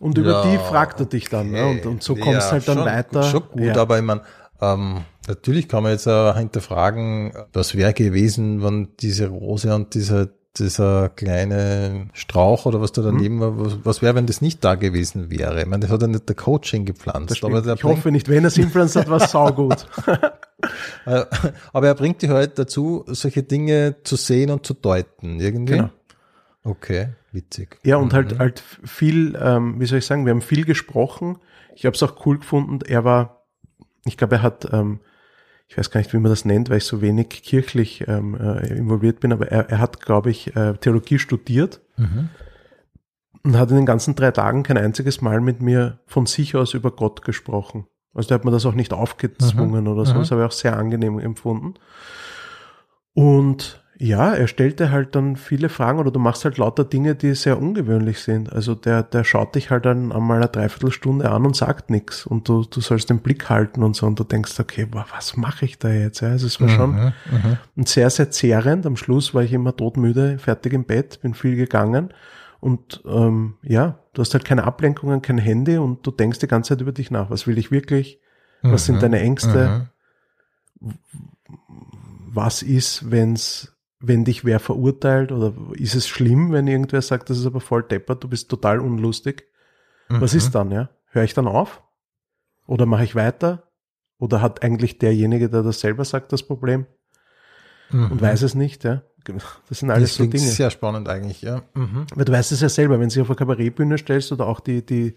und 0.00 0.18
über 0.18 0.30
Ja, 0.30 0.50
die 0.50 0.58
fragt 0.58 1.00
er 1.00 1.06
dich 1.06 1.28
dann. 1.28 1.50
Ne? 1.50 1.66
Und, 1.66 1.86
und 1.86 2.02
so 2.02 2.14
kommst 2.14 2.46
Ja, 2.48 2.52
halt 2.52 2.68
dann 2.68 2.78
schon, 2.78 2.86
weiter. 2.86 3.22
Schon 3.24 3.42
gut, 3.50 3.62
ja. 3.62 3.76
aber 3.76 3.96
ich 3.98 4.04
meine, 4.04 4.22
ähm, 4.60 5.00
natürlich 5.28 5.68
kann 5.68 5.82
man 5.82 5.92
jetzt 5.92 6.06
auch 6.08 6.36
hinterfragen, 6.36 7.32
was 7.52 7.74
wäre 7.74 7.92
gewesen, 7.92 8.62
wenn 8.62 8.88
diese 9.00 9.28
Rose 9.28 9.74
und 9.74 9.94
dieser, 9.94 10.28
dieser 10.56 11.08
kleine 11.08 12.08
Strauch 12.12 12.64
oder 12.66 12.80
was 12.80 12.92
da 12.92 13.02
Mhm. 13.02 13.06
daneben 13.06 13.40
war, 13.40 13.58
was, 13.58 13.78
was 13.82 14.02
wäre, 14.02 14.14
wenn 14.14 14.26
das 14.26 14.40
nicht 14.40 14.62
da 14.64 14.76
gewesen 14.76 15.30
wäre? 15.30 15.60
Ich 15.62 15.66
meine, 15.66 15.80
das 15.82 15.90
hat 15.90 16.00
ja 16.02 16.06
nicht 16.06 16.28
der 16.28 16.36
Coaching 16.36 16.84
gepflanzt, 16.84 17.42
aber, 17.44 17.60
der 17.62 17.74
ich 17.74 17.82
hoffe 17.84 18.12
nicht, 18.12 18.28
wenn 18.28 18.44
er 18.44 18.48
es 18.48 18.56
influenced 18.58 18.96
hat, 18.96 19.10
war 19.10 19.20
es 19.20 19.30
saugut. 19.32 19.86
bringt, 20.06 21.26
aber 21.72 21.86
er 21.88 21.94
bringt 21.94 22.22
dich 22.22 22.30
halt 22.30 22.58
dazu, 22.58 23.04
solche 23.08 23.42
Dinge 23.42 23.96
zu 24.04 24.16
sehen 24.16 24.50
und 24.50 24.64
zu 24.64 24.74
deuten, 24.74 25.40
irgendwie. 25.40 25.74
Genau. 25.74 25.90
Okay, 26.62 27.08
witzig. 27.34 27.78
Ja, 27.84 27.96
und 27.96 28.12
halt, 28.14 28.38
halt 28.38 28.60
viel, 28.84 29.36
ähm, 29.40 29.80
wie 29.80 29.86
soll 29.86 29.98
ich 29.98 30.06
sagen, 30.06 30.24
wir 30.24 30.30
haben 30.32 30.40
viel 30.42 30.64
gesprochen. 30.64 31.38
Ich 31.74 31.84
habe 31.84 31.94
es 31.94 32.02
auch 32.02 32.24
cool 32.26 32.38
gefunden. 32.38 32.78
Er 32.86 33.04
war, 33.04 33.44
ich 34.04 34.16
glaube, 34.16 34.36
er 34.36 34.42
hat, 34.42 34.72
ähm, 34.72 35.00
ich 35.66 35.76
weiß 35.76 35.90
gar 35.90 35.98
nicht, 36.00 36.12
wie 36.12 36.18
man 36.18 36.30
das 36.30 36.44
nennt, 36.44 36.70
weil 36.70 36.76
ich 36.78 36.84
so 36.84 37.00
wenig 37.02 37.28
kirchlich 37.30 38.06
ähm, 38.06 38.34
äh, 38.34 38.66
involviert 38.76 39.20
bin, 39.20 39.32
aber 39.32 39.48
er, 39.50 39.68
er 39.70 39.78
hat, 39.78 40.00
glaube 40.00 40.30
ich, 40.30 40.54
äh, 40.56 40.74
Theologie 40.74 41.18
studiert 41.18 41.80
Mhm. 41.96 42.28
und 43.44 43.56
hat 43.58 43.70
in 43.70 43.76
den 43.76 43.86
ganzen 43.86 44.14
drei 44.14 44.30
Tagen 44.32 44.62
kein 44.64 44.76
einziges 44.78 45.20
Mal 45.20 45.40
mit 45.40 45.60
mir 45.62 46.00
von 46.06 46.26
sich 46.26 46.54
aus 46.56 46.74
über 46.74 46.90
Gott 46.90 47.22
gesprochen. 47.22 47.86
Also 48.12 48.28
der 48.28 48.36
hat 48.36 48.44
mir 48.44 48.50
das 48.50 48.66
auch 48.66 48.74
nicht 48.74 48.92
aufgezwungen 48.92 49.88
oder 49.88 50.04
so. 50.06 50.14
Mhm. 50.14 50.18
Das 50.18 50.30
habe 50.30 50.40
ich 50.42 50.46
auch 50.46 50.52
sehr 50.52 50.76
angenehm 50.76 51.18
empfunden. 51.18 51.74
Und 53.14 53.83
ja, 53.96 54.34
er 54.34 54.48
stellte 54.48 54.90
halt 54.90 55.14
dann 55.14 55.36
viele 55.36 55.68
Fragen 55.68 56.00
oder 56.00 56.10
du 56.10 56.18
machst 56.18 56.44
halt 56.44 56.58
lauter 56.58 56.84
Dinge, 56.84 57.14
die 57.14 57.34
sehr 57.34 57.58
ungewöhnlich 57.58 58.18
sind. 58.20 58.52
Also 58.52 58.74
der, 58.74 59.04
der 59.04 59.22
schaut 59.22 59.54
dich 59.54 59.70
halt 59.70 59.86
dann 59.86 60.10
einmal 60.10 60.38
eine 60.38 60.48
Dreiviertelstunde 60.48 61.30
an 61.30 61.46
und 61.46 61.54
sagt 61.54 61.90
nichts 61.90 62.26
und 62.26 62.48
du, 62.48 62.64
du 62.64 62.80
sollst 62.80 63.08
den 63.10 63.20
Blick 63.20 63.48
halten 63.48 63.84
und 63.84 63.94
so 63.94 64.06
und 64.06 64.18
du 64.18 64.24
denkst, 64.24 64.58
okay, 64.58 64.84
boah, 64.84 65.06
was 65.14 65.36
mache 65.36 65.64
ich 65.64 65.78
da 65.78 65.90
jetzt? 65.90 66.20
Ja, 66.20 66.30
also 66.30 66.46
es 66.48 66.60
war 66.60 66.68
schon 66.68 66.90
mhm. 66.90 67.12
und 67.76 67.88
sehr, 67.88 68.10
sehr 68.10 68.30
zehrend. 68.32 68.84
Am 68.84 68.96
Schluss 68.96 69.32
war 69.32 69.42
ich 69.42 69.52
immer 69.52 69.76
todmüde, 69.76 70.38
fertig 70.38 70.72
im 70.72 70.84
Bett, 70.84 71.20
bin 71.22 71.34
viel 71.34 71.54
gegangen. 71.54 72.12
Und 72.60 73.02
ähm, 73.06 73.54
ja, 73.62 73.98
du 74.14 74.22
hast 74.22 74.34
halt 74.34 74.44
keine 74.44 74.64
Ablenkungen, 74.64 75.22
kein 75.22 75.38
Handy 75.38 75.76
und 75.78 76.04
du 76.06 76.10
denkst 76.10 76.38
die 76.40 76.48
ganze 76.48 76.70
Zeit 76.70 76.80
über 76.80 76.92
dich 76.92 77.10
nach. 77.10 77.30
Was 77.30 77.46
will 77.46 77.58
ich 77.58 77.70
wirklich? 77.70 78.18
Was 78.62 78.86
sind 78.86 78.96
Mhm. 78.96 79.00
deine 79.00 79.20
Ängste? 79.20 79.90
Was 82.32 82.62
ist, 82.62 83.10
wenn's, 83.10 83.73
wenn 84.06 84.24
dich 84.24 84.44
wer 84.44 84.60
verurteilt? 84.60 85.32
Oder 85.32 85.52
ist 85.74 85.94
es 85.94 86.06
schlimm, 86.08 86.52
wenn 86.52 86.66
irgendwer 86.66 87.02
sagt, 87.02 87.30
das 87.30 87.38
ist 87.38 87.46
aber 87.46 87.60
voll 87.60 87.82
deppert, 87.82 88.22
du 88.24 88.28
bist 88.28 88.48
total 88.48 88.80
unlustig? 88.80 89.44
Was 90.08 90.32
Mhm. 90.32 90.38
ist 90.38 90.54
dann, 90.54 90.70
ja? 90.70 90.90
Höre 91.10 91.24
ich 91.24 91.34
dann 91.34 91.46
auf? 91.46 91.82
Oder 92.66 92.86
mache 92.86 93.04
ich 93.04 93.14
weiter? 93.14 93.64
Oder 94.18 94.40
hat 94.40 94.62
eigentlich 94.62 94.98
derjenige, 94.98 95.48
der 95.50 95.62
das 95.62 95.80
selber 95.80 96.04
sagt, 96.04 96.32
das 96.32 96.42
Problem? 96.42 96.86
Mhm. 97.90 98.12
und 98.12 98.22
weiß 98.22 98.42
es 98.42 98.54
nicht, 98.54 98.84
ja. 98.84 99.02
Das 99.68 99.78
sind 99.78 99.88
Das 99.88 99.96
alles 99.96 100.14
so 100.14 100.18
klingt 100.22 100.34
Dinge. 100.34 100.46
sehr 100.46 100.70
spannend 100.70 101.08
eigentlich, 101.08 101.42
ja. 101.42 101.62
Mhm. 101.74 102.06
Weil 102.14 102.24
du 102.24 102.32
weißt 102.32 102.52
es 102.52 102.60
ja 102.60 102.68
selber, 102.68 102.94
wenn 103.00 103.08
du 103.08 103.14
dich 103.14 103.22
auf 103.22 103.28
eine 103.30 103.36
Kabarettbühne 103.36 103.96
stellst 103.98 104.32
oder 104.32 104.46
auch 104.46 104.60
die, 104.60 104.84
die, 104.84 105.14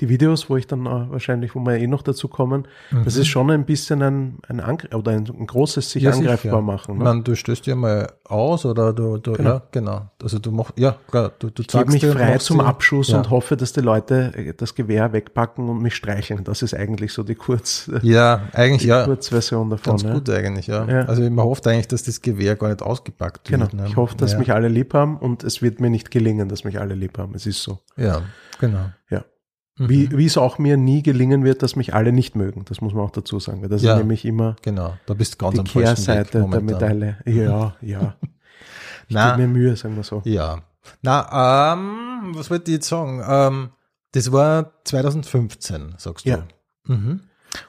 die 0.00 0.08
Videos, 0.08 0.48
wo 0.48 0.56
ich 0.56 0.66
dann 0.66 0.86
äh, 0.86 1.10
wahrscheinlich, 1.10 1.54
wo 1.54 1.60
wir 1.60 1.76
eh 1.76 1.86
noch 1.86 2.02
dazu 2.02 2.28
kommen, 2.28 2.66
das 3.04 3.16
ist 3.16 3.28
schon 3.28 3.50
ein 3.50 3.64
bisschen 3.66 4.02
ein, 4.02 4.38
ein 4.48 4.60
Angriff 4.60 4.94
oder 4.94 5.12
ein, 5.12 5.26
ein 5.28 5.46
großes 5.46 5.90
sich 5.90 6.02
Mhm. 6.02 6.06
Ja, 6.06 6.12
sicher. 6.12 6.30
angreifbar 6.30 6.62
machen. 6.62 6.92
Ich 6.94 6.98
Ne? 6.98 7.04
meine, 7.04 7.22
du 7.22 7.34
stößt 7.36 7.66
ja 7.66 7.74
mal 7.76 8.10
aus 8.24 8.64
oder 8.64 8.92
du, 8.92 9.18
du 9.18 9.32
Genau. 9.32 9.50
ja, 9.50 9.62
genau. 9.70 10.10
Also 10.22 10.38
du 10.38 10.50
machst, 10.50 10.72
ja, 10.76 10.96
klar, 11.10 11.32
du, 11.38 11.50
du 11.50 11.62
Ich 11.62 11.68
gebe 11.68 11.90
mich 11.92 12.00
dir 12.00 12.12
frei 12.12 12.38
zum 12.38 12.58
die- 12.58 12.64
Abschuss 12.64 13.08
ja. 13.08 13.18
und 13.18 13.30
hoffe, 13.30 13.56
dass 13.56 13.72
die 13.72 13.80
Leute 13.80 14.32
äh, 14.34 14.54
das 14.56 14.74
Gewehr 14.74 15.12
wegpacken 15.12 15.68
und 15.68 15.82
mich 15.82 15.94
streicheln. 15.94 16.44
Das 16.44 16.62
ist 16.62 16.74
eigentlich 16.74 17.12
so 17.12 17.22
die, 17.22 17.34
Kurz, 17.34 17.90
Ja, 18.02 18.42
eigentlich 18.52 18.82
die 18.82 18.88
ja. 18.88 19.04
Kurzversion 19.04 19.70
davon. 19.70 19.92
Ganz 19.92 20.02
ja. 20.02 20.12
gut 20.14 20.30
eigentlich, 20.30 20.66
ja. 20.66 20.84
Ja. 20.86 21.00
Also 21.06 21.22
man 21.28 21.44
hofft 21.44 21.66
eigentlich, 21.66 21.88
dass 21.88 22.02
das 22.04 22.20
Gewehr 22.22 22.56
gar 22.56 22.68
nicht 22.68 22.82
ausgepackt 22.82 23.48
Genau. 23.48 23.62
wird. 23.64 23.74
Ne? 23.74 23.84
Ich 23.88 23.96
hoffe, 23.96 24.16
dass 24.16 24.36
mich 24.38 24.52
alle 24.52 24.68
lieb 24.68 24.94
haben 24.94 25.16
und 25.18 25.44
es 25.44 25.60
wird 25.62 25.80
mir 25.80 25.90
nicht 25.90 26.10
gelingen, 26.10 26.48
dass 26.48 26.64
mich 26.64 26.80
alle 26.80 26.94
lieb 26.94 27.18
haben. 27.18 27.34
Es 27.34 27.46
ist 27.46 27.62
so. 27.62 27.78
Ja, 27.96 28.22
genau. 28.58 28.90
Ja. 29.10 29.24
Mhm. 29.80 29.88
Wie, 29.88 30.10
wie 30.18 30.26
es 30.26 30.36
auch 30.36 30.58
mir 30.58 30.76
nie 30.76 31.02
gelingen 31.02 31.42
wird, 31.44 31.62
dass 31.62 31.74
mich 31.74 31.94
alle 31.94 32.12
nicht 32.12 32.36
mögen. 32.36 32.64
Das 32.66 32.80
muss 32.80 32.92
man 32.92 33.04
auch 33.04 33.10
dazu 33.10 33.40
sagen. 33.40 33.66
Das 33.68 33.82
Ja. 33.82 33.94
ist 33.94 33.98
nämlich 33.98 34.24
immer 34.24 34.56
Genau, 34.62 34.94
da 35.06 35.14
bist 35.14 35.38
ganz 35.38 35.54
die 35.54 35.60
am 35.60 35.66
falschen 35.66 35.88
Weg 36.06 36.06
Kehrseite 36.06 36.46
der. 36.50 36.60
Medaille. 36.60 37.16
Ja, 37.24 37.74
ja. 37.80 38.14
Ich 39.08 39.16
gebe 39.16 39.38
mir 39.38 39.48
Mühe, 39.48 39.74
sagen 39.74 39.96
wir 39.96 40.04
so. 40.04 40.22
Ja. 40.24 40.58
Na, 41.02 41.72
ähm, 41.72 42.32
was 42.36 42.48
wollte 42.48 42.70
ich 42.70 42.76
jetzt 42.76 42.88
sagen? 42.88 43.20
Ähm, 43.26 43.70
das 44.12 44.30
war 44.30 44.72
2015, 44.84 45.94
sagst 45.98 46.26
du. 46.26 46.30
Ja. 46.30 46.44
Mhm. 46.86 47.22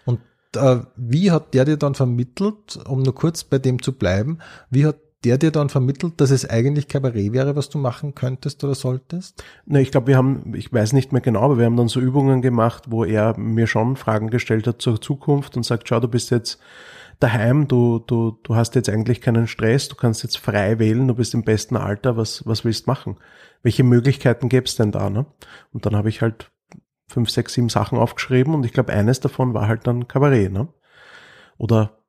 Und 0.05 0.19
äh, 0.55 0.79
wie 0.97 1.31
hat 1.31 1.53
der 1.55 1.65
dir 1.65 1.77
dann 1.77 1.95
vermittelt, 1.95 2.77
um 2.87 3.01
nur 3.01 3.15
kurz 3.15 3.43
bei 3.43 3.57
dem 3.57 3.81
zu 3.81 3.93
bleiben, 3.93 4.37
wie 4.69 4.85
hat 4.85 4.97
der 5.23 5.37
dir 5.37 5.51
dann 5.51 5.69
vermittelt, 5.69 6.19
dass 6.19 6.31
es 6.31 6.49
eigentlich 6.49 6.87
Kabarett 6.87 7.31
wäre, 7.31 7.55
was 7.55 7.69
du 7.69 7.77
machen 7.77 8.15
könntest 8.15 8.63
oder 8.63 8.73
solltest? 8.73 9.43
Ne, 9.65 9.81
ich 9.81 9.91
glaube, 9.91 10.07
wir 10.07 10.17
haben, 10.17 10.53
ich 10.55 10.73
weiß 10.73 10.93
nicht 10.93 11.11
mehr 11.11 11.21
genau, 11.21 11.41
aber 11.41 11.57
wir 11.59 11.65
haben 11.65 11.77
dann 11.77 11.87
so 11.87 11.99
Übungen 11.99 12.41
gemacht, 12.41 12.85
wo 12.89 13.05
er 13.05 13.37
mir 13.37 13.67
schon 13.67 13.95
Fragen 13.95 14.29
gestellt 14.29 14.65
hat 14.65 14.81
zur 14.81 14.99
Zukunft 14.99 15.55
und 15.55 15.63
sagt, 15.63 15.87
schau, 15.87 15.99
du 15.99 16.07
bist 16.07 16.31
jetzt 16.31 16.59
daheim, 17.19 17.67
du, 17.67 17.99
du, 17.99 18.39
du 18.43 18.55
hast 18.55 18.73
jetzt 18.73 18.89
eigentlich 18.89 19.21
keinen 19.21 19.45
Stress, 19.45 19.87
du 19.87 19.95
kannst 19.95 20.23
jetzt 20.23 20.37
frei 20.37 20.79
wählen, 20.79 21.07
du 21.07 21.13
bist 21.13 21.35
im 21.35 21.43
besten 21.43 21.77
Alter, 21.77 22.17
was, 22.17 22.45
was 22.47 22.65
willst 22.65 22.87
machen? 22.87 23.17
Welche 23.61 23.83
Möglichkeiten 23.83 24.49
gäbe 24.49 24.65
es 24.65 24.75
denn 24.75 24.91
da? 24.91 25.11
Ne? 25.11 25.27
Und 25.71 25.85
dann 25.85 25.95
habe 25.95 26.09
ich 26.09 26.23
halt 26.23 26.51
fünf, 27.07 27.29
sechs, 27.29 27.53
sieben 27.53 27.69
Sachen 27.69 27.99
aufgeschrieben 27.99 28.55
und 28.55 28.65
ich 28.65 28.73
glaube, 28.73 28.91
eines 28.93 29.19
davon 29.19 29.53
war 29.53 29.67
halt 29.67 29.85
dann 29.85 30.07
Kabarett, 30.07 30.51
ne? 30.51 30.69
Oder 31.57 32.00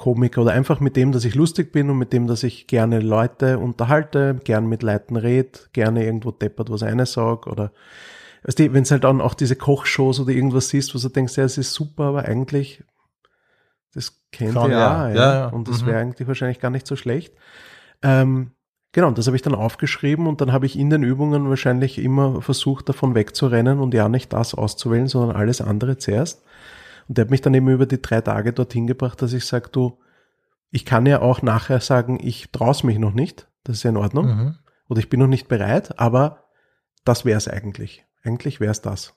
Komik 0.00 0.38
oder 0.38 0.52
einfach 0.52 0.80
mit 0.80 0.96
dem, 0.96 1.12
dass 1.12 1.26
ich 1.26 1.34
lustig 1.34 1.72
bin 1.72 1.90
und 1.90 1.98
mit 1.98 2.14
dem, 2.14 2.26
dass 2.26 2.42
ich 2.42 2.66
gerne 2.66 3.00
Leute 3.00 3.58
unterhalte, 3.58 4.40
gern 4.44 4.66
mit 4.66 4.82
Leuten 4.82 5.14
red, 5.14 5.68
gerne 5.74 6.06
irgendwo 6.06 6.30
deppert 6.30 6.70
was 6.70 6.82
eine 6.82 7.04
sag 7.04 7.46
oder 7.46 7.70
weißt 8.44 8.58
du, 8.58 8.72
wenn 8.72 8.84
es 8.84 8.90
halt 8.90 9.04
dann 9.04 9.20
auch 9.20 9.34
diese 9.34 9.56
Kochshows 9.56 10.18
oder 10.18 10.30
irgendwas 10.30 10.70
siehst, 10.70 10.94
wo 10.94 10.98
du 10.98 11.08
denkst, 11.10 11.36
ja, 11.36 11.44
es 11.44 11.58
ist 11.58 11.74
super, 11.74 12.04
aber 12.04 12.24
eigentlich, 12.24 12.82
das 13.92 14.22
kennt 14.32 14.56
ihr 14.56 14.70
ja. 14.70 15.08
ja, 15.08 15.14
ja, 15.14 15.34
Ja, 15.34 15.46
und 15.48 15.68
das 15.68 15.82
Mhm. 15.82 15.86
wäre 15.86 16.00
eigentlich 16.00 16.26
wahrscheinlich 16.26 16.60
gar 16.60 16.70
nicht 16.70 16.86
so 16.86 16.96
schlecht. 16.96 17.34
Ähm, 18.02 18.52
genau, 18.92 19.08
und 19.08 19.18
das 19.18 19.26
habe 19.26 19.36
ich 19.36 19.42
dann 19.42 19.54
aufgeschrieben 19.54 20.26
und 20.26 20.40
dann 20.40 20.50
habe 20.50 20.64
ich 20.64 20.78
in 20.78 20.88
den 20.88 21.02
Übungen 21.02 21.50
wahrscheinlich 21.50 21.98
immer 21.98 22.40
versucht, 22.40 22.88
davon 22.88 23.14
wegzurennen 23.14 23.78
und 23.80 23.92
ja 23.92 24.08
nicht 24.08 24.32
das 24.32 24.54
auszuwählen, 24.54 25.08
sondern 25.08 25.36
alles 25.36 25.60
andere 25.60 25.98
zuerst. 25.98 26.42
Und 27.10 27.18
der 27.18 27.24
hat 27.24 27.30
mich 27.32 27.40
dann 27.40 27.54
eben 27.54 27.66
über 27.68 27.86
die 27.86 28.00
drei 28.00 28.20
Tage 28.20 28.52
dorthin 28.52 28.86
gebracht, 28.86 29.20
dass 29.20 29.32
ich 29.32 29.44
sage, 29.44 29.68
du, 29.72 29.98
ich 30.70 30.84
kann 30.84 31.06
ja 31.06 31.20
auch 31.20 31.42
nachher 31.42 31.80
sagen, 31.80 32.20
ich 32.22 32.52
traue 32.52 32.86
mich 32.86 33.00
noch 33.00 33.14
nicht, 33.14 33.48
das 33.64 33.78
ist 33.78 33.82
ja 33.82 33.90
in 33.90 33.96
Ordnung, 33.96 34.26
Mhm. 34.28 34.54
oder 34.88 35.00
ich 35.00 35.08
bin 35.08 35.18
noch 35.18 35.26
nicht 35.26 35.48
bereit, 35.48 35.98
aber 35.98 36.44
das 37.04 37.24
wäre 37.24 37.36
es 37.38 37.48
eigentlich. 37.48 38.06
Eigentlich 38.22 38.60
wäre 38.60 38.70
es 38.70 38.80
das. 38.80 39.14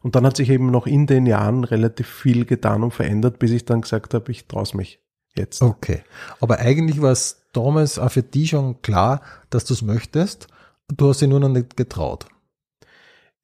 Und 0.00 0.14
dann 0.14 0.24
hat 0.24 0.36
sich 0.36 0.48
eben 0.48 0.70
noch 0.70 0.86
in 0.86 1.08
den 1.08 1.26
Jahren 1.26 1.64
relativ 1.64 2.06
viel 2.08 2.44
getan 2.44 2.84
und 2.84 2.92
verändert, 2.92 3.40
bis 3.40 3.50
ich 3.50 3.64
dann 3.64 3.80
gesagt 3.80 4.14
habe, 4.14 4.30
ich 4.30 4.46
traue 4.46 4.68
mich 4.74 5.00
jetzt. 5.34 5.60
Okay. 5.60 6.04
Aber 6.40 6.60
eigentlich 6.60 7.02
war 7.02 7.10
es 7.10 7.42
damals 7.52 7.98
auch 7.98 8.12
für 8.12 8.22
dich 8.22 8.50
schon 8.50 8.80
klar, 8.80 9.22
dass 9.50 9.64
du 9.64 9.74
es 9.74 9.82
möchtest. 9.82 10.46
Du 10.86 11.08
hast 11.08 11.20
dich 11.20 11.28
nur 11.28 11.40
noch 11.40 11.48
nicht 11.48 11.76
getraut. 11.76 12.26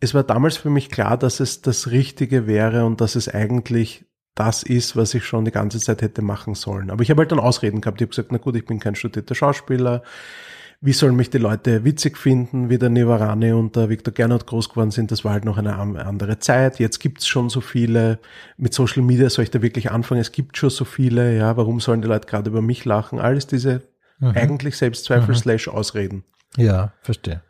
Es 0.00 0.14
war 0.14 0.22
damals 0.22 0.56
für 0.56 0.70
mich 0.70 0.90
klar, 0.90 1.16
dass 1.18 1.40
es 1.40 1.60
das 1.60 1.90
Richtige 1.90 2.46
wäre 2.46 2.86
und 2.86 3.00
dass 3.00 3.16
es 3.16 3.28
eigentlich 3.28 4.06
das 4.34 4.62
ist, 4.62 4.96
was 4.96 5.12
ich 5.12 5.24
schon 5.24 5.44
die 5.44 5.50
ganze 5.50 5.78
Zeit 5.78 6.00
hätte 6.00 6.22
machen 6.22 6.54
sollen. 6.54 6.90
Aber 6.90 7.02
ich 7.02 7.10
habe 7.10 7.20
halt 7.20 7.32
dann 7.32 7.40
Ausreden 7.40 7.80
gehabt. 7.80 8.00
Ich 8.00 8.06
habe 8.06 8.10
gesagt, 8.10 8.32
na 8.32 8.38
gut, 8.38 8.56
ich 8.56 8.64
bin 8.64 8.78
kein 8.80 8.94
studierter 8.94 9.34
Schauspieler. 9.34 10.02
Wie 10.80 10.94
sollen 10.94 11.14
mich 11.14 11.28
die 11.28 11.36
Leute 11.36 11.84
witzig 11.84 12.16
finden, 12.16 12.70
wie 12.70 12.78
der 12.78 12.88
Nevarane 12.88 13.54
und 13.54 13.76
der 13.76 13.90
Viktor 13.90 14.14
Gernot 14.14 14.46
groß 14.46 14.70
geworden 14.70 14.92
sind? 14.92 15.10
Das 15.10 15.26
war 15.26 15.32
halt 15.32 15.44
noch 15.44 15.58
eine 15.58 15.76
andere 15.76 16.38
Zeit. 16.38 16.78
Jetzt 16.78 17.00
gibt's 17.00 17.28
schon 17.28 17.50
so 17.50 17.60
viele. 17.60 18.18
Mit 18.56 18.72
Social 18.72 19.02
Media 19.02 19.28
soll 19.28 19.42
ich 19.42 19.50
da 19.50 19.60
wirklich 19.60 19.90
anfangen? 19.90 20.22
Es 20.22 20.32
gibt 20.32 20.56
schon 20.56 20.70
so 20.70 20.86
viele. 20.86 21.36
Ja, 21.36 21.58
warum 21.58 21.80
sollen 21.80 22.00
die 22.00 22.08
Leute 22.08 22.26
gerade 22.26 22.48
über 22.48 22.62
mich 22.62 22.86
lachen? 22.86 23.18
Alles 23.18 23.46
diese 23.46 23.82
eigentlich 24.22 24.78
Selbstzweifel 24.78 25.34
slash 25.34 25.68
Ausreden. 25.68 26.24
Ja, 26.56 26.94
verstehe. 27.02 27.42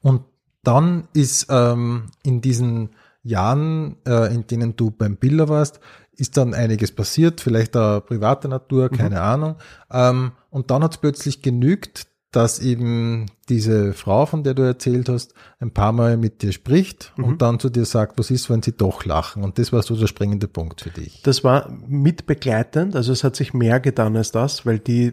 Und 0.00 0.22
dann 0.62 1.08
ist 1.12 1.46
ähm, 1.50 2.06
in 2.22 2.40
diesen 2.40 2.90
Jahren, 3.22 3.96
äh, 4.06 4.34
in 4.34 4.46
denen 4.46 4.76
du 4.76 4.90
beim 4.90 5.16
Biller 5.16 5.48
warst, 5.48 5.80
ist 6.16 6.36
dann 6.36 6.54
einiges 6.54 6.92
passiert, 6.92 7.40
vielleicht 7.40 7.76
auch 7.76 8.00
privater 8.00 8.48
Natur, 8.48 8.90
keine 8.90 9.20
Ahnung. 9.20 9.56
Ähm, 9.90 10.32
und 10.50 10.70
dann 10.70 10.84
hat 10.84 10.92
es 10.92 10.98
plötzlich 10.98 11.42
genügt, 11.42 12.06
dass 12.32 12.60
eben 12.60 13.26
diese 13.50 13.92
Frau, 13.92 14.24
von 14.24 14.42
der 14.42 14.54
du 14.54 14.62
erzählt 14.62 15.10
hast, 15.10 15.34
ein 15.60 15.70
paar 15.70 15.92
Mal 15.92 16.16
mit 16.16 16.40
dir 16.40 16.52
spricht 16.52 17.12
und 17.18 17.42
dann 17.42 17.60
zu 17.60 17.68
dir 17.68 17.84
sagt, 17.84 18.18
was 18.18 18.30
ist, 18.30 18.48
wenn 18.48 18.62
sie 18.62 18.72
doch 18.72 19.04
lachen? 19.04 19.44
Und 19.44 19.58
das 19.58 19.70
war 19.70 19.82
so 19.82 19.94
der 19.94 20.06
springende 20.06 20.48
Punkt 20.48 20.80
für 20.80 20.88
dich. 20.88 21.20
Das 21.22 21.44
war 21.44 21.70
mitbegleitend, 21.86 22.96
also 22.96 23.12
es 23.12 23.22
hat 23.22 23.36
sich 23.36 23.52
mehr 23.52 23.80
getan 23.80 24.16
als 24.16 24.32
das, 24.32 24.64
weil 24.64 24.78
die, 24.78 25.12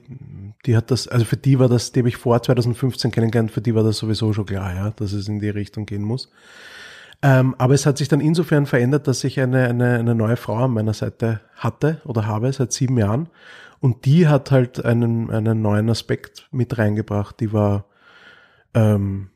die 0.66 0.78
hat 0.78 0.92
das, 0.92 1.10
also 1.10 1.26
für 1.26 1.38
die 1.38 1.60
war 1.60 1.68
das, 1.68 1.92
die 1.92 2.00
habe 2.00 2.10
ich 2.10 2.16
vor 2.18 2.42
2015 2.42 3.12
kennengelernt, 3.12 3.52
für 3.52 3.62
die 3.62 3.76
war 3.76 3.84
das 3.84 3.98
sowieso 3.98 4.32
schon 4.32 4.46
klar, 4.46 4.74
ja, 4.74 4.92
dass 4.92 5.12
es 5.12 5.28
in 5.28 5.40
die 5.40 5.50
Richtung 5.50 5.86
gehen 5.86 6.04
muss. 6.04 6.30
Ähm, 7.22 7.54
aber 7.58 7.74
es 7.74 7.86
hat 7.86 7.98
sich 7.98 8.08
dann 8.08 8.22
insofern 8.22 8.66
verändert, 8.66 9.08
dass 9.08 9.26
ich 9.26 9.42
eine, 9.42 9.68
eine, 9.68 9.96
eine 10.00 10.16
neue 10.16 10.38
Frau 10.38 10.56
an 10.64 10.72
meiner 10.72 10.94
Seite 10.94 11.42
hatte 11.56 12.02
oder 12.06 12.28
habe 12.28 12.52
seit 12.54 12.72
sieben 12.72 12.98
Jahren. 12.98 13.28
Und 13.80 14.06
die 14.06 14.28
hat 14.28 14.52
halt 14.52 14.84
einen, 14.84 15.30
einen 15.30 15.62
neuen 15.62 15.90
Aspekt 15.90 16.48
mit 16.52 16.78
reingebracht. 16.78 17.40
Die 17.40 17.54
war, 17.54 17.86
ähm, 18.74 19.30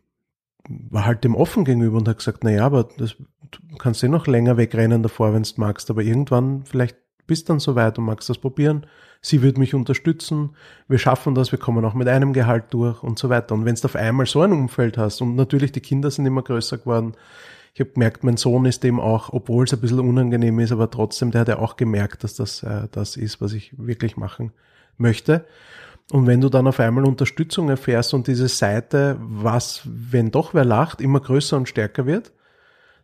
war 0.67 1.05
halt 1.05 1.23
dem 1.23 1.35
offen 1.35 1.65
gegenüber 1.65 1.97
und 1.97 2.07
hat 2.07 2.17
gesagt, 2.17 2.43
na 2.43 2.51
ja, 2.51 2.65
aber 2.65 2.89
das, 2.97 3.15
du 3.15 3.77
kannst 3.77 4.03
eh 4.03 4.07
noch 4.07 4.27
länger 4.27 4.57
wegrennen 4.57 5.03
davor, 5.03 5.33
wenn 5.33 5.43
du 5.43 5.49
magst, 5.57 5.89
aber 5.89 6.01
irgendwann 6.01 6.63
vielleicht 6.65 6.97
bist 7.25 7.49
dann 7.49 7.59
soweit 7.59 7.97
und 7.97 8.05
magst 8.05 8.29
das 8.29 8.37
probieren. 8.37 8.85
Sie 9.21 9.41
wird 9.41 9.57
mich 9.57 9.73
unterstützen, 9.73 10.55
wir 10.89 10.97
schaffen 10.97 11.35
das, 11.35 11.53
wir 11.53 11.59
kommen 11.59 11.85
auch 11.85 11.93
mit 11.93 12.09
einem 12.09 12.33
Gehalt 12.33 12.65
durch 12.71 13.01
und 13.01 13.17
so 13.17 13.29
weiter. 13.29 13.55
Und 13.55 13.63
wenn 13.63 13.75
du 13.75 13.85
auf 13.85 13.95
einmal 13.95 14.25
so 14.25 14.41
ein 14.41 14.51
Umfeld 14.51 14.97
hast 14.97 15.21
und 15.21 15.35
natürlich 15.35 15.71
die 15.71 15.79
Kinder 15.79 16.11
sind 16.11 16.25
immer 16.25 16.41
größer 16.41 16.79
geworden, 16.79 17.13
ich 17.73 17.79
habe 17.79 17.91
gemerkt, 17.91 18.23
mein 18.23 18.37
Sohn 18.37 18.65
ist 18.65 18.83
dem 18.83 18.99
auch, 18.99 19.33
obwohl 19.33 19.65
es 19.65 19.73
ein 19.73 19.81
bisschen 19.81 19.99
unangenehm 19.99 20.59
ist, 20.59 20.71
aber 20.71 20.91
trotzdem, 20.91 21.31
der 21.31 21.41
hat 21.41 21.47
ja 21.47 21.57
auch 21.57 21.75
gemerkt, 21.75 22.23
dass 22.23 22.35
das 22.35 22.61
äh, 22.61 22.87
das 22.91 23.17
ist, 23.17 23.41
was 23.41 23.53
ich 23.53 23.73
wirklich 23.77 24.15
machen 24.15 24.51
möchte. 24.97 25.45
Und 26.11 26.27
wenn 26.27 26.41
du 26.41 26.49
dann 26.49 26.67
auf 26.67 26.79
einmal 26.79 27.05
Unterstützung 27.05 27.69
erfährst 27.69 28.13
und 28.13 28.27
diese 28.27 28.47
Seite, 28.47 29.17
was, 29.19 29.81
wenn 29.85 30.29
doch 30.29 30.53
wer 30.53 30.65
lacht, 30.65 31.01
immer 31.01 31.19
größer 31.19 31.57
und 31.57 31.67
stärker 31.67 32.05
wird, 32.05 32.31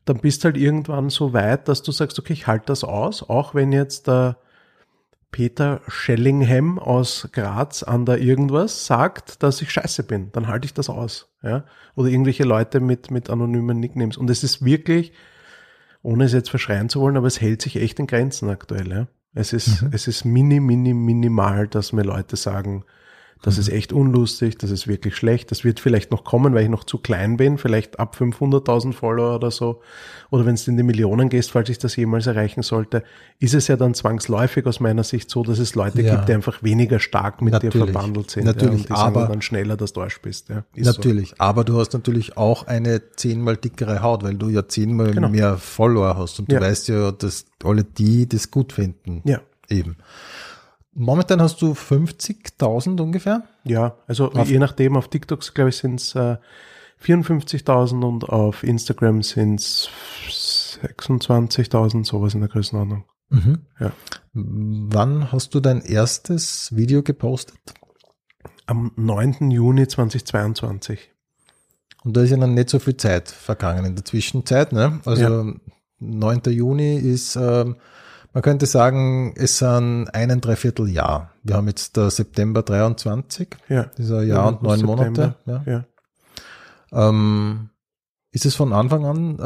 dann 0.05 0.19
bist 0.19 0.45
halt 0.45 0.57
irgendwann 0.57 1.09
so 1.09 1.33
weit, 1.33 1.67
dass 1.67 1.81
du 1.81 1.91
sagst, 1.91 2.19
okay, 2.19 2.33
ich 2.33 2.45
halte 2.45 2.67
das 2.67 2.83
aus, 2.83 3.27
auch 3.27 3.55
wenn 3.55 3.71
jetzt 3.71 4.07
der 4.07 4.37
Peter 5.31 5.81
Schellingham 5.87 6.79
aus 6.79 7.29
Graz 7.31 7.83
an 7.83 8.05
der 8.05 8.19
irgendwas 8.19 8.85
sagt, 8.85 9.43
dass 9.43 9.61
ich 9.61 9.71
scheiße 9.71 10.03
bin, 10.03 10.31
dann 10.31 10.47
halte 10.47 10.65
ich 10.65 10.73
das 10.73 10.89
aus. 10.89 11.29
Ja? 11.43 11.65
Oder 11.95 12.09
irgendwelche 12.09 12.43
Leute 12.43 12.79
mit, 12.79 13.11
mit 13.11 13.29
anonymen 13.29 13.79
Nicknames. 13.79 14.17
Und 14.17 14.29
es 14.29 14.43
ist 14.43 14.65
wirklich, 14.65 15.13
ohne 16.01 16.25
es 16.25 16.33
jetzt 16.33 16.49
verschreien 16.49 16.89
zu 16.89 16.99
wollen, 16.99 17.17
aber 17.17 17.27
es 17.27 17.41
hält 17.41 17.61
sich 17.61 17.75
echt 17.75 17.99
in 17.99 18.07
Grenzen 18.07 18.49
aktuell. 18.49 18.89
Ja? 18.89 19.07
Es 19.33 19.53
ist, 19.53 19.85
es 19.91 20.07
ist 20.07 20.25
mini, 20.25 20.59
mini, 20.59 20.93
minimal, 20.93 21.67
dass 21.67 21.93
mir 21.93 22.03
Leute 22.03 22.35
sagen, 22.35 22.83
das 23.41 23.57
ist 23.57 23.69
echt 23.69 23.93
unlustig, 23.93 24.57
das 24.59 24.69
ist 24.69 24.87
wirklich 24.89 25.15
schlecht. 25.15 25.49
Das 25.51 25.63
wird 25.63 25.79
vielleicht 25.79 26.11
noch 26.11 26.25
kommen, 26.25 26.53
weil 26.53 26.63
ich 26.63 26.69
noch 26.69 26.83
zu 26.83 26.97
klein 26.97 27.37
bin, 27.37 27.57
vielleicht 27.57 27.97
ab 27.97 28.17
500.000 28.19 28.91
Follower 28.91 29.35
oder 29.35 29.49
so. 29.49 29.81
Oder 30.29 30.45
wenn 30.45 30.55
es 30.55 30.67
in 30.67 30.75
die 30.75 30.83
Millionen 30.83 31.29
gehst, 31.29 31.51
falls 31.51 31.69
ich 31.69 31.77
das 31.79 31.95
jemals 31.95 32.27
erreichen 32.27 32.63
sollte, 32.63 33.01
ist 33.39 33.53
es 33.53 33.69
ja 33.69 33.77
dann 33.77 33.93
zwangsläufig 33.93 34.65
aus 34.65 34.81
meiner 34.81 35.03
Sicht 35.05 35.29
so, 35.29 35.43
dass 35.43 35.57
es 35.59 35.73
Leute 35.73 36.01
Ja. 36.01 36.15
gibt, 36.15 36.27
die 36.27 36.33
einfach 36.33 36.63
weniger 36.63 36.99
stark 36.99 37.41
mit 37.41 37.53
dir 37.53 37.67
Natürlich. 37.67 37.91
verbandelt 37.91 38.29
sind. 38.29 38.43
Natürlich, 38.43 38.89
ja, 38.89 38.95
aber- 38.95 39.27
dann 39.27 39.41
schneller, 39.41 39.77
dass 39.77 39.93
du 39.93 40.01
Arsch 40.01 40.19
bist. 40.21 40.49
Ja, 40.49 40.65
ist 40.75 40.85
so. 40.87 40.91
Natürlich, 40.91 41.33
aber 41.39 41.63
du 41.63 41.79
hast 41.79 41.93
natürlich 41.93 42.35
auch 42.35 42.67
eine 42.67 43.01
zehnmal 43.15 43.55
dickere 43.55 44.01
Haut, 44.01 44.21
weil 44.23 44.35
du 44.35 44.49
ja 44.49 44.67
zehnmal 44.67 45.11
Genau. 45.11 45.29
mehr 45.29 45.57
Follower 45.57 46.17
hast 46.17 46.39
und 46.39 46.51
du 46.51 46.59
weißt 46.59 46.89
ja, 46.89 47.13
dass 47.13 47.45
alle 47.63 47.85
die 47.85 48.27
das 48.27 48.51
gut 48.51 48.73
finden. 48.73 49.21
Ja. 49.23 49.39
Eben. 49.71 49.97
Momentan 51.01 51.41
hast 51.41 51.61
du 51.61 51.71
50.000 51.71 52.99
ungefähr. 53.01 53.43
Ja, 53.63 53.95
also 54.05 54.31
Auf- 54.33 54.49
je 54.49 54.59
nachdem, 54.59 54.97
auf 54.97 55.07
TikToks, 55.07 55.53
glaube 55.53 55.69
ich, 55.69 55.77
sind 55.77 56.01
es 56.01 56.13
äh, 56.15 56.35
54.000 57.01 58.03
und 58.05 58.25
auf 58.27 58.63
Instagram 58.63 59.23
sind 59.23 59.61
es 59.61 59.89
26.000, 60.83 62.05
sowas 62.05 62.33
in 62.33 62.41
der 62.41 62.49
Größenordnung. 62.49 63.05
Mhm. 63.29 63.59
Ja. 63.79 63.93
Wann 64.33 65.31
hast 65.31 65.55
du 65.55 65.59
dein 65.61 65.81
erstes 65.81 66.75
Video 66.75 67.01
gepostet? 67.03 67.57
Am 68.65 68.91
9. 68.97 69.51
Juni 69.51 69.87
2022. 69.87 71.11
Und 72.03 72.15
da 72.17 72.21
ist 72.23 72.29
ja 72.31 72.37
noch 72.37 72.47
nicht 72.47 72.69
so 72.69 72.79
viel 72.79 72.97
Zeit 72.97 73.29
vergangen 73.29 73.85
in 73.85 73.95
der 73.95 74.05
Zwischenzeit. 74.05 74.73
Ne? 74.73 74.99
Also 75.05 75.21
Ja. 75.23 75.53
9. 75.99 76.41
Juni 76.47 76.95
ist, 76.97 77.35
ähm, 77.35 77.75
man 78.33 78.43
könnte 78.43 78.65
sagen, 78.65 79.33
es 79.35 79.57
sind 79.57 80.07
einen 80.13 80.41
Dreivierteljahr. 80.41 81.31
Wir 81.43 81.55
haben 81.55 81.67
jetzt 81.67 81.97
der 81.97 82.09
September 82.09 82.61
23, 82.63 83.47
Ja. 83.69 83.83
dieser 83.97 84.23
Jahr 84.23 84.47
und 84.49 84.63
neun. 84.63 84.81
Monate. 84.81 85.35
Ja. 85.45 85.63
Ja. 85.65 85.85
Ähm, 86.91 87.69
ist 88.31 88.45
es 88.45 88.55
von 88.55 88.73
Anfang 88.73 89.05
an 89.05 89.39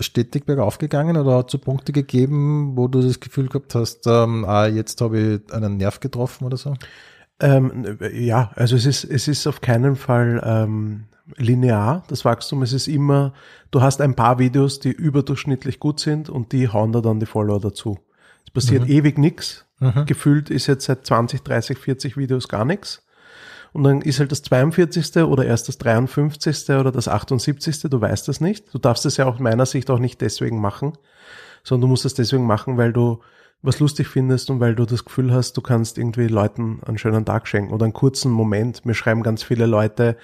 äh, 0.00 0.02
stetig 0.02 0.46
bergauf 0.46 0.78
gegangen 0.78 1.16
oder 1.16 1.38
hat 1.38 1.46
es 1.48 1.52
so 1.52 1.58
Punkte 1.58 1.92
gegeben, 1.92 2.76
wo 2.76 2.88
du 2.88 3.02
das 3.02 3.20
Gefühl 3.20 3.48
gehabt 3.48 3.74
hast, 3.74 4.06
ähm, 4.06 4.44
ah, 4.44 4.66
jetzt 4.66 5.00
habe 5.00 5.18
ich 5.18 5.52
einen 5.52 5.76
Nerv 5.76 6.00
getroffen 6.00 6.44
oder 6.46 6.56
so? 6.56 6.74
Ähm, 7.40 7.98
ja, 8.12 8.50
also 8.54 8.76
es 8.76 8.86
ist, 8.86 9.04
es 9.04 9.28
ist 9.28 9.46
auf 9.46 9.60
keinen 9.60 9.96
Fall 9.96 10.42
ähm, 10.44 11.04
linear, 11.36 12.04
das 12.08 12.24
Wachstum. 12.24 12.62
Es 12.62 12.72
ist 12.72 12.88
immer, 12.88 13.32
du 13.70 13.80
hast 13.80 14.00
ein 14.00 14.14
paar 14.14 14.38
Videos, 14.38 14.80
die 14.80 14.90
überdurchschnittlich 14.90 15.80
gut 15.80 16.00
sind 16.00 16.28
und 16.28 16.52
die 16.52 16.68
hauen 16.68 16.92
da 16.92 17.00
dann 17.00 17.20
die 17.20 17.26
Follower 17.26 17.60
dazu. 17.60 17.98
Es 18.44 18.50
passiert 18.50 18.88
ewig 18.88 19.18
nichts. 19.18 19.66
Mhm. 19.78 20.06
Gefühlt 20.06 20.50
ist 20.50 20.66
jetzt 20.66 20.84
seit 20.84 21.06
20, 21.06 21.42
30, 21.42 21.78
40 21.78 22.16
Videos 22.16 22.48
gar 22.48 22.64
nichts. 22.64 23.02
Und 23.72 23.84
dann 23.84 24.02
ist 24.02 24.18
halt 24.18 24.32
das 24.32 24.42
42. 24.42 25.22
oder 25.24 25.44
erst 25.44 25.68
das 25.68 25.78
53. 25.78 26.70
oder 26.70 26.90
das 26.90 27.08
78. 27.08 27.82
Du 27.82 28.00
weißt 28.00 28.26
das 28.26 28.40
nicht. 28.40 28.72
Du 28.74 28.78
darfst 28.78 29.06
es 29.06 29.16
ja 29.16 29.26
aus 29.26 29.38
meiner 29.38 29.66
Sicht 29.66 29.90
auch 29.90 29.98
nicht 29.98 30.20
deswegen 30.20 30.60
machen, 30.60 30.94
sondern 31.62 31.82
du 31.82 31.86
musst 31.88 32.04
es 32.04 32.14
deswegen 32.14 32.46
machen, 32.46 32.76
weil 32.76 32.92
du 32.92 33.20
was 33.62 33.78
lustig 33.78 34.08
findest 34.08 34.50
und 34.50 34.58
weil 34.60 34.74
du 34.74 34.86
das 34.86 35.04
Gefühl 35.04 35.32
hast, 35.32 35.56
du 35.56 35.60
kannst 35.60 35.98
irgendwie 35.98 36.28
Leuten 36.28 36.80
einen 36.86 36.98
schönen 36.98 37.24
Tag 37.24 37.46
schenken 37.46 37.72
oder 37.72 37.84
einen 37.84 37.92
kurzen 37.92 38.32
Moment. 38.32 38.86
Mir 38.86 38.94
schreiben 38.94 39.22
ganz 39.22 39.42
viele 39.42 39.66
Leute, 39.66 40.16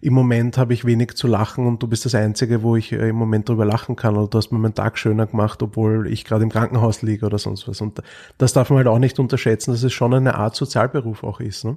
im 0.00 0.14
Moment 0.14 0.56
habe 0.56 0.72
ich 0.72 0.84
wenig 0.84 1.14
zu 1.14 1.26
lachen 1.26 1.66
und 1.66 1.82
du 1.82 1.86
bist 1.86 2.04
das 2.06 2.14
Einzige, 2.14 2.62
wo 2.62 2.76
ich 2.76 2.92
äh, 2.92 3.08
im 3.08 3.16
Moment 3.16 3.48
drüber 3.48 3.64
lachen 3.64 3.96
kann 3.96 4.16
oder 4.16 4.28
du 4.28 4.38
hast 4.38 4.50
mir 4.50 4.58
meinen 4.58 4.74
Tag 4.74 4.98
schöner 4.98 5.26
gemacht, 5.26 5.62
obwohl 5.62 6.10
ich 6.10 6.24
gerade 6.24 6.42
im 6.42 6.50
Krankenhaus 6.50 7.02
liege 7.02 7.26
oder 7.26 7.38
sonst 7.38 7.68
was. 7.68 7.80
Und 7.80 8.02
das 8.38 8.52
darf 8.52 8.70
man 8.70 8.78
halt 8.78 8.88
auch 8.88 8.98
nicht 8.98 9.18
unterschätzen, 9.18 9.72
dass 9.72 9.82
es 9.82 9.92
schon 9.92 10.14
eine 10.14 10.36
Art 10.36 10.56
Sozialberuf 10.56 11.22
auch 11.22 11.40
ist. 11.40 11.64
Ne? 11.64 11.76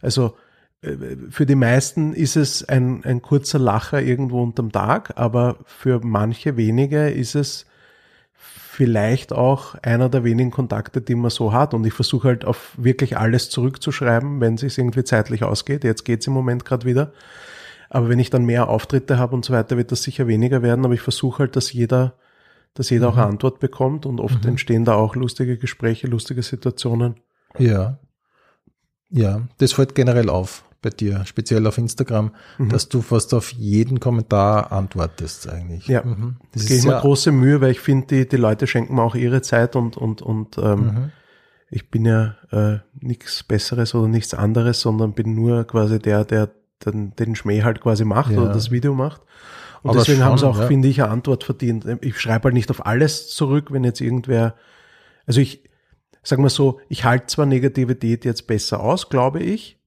Also 0.00 0.36
äh, 0.82 0.96
für 1.30 1.46
die 1.46 1.56
meisten 1.56 2.12
ist 2.12 2.36
es 2.36 2.64
ein, 2.68 3.04
ein 3.04 3.22
kurzer 3.22 3.58
Lacher 3.58 4.00
irgendwo 4.00 4.42
unterm 4.42 4.70
Tag, 4.70 5.14
aber 5.16 5.58
für 5.64 6.00
manche 6.02 6.56
wenige 6.56 7.10
ist 7.10 7.34
es 7.34 7.66
vielleicht 8.78 9.32
auch 9.32 9.74
einer 9.82 10.08
der 10.08 10.22
wenigen 10.22 10.52
Kontakte, 10.52 11.00
die 11.00 11.16
man 11.16 11.32
so 11.32 11.52
hat. 11.52 11.74
Und 11.74 11.84
ich 11.84 11.92
versuche 11.92 12.28
halt 12.28 12.44
auf 12.44 12.74
wirklich 12.76 13.18
alles 13.18 13.50
zurückzuschreiben, 13.50 14.40
wenn 14.40 14.54
es 14.54 14.60
sich 14.60 14.78
irgendwie 14.78 15.02
zeitlich 15.02 15.42
ausgeht. 15.42 15.82
Jetzt 15.82 16.04
geht's 16.04 16.28
im 16.28 16.32
Moment 16.32 16.64
gerade 16.64 16.86
wieder. 16.86 17.12
Aber 17.90 18.08
wenn 18.08 18.20
ich 18.20 18.30
dann 18.30 18.44
mehr 18.44 18.68
Auftritte 18.68 19.18
habe 19.18 19.34
und 19.34 19.44
so 19.44 19.52
weiter, 19.52 19.76
wird 19.76 19.90
das 19.90 20.04
sicher 20.04 20.28
weniger 20.28 20.62
werden. 20.62 20.84
Aber 20.84 20.94
ich 20.94 21.00
versuche 21.00 21.40
halt, 21.40 21.56
dass 21.56 21.72
jeder, 21.72 22.14
dass 22.74 22.88
jeder 22.90 23.08
auch 23.08 23.16
eine 23.16 23.26
Antwort 23.26 23.58
bekommt 23.58 24.06
und 24.06 24.20
oft 24.20 24.46
entstehen 24.46 24.84
da 24.84 24.94
auch 24.94 25.16
lustige 25.16 25.58
Gespräche, 25.58 26.06
lustige 26.06 26.44
Situationen. 26.44 27.16
Ja. 27.58 27.98
Ja, 29.10 29.48
das 29.58 29.72
fällt 29.72 29.96
generell 29.96 30.30
auf 30.30 30.67
bei 30.80 30.90
dir, 30.90 31.24
speziell 31.26 31.66
auf 31.66 31.76
Instagram, 31.78 32.30
Mhm. 32.58 32.68
dass 32.68 32.88
du 32.88 33.02
fast 33.02 33.34
auf 33.34 33.50
jeden 33.52 33.98
Kommentar 34.00 34.70
antwortest 34.72 35.48
eigentlich. 35.48 35.86
Ja, 35.88 36.04
Mhm. 36.04 36.36
Das 36.52 36.64
ist 36.70 36.84
mir 36.84 36.92
ja, 36.92 37.00
große 37.00 37.32
Mühe, 37.32 37.60
weil 37.60 37.72
ich 37.72 37.80
finde, 37.80 38.06
die, 38.06 38.28
die 38.28 38.36
Leute 38.36 38.66
schenken 38.66 38.94
mir 38.94 39.02
auch 39.02 39.14
ihre 39.16 39.42
Zeit 39.42 39.74
und, 39.76 39.96
und, 39.96 40.22
und 40.22 40.56
ähm, 40.58 40.80
Mhm. 40.86 41.10
ich 41.70 41.90
bin 41.90 42.04
ja 42.06 42.36
äh, 42.52 42.78
nichts 43.00 43.42
Besseres 43.42 43.94
oder 43.94 44.08
nichts 44.08 44.34
anderes, 44.34 44.80
sondern 44.80 45.12
bin 45.14 45.34
nur 45.34 45.64
quasi 45.66 45.98
der, 45.98 46.24
der 46.24 46.50
den, 46.84 47.14
den 47.16 47.34
Schmäh 47.34 47.62
halt 47.64 47.80
quasi 47.80 48.04
macht 48.04 48.30
Ja. 48.32 48.38
oder 48.42 48.52
das 48.52 48.70
Video 48.70 48.94
macht. 48.94 49.20
Und 49.82 49.90
Aber 49.90 49.98
deswegen 49.98 50.18
schon, 50.18 50.26
haben 50.26 50.38
sie 50.38 50.46
auch, 50.46 50.58
ja. 50.60 50.66
finde 50.68 50.86
ich, 50.88 51.02
eine 51.02 51.10
Antwort 51.10 51.42
verdient. 51.44 51.84
Ich 52.02 52.20
schreibe 52.20 52.44
halt 52.44 52.54
nicht 52.54 52.70
auf 52.70 52.86
alles 52.86 53.28
zurück, 53.28 53.72
wenn 53.72 53.82
jetzt 53.84 54.00
irgendwer, 54.00 54.54
also 55.26 55.40
ich, 55.40 55.62
sag 56.22 56.38
mal 56.38 56.50
so, 56.50 56.80
ich 56.88 57.04
halte 57.04 57.26
zwar 57.26 57.46
Negativität 57.46 58.24
jetzt 58.24 58.46
besser 58.46 58.80
aus, 58.80 59.08
glaube 59.08 59.40
ich, 59.40 59.77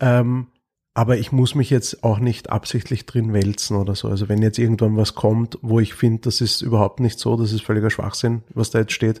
ähm, 0.00 0.48
aber 0.94 1.18
ich 1.18 1.30
muss 1.30 1.54
mich 1.54 1.68
jetzt 1.68 2.02
auch 2.04 2.18
nicht 2.18 2.48
absichtlich 2.48 3.04
drin 3.04 3.34
wälzen 3.34 3.76
oder 3.76 3.94
so. 3.94 4.08
Also 4.08 4.30
wenn 4.30 4.40
jetzt 4.40 4.58
irgendwann 4.58 4.96
was 4.96 5.14
kommt, 5.14 5.58
wo 5.60 5.78
ich 5.78 5.92
finde, 5.92 6.22
das 6.22 6.40
ist 6.40 6.62
überhaupt 6.62 7.00
nicht 7.00 7.18
so, 7.18 7.36
das 7.36 7.52
ist 7.52 7.62
völliger 7.62 7.90
Schwachsinn, 7.90 8.44
was 8.54 8.70
da 8.70 8.78
jetzt 8.78 8.92
steht, 8.92 9.20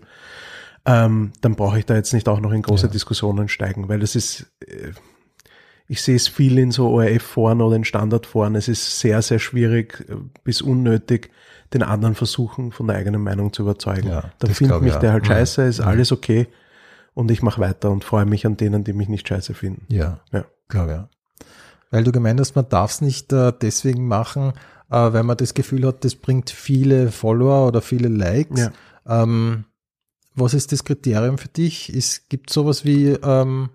ähm, 0.86 1.32
dann 1.42 1.54
brauche 1.54 1.78
ich 1.78 1.84
da 1.84 1.94
jetzt 1.94 2.14
nicht 2.14 2.30
auch 2.30 2.40
noch 2.40 2.52
in 2.52 2.62
große 2.62 2.86
Ja. 2.86 2.92
Diskussionen 2.92 3.48
steigen, 3.48 3.90
weil 3.90 4.00
das 4.00 4.16
ist, 4.16 4.46
äh, 4.60 4.92
ich 5.86 6.00
sehe 6.00 6.16
es 6.16 6.28
viel 6.28 6.58
in 6.58 6.70
so 6.70 6.88
ORF-Foren 6.88 7.60
oder 7.60 7.76
in 7.76 7.84
Standardforen. 7.84 8.54
Es 8.54 8.68
ist 8.68 8.98
sehr, 8.98 9.20
sehr 9.20 9.38
schwierig 9.38 10.06
äh, 10.08 10.14
bis 10.44 10.62
unnötig, 10.62 11.30
den 11.74 11.82
anderen 11.82 12.14
versuchen, 12.14 12.72
von 12.72 12.86
der 12.86 12.96
eigenen 12.96 13.22
Meinung 13.22 13.52
zu 13.52 13.62
überzeugen. 13.62 14.08
Ja, 14.08 14.32
dann 14.38 14.48
das 14.48 14.56
findet 14.56 14.80
mich 14.80 14.94
auch. 14.94 15.00
der 15.00 15.12
halt 15.12 15.26
scheiße, 15.26 15.62
ist 15.64 15.80
alles 15.80 16.10
okay 16.10 16.46
und 17.16 17.30
ich 17.30 17.42
mache 17.42 17.60
weiter 17.62 17.90
und 17.90 18.04
freue 18.04 18.26
mich 18.26 18.44
an 18.46 18.58
denen, 18.58 18.84
die 18.84 18.92
mich 18.92 19.08
nicht 19.08 19.26
scheiße 19.26 19.54
finden. 19.54 19.86
Ja, 19.88 20.20
Ja. 20.32 20.44
glaube 20.68 20.90
ja. 20.92 21.08
Weil 21.90 22.04
du 22.04 22.12
gemeint 22.12 22.38
hast, 22.38 22.54
man 22.54 22.68
darf 22.68 22.90
es 22.90 23.00
nicht 23.00 23.32
äh, 23.32 23.52
deswegen 23.58 24.06
machen, 24.06 24.52
äh, 24.90 25.12
weil 25.12 25.22
man 25.22 25.36
das 25.38 25.54
Gefühl 25.54 25.86
hat, 25.86 26.04
das 26.04 26.14
bringt 26.14 26.50
viele 26.50 27.10
Follower 27.10 27.66
oder 27.66 27.80
viele 27.80 28.08
Likes. 28.08 28.60
Ja. 28.60 29.22
Ähm, 29.22 29.64
was 30.34 30.52
ist 30.52 30.72
das 30.72 30.84
Kriterium 30.84 31.38
für 31.38 31.48
dich? 31.48 31.90
Ist, 31.90 32.28
gibt 32.28 32.50
sowas 32.50 32.84
wie 32.84 33.06
ähm, 33.12 33.70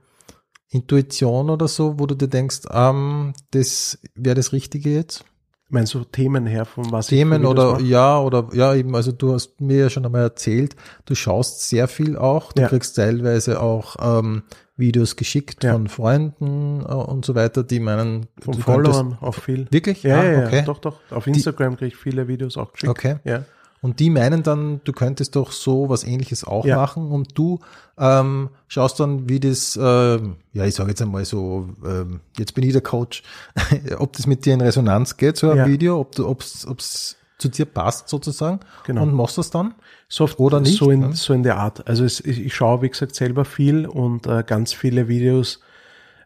Intuition 0.69 1.49
oder 1.49 1.67
so, 1.67 1.97
wo 1.97 2.05
du 2.05 2.13
dir 2.13 2.27
denkst, 2.27 2.61
ähm, 2.69 3.33
das 3.49 3.97
wäre 4.13 4.35
das 4.35 4.53
Richtige 4.53 4.91
jetzt? 4.91 5.25
Meinst 5.73 5.93
du 5.93 6.03
Themen 6.03 6.45
her, 6.45 6.65
von 6.65 6.91
was 6.91 7.05
ich 7.11 7.17
Themen 7.17 7.41
Videos 7.41 7.51
oder 7.51 7.79
ja, 7.79 8.19
oder 8.19 8.49
ja, 8.53 8.75
eben, 8.75 8.93
also 8.95 9.11
du 9.11 9.33
hast 9.33 9.59
mir 9.61 9.77
ja 9.77 9.89
schon 9.89 10.05
einmal 10.05 10.21
erzählt, 10.23 10.75
du 11.05 11.15
schaust 11.15 11.67
sehr 11.69 11.87
viel 11.87 12.17
auch, 12.17 12.51
du 12.53 12.61
Ja. 12.63 12.67
kriegst 12.67 12.95
teilweise 12.97 13.61
auch 13.61 13.95
ähm, 14.01 14.43
Videos 14.75 15.15
geschickt 15.15 15.63
Ja. 15.63 15.73
von 15.73 15.87
Freunden 15.87 16.81
äh, 16.81 16.91
und 16.93 17.23
so 17.25 17.35
weiter, 17.35 17.63
die 17.63 17.79
meinen, 17.79 18.27
Von 18.41 18.55
Followern 18.55 19.17
auch 19.21 19.35
viel. 19.35 19.67
Wirklich? 19.71 20.03
Ja, 20.03 20.19
Ah, 20.19 20.23
ja, 20.25 20.31
ja, 20.41 20.45
okay. 20.47 20.63
doch, 20.65 20.79
doch. 20.79 20.97
Auf 21.09 21.25
Instagram 21.27 21.77
kriege 21.77 21.87
ich 21.89 21.95
viele 21.97 22.27
Videos 22.27 22.57
auch 22.57 22.73
geschickt. 22.73 22.89
Okay. 22.89 23.15
Ja. 23.23 23.43
Und 23.83 23.99
die 23.99 24.11
meinen 24.11 24.43
dann, 24.43 24.79
du 24.83 24.93
könntest 24.93 25.35
doch 25.35 25.51
so 25.51 25.89
was 25.89 26.03
ähnliches 26.03 26.43
auch 26.43 26.65
Ja. 26.65 26.75
machen 26.77 27.09
und 27.11 27.35
du 27.37 27.59
ähm, 27.97 28.49
schaust 28.67 28.99
dann, 28.99 29.27
wie 29.27 29.39
das, 29.39 29.75
ähm, 29.81 30.35
ja, 30.53 30.65
ich 30.65 30.75
sage 30.75 30.89
jetzt 30.91 31.01
einmal 31.01 31.25
so, 31.25 31.69
ähm, 31.83 32.19
jetzt 32.37 32.53
bin 32.53 32.63
ich 32.63 32.73
der 32.73 32.81
Coach, 32.83 33.23
ob 33.97 34.13
das 34.13 34.27
mit 34.27 34.45
dir 34.45 34.53
in 34.53 34.61
Resonanz 34.61 35.17
geht, 35.17 35.37
so 35.37 35.49
ein 35.49 35.57
Ja. 35.57 35.65
Video, 35.67 35.99
ob 35.99 36.13
du, 36.15 36.27
ob's, 36.27 36.65
ob's 36.67 37.17
zu 37.39 37.49
dir 37.49 37.65
passt 37.65 38.07
sozusagen 38.07 38.59
Genau. 38.85 39.01
und 39.01 39.13
machst 39.15 39.39
das 39.39 39.49
dann? 39.49 39.73
So 40.07 40.25
oft 40.25 40.39
Oder 40.39 40.59
nicht, 40.59 40.77
So 40.77 40.91
in, 40.91 40.99
ne? 40.99 41.13
so 41.13 41.33
in 41.33 41.41
der 41.41 41.57
Art. 41.57 41.87
Also 41.87 42.05
es, 42.05 42.19
ich, 42.19 42.39
ich 42.39 42.53
schaue, 42.53 42.83
wie 42.83 42.89
gesagt, 42.89 43.15
selber 43.15 43.45
viel 43.45 43.87
und 43.87 44.27
äh, 44.27 44.43
ganz 44.45 44.73
viele 44.73 45.07
Videos, 45.07 45.59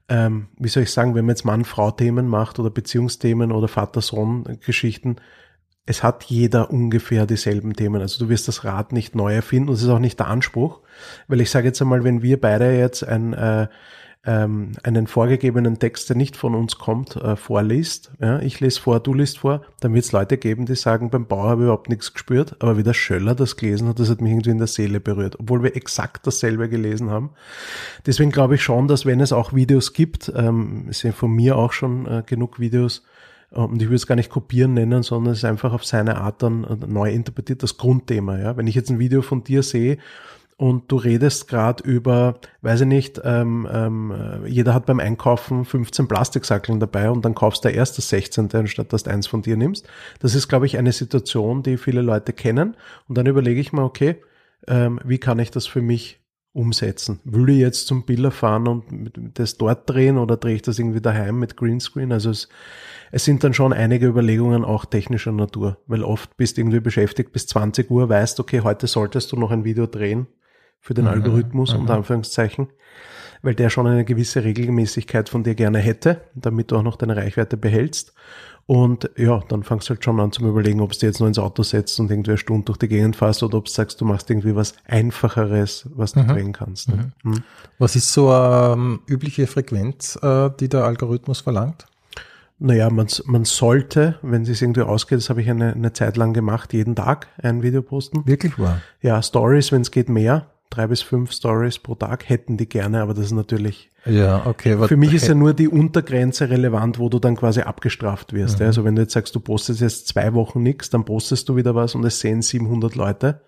ähm, 0.09 0.47
wie 0.59 0.67
soll 0.67 0.83
ich 0.83 0.91
sagen, 0.91 1.15
wenn 1.15 1.23
man 1.25 1.35
jetzt 1.35 1.45
Mann-Frau-Themen 1.45 2.27
macht 2.27 2.59
oder 2.59 2.69
Beziehungsthemen 2.69 3.53
oder 3.53 3.69
Vater-Sohn-Geschichten, 3.69 5.15
es 5.85 6.03
hat 6.03 6.23
jeder 6.25 6.71
ungefähr 6.71 7.25
dieselben 7.25 7.73
Themen. 7.73 8.01
Also 8.01 8.25
du 8.25 8.29
wirst 8.29 8.47
das 8.47 8.63
Rad 8.63 8.91
nicht 8.91 9.15
neu 9.15 9.33
erfinden 9.33 9.69
und 9.69 9.75
es 9.75 9.83
ist 9.83 9.89
auch 9.89 9.99
nicht 9.99 10.19
der 10.19 10.27
Anspruch, 10.27 10.81
weil 11.27 11.41
ich 11.41 11.51
sage 11.51 11.67
jetzt 11.67 11.81
einmal, 11.81 12.03
wenn 12.03 12.23
wir 12.23 12.41
beide 12.41 12.75
jetzt 12.75 13.03
ein, 13.03 13.33
äh, 13.33 13.67
ähm, 14.27 14.71
einen 14.81 15.05
vorgegebenen 15.05 15.77
Text, 15.77 16.09
der 16.09 16.17
nicht 16.17 16.35
von 16.35 16.55
uns 16.55 16.79
kommt, 16.79 17.15
äh, 17.15 17.35
vorliest, 17.35 18.11
ja, 18.19 18.39
ich 18.39 18.59
lese 18.59 18.81
vor, 18.81 18.99
du 18.99 19.13
liest 19.13 19.37
vor, 19.37 19.61
dann 19.79 19.93
wird 19.93 20.05
es 20.05 20.11
Leute 20.11 20.37
geben, 20.37 20.65
die 20.65 20.73
sagen, 20.73 21.11
beim 21.11 21.27
Bau 21.27 21.43
habe 21.43 21.61
ich 21.61 21.65
überhaupt 21.65 21.89
nichts 21.89 22.13
gespürt, 22.13 22.55
aber 22.59 22.77
wie 22.77 22.83
der 22.83 22.95
Schöller 22.95 23.35
das 23.35 23.55
gelesen 23.55 23.87
hat, 23.87 23.99
das 23.99 24.09
hat 24.09 24.21
mich 24.21 24.31
irgendwie 24.31 24.49
in 24.49 24.57
der 24.57 24.65
Seele 24.65 24.99
berührt, 24.99 25.39
obwohl 25.39 25.61
wir 25.61 25.75
exakt 25.75 26.25
dasselbe 26.25 26.67
gelesen 26.69 27.11
haben. 27.11 27.29
Deswegen 28.07 28.31
glaube 28.31 28.55
ich 28.55 28.63
schon, 28.63 28.87
dass 28.87 29.05
wenn 29.05 29.19
es 29.19 29.31
auch 29.31 29.53
Videos 29.53 29.93
gibt, 29.93 30.31
ähm, 30.35 30.87
es 30.89 30.99
sind 30.99 31.13
von 31.13 31.29
mir 31.29 31.55
auch 31.55 31.73
schon 31.73 32.07
äh, 32.07 32.23
genug 32.25 32.59
Videos, 32.59 33.03
und 33.63 33.81
ich 33.81 33.87
würde 33.87 33.95
es 33.95 34.07
gar 34.07 34.15
nicht 34.15 34.29
kopieren 34.29 34.73
nennen, 34.73 35.01
sondern 35.03 35.33
es 35.33 35.39
ist 35.39 35.45
einfach 35.45 35.73
auf 35.73 35.85
seine 35.85 36.17
Art 36.17 36.43
dann 36.43 36.63
äh, 36.63 36.75
neu 36.87 37.11
interpretiert, 37.11 37.63
das 37.63 37.77
Grundthema. 37.77 38.37
Ja? 38.37 38.57
Wenn 38.57 38.67
ich 38.67 38.75
jetzt 38.75 38.89
ein 38.89 38.99
Video 38.99 39.21
von 39.21 39.43
dir 39.43 39.63
sehe 39.63 39.97
und 40.57 40.91
du 40.91 40.97
redest 40.97 41.47
gerade 41.47 41.83
über, 41.83 42.39
weiß 42.61 42.81
ich 42.81 42.87
nicht, 42.87 43.21
ähm, 43.23 43.67
ähm, 43.71 44.11
äh, 44.11 44.47
jeder 44.47 44.73
hat 44.73 44.85
beim 44.85 44.99
Einkaufen 44.99 45.65
15 45.65 46.07
Plastiksackeln 46.07 46.79
dabei 46.79 47.09
und 47.09 47.25
dann 47.25 47.35
kaufst 47.35 47.65
du 47.65 47.69
erst 47.69 47.97
das 47.97 48.09
16. 48.09 48.53
anstatt 48.53 48.93
dass 48.93 49.03
du 49.03 49.11
eins 49.11 49.27
von 49.27 49.41
dir 49.41 49.57
nimmst. 49.57 49.87
Das 50.19 50.35
ist, 50.35 50.47
glaube 50.47 50.65
ich, 50.65 50.77
eine 50.77 50.91
Situation, 50.91 51.63
die 51.63 51.77
viele 51.77 52.01
Leute 52.01 52.33
kennen. 52.33 52.75
Und 53.07 53.17
dann 53.17 53.25
überlege 53.25 53.59
ich 53.59 53.73
mir, 53.73 53.83
okay, 53.83 54.17
ähm, 54.67 54.99
wie 55.03 55.17
kann 55.17 55.39
ich 55.39 55.51
das 55.51 55.67
für 55.67 55.81
mich 55.81 56.19
umsetzen? 56.53 57.19
Will 57.25 57.49
ich 57.49 57.59
jetzt 57.59 57.87
zum 57.87 58.05
Biller 58.05 58.31
fahren 58.31 58.67
und 58.67 59.11
das 59.33 59.57
dort 59.57 59.89
drehen 59.89 60.17
oder 60.17 60.37
drehe 60.37 60.55
ich 60.55 60.61
das 60.61 60.79
irgendwie 60.79 61.01
daheim 61.01 61.37
mit 61.37 61.57
Greenscreen? 61.57 62.13
Also 62.13 62.29
es, 62.29 62.47
es 63.11 63.25
sind 63.25 63.43
dann 63.43 63.53
schon 63.53 63.73
einige 63.73 64.07
Überlegungen 64.07 64.65
auch 64.65 64.85
technischer 64.85 65.31
Natur, 65.31 65.77
weil 65.87 66.03
oft 66.03 66.35
bist 66.37 66.57
du 66.57 66.61
irgendwie 66.61 66.79
beschäftigt 66.79 67.31
bis 67.31 67.47
20 67.47 67.89
Uhr, 67.91 68.09
weißt, 68.09 68.39
okay, 68.39 68.61
heute 68.61 68.87
solltest 68.87 69.31
du 69.31 69.37
noch 69.37 69.51
ein 69.51 69.63
Video 69.63 69.85
drehen 69.87 70.27
für 70.79 70.93
den 70.93 71.05
Mhm, 71.05 71.11
Algorithmus, 71.11 71.73
mhm. 71.73 71.81
unter 71.81 71.95
Anführungszeichen, 71.95 72.67
weil 73.41 73.55
der 73.55 73.69
schon 73.69 73.87
eine 73.87 74.05
gewisse 74.05 74.43
Regelmäßigkeit 74.43 75.29
von 75.29 75.43
dir 75.43 75.55
gerne 75.55 75.79
hätte, 75.79 76.21
damit 76.35 76.71
du 76.71 76.77
auch 76.77 76.83
noch 76.83 76.95
deine 76.95 77.15
Reichweite 77.15 77.57
behältst. 77.57 78.13
Und 78.67 79.11
ja, 79.15 79.41
dann 79.47 79.61
fangst 79.61 79.87
du 79.87 79.93
halt 79.93 80.03
schon 80.03 80.19
an 80.19 80.31
zum 80.31 80.49
Überlegen, 80.49 80.81
ob 80.81 80.91
du 80.91 81.05
jetzt 81.05 81.19
nur 81.19 81.27
ins 81.27 81.37
Auto 81.37 81.61
setzt 81.61 81.99
und 81.99 82.09
irgendwie 82.09 82.31
eine 82.31 82.37
Stunde 82.39 82.65
durch 82.65 82.79
die 82.79 82.87
Gegend 82.87 83.15
fährst 83.15 83.43
oder 83.43 83.59
ob 83.59 83.65
du 83.65 83.71
sagst, 83.71 84.01
du 84.01 84.05
machst 84.05 84.27
irgendwie 84.31 84.55
was 84.55 84.73
Einfacheres, 84.85 85.87
was 85.95 86.13
du 86.13 86.21
Mhm. 86.21 86.27
drehen 86.27 86.53
kannst. 86.53 86.89
Ne? 86.89 87.11
Mhm. 87.23 87.43
Was 87.77 87.95
ist 87.95 88.11
so 88.11 88.29
eine 88.31 88.73
ähm, 88.73 88.99
übliche 89.07 89.45
Frequenz, 89.45 90.17
äh, 90.21 90.49
die 90.59 90.67
der 90.67 90.83
Algorithmus 90.83 91.41
verlangt? 91.41 91.85
Naja, 92.57 92.89
man, 92.89 93.07
man 93.25 93.43
sollte, 93.43 94.17
wenn 94.21 94.43
es 94.43 94.61
irgendwie 94.61 94.81
ausgeht, 94.81 95.17
das 95.17 95.29
habe 95.29 95.41
ich 95.41 95.49
eine, 95.49 95.73
eine 95.73 95.91
Zeit 95.91 96.15
lang 96.15 96.33
gemacht, 96.33 96.71
jeden 96.73 96.95
Tag 96.95 97.27
ein 97.41 97.63
Video 97.63 97.81
posten. 97.81 98.25
Wirklich 98.25 98.57
wahr? 98.57 98.81
Ja, 99.01 99.21
Stories, 99.21 99.71
wenn 99.71 99.81
es 99.81 99.91
geht, 99.91 100.07
mehr. 100.07 100.51
Drei 100.69 100.87
bis 100.87 101.01
fünf 101.01 101.31
Stories 101.31 101.79
pro 101.79 101.95
Tag 101.95 102.27
hätten 102.27 102.57
die 102.57 102.67
gerne, 102.67 103.01
aber 103.01 103.13
das 103.13 103.25
ist 103.25 103.31
natürlich. 103.33 103.91
Ja, 104.05 104.45
okay. 104.45 104.77
Für 104.87 104.97
mich 104.97 105.13
ist 105.13 105.27
ja 105.27 105.35
nur 105.35 105.53
die 105.53 105.67
Untergrenze 105.67 106.49
relevant, 106.49 106.97
wo 106.97 107.09
du 107.09 107.19
dann 107.19 107.35
quasi 107.35 107.61
abgestraft 107.61 108.33
wirst. 108.33 108.59
Ja. 108.59 108.67
Also 108.67 108.83
wenn 108.83 108.95
du 108.95 109.01
jetzt 109.01 109.13
sagst, 109.13 109.35
du 109.35 109.39
postest 109.39 109.81
jetzt 109.81 110.07
zwei 110.07 110.33
Wochen 110.33 110.63
nichts, 110.63 110.89
dann 110.89 111.05
postest 111.05 111.49
du 111.49 111.55
wieder 111.55 111.75
was 111.75 111.93
und 111.93 112.05
es 112.05 112.19
sehen 112.19 112.41
700 112.41 112.95
Leute, 112.95 113.41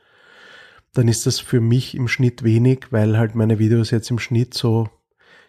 dann 0.93 1.07
ist 1.07 1.25
das 1.25 1.39
für 1.39 1.61
mich 1.61 1.95
im 1.95 2.07
Schnitt 2.07 2.43
wenig, 2.43 2.87
weil 2.91 3.17
halt 3.17 3.35
meine 3.35 3.59
Videos 3.59 3.91
jetzt 3.91 4.11
im 4.11 4.19
Schnitt 4.19 4.53
so, 4.53 4.89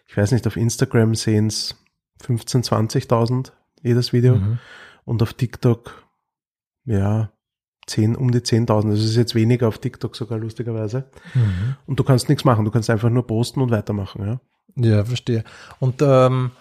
ich 0.07 0.15
weiß 0.15 0.31
nicht, 0.31 0.47
auf 0.47 0.57
Instagram 0.57 1.15
sehen 1.15 1.47
es 1.47 1.75
15, 2.21 2.63
20.000 2.63 3.51
jedes 3.81 4.11
Video 4.13 4.35
Mhm. 4.35 4.59
und 5.05 5.21
auf 5.23 5.33
TikTok, 5.33 6.03
ja, 6.85 7.31
10, 7.87 8.15
um 8.15 8.31
die 8.31 8.41
10.000. 8.41 8.91
Das 8.91 8.99
ist 9.03 9.15
jetzt 9.15 9.35
weniger 9.35 9.67
auf 9.67 9.79
TikTok 9.79 10.15
sogar 10.15 10.37
lustigerweise. 10.37 11.05
Mhm. 11.33 11.75
Und 11.87 11.99
du 11.99 12.03
kannst 12.03 12.29
nichts 12.29 12.45
machen. 12.45 12.65
Du 12.65 12.71
kannst 12.71 12.89
einfach 12.89 13.09
nur 13.09 13.25
posten 13.25 13.61
und 13.61 13.71
weitermachen. 13.71 14.25
Ja, 14.25 14.39
Ja, 14.75 15.03
verstehe. 15.05 15.43
Und 15.79 16.01
ähm, 16.01 16.51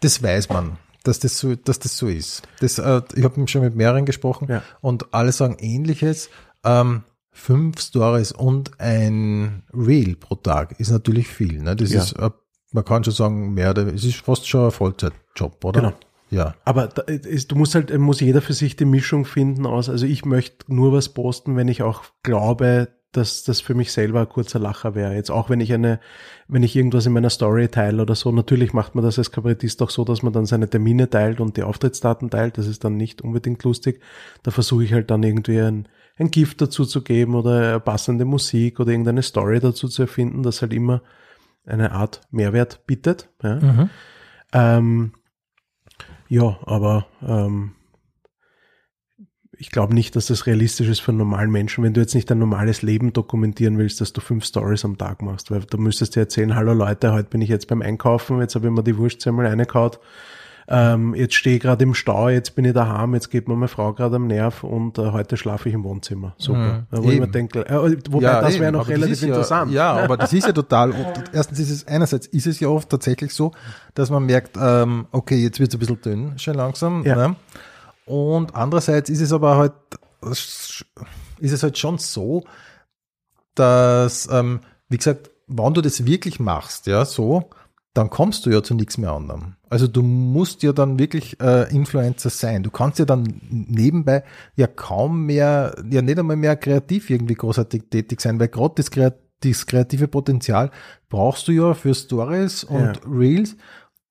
das 0.00 0.20
weiß 0.22 0.48
man, 0.48 0.78
dass 1.04 1.20
das 1.20 1.38
so, 1.38 1.54
dass 1.54 1.78
das 1.78 1.96
so 1.96 2.08
ist. 2.08 2.42
Das, 2.60 2.78
äh, 2.78 3.02
ich 3.14 3.22
habe 3.24 3.46
schon 3.46 3.62
mit 3.62 3.76
mehreren 3.76 4.04
gesprochen 4.04 4.48
Ja. 4.48 4.62
und 4.80 5.14
alle 5.14 5.30
sagen 5.32 5.56
ähnliches. 5.60 6.28
Ähm, 6.64 7.04
fünf 7.30 7.80
Stories 7.80 8.32
und 8.32 8.78
ein 8.80 9.62
Reel 9.72 10.16
pro 10.16 10.34
Tag 10.34 10.78
ist 10.80 10.90
natürlich 10.90 11.28
viel. 11.28 11.62
Ne? 11.62 11.76
Das 11.76 11.92
Ja. 11.92 12.02
ist, 12.02 12.12
äh, 12.14 12.30
man 12.72 12.84
kann 12.84 13.04
schon 13.04 13.12
sagen, 13.14 13.54
mehr, 13.54 13.70
oder- 13.70 13.92
es 13.92 14.04
ist 14.04 14.16
fast 14.16 14.48
schon 14.48 14.66
ein 14.66 14.70
Vollzeitjob, 14.70 15.64
oder? 15.64 15.80
Genau. 15.80 15.92
Ja. 16.30 16.54
Aber 16.64 16.86
da 16.86 17.02
ist, 17.02 17.52
du 17.52 17.56
musst 17.56 17.74
halt, 17.74 17.96
muss 17.98 18.20
jeder 18.20 18.40
für 18.40 18.54
sich 18.54 18.74
die 18.74 18.86
Mischung 18.86 19.26
finden 19.26 19.66
aus. 19.66 19.90
Also 19.90 20.06
ich 20.06 20.24
möchte 20.24 20.72
nur 20.74 20.92
was 20.92 21.10
posten, 21.10 21.56
wenn 21.56 21.68
ich 21.68 21.82
auch 21.82 22.04
glaube, 22.22 22.88
dass 23.12 23.44
das 23.44 23.60
für 23.60 23.74
mich 23.74 23.92
selber 23.92 24.20
ein 24.20 24.28
kurzer 24.30 24.58
Lacher 24.58 24.94
wäre. 24.94 25.14
Jetzt 25.14 25.30
auch 25.30 25.50
wenn 25.50 25.60
ich 25.60 25.70
eine, 25.74 26.00
wenn 26.48 26.62
ich 26.62 26.74
irgendwas 26.74 27.04
in 27.04 27.12
meiner 27.12 27.28
Story 27.28 27.68
teile 27.68 28.00
oder 28.00 28.14
so, 28.14 28.32
natürlich 28.32 28.72
macht 28.72 28.94
man 28.94 29.04
das 29.04 29.18
als 29.18 29.30
Kabarettist 29.30 29.82
auch 29.82 29.90
so, 29.90 30.04
dass 30.04 30.22
man 30.22 30.32
dann 30.32 30.46
seine 30.46 30.70
Termine 30.70 31.10
teilt 31.10 31.38
und 31.38 31.58
die 31.58 31.62
Auftrittsdaten 31.62 32.30
teilt. 32.30 32.56
Das 32.56 32.66
ist 32.66 32.82
dann 32.84 32.96
nicht 32.96 33.20
unbedingt 33.20 33.62
lustig. 33.64 34.00
Da 34.42 34.50
versuche 34.50 34.84
ich 34.84 34.94
halt 34.94 35.10
dann 35.10 35.22
irgendwie 35.22 35.60
ein, 35.60 35.86
ein 36.16 36.30
Gift 36.30 36.62
dazu 36.62 36.86
zu 36.86 37.02
geben 37.02 37.34
oder 37.34 37.78
passende 37.80 38.24
Musik 38.24 38.80
oder 38.80 38.92
irgendeine 38.92 39.22
Story 39.22 39.60
dazu 39.60 39.88
zu 39.88 40.00
erfinden, 40.00 40.42
das 40.42 40.62
halt 40.62 40.72
immer 40.72 41.02
eine 41.66 41.92
Art 41.92 42.22
Mehrwert 42.30 42.86
bietet. 42.86 43.28
Ja. 43.42 43.56
Mhm. 43.56 43.90
Ähm, 44.52 45.12
ja, 46.28 46.58
aber 46.64 47.06
ähm, 47.22 47.72
ich 49.62 49.70
glaube 49.70 49.94
nicht, 49.94 50.16
dass 50.16 50.26
das 50.26 50.46
realistisch 50.46 50.88
ist 50.88 51.00
für 51.00 51.12
einen 51.12 51.18
normalen 51.18 51.50
Menschen, 51.50 51.84
wenn 51.84 51.94
du 51.94 52.00
jetzt 52.00 52.14
nicht 52.14 52.30
dein 52.30 52.38
normales 52.38 52.82
Leben 52.82 53.12
dokumentieren 53.12 53.78
willst, 53.78 54.00
dass 54.00 54.12
du 54.12 54.20
fünf 54.20 54.44
Stories 54.44 54.84
am 54.84 54.98
Tag 54.98 55.22
machst, 55.22 55.50
weil 55.50 55.60
du 55.60 55.78
müsstest 55.78 56.16
dir 56.16 56.20
erzählen, 56.20 56.56
hallo 56.56 56.72
Leute, 56.72 57.12
heute 57.12 57.28
bin 57.28 57.42
ich 57.42 57.48
jetzt 57.48 57.68
beim 57.68 57.80
Einkaufen, 57.80 58.40
jetzt 58.40 58.54
habe 58.54 58.66
ich 58.66 58.72
mir 58.72 58.82
die 58.82 58.96
Wurstsemmel 58.96 59.46
reingekaut, 59.46 60.00
ähm, 60.68 61.14
jetzt 61.14 61.34
stehe 61.34 61.56
ich 61.56 61.62
gerade 61.62 61.82
im 61.84 61.94
Stau, 61.94 62.28
jetzt 62.28 62.54
bin 62.54 62.64
ich 62.64 62.72
daheim, 62.72 63.14
jetzt 63.14 63.30
geht 63.30 63.48
mir 63.48 63.54
meine 63.54 63.68
Frau 63.68 63.92
gerade 63.92 64.16
am 64.16 64.26
Nerv 64.26 64.62
und 64.64 64.98
äh, 64.98 65.10
heute 65.12 65.36
schlafe 65.36 65.68
ich 65.68 65.74
im 65.74 65.84
Wohnzimmer. 65.84 66.34
Super. 66.38 66.58
Mhm. 66.58 66.86
Ja, 66.92 67.04
wo 67.04 67.10
ich 67.10 67.20
mir 67.20 67.28
denke, 67.28 67.66
äh, 67.68 67.96
wobei 68.10 68.40
das 68.40 68.58
wäre 68.58 68.72
noch 68.72 68.80
aber 68.80 68.90
relativ 68.90 69.22
ja, 69.22 69.28
interessant. 69.28 69.72
Ja, 69.72 69.92
aber 69.92 70.16
das 70.16 70.32
ist 70.32 70.46
ja 70.46 70.52
total. 70.52 70.90
oft- 70.92 71.30
Erstens 71.32 71.58
ist 71.58 71.70
es 71.70 71.86
einerseits 71.86 72.26
ist 72.28 72.46
es 72.46 72.60
ja 72.60 72.68
oft 72.68 72.88
tatsächlich 72.88 73.34
so, 73.34 73.52
dass 73.94 74.10
man 74.10 74.24
merkt, 74.24 74.56
ähm, 74.60 75.06
okay, 75.12 75.36
jetzt 75.36 75.58
wird 75.60 75.70
es 75.70 75.76
ein 75.76 75.78
bisschen 75.80 76.00
dünn, 76.00 76.38
schon 76.38 76.54
langsam. 76.54 77.04
Ja. 77.04 77.16
Ne? 77.28 77.36
Und 78.06 78.54
andererseits 78.54 79.10
ist 79.10 79.20
es 79.20 79.32
aber 79.32 79.56
halt, 79.56 79.72
ist 80.30 80.84
es 81.40 81.62
halt 81.62 81.78
schon 81.78 81.98
so, 81.98 82.44
dass, 83.54 84.28
ähm, 84.30 84.60
wie 84.88 84.96
gesagt, 84.96 85.30
wenn 85.48 85.74
du 85.74 85.80
das 85.80 86.06
wirklich 86.06 86.40
machst, 86.40 86.86
ja, 86.86 87.04
so, 87.04 87.50
dann 87.94 88.08
kommst 88.08 88.46
du 88.46 88.50
ja 88.50 88.62
zu 88.62 88.74
nichts 88.74 88.96
mehr 88.96 89.12
anderem. 89.12 89.56
Also 89.68 89.86
du 89.86 90.02
musst 90.02 90.62
ja 90.62 90.72
dann 90.72 90.98
wirklich 90.98 91.38
äh, 91.40 91.70
Influencer 91.74 92.30
sein. 92.30 92.62
Du 92.62 92.70
kannst 92.70 92.98
ja 92.98 93.04
dann 93.04 93.40
nebenbei 93.50 94.24
ja 94.56 94.66
kaum 94.66 95.26
mehr, 95.26 95.74
ja 95.90 96.00
nicht 96.00 96.18
einmal 96.18 96.36
mehr 96.36 96.56
kreativ 96.56 97.10
irgendwie 97.10 97.34
großartig 97.34 97.84
tätig 97.90 98.20
sein, 98.20 98.40
weil 98.40 98.48
gerade 98.48 98.74
das, 98.76 98.90
Kreat 98.90 99.18
das 99.40 99.66
kreative 99.66 100.08
Potenzial 100.08 100.70
brauchst 101.08 101.48
du 101.48 101.52
ja 101.52 101.74
für 101.74 101.94
Stories 101.94 102.64
und 102.64 102.80
Ja. 102.80 102.92
Reels. 103.10 103.56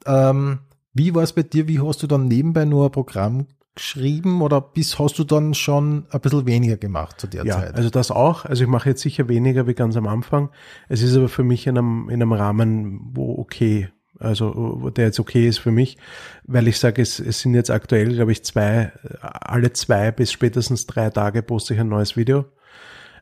Ähm, 0.05 0.59
wie 0.93 1.15
war 1.15 1.23
es 1.23 1.34
bei 1.34 1.43
dir? 1.43 1.67
Wie 1.67 1.79
hast 1.79 2.03
du 2.03 2.07
dann 2.07 2.27
nebenbei 2.27 2.65
nur 2.65 2.86
ein 2.86 2.91
Programm 2.91 3.47
geschrieben 3.82 4.41
oder 4.43 4.61
bis 4.61 4.99
hast 4.99 5.17
du 5.17 5.23
dann 5.23 5.55
schon 5.55 6.05
ein 6.11 6.21
bisschen 6.21 6.45
weniger 6.45 6.77
gemacht 6.77 7.19
zu 7.19 7.25
der 7.27 7.45
Ja, 7.45 7.55
Zeit? 7.55 7.75
also 7.75 7.89
das 7.89 8.11
auch. 8.11 8.45
Also 8.45 8.63
ich 8.63 8.69
mache 8.69 8.89
jetzt 8.89 9.01
sicher 9.01 9.27
weniger 9.27 9.65
wie 9.65 9.73
ganz 9.73 9.97
am 9.97 10.07
Anfang. 10.07 10.49
Es 10.88 11.01
ist 11.01 11.15
aber 11.17 11.29
für 11.29 11.43
mich 11.43 11.65
in 11.65 11.77
einem, 11.77 12.07
in 12.09 12.21
einem 12.21 12.32
Rahmen, 12.32 13.01
wo 13.13 13.39
okay, 13.39 13.89
also 14.19 14.91
der 14.95 15.05
jetzt 15.05 15.19
okay 15.19 15.47
ist 15.47 15.57
für 15.57 15.71
mich, 15.71 15.97
weil 16.43 16.67
ich 16.67 16.77
sage, 16.77 17.01
es, 17.01 17.19
es 17.19 17.39
sind 17.39 17.55
jetzt 17.55 17.71
aktuell, 17.71 18.13
glaube 18.13 18.32
ich, 18.32 18.43
zwei, 18.45 18.91
alle 19.19 19.73
zwei 19.73 20.11
bis 20.11 20.32
spätestens 20.32 20.86
drei 20.86 21.09
Tage 21.09 21.41
poste 21.41 21.73
ich 21.73 21.79
ein 21.79 21.89
neues 21.89 22.15
Video. 22.15 22.45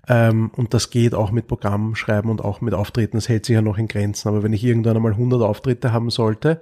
Ähm, 0.09 0.51
und 0.57 0.73
das 0.73 0.89
geht 0.89 1.15
auch 1.15 1.31
mit 1.31 1.47
Programm 1.47 1.95
schreiben 1.95 2.29
und 2.29 2.43
auch 2.43 2.59
mit 2.59 2.73
Auftreten. 2.73 3.15
Das 3.15 3.29
hält 3.29 3.45
sich 3.45 3.53
ja 3.53 3.61
noch 3.61 3.77
in 3.77 3.87
Grenzen. 3.87 4.27
Aber 4.27 4.43
wenn 4.43 4.51
ich 4.51 4.63
irgendwann 4.65 4.97
einmal 4.97 5.13
100 5.13 5.41
Auftritte 5.41 5.93
haben 5.93 6.09
sollte 6.09 6.61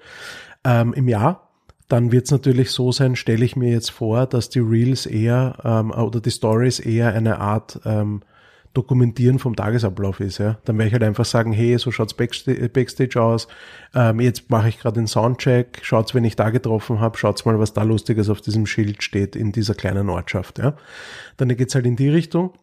ähm, 0.64 0.94
im 0.94 1.08
Jahr, 1.08 1.47
dann 1.88 2.12
wird 2.12 2.26
es 2.26 2.32
natürlich 2.32 2.72
so 2.72 2.92
sein, 2.92 3.16
stelle 3.16 3.46
ich 3.46 3.56
mir 3.56 3.72
jetzt 3.72 3.92
vor, 3.92 4.26
dass 4.26 4.50
die 4.50 4.60
Reels 4.60 5.06
eher 5.06 5.58
ähm, 5.64 5.92
oder 5.92 6.20
die 6.20 6.32
Stories 6.32 6.80
eher 6.80 7.14
eine 7.14 7.40
Art 7.40 7.80
ähm, 7.86 8.22
Dokumentieren 8.74 9.40
vom 9.40 9.56
Tagesablauf 9.56 10.20
ist. 10.20 10.38
Ja? 10.38 10.60
Dann 10.66 10.78
werde 10.78 10.88
ich 10.88 10.94
halt 10.94 11.04
einfach 11.04 11.26
sagen, 11.26 11.52
hey, 11.52 11.78
so 11.80 11.90
schaut's 11.90 12.14
Backstage, 12.14 12.70
Backstage 12.70 13.20
aus. 13.20 13.48
Ähm, 13.96 14.20
jetzt 14.20 14.52
mache 14.52 14.70
ich 14.70 14.78
gerade 14.80 15.00
den 15.00 15.08
Soundcheck. 15.08 15.80
Schaut's, 15.82 16.14
wenn 16.14 16.24
ich 16.26 16.36
da 16.36 16.52
getroffen 16.52 17.00
habe. 17.00 17.18
Schaut's 17.18 17.44
mal, 17.44 17.58
was 17.58 17.74
da 17.74 17.82
Lustiges 17.82 18.30
auf 18.30 18.40
diesem 18.40 18.68
Schild 18.68 19.02
steht 19.02 19.36
in 19.36 19.52
dieser 19.52 19.74
kleinen 19.74 20.10
Ortschaft. 20.10 20.60
Ja? 20.60 20.76
Dann 21.38 21.56
geht's 21.56 21.74
halt 21.74 21.88
in 21.88 21.96
die 21.96 22.10
Richtung. 22.10 22.54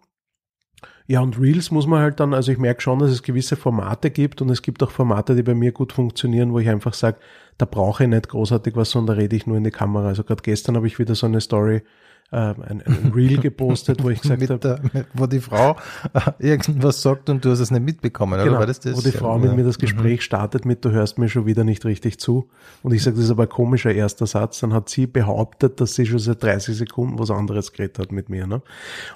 Ja, 1.07 1.21
und 1.21 1.39
Reels 1.39 1.71
muss 1.71 1.87
man 1.87 2.01
halt 2.01 2.19
dann, 2.19 2.33
also 2.33 2.51
ich 2.51 2.57
merke 2.59 2.81
schon, 2.81 2.99
dass 2.99 3.11
es 3.11 3.23
gewisse 3.23 3.57
Formate 3.57 4.11
gibt 4.11 4.41
und 4.41 4.49
es 4.49 4.63
gibt 4.63 4.83
auch 4.83 4.91
Formate, 4.91 5.35
die 5.37 5.43
bei 5.43 5.55
mir 5.55 5.71
gut 5.73 5.93
funktionieren, 5.93 6.53
wo 6.53 6.59
ich 6.61 6.69
einfach 6.71 6.95
sage, 6.95 7.19
da 7.59 7.67
brauche 7.67 8.05
ich 8.05 8.09
nicht 8.09 8.29
großartig 8.31 8.75
was, 8.75 8.91
sondern 8.91 9.17
da 9.17 9.23
rede 9.23 9.37
ich 9.37 9.47
nur 9.47 9.59
in 9.59 9.65
die 9.65 9.71
Kamera. 9.71 10.07
Also 10.09 10.25
gerade 10.25 10.43
gestern 10.43 10.77
habe 10.77 10.87
ich 10.87 10.99
wieder 10.99 11.15
so 11.15 11.27
eine 11.27 11.43
Story, 11.43 11.83
äh, 12.31 12.37
ein, 12.37 12.83
ein 12.85 13.13
Reel 13.15 13.39
gepostet, 13.39 14.03
wo 14.03 14.11
ich 14.11 14.21
gesagt 14.21 14.51
habe, 14.65 15.07
wo 15.15 15.27
die 15.27 15.41
Frau 15.41 15.77
äh, 16.13 16.21
irgendwas 16.39 17.03
sagt 17.03 17.31
und 17.31 17.45
du 17.45 17.51
hast 17.51 17.61
es 17.61 17.71
nicht 17.71 17.85
mitbekommen, 17.85 18.35
oder? 18.35 18.45
Genau, 18.45 18.59
War 18.59 18.67
das 18.67 18.81
das? 18.81 18.97
wo 18.97 19.01
die 19.01 19.17
Frau 19.17 19.39
mit 19.39 19.55
mir 19.55 19.65
das 19.65 19.79
Gespräch 19.79 20.23
startet 20.23 20.65
mit, 20.65 20.85
du 20.85 20.91
hörst 20.91 21.19
mir 21.19 21.29
schon 21.29 21.47
wieder 21.47 21.65
nicht 21.65 21.85
richtig 21.85 22.19
zu. 22.19 22.49
Und 22.83 22.93
ich 22.93 23.03
sage, 23.03 23.17
das 23.17 23.27
ist 23.27 23.31
aber 23.31 23.45
ein 23.45 23.49
komischer 23.49 23.93
erster 23.93 24.27
Satz. 24.27 24.61
Dann 24.61 24.73
hat 24.73 24.89
sie 24.89 25.07
behauptet, 25.07 25.81
dass 25.81 25.95
sie 25.95 26.07
schon 26.07 26.19
seit 26.19 26.43
30 26.43 26.77
Sekunden 26.77 27.19
was 27.19 27.31
anderes 27.31 27.73
geredet 27.73 27.99
hat 27.99 28.13
mit 28.13 28.29
mir. 28.29 28.47
Ne? 28.47 28.63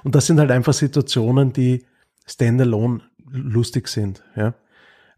Und 0.03 0.15
das 0.15 0.25
sind 0.25 0.39
halt 0.39 0.51
einfach 0.51 0.73
Situationen, 0.73 1.53
die 1.53 1.83
standalone 2.25 3.01
lustig 3.31 3.87
sind. 3.87 4.23
Ja? 4.35 4.53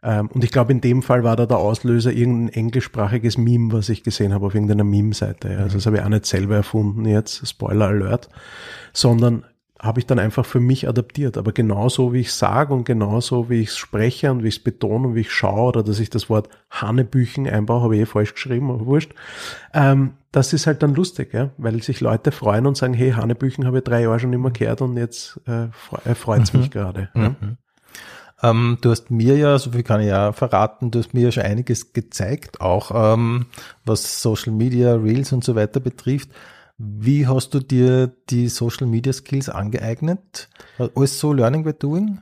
Ähm, 0.04 0.28
und 0.34 0.44
ich 0.44 0.52
glaube, 0.52 0.72
in 0.72 0.82
dem 0.82 1.04
Fall 1.04 1.24
war 1.24 1.36
da 1.36 1.46
der 1.46 1.58
Auslöser 1.58 2.12
irgendein 2.12 2.54
englischsprachiges 2.54 3.38
Meme, 3.38 3.72
was 3.72 3.90
ich 3.90 4.04
gesehen 4.04 4.34
habe 4.34 4.48
auf 4.48 4.56
irgendeiner 4.56 4.84
Meme-Seite. 4.84 5.54
Ja? 5.54 5.60
Also 5.60 5.78
das 5.78 5.86
habe 5.86 5.98
ich 5.98 6.04
auch 6.04 6.10
nicht 6.10 6.26
selber 6.26 6.56
erfunden 6.56 7.06
jetzt, 7.06 7.48
Spoiler 7.48 7.88
Alert, 7.88 8.30
sondern 8.94 9.46
habe 9.80 10.00
ich 10.00 10.06
dann 10.06 10.20
einfach 10.20 10.46
für 10.46 10.60
mich 10.60 10.88
adaptiert. 10.88 11.38
Aber 11.38 11.52
genauso 11.54 12.14
wie 12.14 12.20
ich 12.20 12.34
sage 12.34 12.74
und 12.74 12.84
genauso 12.84 13.50
wie 13.50 13.62
ich 13.62 13.70
es 13.70 13.78
spreche 13.78 14.32
und 14.32 14.44
wie 14.44 14.48
ich 14.48 14.58
es 14.58 14.64
betone 14.64 15.08
und 15.08 15.16
wie 15.16 15.22
ich 15.22 15.32
schaue 15.32 15.70
oder 15.70 15.84
dass 15.84 16.00
ich 16.00 16.12
das 16.12 16.30
Wort 16.30 16.50
Hanebüchen 16.70 17.48
einbaue, 17.48 17.82
habe 17.82 17.96
ich 17.96 18.02
eh 18.02 18.06
falsch 18.06 18.34
geschrieben, 18.34 18.70
aber 18.70 18.86
wurscht. 18.86 19.14
Ähm, 19.74 20.14
das 20.32 20.54
ist 20.54 20.68
halt 20.68 20.84
dann 20.84 20.94
lustig, 20.94 21.34
ja, 21.34 21.50
weil 21.58 21.82
sich 21.82 22.00
Leute 22.00 22.32
freuen 22.32 22.68
und 22.68 22.78
sagen, 22.78 22.94
hey, 22.94 23.12
Hanebüchen 23.12 23.66
habe 23.66 23.80
ich 23.80 23.84
drei 23.84 24.04
Jahre 24.04 24.20
schon 24.20 24.34
immer 24.34 24.52
gehört 24.52 24.82
und 24.82 24.98
jetzt 24.98 25.42
äh, 25.48 25.68
freut 26.16 26.44
es 26.44 26.54
mich 26.54 26.70
gerade. 26.70 27.10
Ja? 27.16 27.30
Mhm. 27.30 27.58
Ähm, 28.44 28.78
du 28.82 28.90
hast 28.90 29.12
mir 29.12 29.38
ja, 29.38 29.60
so 29.60 29.72
viel 29.72 29.84
kann 29.84 30.02
ich 30.02 30.08
ja 30.08 30.32
verraten, 30.32 30.92
du 30.92 31.00
hast 31.00 31.14
mir 31.14 31.22
ja 31.22 31.32
schon 31.32 31.44
einiges 31.44 31.94
gezeigt, 31.94 32.60
auch 32.60 32.92
ähm, 32.94 33.46
was 33.86 34.22
Social 34.22 34.52
Media, 34.52 34.96
Reels 34.96 35.32
und 35.32 35.44
so 35.44 35.56
weiter 35.56 35.80
betrifft. 35.80 36.30
Wie 36.78 37.28
hast 37.28 37.54
du 37.54 37.60
dir 37.60 38.12
die 38.30 38.50
Social 38.50 38.88
Media 38.88 39.14
Skills 39.14 39.50
angeeignet? 39.50 40.50
Alles 40.96 41.20
so 41.20 41.32
Learning 41.32 41.64
by 41.64 41.74
Doing? 41.74 42.22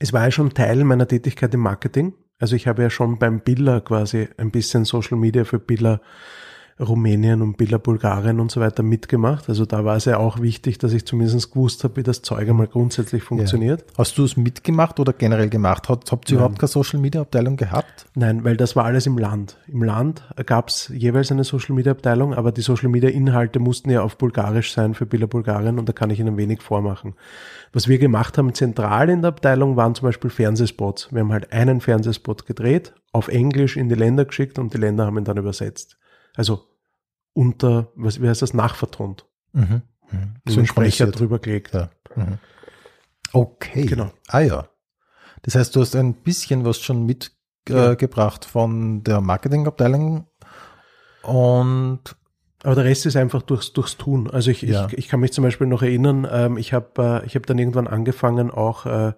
Es 0.00 0.12
war 0.12 0.24
ja 0.24 0.30
schon 0.32 0.52
Teil 0.52 0.82
meiner 0.82 1.06
Tätigkeit 1.06 1.54
im 1.54 1.60
Marketing. 1.60 2.14
Also 2.40 2.56
ich 2.56 2.66
habe 2.66 2.82
ja 2.82 2.90
schon 2.90 3.18
beim 3.18 3.40
Biller 3.40 3.80
quasi 3.82 4.28
ein 4.38 4.50
bisschen 4.50 4.84
Social 4.84 5.18
Media 5.18 5.44
für 5.44 5.60
Biller 5.60 6.00
Rumänien 6.80 7.42
und 7.42 7.56
Bulgarien 7.56 8.40
und 8.40 8.50
so 8.50 8.60
weiter 8.60 8.82
mitgemacht. 8.82 9.48
Also 9.48 9.66
da 9.66 9.84
war 9.84 9.96
es 9.96 10.06
ja 10.06 10.18
auch 10.18 10.40
wichtig, 10.40 10.78
dass 10.78 10.92
ich 10.92 11.04
zumindest 11.04 11.52
gewusst 11.52 11.84
habe, 11.84 11.96
wie 11.96 12.02
das 12.02 12.22
Zeug 12.22 12.48
einmal 12.48 12.66
grundsätzlich 12.66 13.22
funktioniert. 13.22 13.82
Ja. 13.82 13.98
Hast 13.98 14.16
du 14.18 14.24
es 14.24 14.36
mitgemacht 14.36 14.98
oder 14.98 15.12
generell 15.12 15.48
gemacht? 15.48 15.88
Habt, 15.88 16.10
habt 16.10 16.30
ihr 16.30 16.36
überhaupt 16.36 16.58
keine 16.58 16.68
Social 16.68 17.00
Media 17.00 17.20
Abteilung 17.20 17.56
gehabt? 17.56 18.06
Nein, 18.14 18.44
weil 18.44 18.56
das 18.56 18.76
war 18.76 18.84
alles 18.84 19.06
im 19.06 19.18
Land. 19.18 19.58
Im 19.68 19.82
Land 19.82 20.22
gab 20.46 20.68
es 20.68 20.90
jeweils 20.94 21.30
eine 21.30 21.44
Social 21.44 21.74
Media 21.74 21.92
Abteilung, 21.92 22.34
aber 22.34 22.52
die 22.52 22.62
Social 22.62 22.88
Media 22.88 23.10
Inhalte 23.10 23.58
mussten 23.58 23.90
ja 23.90 24.02
auf 24.02 24.16
Bulgarisch 24.16 24.72
sein 24.72 24.94
für 24.94 25.06
Bulgarien 25.06 25.78
und 25.78 25.88
da 25.88 25.92
kann 25.92 26.10
ich 26.10 26.20
Ihnen 26.20 26.36
wenig 26.36 26.62
vormachen. 26.62 27.14
Was 27.72 27.88
wir 27.88 27.98
gemacht 27.98 28.38
haben 28.38 28.54
zentral 28.54 29.10
in 29.10 29.22
der 29.22 29.28
Abteilung 29.28 29.76
waren 29.76 29.94
zum 29.94 30.08
Beispiel 30.08 30.30
Fernsehspots. 30.30 31.12
Wir 31.12 31.20
haben 31.20 31.32
halt 31.32 31.52
einen 31.52 31.80
Fernsehspot 31.80 32.46
gedreht, 32.46 32.94
auf 33.12 33.28
Englisch 33.28 33.76
in 33.76 33.88
die 33.88 33.94
Länder 33.94 34.24
geschickt 34.24 34.58
und 34.58 34.74
die 34.74 34.78
Länder 34.78 35.06
haben 35.06 35.18
ihn 35.18 35.24
dann 35.24 35.36
übersetzt. 35.36 35.98
Also 36.36 36.69
unter, 37.40 37.90
was, 37.94 38.20
wie 38.20 38.28
heißt 38.28 38.42
das, 38.42 38.52
nachvertont. 38.52 39.24
Mhm. 39.52 39.80
Mhm. 40.10 40.34
So 40.46 40.60
ein 40.60 40.66
Sprecher 40.66 41.06
drüber 41.06 41.38
gelegt. 41.38 41.72
Ja. 41.72 41.90
Mhm. 42.14 42.38
Okay. 43.32 43.86
Genau. 43.86 44.10
Ah 44.28 44.40
ja. 44.40 44.68
Das 45.42 45.54
heißt, 45.54 45.74
du 45.74 45.80
hast 45.80 45.96
ein 45.96 46.12
bisschen 46.12 46.66
was 46.66 46.80
schon 46.80 47.06
mitgebracht 47.06 48.42
äh, 48.42 48.46
ja. 48.46 48.50
von 48.50 49.02
der 49.04 49.22
Marketingabteilung 49.22 50.26
und 51.22 52.00
aber 52.62 52.74
der 52.74 52.84
Rest 52.84 53.06
ist 53.06 53.16
einfach 53.16 53.40
durchs, 53.40 53.72
durchs 53.72 53.96
Tun. 53.96 54.28
Also 54.28 54.50
ich, 54.50 54.60
ja. 54.60 54.86
ich, 54.88 54.98
ich 54.98 55.08
kann 55.08 55.20
mich 55.20 55.32
zum 55.32 55.44
Beispiel 55.44 55.66
noch 55.66 55.80
erinnern, 55.80 56.28
ähm, 56.30 56.58
ich 56.58 56.74
habe 56.74 57.22
äh, 57.22 57.26
ich 57.26 57.34
hab 57.36 57.46
dann 57.46 57.58
irgendwann 57.58 57.86
angefangen, 57.86 58.50
auch 58.50 58.84
äh, 58.84 59.14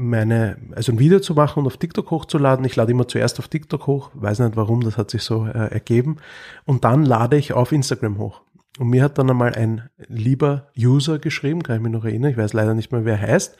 meine, 0.00 0.56
also 0.74 0.92
ein 0.92 0.98
Video 0.98 1.20
zu 1.20 1.34
machen 1.34 1.60
und 1.60 1.66
auf 1.66 1.76
TikTok 1.76 2.10
hochzuladen. 2.10 2.64
Ich 2.64 2.74
lade 2.74 2.90
immer 2.90 3.06
zuerst 3.06 3.38
auf 3.38 3.48
TikTok 3.48 3.86
hoch, 3.86 4.10
weiß 4.14 4.38
nicht 4.38 4.56
warum, 4.56 4.80
das 4.80 4.96
hat 4.96 5.10
sich 5.10 5.22
so 5.22 5.46
äh, 5.46 5.70
ergeben. 5.70 6.16
Und 6.64 6.84
dann 6.84 7.04
lade 7.04 7.36
ich 7.36 7.52
auf 7.52 7.70
Instagram 7.70 8.18
hoch. 8.18 8.40
Und 8.78 8.88
mir 8.88 9.02
hat 9.02 9.18
dann 9.18 9.28
einmal 9.28 9.54
ein 9.54 9.90
lieber 10.08 10.68
User 10.78 11.18
geschrieben, 11.18 11.62
kann 11.62 11.76
ich 11.76 11.82
mich 11.82 11.92
noch 11.92 12.04
erinnern, 12.04 12.30
ich 12.30 12.38
weiß 12.38 12.54
leider 12.54 12.74
nicht 12.74 12.92
mehr, 12.92 13.04
wer 13.04 13.20
heißt, 13.20 13.58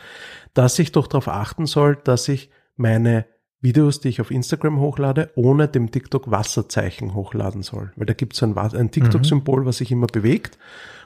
dass 0.55 0.79
ich 0.79 0.93
doch 0.93 1.09
darauf 1.09 1.29
achten 1.29 1.67
soll, 1.67 1.97
dass 1.97 2.27
ich 2.29 2.51
meine 2.77 3.27
Videos, 3.61 4.01
die 4.01 4.09
ich 4.09 4.23
auf 4.23 4.31
Instagram 4.31 4.81
hochlade, 4.81 5.31
ohne 5.35 5.69
dem 5.69 5.91
TikTok 5.91 6.31
Wasserzeichen 6.31 7.13
hochladen 7.13 7.63
soll. 7.63 7.93
Weil 7.97 8.07
da 8.07 8.15
gibt 8.15 8.35
es 8.35 8.43
ein, 8.43 8.57
ein 8.57 8.91
TikTok-Symbol, 8.91 9.67
was 9.67 9.79
sich 9.79 9.93
immer 9.93 10.07
bewegt. 10.07 10.59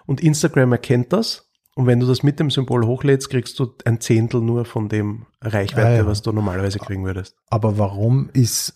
Und 0.06 0.22
Instagram 0.22 0.70
erkennt 0.70 1.12
das 1.12 1.50
und 1.74 1.86
wenn 1.86 1.98
du 2.00 2.06
das 2.06 2.22
mit 2.22 2.38
dem 2.38 2.50
Symbol 2.50 2.86
hochlädst, 2.86 3.30
kriegst 3.30 3.58
du 3.58 3.74
ein 3.84 4.00
Zehntel 4.00 4.40
nur 4.40 4.64
von 4.64 4.88
dem 4.88 5.26
Reichweite, 5.40 5.88
ah, 5.88 5.96
ja. 5.96 6.06
was 6.06 6.22
du 6.22 6.32
normalerweise 6.32 6.78
kriegen 6.78 7.04
würdest. 7.04 7.36
Aber 7.48 7.78
warum 7.78 8.30
ist, 8.32 8.74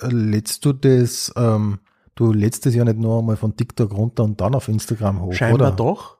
lädst 0.00 0.64
du 0.64 0.72
das, 0.72 1.32
ähm, 1.36 1.80
du 2.14 2.32
lädst 2.32 2.64
das 2.64 2.74
ja 2.74 2.84
nicht 2.84 2.98
nur 2.98 3.18
einmal 3.18 3.36
von 3.36 3.56
TikTok 3.56 3.92
runter 3.92 4.24
und 4.24 4.40
dann 4.40 4.54
auf 4.54 4.68
Instagram 4.68 5.20
hoch, 5.20 5.34
Scheinbar 5.34 5.68
oder? 5.68 5.76
doch, 5.76 6.18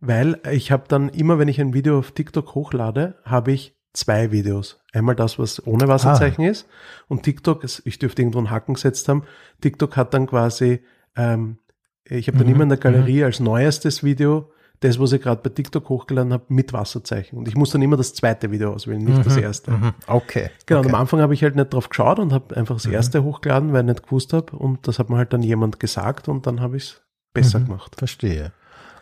weil 0.00 0.40
ich 0.52 0.70
habe 0.72 0.84
dann 0.88 1.08
immer, 1.08 1.38
wenn 1.38 1.48
ich 1.48 1.58
ein 1.58 1.72
Video 1.72 1.98
auf 1.98 2.12
TikTok 2.12 2.54
hochlade, 2.54 3.16
habe 3.24 3.52
ich 3.52 3.74
zwei 3.94 4.30
Videos. 4.30 4.78
Einmal 4.92 5.16
das, 5.16 5.38
was 5.38 5.66
ohne 5.66 5.88
Wasserzeichen 5.88 6.44
ah. 6.44 6.50
ist 6.50 6.68
und 7.08 7.22
TikTok, 7.22 7.64
ich 7.84 7.98
dürfte 7.98 8.20
irgendwo 8.20 8.38
einen 8.38 8.50
Haken 8.50 8.74
gesetzt 8.74 9.08
haben, 9.08 9.22
TikTok 9.62 9.96
hat 9.96 10.12
dann 10.12 10.26
quasi, 10.26 10.82
ähm, 11.16 11.58
ich 12.04 12.28
habe 12.28 12.36
dann 12.36 12.46
mhm. 12.46 12.54
immer 12.54 12.62
in 12.64 12.68
der 12.68 12.78
Galerie 12.78 13.20
mhm. 13.20 13.24
als 13.24 13.40
neuestes 13.40 14.04
Video 14.04 14.50
das, 14.80 14.98
was 14.98 15.12
ich 15.12 15.22
gerade 15.22 15.40
bei 15.42 15.50
TikTok 15.50 15.88
hochgeladen 15.88 16.32
habe, 16.32 16.44
mit 16.48 16.72
Wasserzeichen. 16.72 17.38
Und 17.38 17.48
ich 17.48 17.56
muss 17.56 17.70
dann 17.70 17.82
immer 17.82 17.96
das 17.96 18.14
zweite 18.14 18.50
Video 18.50 18.72
auswählen, 18.72 19.02
nicht 19.02 19.18
mhm, 19.18 19.22
das 19.22 19.36
erste. 19.36 19.70
Mhm, 19.70 19.94
okay. 20.06 20.50
Genau, 20.66 20.80
okay. 20.80 20.88
am 20.90 20.94
Anfang 20.94 21.20
habe 21.20 21.34
ich 21.34 21.42
halt 21.42 21.56
nicht 21.56 21.72
drauf 21.72 21.88
geschaut 21.88 22.18
und 22.18 22.32
habe 22.32 22.56
einfach 22.56 22.76
das 22.76 22.86
mhm. 22.86 22.92
erste 22.92 23.24
hochgeladen, 23.24 23.72
weil 23.72 23.80
ich 23.80 23.94
nicht 23.94 24.02
gewusst 24.04 24.32
habe. 24.32 24.54
Und 24.56 24.86
das 24.86 24.98
hat 24.98 25.08
mir 25.08 25.16
halt 25.16 25.32
dann 25.32 25.42
jemand 25.42 25.80
gesagt 25.80 26.28
und 26.28 26.46
dann 26.46 26.60
habe 26.60 26.76
ich 26.76 26.84
es 26.84 27.02
besser 27.32 27.60
mhm, 27.60 27.66
gemacht. 27.66 27.96
Verstehe. 27.96 28.52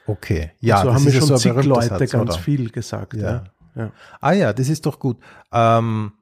Okay. 0.06 0.52
Ja, 0.60 0.78
und 0.78 0.86
so 0.86 0.94
haben 0.94 1.04
mir 1.04 1.12
schon 1.12 1.22
so 1.22 1.36
zig 1.36 1.52
Leute 1.64 1.88
Satz, 1.88 2.10
ganz 2.10 2.30
oder? 2.30 2.38
viel 2.38 2.70
gesagt. 2.70 3.14
Ja. 3.14 3.44
Ja. 3.74 3.82
ja. 3.82 3.90
Ah 4.20 4.32
ja, 4.32 4.52
das 4.52 4.68
ist 4.68 4.86
doch 4.86 4.98
gut. 4.98 5.18
Ähm, 5.52 6.12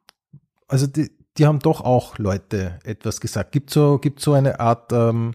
also 0.68 0.86
die, 0.86 1.10
die 1.36 1.46
haben 1.46 1.58
doch 1.58 1.80
auch 1.80 2.18
Leute 2.18 2.78
etwas 2.84 3.20
gesagt. 3.20 3.52
Gibt 3.52 3.70
so, 3.70 3.98
gibt 3.98 4.20
so 4.20 4.32
eine 4.34 4.60
Art 4.60 4.92
ähm, 4.92 5.34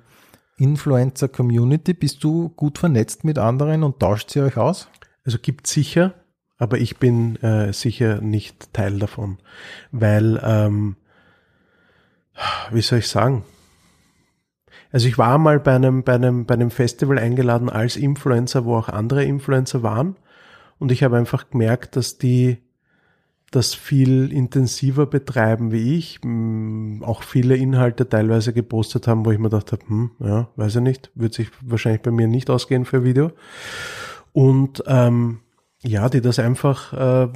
Influencer-Community? 0.58 1.94
Bist 1.94 2.24
du 2.24 2.50
gut 2.50 2.78
vernetzt 2.78 3.24
mit 3.24 3.38
anderen 3.38 3.84
und 3.84 4.00
tauscht 4.00 4.32
sie 4.32 4.42
euch 4.42 4.58
aus? 4.58 4.90
Also 5.24 5.38
gibt 5.40 5.68
sicher, 5.68 6.14
aber 6.58 6.78
ich 6.78 6.98
bin 6.98 7.36
äh, 7.38 7.72
sicher 7.74 8.22
nicht 8.22 8.74
Teil 8.74 9.00
davon, 9.00 9.38
weil, 9.92 10.42
ähm, 10.44 10.96
wie 12.72 12.82
soll 12.82 13.00
ich 13.00 13.08
sagen? 13.08 13.44
Also 14.92 15.08
ich 15.08 15.18
war 15.18 15.38
mal 15.38 15.60
bei 15.60 15.76
einem, 15.76 16.04
bei 16.04 16.16
einem, 16.16 16.46
bei 16.46 16.54
einem 16.54 16.72
Festival 16.72 17.20
eingeladen 17.20 17.70
als 17.70 17.98
Influencer, 17.98 18.66
wo 18.66 18.76
auch 18.76 18.90
andere 18.90 19.26
Influencer 19.26 19.84
waren. 19.84 20.16
Und 20.80 20.92
ich 20.92 21.04
habe 21.04 21.18
einfach 21.18 21.50
gemerkt, 21.50 21.96
dass 21.96 22.18
die 22.18 22.58
das 23.52 23.74
viel 23.74 24.32
intensiver 24.32 25.06
betreiben 25.06 25.72
wie 25.72 25.96
ich, 25.96 26.20
auch 27.02 27.24
viele 27.24 27.56
Inhalte 27.56 28.08
teilweise 28.10 28.52
gepostet 28.52 29.08
haben, 29.08 29.26
wo 29.26 29.32
ich 29.32 29.40
mir 29.40 29.50
gedacht 29.50 29.72
habe, 29.72 29.88
hm, 29.88 30.12
ja, 30.20 30.50
weiß 30.58 30.76
ich 30.76 30.82
nicht, 30.82 31.12
wird 31.16 31.34
sich 31.34 31.50
wahrscheinlich 31.62 32.02
bei 32.02 32.12
mir 32.12 32.28
nicht 32.28 32.50
ausgehen 32.50 32.84
für 32.84 33.04
Video. 33.04 33.32
Und 34.34 34.84
ähm, 34.88 35.40
ja, 35.82 36.10
die 36.10 36.22
das 36.22 36.40
einfach 36.40 36.94
äh, 36.94 37.30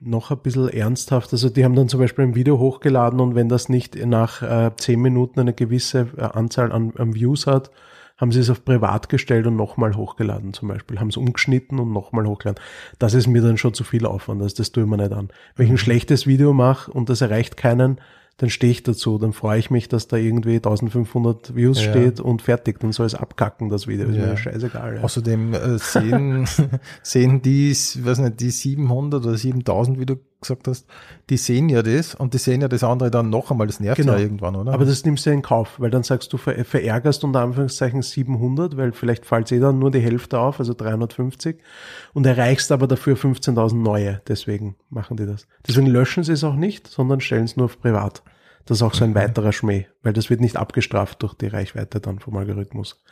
noch 0.00 0.30
ein 0.30 0.38
bisschen 0.38 0.68
ernsthaft, 0.68 1.32
also 1.32 1.48
die 1.50 1.64
haben 1.64 1.76
dann 1.76 1.88
zum 1.88 2.00
Beispiel 2.00 2.24
ein 2.24 2.34
Video 2.34 2.58
hochgeladen 2.58 3.20
und 3.20 3.34
wenn 3.34 3.48
das 3.48 3.68
nicht 3.68 3.94
nach 4.06 4.42
äh, 4.42 4.72
zehn 4.76 5.00
Minuten 5.00 5.40
eine 5.40 5.54
gewisse 5.54 6.08
äh, 6.16 6.22
Anzahl 6.22 6.72
an, 6.72 6.92
an 6.96 7.14
Views 7.14 7.46
hat, 7.46 7.70
haben 8.18 8.32
sie 8.32 8.40
es 8.40 8.50
auf 8.50 8.64
privat 8.64 9.08
gestellt 9.08 9.46
und 9.46 9.56
nochmal 9.56 9.96
hochgeladen 9.96 10.52
zum 10.52 10.68
Beispiel, 10.68 10.98
haben 11.00 11.08
es 11.08 11.16
umgeschnitten 11.16 11.78
und 11.78 11.92
nochmal 11.92 12.26
hochgeladen. 12.26 12.62
Das 12.98 13.14
ist 13.14 13.28
mir 13.28 13.40
dann 13.40 13.56
schon 13.56 13.74
zu 13.74 13.84
viel 13.84 14.04
Aufwand, 14.04 14.42
also 14.42 14.56
das 14.56 14.72
tue 14.72 14.84
ich 14.84 14.90
mir 14.90 14.98
nicht 14.98 15.12
an. 15.12 15.28
Wenn 15.56 15.66
ich 15.66 15.70
ein 15.70 15.74
mhm. 15.74 15.78
schlechtes 15.78 16.26
Video 16.26 16.52
mache 16.52 16.90
und 16.90 17.08
das 17.08 17.20
erreicht 17.20 17.56
keinen, 17.56 18.00
dann 18.38 18.50
stehe 18.50 18.70
ich 18.70 18.84
dazu, 18.84 19.18
dann 19.18 19.32
freue 19.32 19.58
ich 19.58 19.70
mich, 19.70 19.88
dass 19.88 20.06
da 20.06 20.16
irgendwie 20.16 20.56
1500 20.56 21.56
Views 21.56 21.84
ja. 21.84 21.90
steht 21.90 22.20
und 22.20 22.40
fertig, 22.40 22.78
dann 22.78 22.92
soll 22.92 23.06
es 23.06 23.16
abkacken, 23.16 23.68
das 23.68 23.88
Video, 23.88 24.08
ist 24.08 24.16
ja. 24.16 24.26
mir 24.26 24.36
scheißegal. 24.36 24.96
Ja. 24.96 25.02
Außerdem 25.02 25.54
äh, 25.54 25.78
sehen, 25.78 26.48
sehen 27.02 27.42
die, 27.42 27.70
weiß 27.72 28.18
nicht, 28.20 28.40
die 28.40 28.50
700 28.50 29.26
oder 29.26 29.36
7000, 29.36 29.98
wie 29.98 30.06
du 30.06 30.16
gesagt 30.40 30.68
hast, 30.68 30.86
die 31.30 31.36
sehen 31.36 31.68
ja 31.68 31.82
das 31.82 32.14
und 32.14 32.34
die 32.34 32.38
sehen 32.38 32.60
ja 32.60 32.68
das 32.68 32.84
andere 32.84 33.10
dann 33.10 33.30
noch 33.30 33.50
einmal, 33.50 33.66
das 33.66 33.80
nervt 33.80 34.00
genau. 34.00 34.12
ja 34.12 34.18
irgendwann, 34.18 34.54
oder? 34.56 34.72
Aber 34.72 34.84
das 34.84 35.04
nimmst 35.04 35.26
du 35.26 35.30
ja 35.30 35.34
in 35.34 35.42
Kauf, 35.42 35.80
weil 35.80 35.90
dann 35.90 36.02
sagst 36.02 36.32
du, 36.32 36.36
ver 36.36 36.64
verärgerst 36.64 37.24
unter 37.24 37.40
Anführungszeichen 37.40 38.02
700, 38.02 38.76
weil 38.76 38.92
vielleicht 38.92 39.26
fällt 39.26 39.50
eh 39.50 39.58
dann 39.58 39.78
nur 39.78 39.90
die 39.90 40.00
Hälfte 40.00 40.38
auf, 40.38 40.60
also 40.60 40.74
350 40.74 41.58
und 42.14 42.26
erreichst 42.26 42.70
aber 42.70 42.86
dafür 42.86 43.16
15.000 43.16 43.74
neue, 43.74 44.20
deswegen 44.28 44.76
machen 44.90 45.16
die 45.16 45.26
das. 45.26 45.46
Deswegen 45.66 45.86
löschen 45.86 46.22
sie 46.22 46.32
es 46.32 46.44
auch 46.44 46.54
nicht, 46.54 46.86
sondern 46.86 47.20
stellen 47.20 47.44
es 47.44 47.56
nur 47.56 47.66
auf 47.66 47.80
privat. 47.80 48.22
Das 48.68 48.78
ist 48.78 48.82
auch 48.82 48.92
so 48.92 49.04
ein 49.04 49.14
weiterer 49.14 49.52
Schmäh, 49.52 49.86
weil 50.02 50.12
das 50.12 50.28
wird 50.28 50.42
nicht 50.42 50.58
abgestraft 50.58 51.22
durch 51.22 51.32
die 51.32 51.46
Reichweite 51.46 52.00
dann 52.00 52.18
vom 52.18 52.36
Algorithmus. 52.36 53.02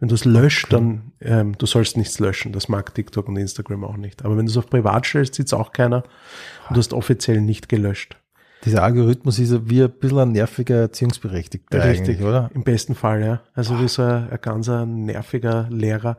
Wenn 0.00 0.08
du 0.08 0.14
es 0.14 0.24
löscht, 0.24 0.72
dann, 0.72 1.12
ähm, 1.20 1.58
du 1.58 1.66
sollst 1.66 1.98
nichts 1.98 2.18
löschen. 2.20 2.52
Das 2.52 2.70
mag 2.70 2.94
TikTok 2.94 3.28
und 3.28 3.36
Instagram 3.36 3.84
auch 3.84 3.98
nicht. 3.98 4.24
Aber 4.24 4.38
wenn 4.38 4.46
du 4.46 4.50
es 4.50 4.56
auf 4.56 4.70
privat 4.70 5.04
stellst, 5.04 5.34
sieht 5.34 5.48
es 5.48 5.52
auch 5.52 5.72
keiner 5.72 6.04
und 6.68 6.76
du 6.76 6.78
hast 6.78 6.94
offiziell 6.94 7.42
nicht 7.42 7.68
gelöscht. 7.68 8.16
Dieser 8.64 8.82
Algorithmus 8.82 9.38
ist 9.38 9.52
ja 9.52 9.60
wie 9.68 9.82
ein 9.82 9.90
bisschen 9.90 10.20
ein 10.20 10.32
nerviger 10.32 10.76
Erziehungsberechtigter 10.76 11.84
Richtig, 11.84 12.22
oder? 12.22 12.50
Im 12.54 12.64
besten 12.64 12.94
Fall, 12.94 13.20
ja. 13.20 13.42
Also 13.52 13.78
wie 13.82 13.88
so 13.88 14.00
ein, 14.00 14.30
ein 14.30 14.38
ganz 14.40 14.68
nerviger 14.68 15.68
Lehrer 15.70 16.16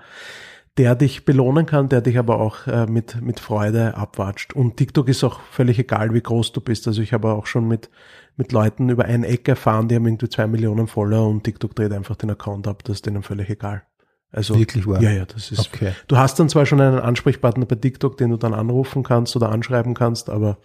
der 0.78 0.96
dich 0.96 1.24
belohnen 1.24 1.66
kann, 1.66 1.88
der 1.88 2.02
dich 2.02 2.18
aber 2.18 2.40
auch 2.40 2.68
äh, 2.68 2.86
mit, 2.86 3.22
mit 3.22 3.40
Freude 3.40 3.96
abwatscht. 3.96 4.54
Und 4.54 4.76
TikTok 4.78 5.08
ist 5.08 5.24
auch 5.24 5.40
völlig 5.52 5.80
egal, 5.80 6.14
wie 6.14 6.22
groß 6.22 6.52
du 6.52 6.60
bist. 6.60 6.88
Also 6.88 7.02
ich 7.02 7.14
habe 7.14 7.32
auch 7.32 7.46
schon 7.46 7.68
mit, 7.68 7.90
mit 8.38 8.52
Leuten 8.52 8.90
über 8.90 9.06
ein 9.06 9.24
Eck 9.24 9.48
erfahren, 9.48 9.88
die 9.88 9.96
haben 9.96 10.06
irgendwie 10.06 10.30
zwei 10.30 10.48
Millionen 10.48 10.88
Follower 10.88 11.28
und 11.28 11.44
TikTok 11.44 11.76
dreht 11.76 11.94
einfach 11.94 12.16
den 12.16 12.32
Account 12.32 12.68
ab, 12.68 12.84
das 12.84 12.98
ist 12.98 13.06
denen 13.06 13.24
völlig 13.24 13.50
egal. 13.50 13.84
Also, 14.32 14.60
Wirklich 14.60 14.86
wahr? 14.86 15.02
Ja, 15.02 15.12
ja, 15.12 15.26
das 15.26 15.52
ist. 15.52 15.74
Okay. 15.74 15.94
Du 16.08 16.18
hast 16.18 16.38
dann 16.40 16.50
zwar 16.50 16.66
schon 16.66 16.82
einen 16.82 17.00
Ansprechpartner 17.00 17.66
bei 17.66 17.76
TikTok, 17.76 18.18
den 18.18 18.32
du 18.32 18.38
dann 18.38 18.54
anrufen 18.54 19.04
kannst 19.04 19.36
oder 19.38 19.50
anschreiben 19.50 19.94
kannst, 19.94 20.30
aber 20.30 20.58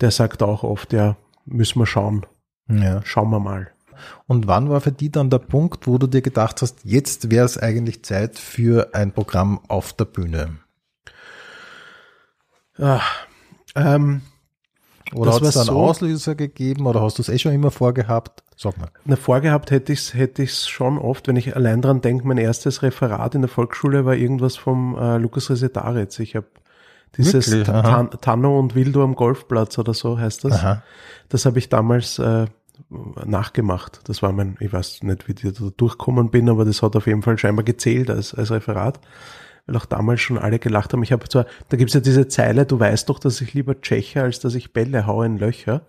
der 0.00 0.10
sagt 0.10 0.42
auch 0.42 0.62
oft, 0.62 0.92
ja, 0.92 1.16
müssen 1.46 1.78
wir 1.78 1.86
schauen. 1.86 2.26
Ja. 2.68 3.00
Schauen 3.04 3.30
wir 3.30 3.40
mal. 3.40 3.70
Und 4.26 4.46
wann 4.46 4.68
war 4.68 4.80
für 4.80 4.92
die 4.92 5.10
dann 5.10 5.30
der 5.30 5.38
Punkt, 5.38 5.86
wo 5.86 5.96
du 5.96 6.06
dir 6.06 6.22
gedacht 6.22 6.60
hast, 6.60 6.84
jetzt 6.84 7.30
wäre 7.30 7.46
es 7.46 7.56
eigentlich 7.56 8.04
Zeit 8.04 8.38
für 8.38 8.94
ein 8.94 9.12
Programm 9.12 9.60
auf 9.68 9.92
der 9.92 10.06
Bühne? 10.06 10.58
Ach, 12.78 13.26
Ähm, 13.74 14.22
Oder 15.14 15.30
Das 15.32 15.40
hat 15.40 15.42
es 15.42 15.56
war 15.56 15.64
da 15.64 15.70
einen 15.72 15.78
so- 15.78 15.84
Auslöser 15.90 16.34
gegeben 16.34 16.86
oder 16.86 17.02
hast 17.02 17.18
du 17.18 17.22
es 17.22 17.28
eh 17.28 17.38
schon 17.38 17.52
immer 17.52 17.70
vorgehabt? 17.70 18.42
Sag 18.56 18.78
mal. 18.78 18.88
Na, 19.04 19.16
vorgehabt 19.16 19.70
hätte 19.70 19.92
ich 19.92 19.98
es 20.00 20.14
hätte 20.14 20.42
ich's 20.42 20.68
schon 20.68 20.98
oft, 20.98 21.28
wenn 21.28 21.36
ich 21.36 21.54
allein 21.56 21.82
dran 21.82 22.00
denke, 22.00 22.26
mein 22.26 22.38
erstes 22.38 22.82
Referat 22.82 23.34
in 23.34 23.42
der 23.42 23.48
Volksschule 23.48 24.04
war 24.04 24.14
irgendwas 24.14 24.56
vom 24.56 24.96
äh, 24.96 25.18
Lukas 25.18 25.50
Resetaritz. 25.50 26.18
Ich 26.18 26.36
habe 26.36 26.46
dieses 27.16 27.50
Wirklich? 27.50 27.66
Tan 27.66 28.10
Tanno 28.20 28.58
und 28.58 28.74
Wildo 28.74 29.02
am 29.04 29.14
Golfplatz 29.16 29.78
oder 29.78 29.92
so 29.94 30.18
heißt 30.18 30.44
das. 30.44 30.52
Aha. 30.52 30.82
Das 31.28 31.44
habe 31.44 31.58
ich 31.58 31.68
damals 31.68 32.18
äh, 32.18 32.46
nachgemacht. 33.24 34.00
Das 34.04 34.22
war 34.22 34.32
mein, 34.32 34.56
ich 34.60 34.72
weiß 34.72 35.02
nicht, 35.02 35.28
wie 35.28 35.32
ich 35.32 35.54
da 35.54 35.66
durchgekommen 35.76 36.30
bin, 36.30 36.48
aber 36.48 36.64
das 36.64 36.82
hat 36.82 36.96
auf 36.96 37.06
jeden 37.06 37.22
Fall 37.22 37.38
scheinbar 37.38 37.64
gezählt 37.64 38.10
als, 38.10 38.34
als 38.34 38.50
Referat. 38.50 38.98
Weil 39.66 39.76
auch 39.76 39.86
damals 39.86 40.20
schon 40.20 40.38
alle 40.38 40.58
gelacht 40.58 40.92
haben. 40.92 41.02
Ich 41.02 41.12
habe 41.12 41.28
zwar, 41.28 41.46
da 41.68 41.76
gibt's 41.76 41.94
ja 41.94 42.00
diese 42.00 42.28
Zeile, 42.28 42.66
du 42.66 42.80
weißt 42.80 43.08
doch, 43.08 43.18
dass 43.18 43.40
ich 43.40 43.54
lieber 43.54 43.80
tscheche, 43.80 44.22
als 44.22 44.40
dass 44.40 44.54
ich 44.54 44.72
Bälle 44.72 45.06
haue 45.06 45.26
in 45.26 45.38
Löcher. 45.38 45.86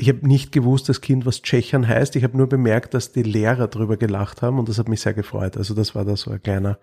Ich 0.00 0.08
habe 0.08 0.26
nicht 0.26 0.52
gewusst, 0.52 0.88
das 0.88 1.00
Kind, 1.00 1.26
was 1.26 1.42
Tschechern 1.42 1.86
heißt. 1.86 2.14
Ich 2.14 2.22
habe 2.22 2.36
nur 2.36 2.48
bemerkt, 2.48 2.94
dass 2.94 3.12
die 3.12 3.24
Lehrer 3.24 3.66
drüber 3.66 3.96
gelacht 3.96 4.42
haben 4.42 4.58
und 4.58 4.68
das 4.68 4.78
hat 4.78 4.88
mich 4.88 5.00
sehr 5.00 5.12
gefreut. 5.12 5.56
Also 5.56 5.74
das 5.74 5.94
war 5.96 6.04
da 6.04 6.16
so 6.16 6.30
ein 6.30 6.40
kleiner, 6.40 6.78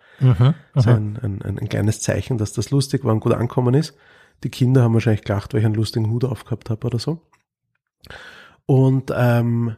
so 0.75 0.89
ein, 0.89 1.17
ein, 1.21 1.41
ein, 1.41 1.59
ein 1.59 1.69
kleines 1.69 2.01
Zeichen, 2.01 2.37
dass 2.37 2.51
das 2.51 2.71
lustig 2.71 3.05
war 3.05 3.13
und 3.13 3.21
gut 3.21 3.33
angekommen 3.33 3.73
ist. 3.73 3.95
Die 4.43 4.49
Kinder 4.49 4.83
haben 4.83 4.93
wahrscheinlich 4.93 5.23
gelacht, 5.23 5.53
weil 5.53 5.61
ich 5.61 5.65
einen 5.65 5.75
lustigen 5.75 6.09
Hut 6.09 6.25
aufgehabt 6.25 6.69
habe 6.69 6.85
oder 6.85 6.99
so. 6.99 7.21
Und 8.65 9.11
ähm, 9.15 9.75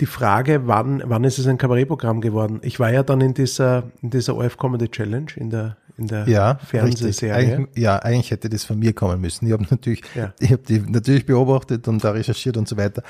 die 0.00 0.06
Frage, 0.06 0.66
wann, 0.66 1.02
wann 1.06 1.24
ist 1.24 1.38
es 1.38 1.46
ein 1.46 1.58
Kabarettprogramm 1.58 2.20
geworden? 2.20 2.60
Ich 2.62 2.80
war 2.80 2.90
ja 2.92 3.02
dann 3.02 3.20
in 3.20 3.34
dieser, 3.34 3.84
in 4.02 4.10
dieser 4.10 4.36
OF 4.36 4.56
Comedy 4.56 4.88
Challenge, 4.88 5.26
in 5.36 5.50
der, 5.50 5.76
in 5.98 6.06
der 6.06 6.26
Ja. 6.28 6.56
Fernsehserie. 6.64 7.34
Eigentlich, 7.34 7.78
ja, 7.82 7.98
eigentlich 7.98 8.30
hätte 8.30 8.48
das 8.48 8.64
von 8.64 8.78
mir 8.78 8.92
kommen 8.94 9.20
müssen. 9.20 9.46
Ich 9.46 9.52
habe 9.52 9.64
natürlich, 9.70 10.02
Ja. 10.14 10.32
ich 10.40 10.50
habe 10.52 10.62
die 10.62 10.80
natürlich 10.80 11.26
beobachtet 11.26 11.86
und 11.88 12.02
da 12.02 12.10
recherchiert 12.12 12.56
und 12.56 12.66
so 12.68 12.76
weiter. 12.76 13.02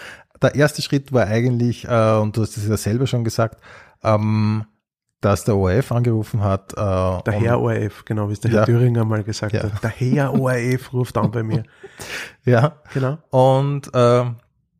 Der 0.42 0.54
erste 0.54 0.82
Schritt 0.82 1.12
war 1.12 1.26
eigentlich, 1.26 1.86
äh, 1.86 2.16
und 2.18 2.36
du 2.36 2.42
hast 2.42 2.56
es 2.56 2.66
ja 2.68 2.76
selber 2.76 3.06
schon 3.06 3.22
gesagt, 3.24 3.60
ähm, 4.02 4.64
dass 5.20 5.44
der 5.44 5.54
ORF 5.56 5.92
angerufen 5.92 6.42
hat. 6.42 6.72
Äh, 6.72 6.76
Der 6.76 7.32
Herr 7.34 7.60
ORF, 7.60 8.04
genau, 8.06 8.28
wie 8.30 8.32
es 8.32 8.40
der 8.40 8.50
Ja. 8.50 8.56
Herr 8.60 8.66
Thüringer 8.66 9.04
mal 9.04 9.22
gesagt 9.22 9.52
Ja. 9.52 9.64
hat. 9.64 9.82
Der 9.82 9.90
Herr 9.90 10.32
ORF 10.34 10.92
ruft 10.94 11.16
an 11.18 11.30
bei 11.30 11.42
mir. 11.42 11.62
Ja, 12.44 12.76
Genau. 12.94 13.18
und 13.28 13.94
äh, 13.94 14.24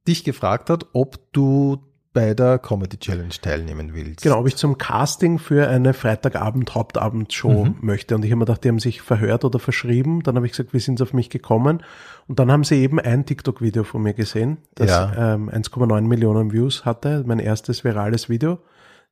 dich 0.09 0.25
gefragt 0.25 0.71
hat, 0.71 0.87
ob 0.95 1.19
du 1.33 1.77
bei 2.13 2.35
der 2.35 2.59
Comedy 2.59 2.97
Challenge 2.99 3.29
teilnehmen 3.41 3.95
willst. 3.95 4.23
Genau, 4.23 4.41
ob 4.41 4.49
ich 4.49 4.57
zum 4.57 4.79
Casting 4.79 5.39
für 5.39 5.69
eine 5.69 5.95
Freitagabend 5.95 6.75
Hauptabendshow 6.75 7.67
Mhm. 7.67 7.75
möchte. 7.83 8.15
Und 8.17 8.25
ich 8.25 8.31
habe 8.33 8.41
mir 8.41 8.45
gedacht, 8.47 8.65
die 8.65 8.69
haben 8.69 8.81
sich 8.81 9.01
verhört 9.01 9.45
oder 9.45 9.59
verschrieben. 9.61 10.23
Dann 10.25 10.35
habe 10.37 10.47
ich 10.47 10.53
gesagt, 10.53 10.73
wie 10.75 10.81
sind 10.81 10.99
sie 10.99 11.05
auf 11.05 11.13
mich 11.13 11.31
gekommen? 11.31 11.83
Und 12.27 12.39
dann 12.41 12.51
haben 12.51 12.65
sie 12.65 12.83
eben 12.83 12.99
ein 12.99 13.27
TikTok-Video 13.27 13.85
von 13.85 14.03
mir 14.03 14.15
gesehen, 14.15 14.59
das 14.75 14.91
Ja. 14.91 15.35
ähm, 15.35 15.49
1,9 15.49 16.09
Millionen 16.09 16.53
Views 16.53 16.85
hatte. 16.85 17.23
Mein 17.27 17.39
erstes 17.39 17.85
virales 17.85 18.29
Video. 18.29 18.59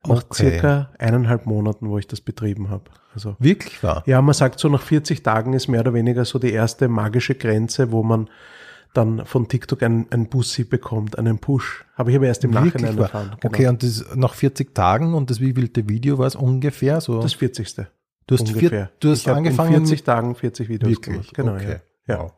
Nach 0.07 0.23
Okay. 0.23 0.51
circa 0.51 0.89
eineinhalb 0.97 1.45
Monaten, 1.45 1.89
wo 1.89 1.97
ich 1.97 2.07
das 2.07 2.21
betrieben 2.21 2.69
habe. 2.69 2.85
Also 3.13 3.35
Wirklich 3.39 3.81
wahr? 3.83 4.03
Ja, 4.05 4.21
man 4.21 4.33
sagt 4.33 4.59
so, 4.59 4.69
nach 4.69 4.81
40 4.81 5.23
Tagen 5.23 5.51
ist 5.53 5.67
mehr 5.67 5.81
oder 5.81 5.93
weniger 5.93 6.23
so 6.25 6.39
die 6.39 6.51
erste 6.53 6.87
magische 6.87 7.35
Grenze, 7.35 7.91
wo 7.91 8.01
man 8.03 8.29
dann 8.93 9.25
von 9.25 9.47
TikTok 9.47 9.83
einen, 9.83 10.07
einen 10.11 10.27
Bussi 10.29 10.63
bekommt, 10.63 11.17
einen 11.17 11.39
Push. 11.39 11.85
Habe 11.95 12.11
ich 12.11 12.17
aber 12.17 12.25
erst 12.27 12.43
im 12.43 12.51
Nachhinein 12.51 12.73
Wirklich 12.81 12.97
wahr? 12.97 13.05
erfahren. 13.05 13.37
Genau. 13.39 13.53
Okay, 13.53 13.67
und 13.67 13.83
das 13.83 14.05
nach 14.15 14.33
40 14.33 14.73
Tagen 14.73 15.13
und 15.13 15.29
das 15.29 15.39
wievielte 15.39 15.87
Video 15.87 16.17
war 16.17 16.27
es 16.27 16.35
ungefähr? 16.35 16.99
So, 17.01 17.21
Das 17.21 17.33
40. 17.33 17.75
du 17.75 17.83
hast, 18.31 18.41
ungefähr. 18.41 18.69
vier, 18.69 18.89
du 18.99 19.11
hast 19.11 19.19
ich 19.21 19.29
angefangen 19.29 19.73
in 19.73 19.85
40 19.85 20.03
Tagen 20.03 20.35
40 20.35 20.69
Videos 20.69 20.89
Wirklich? 20.91 21.15
gemacht. 21.15 21.33
Genau, 21.35 21.53
okay. 21.53 21.79
ja. 22.07 22.15
ja. 22.15 22.21
Wow. 22.23 22.31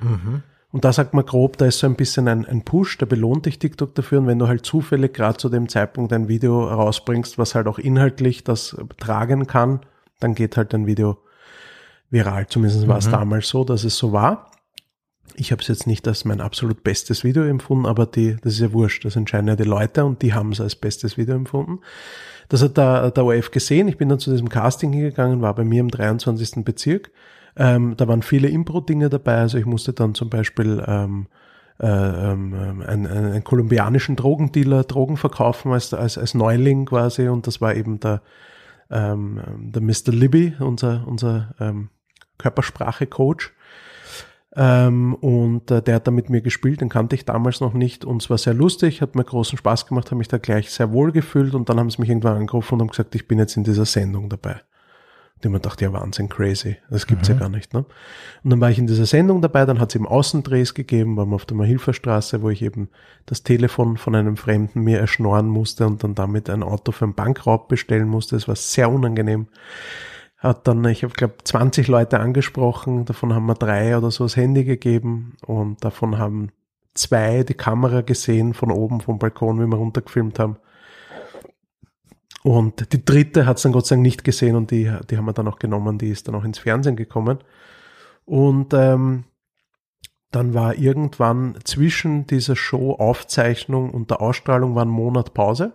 Mhm. 0.00 0.42
Und 0.70 0.84
da 0.84 0.92
sagt 0.92 1.14
man 1.14 1.24
grob, 1.24 1.56
da 1.56 1.64
ist 1.64 1.78
so 1.78 1.86
ein 1.86 1.94
bisschen 1.96 2.28
ein, 2.28 2.44
ein 2.44 2.62
Push, 2.62 2.98
da 2.98 3.06
belohnt 3.06 3.46
dich 3.46 3.58
TikTok 3.58 3.94
dafür. 3.94 4.18
Und 4.18 4.26
wenn 4.26 4.38
du 4.38 4.48
halt 4.48 4.66
zufällig 4.66 5.14
gerade 5.14 5.38
zu 5.38 5.48
dem 5.48 5.68
Zeitpunkt 5.68 6.12
ein 6.12 6.28
Video 6.28 6.68
rausbringst, 6.68 7.38
was 7.38 7.54
halt 7.54 7.66
auch 7.68 7.78
inhaltlich 7.78 8.44
das 8.44 8.76
tragen 8.98 9.46
kann, 9.46 9.80
dann 10.20 10.34
geht 10.34 10.56
halt 10.58 10.74
ein 10.74 10.86
Video 10.86 11.18
viral. 12.10 12.46
Zumindest 12.48 12.86
war 12.86 12.98
es 12.98 13.08
damals 13.08 13.48
so, 13.48 13.64
dass 13.64 13.84
es 13.84 13.96
so 13.96 14.12
war. 14.12 14.50
Ich 15.38 15.52
habe 15.52 15.62
es 15.62 15.68
jetzt 15.68 15.86
nicht 15.86 16.08
als 16.08 16.24
mein 16.24 16.40
absolut 16.40 16.82
bestes 16.82 17.22
Video 17.22 17.44
empfunden, 17.44 17.86
aber 17.86 18.06
die, 18.06 18.36
das 18.42 18.54
ist 18.54 18.60
ja 18.60 18.72
wurscht. 18.72 19.04
Das 19.04 19.14
entscheiden 19.14 19.46
ja 19.46 19.54
die 19.54 19.62
Leute 19.62 20.04
und 20.04 20.20
die 20.22 20.34
haben 20.34 20.50
es 20.50 20.60
als 20.60 20.74
bestes 20.74 21.16
Video 21.16 21.36
empfunden. 21.36 21.78
Das 22.48 22.62
hat 22.62 22.76
der, 22.76 23.12
der 23.12 23.24
ORF 23.24 23.52
gesehen. 23.52 23.86
Ich 23.86 23.98
bin 23.98 24.08
dann 24.08 24.18
zu 24.18 24.32
diesem 24.32 24.48
Casting 24.48 24.92
hingegangen, 24.92 25.40
war 25.40 25.54
bei 25.54 25.64
mir 25.64 25.80
im 25.80 25.90
23. 25.90 26.64
Bezirk. 26.64 27.12
Ähm, 27.56 27.94
da 27.96 28.08
waren 28.08 28.22
viele 28.22 28.48
Impro-Dinge 28.48 29.10
dabei. 29.10 29.36
Also 29.38 29.58
ich 29.58 29.66
musste 29.66 29.92
dann 29.92 30.14
zum 30.14 30.28
Beispiel 30.28 30.82
ähm, 30.86 31.28
äh, 31.80 31.86
ähm, 31.86 32.54
ähm, 32.54 32.82
einen, 32.82 33.06
einen, 33.06 33.32
einen 33.32 33.44
kolumbianischen 33.44 34.16
Drogendealer 34.16 34.82
Drogen 34.82 35.16
verkaufen 35.16 35.72
als, 35.72 35.94
als, 35.94 36.18
als 36.18 36.34
Neuling 36.34 36.86
quasi. 36.86 37.28
Und 37.28 37.46
das 37.46 37.60
war 37.60 37.76
eben 37.76 38.00
der, 38.00 38.22
ähm, 38.90 39.40
der 39.72 39.82
Mr. 39.82 40.12
Libby, 40.12 40.56
unser, 40.58 41.06
unser 41.06 41.54
ähm, 41.60 41.90
Körpersprache-Coach. 42.38 43.52
Ähm, 44.60 45.14
und 45.14 45.70
äh, 45.70 45.80
der 45.80 45.94
hat 45.94 46.08
da 46.08 46.10
mit 46.10 46.30
mir 46.30 46.40
gespielt, 46.40 46.80
den 46.80 46.88
kannte 46.88 47.14
ich 47.14 47.24
damals 47.24 47.60
noch 47.60 47.74
nicht 47.74 48.04
und 48.04 48.22
es 48.22 48.28
war 48.28 48.38
sehr 48.38 48.54
lustig, 48.54 49.00
hat 49.00 49.14
mir 49.14 49.22
großen 49.22 49.56
Spaß 49.56 49.86
gemacht, 49.86 50.06
habe 50.06 50.16
mich 50.16 50.26
da 50.26 50.38
gleich 50.38 50.72
sehr 50.72 50.90
wohl 50.90 51.12
gefühlt 51.12 51.54
und 51.54 51.68
dann 51.68 51.78
haben 51.78 51.88
sie 51.90 52.00
mich 52.00 52.10
irgendwann 52.10 52.38
angerufen 52.38 52.74
und 52.74 52.80
haben 52.80 52.88
gesagt, 52.88 53.14
ich 53.14 53.28
bin 53.28 53.38
jetzt 53.38 53.56
in 53.56 53.62
dieser 53.62 53.84
Sendung 53.84 54.28
dabei. 54.28 54.54
Und 55.36 55.44
ich 55.44 55.50
mir 55.52 55.60
dachte, 55.60 55.84
ja 55.84 55.92
Wahnsinn, 55.92 56.28
crazy, 56.28 56.76
das 56.90 57.06
gibt's 57.06 57.28
ja 57.28 57.36
gar 57.36 57.48
nicht. 57.48 57.72
Ne? 57.72 57.84
Und 58.42 58.50
dann 58.50 58.60
war 58.60 58.68
ich 58.68 58.80
in 58.80 58.88
dieser 58.88 59.06
Sendung 59.06 59.40
dabei, 59.42 59.64
dann 59.64 59.78
hat 59.78 59.90
es 59.90 59.94
eben 59.94 60.08
Außendrehs 60.08 60.74
gegeben, 60.74 61.16
waren 61.16 61.28
wir 61.28 61.36
auf 61.36 61.46
der 61.46 61.56
Mahilferstraße, 61.56 62.42
wo 62.42 62.50
ich 62.50 62.62
eben 62.62 62.88
das 63.26 63.44
Telefon 63.44 63.96
von 63.96 64.16
einem 64.16 64.36
Fremden 64.36 64.80
mir 64.80 64.98
erschnorren 64.98 65.46
musste 65.46 65.86
und 65.86 66.02
dann 66.02 66.16
damit 66.16 66.50
ein 66.50 66.64
Auto 66.64 66.90
für 66.90 67.04
einen 67.04 67.14
Bankraub 67.14 67.68
bestellen 67.68 68.08
musste. 68.08 68.34
Das 68.34 68.48
war 68.48 68.56
sehr 68.56 68.90
unangenehm 68.90 69.46
hat 70.38 70.68
dann, 70.68 70.84
ich 70.84 71.02
habe 71.02 71.12
glaube 71.14 71.34
20 71.42 71.88
Leute 71.88 72.20
angesprochen, 72.20 73.04
davon 73.04 73.34
haben 73.34 73.46
wir 73.46 73.54
drei 73.54 73.98
oder 73.98 74.10
so 74.10 74.24
das 74.24 74.36
Handy 74.36 74.64
gegeben 74.64 75.36
und 75.44 75.84
davon 75.84 76.18
haben 76.18 76.50
zwei 76.94 77.42
die 77.42 77.54
Kamera 77.54 78.02
gesehen 78.02 78.54
von 78.54 78.70
oben 78.70 79.00
vom 79.00 79.18
Balkon, 79.18 79.60
wie 79.60 79.66
wir 79.66 79.76
runtergefilmt 79.76 80.38
haben. 80.38 80.56
Und 82.44 82.92
die 82.92 83.04
dritte 83.04 83.46
hat 83.46 83.56
es 83.56 83.64
dann 83.64 83.72
Gott 83.72 83.86
sei 83.86 83.96
Dank 83.96 84.04
nicht 84.04 84.24
gesehen 84.24 84.54
und 84.54 84.70
die, 84.70 84.92
die 85.10 85.16
haben 85.18 85.24
wir 85.24 85.32
dann 85.32 85.48
auch 85.48 85.58
genommen, 85.58 85.98
die 85.98 86.10
ist 86.10 86.28
dann 86.28 86.36
auch 86.36 86.44
ins 86.44 86.60
Fernsehen 86.60 86.96
gekommen. 86.96 87.38
Und 88.24 88.72
ähm, 88.74 89.24
dann 90.30 90.54
war 90.54 90.76
irgendwann 90.76 91.58
zwischen 91.64 92.26
dieser 92.26 92.54
Show-Aufzeichnung 92.54 93.90
und 93.90 94.10
der 94.10 94.20
Ausstrahlung 94.20 94.74
war 94.74 94.84
ein 94.84 94.90
Monat 94.90 95.34
Pause. 95.34 95.72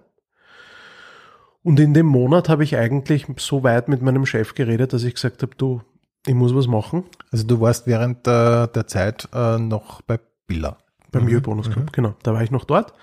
Und 1.64 1.80
in 1.80 1.93
dem 1.93 2.05
Monat 2.05 2.49
habe 2.49 2.64
ich 2.64 2.76
eigentlich 2.78 3.26
so 3.38 3.64
weit 3.64 3.88
mit 3.88 4.01
meinem 4.01 4.26
Chef 4.26 4.53
geredet, 4.53 4.93
dass 4.93 5.03
ich 5.03 5.16
gesagt 5.16 5.41
habe, 5.41 5.55
du, 5.55 5.82
ich 6.28 6.34
muss 6.34 6.53
was 6.53 6.68
machen 6.68 7.05
Also 7.32 7.45
du 7.47 7.59
warst 7.61 7.88
während 7.88 8.28
äh, 8.28 8.68
der 8.68 8.88
Zeit 8.88 9.30
äh, 9.34 9.57
noch 9.57 10.01
bei 10.01 10.20
Billa. 10.45 10.78
beim 11.11 11.26
Mhm. 11.26 11.41
Bonus 11.41 11.70
Club, 11.70 11.93
genau. 11.93 12.16
Da 12.24 12.34
war 12.34 12.43
ich 12.43 12.51
noch 12.51 12.66
dort. 12.66 12.93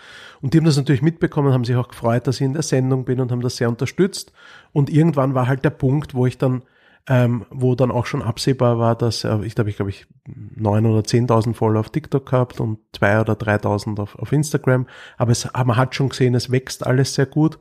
Und 0.43 0.53
die 0.53 0.59
haben 0.59 0.67
das 0.67 0.77
natürlich 0.77 1.03
mitbekommen, 1.03 1.53
haben 1.53 1.65
sich 1.65 1.77
auch 1.77 1.89
gefreut, 1.89 2.27
dass 2.27 2.37
ich 2.37 2.43
in 2.43 2.53
der 2.53 2.63
Sendung 2.63 3.05
bin 3.05 3.21
und 3.21 3.33
haben 3.33 3.41
das 3.41 3.57
sehr 3.57 3.69
unterstützt. 3.69 4.33
Und 4.73 4.91
irgendwann 4.91 5.35
war 5.35 5.49
halt 5.49 5.65
der 5.65 5.71
Punkt, 5.71 6.15
wo 6.15 6.27
ich 6.27 6.37
dann, 6.37 6.63
ähm, 7.09 7.47
wo 7.51 7.75
dann 7.75 7.91
auch 7.91 8.05
schon 8.05 8.23
absehbar 8.23 8.79
war, 8.79 8.95
dass 8.95 9.25
äh, 9.25 9.39
ich 9.45 9.55
glaube, 9.55 9.71
ich 9.71 9.77
glaube 9.77 9.91
ich 9.91 10.07
neun 10.27 10.85
oder 10.85 11.05
zehntausend 11.05 11.57
Follower 11.57 11.81
auf 11.81 11.91
TikTok 11.91 12.27
gehabt 12.27 12.61
und 12.61 12.79
zwei 12.93 13.21
oder 13.21 13.37
dreitausend 13.37 13.99
auf, 14.01 14.19
auf 14.19 14.33
Instagram. 14.33 14.87
Aber 15.17 15.33
es, 15.33 15.47
aber 15.55 15.65
man 15.65 15.77
hat 15.77 15.95
schon 15.95 16.11
gesehen, 16.11 16.35
es 16.35 16.51
wächst 16.51 16.87
alles 16.87 17.15
sehr 17.15 17.27
gut. 17.27 17.59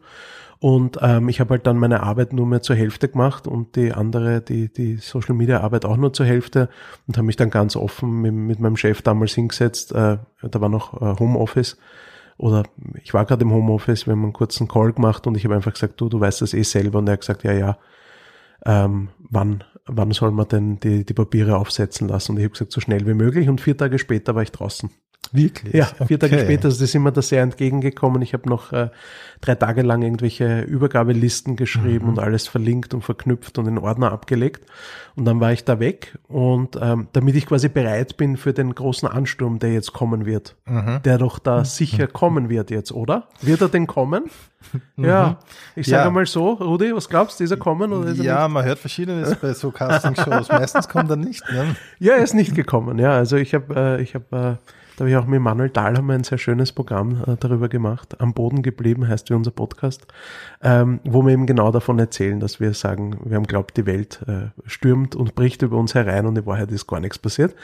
Und 0.61 0.97
ähm, 1.01 1.29
ich 1.29 1.39
habe 1.39 1.51
halt 1.51 1.67
dann 1.67 1.77
meine 1.77 2.03
Arbeit 2.03 2.33
nur 2.33 2.45
mehr 2.45 2.61
zur 2.61 2.75
Hälfte 2.75 3.07
gemacht 3.07 3.47
und 3.47 3.77
die 3.77 3.93
andere, 3.93 4.41
die, 4.41 4.71
die 4.71 4.97
Social 4.97 5.33
Media 5.33 5.61
Arbeit 5.61 5.85
auch 5.85 5.95
nur 5.95 6.11
zur 6.11 6.25
Hälfte 6.25 6.67
und 7.07 7.15
habe 7.15 7.25
mich 7.25 7.37
dann 7.37 7.49
ganz 7.49 7.77
offen 7.77 8.21
mit, 8.21 8.33
mit 8.33 8.59
meinem 8.59 8.75
Chef 8.75 9.01
damals 9.01 9.33
hingesetzt. 9.33 9.93
Äh, 9.93 10.17
da 10.41 10.61
war 10.61 10.67
noch 10.67 11.01
äh, 11.01 11.17
Homeoffice 11.17 11.77
oder 12.37 12.63
ich 13.01 13.13
war 13.13 13.25
gerade 13.25 13.43
im 13.43 13.53
Homeoffice, 13.53 14.05
wir 14.05 14.11
haben 14.11 14.23
einen 14.23 14.33
kurzen 14.33 14.67
Call 14.67 14.91
gemacht 14.91 15.27
und 15.27 15.37
ich 15.37 15.45
habe 15.45 15.55
einfach 15.55 15.73
gesagt, 15.73 15.99
du, 16.01 16.09
du 16.09 16.19
weißt 16.19 16.41
das 16.41 16.53
eh 16.53 16.63
selber 16.63 16.99
und 16.99 17.07
er 17.07 17.13
hat 17.13 17.21
gesagt, 17.21 17.43
ja, 17.43 17.53
ja, 17.53 17.77
ähm, 18.65 19.09
wann, 19.29 19.63
wann 19.85 20.11
soll 20.11 20.31
man 20.31 20.47
denn 20.49 20.79
die, 20.81 21.05
die 21.05 21.13
Papiere 21.13 21.55
aufsetzen 21.55 22.09
lassen? 22.09 22.33
Und 22.33 22.39
ich 22.39 22.43
habe 22.43 22.51
gesagt, 22.51 22.73
so 22.73 22.81
schnell 22.81 23.07
wie 23.07 23.13
möglich 23.13 23.47
und 23.47 23.61
vier 23.61 23.77
Tage 23.77 23.97
später 23.97 24.35
war 24.35 24.43
ich 24.43 24.51
draußen. 24.51 24.89
Wirklich? 25.31 25.73
Ja, 25.75 25.85
vier 26.07 26.19
Tage 26.19 26.39
später, 26.39 26.65
also 26.65 26.79
das 26.79 26.89
ist 26.93 26.99
mir 26.99 27.11
da 27.11 27.21
sehr 27.21 27.43
entgegengekommen. 27.43 28.21
Ich 28.21 28.33
habe 28.33 28.49
noch 28.49 28.71
äh, 28.73 28.89
drei 29.41 29.55
Tage 29.55 29.83
lang 29.83 30.01
irgendwelche 30.01 30.61
Übergabelisten 30.61 31.55
geschrieben 31.55 32.05
Mhm. 32.05 32.09
und 32.13 32.19
alles 32.19 32.47
verlinkt 32.47 32.93
und 32.93 33.03
verknüpft 33.03 33.57
und 33.59 33.67
in 33.67 33.77
Ordner 33.77 34.11
abgelegt. 34.11 34.65
Und 35.15 35.25
dann 35.25 35.39
war 35.39 35.51
ich 35.51 35.63
da 35.65 35.79
weg 35.79 36.17
und 36.27 36.77
ähm, 36.81 37.07
damit 37.13 37.35
ich 37.35 37.45
quasi 37.45 37.69
bereit 37.69 38.17
bin 38.17 38.37
für 38.37 38.53
den 38.53 38.73
großen 38.73 39.07
Ansturm, 39.07 39.59
der 39.59 39.73
jetzt 39.73 39.93
kommen 39.93 40.25
wird, 40.25 40.55
Mhm. 40.65 41.01
der 41.03 41.17
doch 41.17 41.37
da 41.39 41.63
sicher 41.65 42.07
kommen 42.07 42.49
wird 42.49 42.71
jetzt, 42.71 42.91
oder? 42.91 43.27
Wird 43.41 43.61
er 43.61 43.69
denn 43.69 43.85
kommen? 43.87 44.25
Ja, 44.97 45.37
ich 45.75 45.87
sage 45.87 46.01
Mhm. 46.03 46.07
Ja. 46.07 46.11
mal 46.11 46.25
so, 46.25 46.53
Rudi, 46.53 46.93
was 46.95 47.07
glaubst 47.07 47.39
du, 47.39 47.43
ist 47.43 47.51
er 47.51 47.57
kommen 47.57 47.93
oder 47.93 48.09
ist 48.09 48.19
er 48.19 48.25
Ja, 48.25 48.43
nicht? 48.45 48.53
man 48.53 48.65
hört 48.65 48.79
Verschiedenes 48.79 49.35
bei 49.35 49.53
so 49.53 49.71
Castingshows. 49.71 50.49
Meistens 50.49 50.89
kommt 50.89 51.09
er 51.09 51.15
nicht. 51.15 51.43
Ne? 51.51 51.75
Ja, 51.99 52.13
er 52.13 52.23
ist 52.23 52.33
nicht 52.33 52.55
gekommen. 52.55 52.99
Ja, 52.99 53.13
also 53.13 53.37
ich 53.37 53.53
habe, 53.53 53.75
äh, 53.99 54.01
ich 54.01 54.15
habe, 54.15 54.57
äh, 54.59 54.71
da 54.99 55.03
habe 55.05 55.11
ich 55.11 55.15
auch 55.15 55.25
mit 55.27 55.39
Manuel 55.39 55.69
Dahl 55.69 55.95
haben 55.97 56.07
wir 56.07 56.13
ein 56.15 56.25
sehr 56.25 56.37
schönes 56.37 56.73
Programm 56.73 57.23
äh, 57.25 57.37
darüber 57.39 57.69
gemacht. 57.69 58.19
Am 58.19 58.33
Boden 58.33 58.61
geblieben 58.63 59.07
heißt 59.07 59.29
wie 59.29 59.33
unser 59.33 59.51
Podcast, 59.51 60.05
ähm, 60.61 60.99
wo 61.05 61.21
wir 61.25 61.31
eben 61.31 61.45
genau 61.45 61.71
davon 61.71 61.97
erzählen, 61.99 62.41
dass 62.41 62.59
wir 62.59 62.73
sagen, 62.73 63.17
wir 63.23 63.37
haben 63.37 63.47
glaubt, 63.47 63.77
die 63.77 63.85
Welt 63.85 64.19
äh, 64.27 64.47
stürmt 64.65 65.15
und 65.15 65.35
bricht 65.35 65.61
über 65.61 65.77
uns 65.77 65.95
herein 65.95 66.25
und 66.25 66.37
in 66.37 66.45
Wahrheit 66.45 66.69
ist 66.71 66.85
gar 66.85 66.99
nichts 66.99 67.17
passiert. 67.17 67.55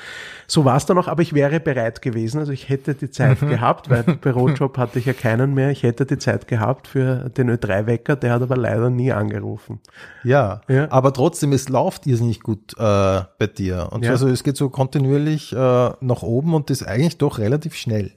So 0.47 0.63
war 0.63 0.77
es 0.77 0.85
dann 0.85 0.97
auch, 0.97 1.09
aber 1.09 1.21
ich 1.23 1.33
wäre 1.33 1.59
bereit 1.59 2.01
gewesen. 2.01 2.39
Also 2.39 2.53
ich 2.53 2.69
hätte 2.69 2.95
die 2.95 3.09
Zeit 3.09 3.41
gehabt, 3.41 3.89
weil 3.89 4.03
Bürojob 4.21 4.77
hatte 4.77 4.99
ich 4.99 5.05
ja 5.05 5.13
keinen 5.13 5.53
mehr. 5.53 5.71
Ich 5.71 5.83
hätte 5.83 6.05
die 6.05 6.17
Zeit 6.17 6.47
gehabt 6.47 6.87
für 6.87 7.29
den 7.31 7.49
Ö3-Wecker, 7.49 8.15
der 8.15 8.31
hat 8.31 8.43
aber 8.43 8.55
leider 8.55 8.89
nie 8.89 9.11
angerufen. 9.11 9.81
Ja, 10.23 10.61
Ja. 10.69 10.89
aber 10.89 11.11
trotzdem, 11.11 11.51
es 11.51 11.67
läuft 11.67 12.07
irrsinnig 12.07 12.39
gut 12.39 12.73
äh, 12.77 13.21
bei 13.37 13.47
dir. 13.53 13.89
Und 13.91 14.05
Ja. 14.05 14.11
also 14.11 14.29
es 14.29 14.41
geht 14.43 14.55
so 14.55 14.69
kontinuierlich 14.69 15.51
äh, 15.51 15.55
nach 15.99 16.23
oben 16.23 16.53
und 16.53 16.69
das 16.69 16.81
eigentlich 16.81 17.17
doch 17.25 17.39
relativ 17.39 17.75
schnell. 17.75 18.11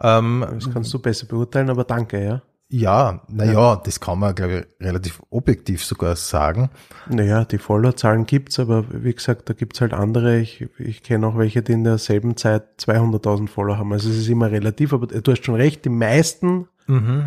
Ähm, 0.00 0.44
Das 0.54 0.70
kannst 0.72 0.92
du 0.92 0.98
besser 0.98 1.26
beurteilen, 1.26 1.70
aber 1.70 1.84
danke, 1.84 2.22
ja. 2.22 2.42
ja, 2.68 3.22
naja, 3.28 3.76
das 3.76 4.00
kann 4.00 4.18
man, 4.18 4.34
glaube 4.34 4.66
ich, 4.80 4.86
relativ 4.86 5.22
objektiv 5.30 5.84
sogar 5.84 6.16
sagen. 6.16 6.70
Naja, 7.08 7.44
die 7.44 7.58
Followerzahlen 7.58 8.26
gibt's, 8.26 8.58
aber 8.58 8.84
wie 8.90 9.14
gesagt, 9.14 9.48
da 9.48 9.54
gibt's 9.54 9.80
halt 9.80 9.92
andere. 9.94 10.38
Ich, 10.38 10.66
ich 10.78 11.02
kenne 11.02 11.26
auch 11.26 11.38
welche, 11.38 11.62
die 11.62 11.72
in 11.72 11.84
derselben 11.84 12.36
Zeit 12.36 12.64
200.000 12.80 13.48
Follower 13.48 13.78
haben. 13.78 13.92
Also 13.92 14.10
es 14.10 14.18
ist 14.18 14.28
immer 14.28 14.50
relativ, 14.50 14.92
aber 14.92 15.06
du 15.06 15.32
hast 15.32 15.44
schon 15.44 15.54
recht, 15.54 15.84
die 15.84 15.90
meisten 15.90 16.68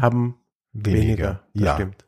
haben 0.02 0.36
weniger. 0.74 1.42
Das 1.54 1.64
ja. 1.64 1.74
stimmt. 1.76 2.06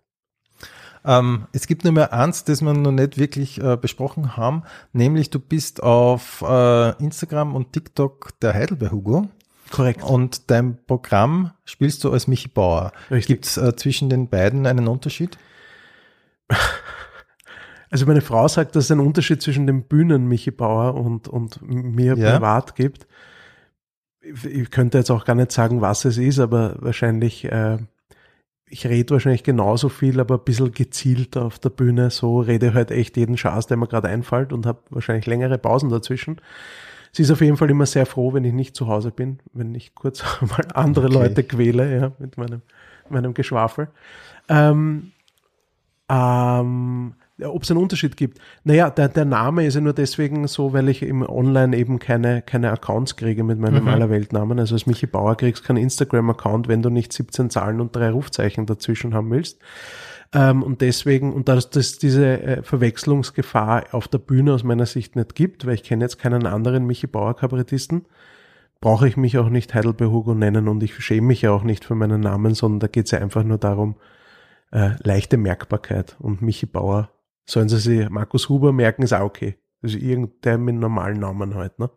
Ähm, 1.03 1.47
es 1.51 1.65
gibt 1.67 1.83
nur 1.83 1.93
mehr 1.93 2.13
eins, 2.13 2.43
das 2.43 2.61
wir 2.61 2.73
noch 2.73 2.91
nicht 2.91 3.17
wirklich 3.17 3.61
äh, 3.61 3.75
besprochen 3.77 4.37
haben, 4.37 4.63
nämlich 4.93 5.29
du 5.31 5.39
bist 5.39 5.81
auf 5.81 6.43
äh, 6.47 6.91
Instagram 7.03 7.55
und 7.55 7.73
TikTok 7.73 8.39
der 8.39 8.53
Heidelberg 8.53 8.91
Hugo 8.91 9.27
Korrekt. 9.71 10.03
und 10.03 10.51
dein 10.51 10.77
Programm 10.85 11.51
spielst 11.65 12.03
du 12.03 12.11
als 12.11 12.27
Michi 12.27 12.49
Bauer. 12.49 12.91
Gibt 13.09 13.45
es 13.45 13.57
äh, 13.57 13.75
zwischen 13.75 14.09
den 14.09 14.27
beiden 14.29 14.67
einen 14.67 14.87
Unterschied? 14.87 15.37
Also 17.89 18.05
meine 18.05 18.21
Frau 18.21 18.47
sagt, 18.47 18.75
dass 18.75 18.85
es 18.85 18.91
einen 18.91 19.01
Unterschied 19.05 19.41
zwischen 19.41 19.67
dem 19.67 19.83
Bühnen 19.83 20.27
Michi 20.27 20.51
Bauer 20.51 20.95
und, 20.95 21.27
und 21.27 21.59
mir 21.63 22.15
Ja. 22.15 22.33
privat 22.35 22.75
gibt. 22.75 23.05
Ich, 24.21 24.45
ich 24.45 24.71
könnte 24.71 24.97
jetzt 24.99 25.09
auch 25.09 25.25
gar 25.25 25.35
nicht 25.35 25.51
sagen, 25.51 25.81
was 25.81 26.05
es 26.05 26.17
ist, 26.17 26.39
aber 26.39 26.75
wahrscheinlich, 26.79 27.45
äh, 27.45 27.79
ich 28.71 28.87
rede 28.87 29.11
wahrscheinlich 29.11 29.43
genauso 29.43 29.89
viel, 29.89 30.19
aber 30.19 30.35
ein 30.35 30.43
bisschen 30.43 30.71
gezielter 30.71 31.43
auf 31.45 31.59
der 31.59 31.69
Bühne. 31.69 32.09
So 32.09 32.39
rede 32.39 32.73
halt 32.73 32.89
echt 32.89 33.17
jeden 33.17 33.37
Schaß, 33.37 33.67
der 33.67 33.77
mir 33.77 33.87
gerade 33.87 34.07
einfällt 34.07 34.53
und 34.53 34.65
habe 34.65 34.79
wahrscheinlich 34.89 35.25
längere 35.25 35.57
Pausen 35.57 35.89
dazwischen. 35.89 36.39
Sie 37.11 37.23
ist 37.23 37.31
auf 37.31 37.41
jeden 37.41 37.57
Fall 37.57 37.69
immer 37.69 37.85
sehr 37.85 38.05
froh, 38.05 38.33
wenn 38.33 38.45
ich 38.45 38.53
nicht 38.53 38.75
zu 38.75 38.87
Hause 38.87 39.11
bin, 39.11 39.39
wenn 39.53 39.75
ich 39.75 39.93
kurz 39.93 40.23
mal 40.41 40.65
andere 40.73 41.07
Okay. 41.07 41.15
Leute 41.15 41.43
quäle, 41.43 41.99
ja, 41.99 42.11
mit 42.19 42.37
meinem, 42.37 42.61
meinem 43.09 43.33
Geschwafel. 43.33 43.89
Ähm, 44.47 45.11
ähm, 46.07 47.15
ob 47.43 47.63
es 47.63 47.71
einen 47.71 47.79
Unterschied 47.79 48.17
gibt. 48.17 48.39
Naja, 48.63 48.89
der, 48.89 49.09
der 49.09 49.25
Name 49.25 49.65
ist 49.65 49.75
ja 49.75 49.81
nur 49.81 49.93
deswegen 49.93 50.47
so, 50.47 50.73
weil 50.73 50.89
ich 50.89 51.01
im 51.01 51.21
Online 51.21 51.75
eben 51.77 51.99
keine, 51.99 52.41
keine 52.41 52.71
Accounts 52.71 53.15
kriege 53.15 53.43
mit 53.43 53.59
meinem 53.59 53.87
Allerweltnamen. 53.87 54.59
Also 54.59 54.75
als 54.75 54.85
Michi 54.85 55.07
Bauer 55.07 55.35
kriegst 55.35 55.63
keinen 55.63 55.77
Instagram-Account, 55.77 56.67
wenn 56.67 56.81
du 56.81 56.89
nicht 56.89 57.13
17 57.13 57.49
Zahlen 57.49 57.81
und 57.81 57.95
drei 57.95 58.09
Rufzeichen 58.09 58.65
dazwischen 58.65 59.13
haben 59.13 59.31
willst. 59.31 59.59
Ähm, 60.33 60.63
und 60.63 60.81
deswegen, 60.81 61.33
und 61.33 61.49
da 61.49 61.55
es 61.55 61.69
das 61.69 61.97
diese 61.97 62.41
äh, 62.41 62.63
Verwechslungsgefahr 62.63 63.85
auf 63.91 64.07
der 64.07 64.19
Bühne 64.19 64.53
aus 64.53 64.63
meiner 64.63 64.85
Sicht 64.85 65.15
nicht 65.15 65.35
gibt, 65.35 65.65
weil 65.65 65.75
ich 65.75 65.83
kenne 65.83 66.05
jetzt 66.05 66.19
keinen 66.19 66.45
anderen 66.45 66.85
Michi 66.85 67.07
Bauer 67.07 67.35
Kabarettisten, 67.35 68.05
brauche 68.79 69.07
ich 69.07 69.17
mich 69.17 69.37
auch 69.37 69.49
nicht 69.49 69.73
Heidelberg 69.73 70.11
Hugo 70.11 70.33
nennen 70.33 70.67
und 70.67 70.81
ich 70.83 70.95
schäme 71.03 71.27
mich 71.27 71.41
ja 71.41 71.51
auch 71.51 71.63
nicht 71.63 71.85
für 71.85 71.95
meinen 71.95 72.21
Namen, 72.21 72.55
sondern 72.55 72.79
da 72.79 72.87
geht 72.87 73.05
es 73.05 73.11
ja 73.11 73.19
einfach 73.19 73.43
nur 73.43 73.57
darum, 73.57 73.95
äh, 74.71 74.91
leichte 75.03 75.37
Merkbarkeit. 75.37 76.15
Und 76.19 76.41
Michi 76.41 76.65
Bauer, 76.65 77.09
sollen 77.45 77.69
sie 77.69 77.79
sich 77.79 78.09
Markus 78.09 78.49
Huber 78.49 78.71
merken, 78.71 79.03
ist 79.03 79.13
auch 79.13 79.21
okay. 79.21 79.57
Also 79.81 79.97
irgendein 79.97 80.61
mit 80.61 80.75
normalen 80.75 81.19
Namen 81.19 81.55
halt, 81.55 81.79
ne? 81.79 81.89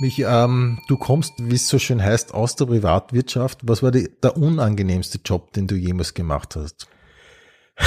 Michi, 0.00 0.24
ähm, 0.24 0.80
du 0.88 0.96
kommst, 0.96 1.34
wie 1.38 1.54
es 1.54 1.68
so 1.68 1.78
schön 1.78 2.02
heißt, 2.02 2.34
aus 2.34 2.56
der 2.56 2.66
Privatwirtschaft. 2.66 3.60
Was 3.62 3.82
war 3.82 3.90
die, 3.90 4.10
der 4.22 4.36
unangenehmste 4.36 5.20
Job, 5.24 5.52
den 5.52 5.66
du 5.66 5.74
jemals 5.74 6.14
gemacht 6.14 6.56
hast? 6.56 6.88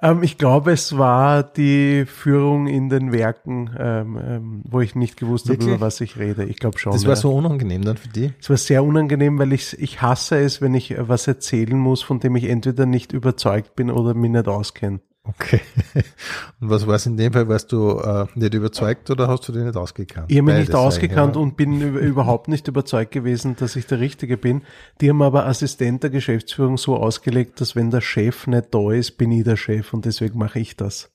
Ähm, 0.00 0.22
ich 0.22 0.38
glaube, 0.38 0.72
es 0.72 0.96
war 0.96 1.42
die 1.42 2.04
Führung 2.06 2.66
in 2.66 2.88
den 2.88 3.12
Werken, 3.12 3.70
ähm, 3.78 4.18
ähm, 4.22 4.62
wo 4.68 4.80
ich 4.80 4.94
nicht 4.94 5.16
gewusst 5.16 5.48
habe, 5.48 5.62
über 5.62 5.80
was 5.80 6.00
ich 6.00 6.18
rede. 6.18 6.44
Ich 6.44 6.58
glaube 6.58 6.78
schon. 6.78 6.92
Das 6.92 7.02
ja. 7.02 7.08
war 7.08 7.16
so 7.16 7.32
unangenehm 7.32 7.82
dann 7.84 7.96
für 7.96 8.08
dich? 8.08 8.32
Es 8.40 8.48
war 8.48 8.56
sehr 8.56 8.84
unangenehm, 8.84 9.38
weil 9.38 9.52
ich, 9.52 9.78
ich 9.78 10.00
hasse 10.00 10.38
es, 10.38 10.60
wenn 10.60 10.74
ich 10.74 10.94
was 10.98 11.26
erzählen 11.26 11.76
muss, 11.76 12.02
von 12.02 12.20
dem 12.20 12.36
ich 12.36 12.44
entweder 12.44 12.86
nicht 12.86 13.12
überzeugt 13.12 13.74
bin 13.74 13.90
oder 13.90 14.14
mich 14.14 14.30
nicht 14.30 14.46
auskenne. 14.46 15.00
Okay. 15.24 15.60
Und 16.60 16.70
was 16.70 16.86
war 16.86 16.94
es 16.94 17.06
in 17.06 17.16
dem 17.16 17.32
Fall? 17.32 17.48
Warst 17.48 17.70
du 17.72 17.98
äh, 17.98 18.26
nicht 18.34 18.54
überzeugt 18.54 19.10
oder 19.10 19.28
hast 19.28 19.46
du 19.46 19.52
dich 19.52 19.62
nicht 19.62 19.76
ausgekannt? 19.76 20.26
Ich 20.30 20.38
habe 20.38 20.52
mich 20.52 20.60
nicht 20.60 20.74
ausgekannt 20.74 21.36
eigentlich, 21.36 21.42
und 21.42 21.56
bin 21.56 21.80
über, 21.88 22.00
überhaupt 22.00 22.48
nicht 22.48 22.66
überzeugt 22.66 23.12
gewesen, 23.12 23.56
dass 23.56 23.76
ich 23.76 23.86
der 23.86 24.00
Richtige 24.00 24.38
bin. 24.38 24.62
Die 25.00 25.10
haben 25.10 25.20
aber 25.20 25.46
Assistent 25.46 26.02
der 26.02 26.10
Geschäftsführung 26.10 26.78
so 26.78 26.96
ausgelegt, 26.96 27.60
dass 27.60 27.76
wenn 27.76 27.90
der 27.90 28.00
Chef 28.00 28.46
nicht 28.46 28.74
da 28.74 28.90
ist, 28.90 29.18
bin 29.18 29.30
ich 29.30 29.44
der 29.44 29.56
Chef 29.56 29.92
und 29.92 30.06
deswegen 30.06 30.38
mache 30.38 30.60
ich 30.60 30.76
das. 30.76 31.10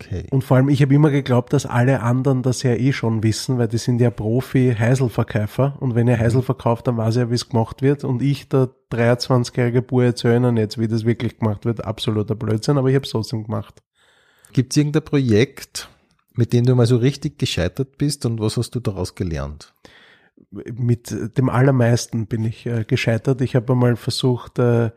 Okay. 0.00 0.26
Und 0.30 0.42
vor 0.42 0.56
allem, 0.56 0.68
ich 0.68 0.82
habe 0.82 0.94
immer 0.94 1.10
geglaubt, 1.10 1.52
dass 1.52 1.66
alle 1.66 2.00
anderen 2.00 2.42
das 2.42 2.62
ja 2.64 2.74
eh 2.74 2.92
schon 2.92 3.22
wissen, 3.22 3.58
weil 3.58 3.68
die 3.68 3.78
sind 3.78 4.00
ja 4.00 4.10
Profi-Heiselverkäufer 4.10 5.76
und 5.80 5.94
wenn 5.94 6.08
ihr 6.08 6.18
Heisel 6.18 6.42
verkauft, 6.42 6.88
dann 6.88 6.96
weiß 6.96 7.16
ja, 7.16 7.30
wie 7.30 7.34
es 7.34 7.48
gemacht 7.48 7.80
wird 7.80 8.02
und 8.02 8.20
ich, 8.20 8.48
der 8.48 8.70
23-jährige 8.90 9.82
Bub, 9.82 10.02
erzähle 10.02 10.36
ihnen 10.36 10.56
jetzt, 10.56 10.78
wie 10.78 10.88
das 10.88 11.04
wirklich 11.04 11.38
gemacht 11.38 11.64
wird. 11.64 11.84
Absoluter 11.84 12.34
Blödsinn, 12.34 12.76
aber 12.76 12.88
ich 12.88 12.96
habe 12.96 13.04
es 13.04 13.12
trotzdem 13.12 13.44
gemacht. 13.44 13.82
Gibt 14.52 14.72
es 14.72 14.76
irgendein 14.76 15.04
Projekt, 15.04 15.88
mit 16.34 16.52
dem 16.52 16.66
du 16.66 16.74
mal 16.74 16.86
so 16.86 16.96
richtig 16.96 17.38
gescheitert 17.38 17.96
bist 17.96 18.26
und 18.26 18.40
was 18.40 18.56
hast 18.56 18.70
du 18.70 18.80
daraus 18.80 19.14
gelernt? 19.14 19.72
mit 20.50 21.36
dem 21.36 21.48
allermeisten 21.48 22.26
bin 22.26 22.44
ich 22.44 22.66
äh, 22.66 22.84
gescheitert. 22.84 23.40
Ich 23.40 23.56
habe 23.56 23.72
einmal 23.72 23.96
versucht, 23.96 24.58
äh, 24.58 24.90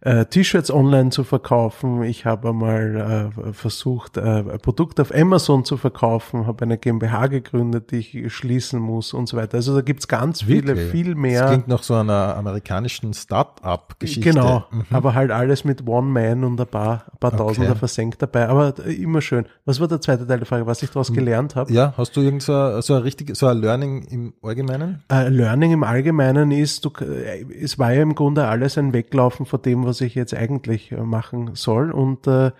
äh, 0.00 0.24
T-Shirts 0.26 0.70
online 0.70 1.10
zu 1.10 1.24
verkaufen. 1.24 2.02
Ich 2.02 2.24
habe 2.26 2.50
einmal 2.50 3.32
äh, 3.48 3.52
versucht, 3.52 4.16
äh, 4.16 4.20
ein 4.20 4.58
Produkt 4.60 5.00
auf 5.00 5.14
Amazon 5.14 5.64
zu 5.64 5.76
verkaufen, 5.76 6.46
habe 6.46 6.64
eine 6.64 6.78
GmbH 6.78 7.26
gegründet, 7.28 7.90
die 7.90 7.98
ich 7.98 8.32
schließen 8.32 8.80
muss 8.80 9.12
und 9.14 9.28
so 9.28 9.36
weiter. 9.36 9.56
Also 9.56 9.74
da 9.74 9.80
gibt's 9.80 10.08
ganz 10.08 10.42
viele, 10.42 10.68
Wirklich? 10.76 10.90
viel 10.90 11.08
Das 11.14 11.16
mehr. 11.16 11.46
klingt 11.46 11.68
nach 11.68 11.82
so 11.82 11.94
einer 11.94 12.36
amerikanischen 12.36 13.14
Start-up-Geschichte. 13.14 14.30
Genau, 14.30 14.64
Mhm. 14.70 14.84
aber 14.90 15.14
halt 15.14 15.30
alles 15.30 15.64
mit 15.64 15.86
One 15.86 16.08
Man 16.08 16.44
und 16.44 16.60
ein 16.60 16.66
paar, 16.66 17.04
ein 17.12 17.18
paar 17.18 17.32
Okay. 17.32 17.36
Tausender 17.38 17.76
versenkt 17.76 18.20
dabei. 18.22 18.48
Aber 18.48 18.74
äh, 18.86 18.92
immer 18.94 19.20
schön. 19.20 19.46
Was 19.64 19.80
war 19.80 19.88
der 19.88 20.00
zweite 20.00 20.26
Teil 20.26 20.38
der 20.38 20.46
Frage, 20.46 20.66
was 20.66 20.82
ich 20.82 20.90
daraus 20.90 21.12
gelernt 21.12 21.56
habe? 21.56 21.72
Ja, 21.72 21.94
hast 21.96 22.16
du 22.16 22.20
irgend 22.20 22.42
so 22.42 22.52
ein, 22.54 22.82
so 22.82 22.94
ein 22.94 23.02
richtig, 23.02 23.34
so 23.36 23.46
ein 23.46 23.58
Learning 23.58 24.02
im 24.10 24.34
Allgemeinen? 24.42 25.02
Äh, 25.10 25.28
Learning 25.28 25.72
im 25.72 25.82
Allgemeinen 25.84 26.50
ist, 26.50 26.84
du, 26.84 26.90
äh, 27.00 27.44
es 27.62 27.78
war 27.78 27.92
ja 27.92 28.02
im 28.02 28.14
Grunde 28.14 28.46
alles 28.46 28.78
ein 28.78 28.92
Weglaufen 28.92 29.46
vor 29.46 29.58
dem, 29.58 29.85
was 29.86 30.00
ich 30.00 30.14
jetzt 30.14 30.34
eigentlich 30.34 30.92
äh, 30.92 31.00
machen 31.02 31.54
soll. 31.54 31.90
Und 31.90 32.26
äh, 32.26 32.52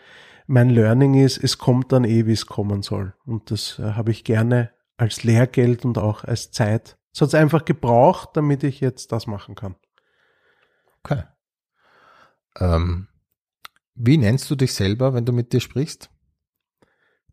mein 0.46 0.70
Learning 0.70 1.14
ist, 1.14 1.38
es 1.38 1.58
kommt 1.58 1.92
dann 1.92 2.04
eh, 2.04 2.26
wie 2.26 2.32
es 2.32 2.46
kommen 2.46 2.82
soll. 2.82 3.14
Und 3.24 3.50
das 3.50 3.78
äh, 3.78 3.92
habe 3.92 4.10
ich 4.10 4.24
gerne 4.24 4.70
als 4.96 5.24
Lehrgeld 5.24 5.84
und 5.84 5.98
auch 5.98 6.24
als 6.24 6.50
Zeit. 6.50 6.96
Es 7.12 7.20
hat 7.20 7.34
einfach 7.34 7.64
gebraucht, 7.64 8.30
damit 8.34 8.62
ich 8.64 8.80
jetzt 8.80 9.12
das 9.12 9.26
machen 9.26 9.54
kann. 9.54 9.74
Okay. 11.02 11.24
Ähm, 12.58 13.08
wie 13.94 14.18
nennst 14.18 14.50
du 14.50 14.54
dich 14.54 14.74
selber, 14.74 15.14
wenn 15.14 15.24
du 15.24 15.32
mit 15.32 15.52
dir 15.52 15.60
sprichst? 15.60 16.10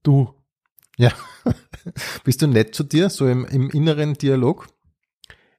Du, 0.03 0.33
Ja. 0.97 1.11
Bist 2.23 2.41
du 2.41 2.47
nett 2.47 2.75
zu 2.75 2.83
dir, 2.83 3.09
so 3.09 3.27
im, 3.27 3.45
im 3.45 3.69
inneren 3.69 4.13
Dialog? 4.13 4.67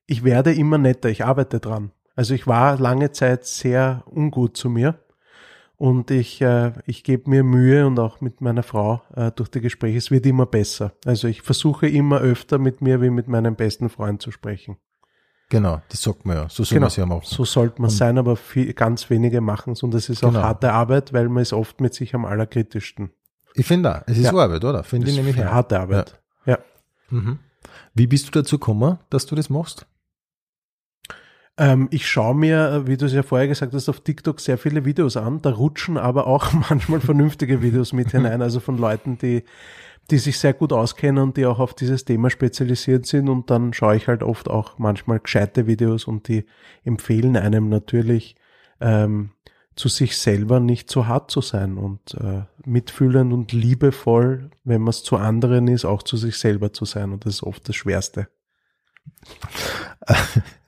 ich 0.07 0.25
werde 0.25 0.53
immer 0.55 0.79
netter, 0.79 1.09
ich 1.09 1.25
arbeite 1.25 1.61
dran. 1.61 1.93
Also 2.17 2.35
ich 2.35 2.47
war 2.47 2.79
lange 2.79 3.11
Zeit 3.13 3.45
sehr 3.45 4.03
ungut 4.07 4.57
zu 4.57 4.69
mir 4.71 5.01
Und 5.77 6.11
ich, 6.13 6.41
äh, 6.41 6.73
ich 6.87 7.03
gebe 7.03 7.29
mir 7.29 7.43
Mühe 7.43 7.85
und 7.87 7.99
auch 7.99 8.21
mit 8.21 8.41
meiner 8.41 8.63
Frau 8.63 9.03
äh, 9.17 9.33
durch 9.33 9.49
die 9.51 9.61
Gespräche, 9.61 9.99
es 9.99 10.11
wird 10.13 10.25
immer 10.25 10.47
besser. 10.47 10.93
Also 11.05 11.27
ich 11.27 11.43
versuche 11.43 11.89
immer 11.89 12.21
öfter 12.21 12.59
mit 12.59 12.81
mir 12.81 13.03
wie 13.03 13.11
mit 13.11 13.27
meinem 13.27 13.57
besten 13.57 13.89
Freund 13.91 14.23
zu 14.23 14.31
sprechen. 14.31 14.77
Genau, 15.51 15.83
das 15.91 16.01
sagt 16.03 16.25
man 16.25 16.37
ja. 16.37 16.49
So 16.49 16.63
soll 16.65 16.77
Genau, 16.77 16.85
man 16.85 16.89
es 16.89 16.97
ja 16.97 17.07
machen. 17.07 17.23
so 17.25 17.45
sollte 17.45 17.81
man 17.83 17.91
sein, 17.91 18.17
aber 18.19 18.37
viel, 18.37 18.73
ganz 18.73 19.11
wenige 19.11 19.41
machen 19.41 19.73
es 19.75 19.83
und 19.83 19.93
das 19.93 20.09
ist 20.09 20.25
auch 20.25 20.29
Genau. 20.31 20.43
harte 20.43 20.73
Arbeit, 20.73 21.13
weil 21.13 21.29
man 21.29 21.43
ist 21.43 21.53
oft 21.53 21.81
mit 21.81 21.93
sich 21.95 22.15
am 22.15 22.25
allerkritischsten. 22.25 23.11
Ich 23.55 23.67
finde 23.67 23.97
auch, 23.97 24.03
es 24.07 24.17
ist 24.19 24.25
Ja. 24.25 24.31
Arbeit, 24.33 24.65
oder? 24.65 24.83
Finde 24.85 25.11
ich 25.11 25.17
nämlich 25.17 25.37
ist 25.37 25.45
auch. 25.47 25.51
harte 25.53 25.81
Arbeit. 25.81 26.21
Ja. 26.47 26.59
Mhm. 27.11 27.41
Wie 27.95 28.07
bist 28.07 28.27
du 28.29 28.31
dazu 28.31 28.59
gekommen, 28.59 28.99
dass 29.11 29.27
du 29.27 29.35
das 29.35 29.51
machst? 29.51 29.87
Ähm, 31.57 31.89
ich 31.93 32.09
schaue 32.09 32.35
mir, 32.35 32.73
äh, 32.73 32.87
wie 32.87 32.97
du 32.97 33.07
es 33.07 33.13
ja 33.13 33.23
vorher 33.23 33.47
gesagt 33.47 33.75
hast, 33.75 33.89
auf 33.89 34.01
TikTok 34.01 34.41
sehr 34.41 34.59
viele 34.59 34.85
Videos 34.85 35.17
an. 35.17 35.41
Da 35.41 35.51
rutschen 35.51 35.97
aber 35.97 36.27
auch 36.27 36.53
manchmal 36.71 37.01
vernünftige 37.01 37.63
Videos 37.63 37.93
mit 37.93 38.11
hinein, 38.11 38.43
also 38.43 38.61
von 38.61 38.77
Leuten, 38.77 39.19
die, 39.19 39.45
die 40.11 40.19
sich 40.19 40.39
sehr 40.39 40.53
gut 40.53 40.73
auskennen 40.73 41.23
und 41.23 41.37
die 41.37 41.47
auch 41.47 41.61
auf 41.61 41.75
dieses 41.75 42.05
Thema 42.05 42.29
spezialisiert 42.31 43.07
sind. 43.07 43.29
Und 43.29 43.51
dann 43.51 43.73
schaue 43.73 43.97
ich 43.97 44.09
halt 44.09 44.23
oft 44.23 44.51
auch 44.51 44.79
manchmal 44.79 45.21
gescheite 45.21 45.67
Videos 45.67 46.07
und 46.07 46.27
die 46.29 46.45
empfehlen 46.85 47.37
einem 47.37 47.69
natürlich, 47.69 48.35
ähm, 48.81 49.31
zu 49.77 49.89
sich 49.89 50.19
selber 50.19 50.61
nicht 50.61 50.89
so 50.89 51.09
hart 51.09 51.33
zu 51.33 51.41
sein 51.41 51.79
und 51.79 52.15
äh, 52.15 52.43
mitfühlend 52.65 53.33
und 53.33 53.51
liebevoll, 53.51 54.51
wenn 54.63 54.83
man 54.83 54.91
es 54.91 55.03
zu 55.03 55.17
anderen 55.17 55.67
ist, 55.67 55.85
auch 55.85 56.05
zu 56.05 56.17
sich 56.17 56.37
selber 56.37 56.73
zu 56.73 56.85
sein. 56.85 57.13
Und 57.13 57.27
das 57.27 57.35
ist 57.35 57.43
oft 57.43 57.69
das 57.69 57.75
Schwerste. 57.75 58.29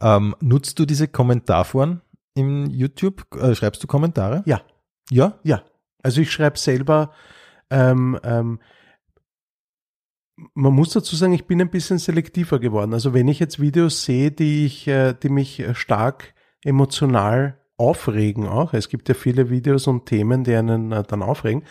Ähm, 0.00 0.34
nutzt 0.40 0.78
du 0.78 0.86
diese 0.86 1.08
Kommentarforen 1.08 2.00
im 2.34 2.66
YouTube? 2.66 3.26
Äh, 3.36 3.54
schreibst 3.54 3.82
du 3.82 3.86
Kommentare? 3.86 4.42
Ja. 4.46 4.62
Ja? 5.10 5.38
Ja, 5.42 5.62
also 6.02 6.20
ich 6.20 6.30
schreibe 6.30 6.58
selber, 6.58 7.12
ähm, 7.70 8.18
ähm, 8.22 8.60
man 10.54 10.72
muss 10.72 10.90
dazu 10.90 11.16
sagen, 11.16 11.32
ich 11.32 11.46
bin 11.46 11.60
ein 11.60 11.70
bisschen 11.70 11.98
selektiver 11.98 12.58
geworden. 12.58 12.94
Also 12.94 13.12
wenn 13.12 13.28
ich 13.28 13.38
jetzt 13.38 13.60
Videos 13.60 14.04
sehe, 14.04 14.30
die 14.30 14.64
ich, 14.64 14.88
äh, 14.88 15.12
die 15.12 15.28
mich 15.28 15.64
stark 15.74 16.34
emotional 16.64 17.58
aufregen 17.76 18.46
auch, 18.46 18.72
es 18.74 18.88
gibt 18.88 19.08
ja 19.08 19.14
viele 19.14 19.50
Videos 19.50 19.86
und 19.86 20.06
Themen, 20.06 20.44
die 20.44 20.54
einen 20.54 20.92
äh, 20.92 21.02
dann 21.02 21.22
aufregen, 21.22 21.64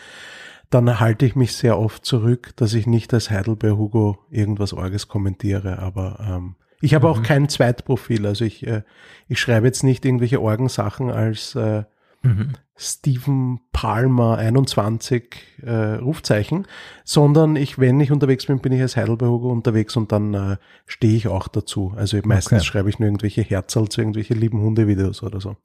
dann 0.68 1.00
halte 1.00 1.26
ich 1.26 1.34
mich 1.34 1.54
sehr 1.56 1.78
oft 1.78 2.04
zurück, 2.04 2.52
dass 2.56 2.74
ich 2.74 2.86
nicht 2.86 3.12
als 3.12 3.30
Heidelberg 3.30 3.76
Hugo 3.76 4.18
irgendwas 4.30 4.72
Orges 4.72 5.08
kommentiere, 5.08 5.80
aber 5.80 6.20
ähm, 6.20 6.56
ich 6.80 6.94
habe 6.94 7.08
auch 7.08 7.22
kein 7.22 7.48
Zweitprofil, 7.48 8.26
also 8.26 8.44
ich, 8.44 8.66
äh, 8.66 8.82
ich 9.28 9.40
schreibe 9.40 9.66
jetzt 9.66 9.82
nicht 9.82 10.04
irgendwelche 10.04 10.40
Orgensachen 10.40 11.10
als 11.10 11.54
äh, 11.54 11.84
Mhm. 12.22 12.52
Stephen 12.76 13.60
Palmer 13.72 14.36
21 14.36 15.62
äh, 15.62 15.70
Rufzeichen, 15.94 16.66
sondern 17.04 17.56
ich, 17.56 17.78
wenn 17.78 18.00
ich 18.00 18.12
unterwegs 18.12 18.46
bin, 18.46 18.60
bin 18.60 18.72
ich 18.72 18.80
als 18.82 18.96
Heidelberger 18.96 19.44
unterwegs 19.44 19.96
und 19.96 20.12
dann 20.12 20.34
äh, 20.34 20.56
stehe 20.86 21.16
ich 21.16 21.28
auch 21.28 21.48
dazu. 21.48 21.94
Also 21.96 22.18
meistens 22.24 22.58
Okay. 22.58 22.64
schreibe 22.64 22.90
ich 22.90 22.98
nur 22.98 23.06
irgendwelche 23.06 23.42
Herzl 23.42 23.88
zu 23.88 24.00
irgendwelche 24.00 24.34
lieben 24.34 24.60
Hundevideos 24.60 25.22
oder 25.22 25.40
so. 25.40 25.56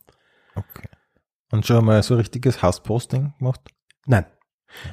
Okay. 0.55 0.87
Und 1.51 1.65
schon 1.65 1.83
mal 1.83 2.01
so 2.03 2.15
richtiges 2.15 2.61
Hassposting 2.61 3.33
gemacht? 3.37 3.61
Nein. 4.05 4.25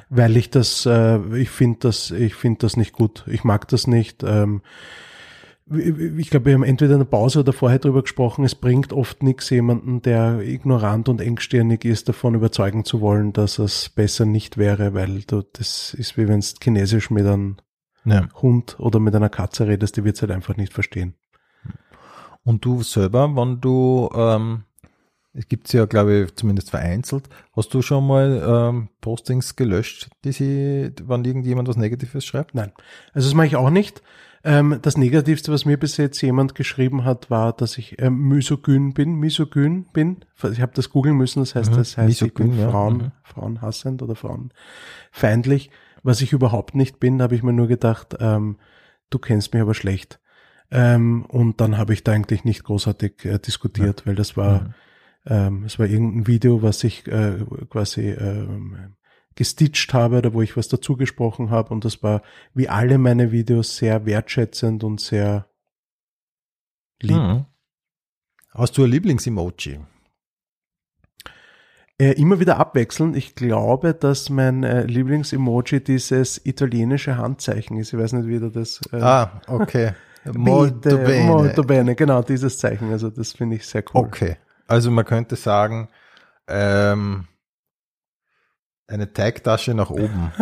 Weil 0.09 0.37
ich 0.37 0.49
das, 0.49 0.85
äh, 0.85 1.17
ich 1.37 1.49
finde 1.49 1.79
das, 1.79 2.11
ich 2.11 2.35
finde 2.35 2.59
das 2.59 2.77
nicht 2.77 2.93
gut. 2.93 3.23
Ich 3.27 3.43
mag 3.43 3.67
das 3.69 3.87
nicht. 3.87 4.23
Ähm, 4.23 4.61
ich 5.71 6.29
glaube, 6.29 6.47
wir 6.47 6.53
haben 6.53 6.63
entweder 6.63 6.93
in 6.93 6.99
der 6.99 7.05
Pause 7.05 7.39
oder 7.39 7.53
vorher 7.53 7.79
drüber 7.79 8.01
gesprochen, 8.01 8.43
es 8.43 8.55
bringt 8.55 8.91
oft 8.91 9.23
nichts, 9.23 9.49
jemanden, 9.49 10.01
der 10.01 10.41
ignorant 10.41 11.07
und 11.07 11.21
engstirnig 11.21 11.85
ist, 11.85 12.09
davon 12.09 12.35
überzeugen 12.35 12.83
zu 12.83 12.99
wollen, 12.99 13.31
dass 13.31 13.59
es 13.59 13.89
besser 13.89 14.25
nicht 14.25 14.57
wäre, 14.57 14.93
weil 14.93 15.21
du, 15.21 15.41
das 15.53 15.93
ist 15.93 16.17
wie 16.17 16.27
wenn 16.27 16.41
du 16.41 16.47
Chinesisch 16.61 17.09
mit 17.09 17.25
einem 17.25 17.57
Ja. 18.03 18.27
Hund 18.41 18.75
oder 18.79 18.99
mit 18.99 19.15
einer 19.15 19.29
Katze 19.29 19.67
redest, 19.67 19.95
die 19.95 20.03
wird 20.03 20.17
es 20.17 20.21
halt 20.21 20.31
einfach 20.31 20.57
nicht 20.57 20.73
verstehen. 20.73 21.15
Und 22.43 22.65
du 22.65 22.83
selber, 22.83 23.33
wenn 23.35 23.61
du, 23.61 24.09
ähm, 24.13 24.63
es 25.33 25.47
gibt's 25.47 25.71
ja, 25.73 25.85
glaube 25.85 26.23
ich, 26.25 26.35
zumindest 26.35 26.69
vereinzelt, 26.69 27.27
hast 27.55 27.73
du 27.73 27.81
schon 27.81 28.05
mal 28.05 28.43
ähm, 28.45 28.89
Postings 29.01 29.55
gelöscht, 29.55 30.09
die 30.23 30.31
sie, 30.31 30.91
wenn 31.03 31.25
irgendjemand 31.25 31.67
was 31.67 31.77
Negatives 31.77 32.23
schreibt? 32.25 32.53
Nein. 32.55 32.71
Also 33.13 33.27
das 33.29 33.35
mache 33.35 33.47
ich 33.47 33.55
auch 33.55 33.69
nicht. 33.71 34.01
Ähm, 34.45 34.77
das 34.81 34.97
Negativste, 34.97 35.51
was 35.53 35.63
mir 35.65 35.77
bis 35.77 35.95
jetzt 35.97 36.21
jemand 36.21 36.53
geschrieben 36.53 37.05
hat, 37.05 37.29
war, 37.31 37.53
dass 37.53 37.77
ich 37.77 38.01
ähm, 38.01 38.27
misogyn 38.27 38.93
bin, 38.93 39.15
misogyn 39.15 39.85
bin. 39.93 40.17
Ich 40.51 40.59
habe 40.61 40.73
das 40.75 40.89
googeln 40.89 41.15
müssen, 41.15 41.39
das 41.39 41.55
heißt, 41.55 41.71
Mhm. 41.71 41.75
das 41.77 41.97
heißt, 41.97 42.21
ich 42.21 42.33
bin 42.33 42.47
Misogyn, 42.47 42.59
ja. 42.65 42.69
Frauen, 42.69 42.97
Mhm. 42.97 43.11
frauenhassend 43.23 44.01
oder 44.01 44.15
frauenfeindlich, 44.15 45.69
was 46.03 46.21
ich 46.21 46.33
überhaupt 46.33 46.75
nicht 46.75 46.99
bin, 46.99 47.21
habe 47.21 47.35
ich 47.35 47.43
mir 47.43 47.53
nur 47.53 47.67
gedacht, 47.67 48.15
ähm, 48.19 48.57
du 49.09 49.19
kennst 49.19 49.53
mich 49.53 49.61
aber 49.61 49.73
schlecht. 49.73 50.19
Ähm, 50.71 51.25
und 51.27 51.61
dann 51.61 51.77
habe 51.77 51.93
ich 51.93 52.03
da 52.03 52.11
eigentlich 52.11 52.43
nicht 52.43 52.63
großartig 52.63 53.25
äh, 53.25 53.39
diskutiert, 53.39 54.05
weil 54.05 54.15
das 54.15 54.35
war, 54.35 54.61
Mhm. 54.63 54.73
Ähm, 55.25 55.63
es 55.65 55.79
war 55.79 55.87
irgendein 55.87 56.27
Video, 56.27 56.61
was 56.61 56.83
ich 56.83 57.07
äh, 57.07 57.45
quasi 57.69 58.09
ähm, 58.09 58.95
gestitcht 59.35 59.93
habe 59.93 60.17
oder 60.17 60.33
wo 60.33 60.41
ich 60.41 60.57
was 60.57 60.67
dazu 60.67 60.95
gesprochen 60.95 61.49
habe 61.49 61.73
und 61.73 61.85
das 61.85 62.03
war 62.03 62.21
wie 62.53 62.69
alle 62.69 62.97
meine 62.97 63.31
Videos 63.31 63.77
sehr 63.77 64.05
wertschätzend 64.05 64.83
und 64.83 65.01
sehr 65.01 65.47
lieb. 67.01 67.17
Mhm. 67.17 67.45
Hast 68.51 68.77
du 68.77 68.83
ein 68.83 68.91
Lieblings-Emoji? 68.91 69.79
Äh, 71.99 72.11
immer 72.13 72.39
wieder 72.39 72.57
abwechselnd. 72.57 73.15
Ich 73.15 73.33
glaube, 73.33 73.93
dass 73.93 74.29
mein 74.29 74.63
äh, 74.63 74.83
Lieblings-Emoji 74.85 75.83
dieses 75.83 76.43
italienische 76.45 77.17
Handzeichen 77.17 77.77
ist. 77.77 77.93
Ich 77.93 77.99
weiß 77.99 78.13
nicht, 78.13 78.27
wie 78.27 78.39
du 78.39 78.49
das. 78.49 78.81
Äh, 78.91 78.97
Ah, 78.97 79.41
okay. 79.47 79.93
Bitte, 80.25 80.37
Molto 80.37 81.63
bene, 81.63 81.95
genau, 81.95 82.21
dieses 82.21 82.57
Zeichen. 82.57 82.91
Also 82.91 83.09
das 83.09 83.33
finde 83.33 83.57
ich 83.57 83.65
sehr 83.67 83.83
cool. 83.93 84.05
Okay. 84.05 84.37
Also 84.67 84.91
man 84.91 85.05
könnte 85.05 85.35
sagen, 85.35 85.89
ähm, 86.47 87.27
eine 88.87 89.11
Teigtasche 89.13 89.73
nach 89.73 89.89
oben. 89.89 90.31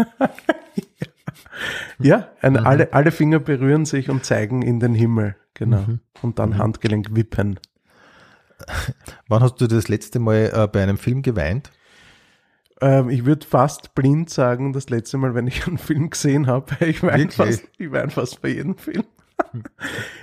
Ja, 2.00 2.30
ein, 2.42 2.54
Mhm. 2.54 2.66
alle, 2.66 2.94
alle 2.94 3.12
Finger 3.12 3.40
berühren 3.40 3.86
sich 3.86 4.10
und 4.10 4.26
zeigen 4.26 4.64
in 4.64 4.80
den 4.80 4.96
Himmel. 4.96 5.36
Genau. 5.54 5.82
Mhm. 5.82 6.00
Und 6.22 6.40
dann 6.40 6.58
Handgelenk 6.58 7.16
wippen. 7.16 7.60
Wann 9.28 9.44
hast 9.44 9.62
du 9.62 9.68
das 9.68 9.88
letzte 9.88 10.20
Mal 10.20 10.52
äh, 10.54 10.68
bei 10.68 10.82
einem 10.82 10.98
Film 10.98 11.22
geweint? 11.22 11.72
Ähm, 12.82 13.10
ich 13.10 13.26
würde 13.26 13.46
fast 13.46 13.94
blind 13.94 14.30
sagen, 14.32 14.74
das 14.74 14.90
letzte 14.90 15.18
Mal, 15.18 15.36
wenn 15.36 15.46
ich 15.48 15.68
einen 15.68 15.78
Film 15.78 16.10
gesehen 16.10 16.48
habe. 16.48 16.76
Ich 16.86 17.04
weine 17.04 17.30
fast, 17.30 17.64
ich 17.78 17.92
weine 17.92 18.10
fast 18.10 18.42
bei 18.42 18.50
jedem 18.50 18.78
Film. 18.78 19.04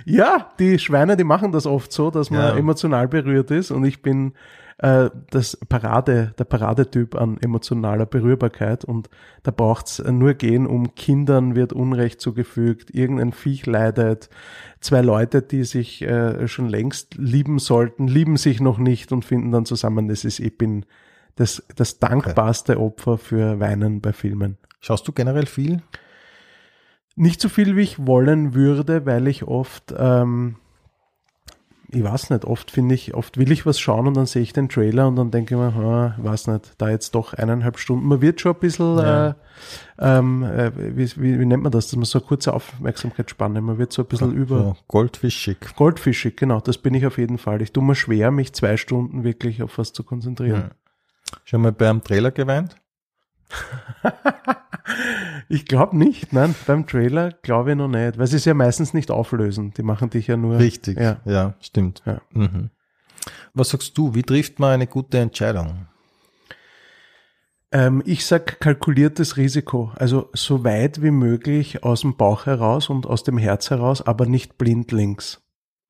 Ja, 0.05 0.49
die 0.59 0.79
Schweine, 0.79 1.17
die 1.17 1.23
machen 1.23 1.51
das 1.51 1.65
oft 1.65 1.91
so, 1.91 2.11
dass 2.11 2.29
man 2.29 2.39
Ja. 2.39 2.55
emotional 2.55 3.07
berührt 3.07 3.51
ist 3.51 3.71
und 3.71 3.83
ich 3.83 4.01
bin 4.01 4.33
äh, 4.79 5.09
das 5.29 5.57
Parade, 5.67 6.33
der 6.39 6.45
Paradetyp 6.45 7.15
an 7.15 7.37
emotionaler 7.41 8.05
Berührbarkeit 8.05 8.85
und 8.85 9.09
da 9.43 9.51
braucht's 9.51 10.01
nur 10.03 10.33
gehen, 10.35 10.65
um 10.65 10.95
Kindern 10.95 11.55
wird 11.55 11.73
Unrecht 11.73 12.21
zugefügt, 12.21 12.93
irgendein 12.95 13.33
Viech 13.33 13.65
leidet, 13.65 14.29
zwei 14.79 15.01
Leute, 15.01 15.41
die 15.41 15.65
sich 15.65 16.01
äh, 16.01 16.47
schon 16.47 16.69
längst 16.69 17.15
lieben 17.15 17.59
sollten, 17.59 18.07
lieben 18.07 18.37
sich 18.37 18.61
noch 18.61 18.77
nicht 18.77 19.11
und 19.11 19.25
finden 19.25 19.51
dann 19.51 19.65
zusammen, 19.65 20.07
das 20.07 20.23
ist, 20.23 20.39
ich 20.39 20.57
bin 20.57 20.85
das, 21.35 21.63
das 21.75 21.99
dankbarste 21.99 22.79
Opfer 22.79 23.17
für 23.17 23.59
Weinen 23.59 24.01
bei 24.01 24.13
Filmen. 24.13 24.57
Schaust 24.81 25.07
du 25.07 25.11
generell 25.11 25.45
viel? 25.45 25.81
Nicht 27.19 27.41
so 27.41 27.49
viel, 27.49 27.75
wie 27.75 27.81
ich 27.81 28.07
wollen 28.07 28.53
würde, 28.53 29.05
weil 29.05 29.27
ich 29.27 29.43
oft, 29.43 29.93
ähm, 29.97 30.55
ich 31.89 32.01
weiß 32.01 32.29
nicht, 32.29 32.45
oft 32.45 32.71
finde 32.71 32.95
ich, 32.95 33.13
oft 33.13 33.37
will 33.37 33.51
ich 33.51 33.65
was 33.65 33.77
schauen 33.77 34.07
und 34.07 34.15
dann 34.15 34.25
sehe 34.25 34.41
ich 34.41 34.53
den 34.53 34.69
Trailer 34.69 35.05
und 35.05 35.17
dann 35.17 35.29
denke 35.29 35.55
ich 35.55 35.59
mir, 35.59 35.73
ah, 35.75 36.15
weiß 36.17 36.47
nicht, 36.47 36.75
da 36.77 36.89
jetzt 36.89 37.15
doch 37.15 37.33
eineinhalb 37.33 37.77
Stunden. 37.77 38.07
Man 38.07 38.21
wird 38.21 38.39
schon 38.39 38.53
ein 38.53 38.59
bisschen, 38.59 38.97
Ja. 38.99 39.27
äh, 39.31 39.33
ähm, 39.99 40.43
äh, 40.43 40.71
wie, 40.95 41.09
wie, 41.17 41.39
wie 41.41 41.45
nennt 41.45 41.61
man 41.63 41.73
das, 41.73 41.87
dass 41.87 41.97
man 41.97 42.05
so 42.05 42.19
eine 42.19 42.27
kurze 42.27 42.53
Aufmerksamkeitsspanne, 42.53 43.59
man 43.59 43.77
wird 43.77 43.91
so 43.91 44.03
ein 44.03 44.07
bisschen 44.07 44.31
über. 44.31 44.59
So 44.59 44.77
goldfischig. 44.87 45.57
Goldfischig, 45.75 46.37
genau, 46.37 46.61
das 46.61 46.77
bin 46.77 46.93
ich 46.93 47.05
auf 47.05 47.17
jeden 47.17 47.37
Fall. 47.37 47.61
Ich 47.61 47.73
tue 47.73 47.83
mir 47.83 47.95
schwer, 47.95 48.31
mich 48.31 48.53
zwei 48.53 48.77
Stunden 48.77 49.25
wirklich 49.25 49.61
auf 49.61 49.77
was 49.77 49.91
zu 49.91 50.03
konzentrieren. 50.03 50.71
Schon 51.43 51.63
mal 51.63 51.73
beim 51.73 52.01
Trailer 52.01 52.31
geweint? 52.31 52.77
Ich 55.47 55.65
glaube 55.65 55.97
nicht, 55.97 56.33
nein, 56.33 56.53
beim 56.67 56.85
Trailer 56.85 57.31
glaube 57.41 57.71
ich 57.71 57.77
noch 57.77 57.87
nicht, 57.87 58.17
weil 58.17 58.27
sie 58.27 58.37
es 58.37 58.45
ja 58.45 58.53
meistens 58.53 58.93
nicht 58.93 59.09
auflösen. 59.11 59.73
Die 59.75 59.83
machen 59.83 60.09
dich 60.09 60.27
ja 60.27 60.37
nur. 60.37 60.59
Richtig. 60.59 60.99
Ja. 60.99 61.17
ja 61.25 61.55
stimmt. 61.59 62.03
Ja. 62.05 62.21
Mhm. 62.31 62.69
Was 63.53 63.69
sagst 63.69 63.97
du? 63.97 64.13
Wie 64.13 64.23
trifft 64.23 64.59
man 64.59 64.71
eine 64.71 64.87
gute 64.87 65.17
Entscheidung? 65.19 65.87
Ähm, 67.71 68.01
ich 68.05 68.25
sag 68.25 68.59
kalkuliertes 68.59 69.37
Risiko, 69.37 69.91
also 69.95 70.29
so 70.33 70.63
weit 70.63 71.01
wie 71.01 71.11
möglich 71.11 71.83
aus 71.83 72.01
dem 72.01 72.15
Bauch 72.15 72.45
heraus 72.45 72.89
und 72.89 73.05
aus 73.05 73.23
dem 73.23 73.37
Herz 73.37 73.69
heraus, 73.69 74.01
aber 74.01 74.25
nicht 74.25 74.57
blindlings. 74.57 75.41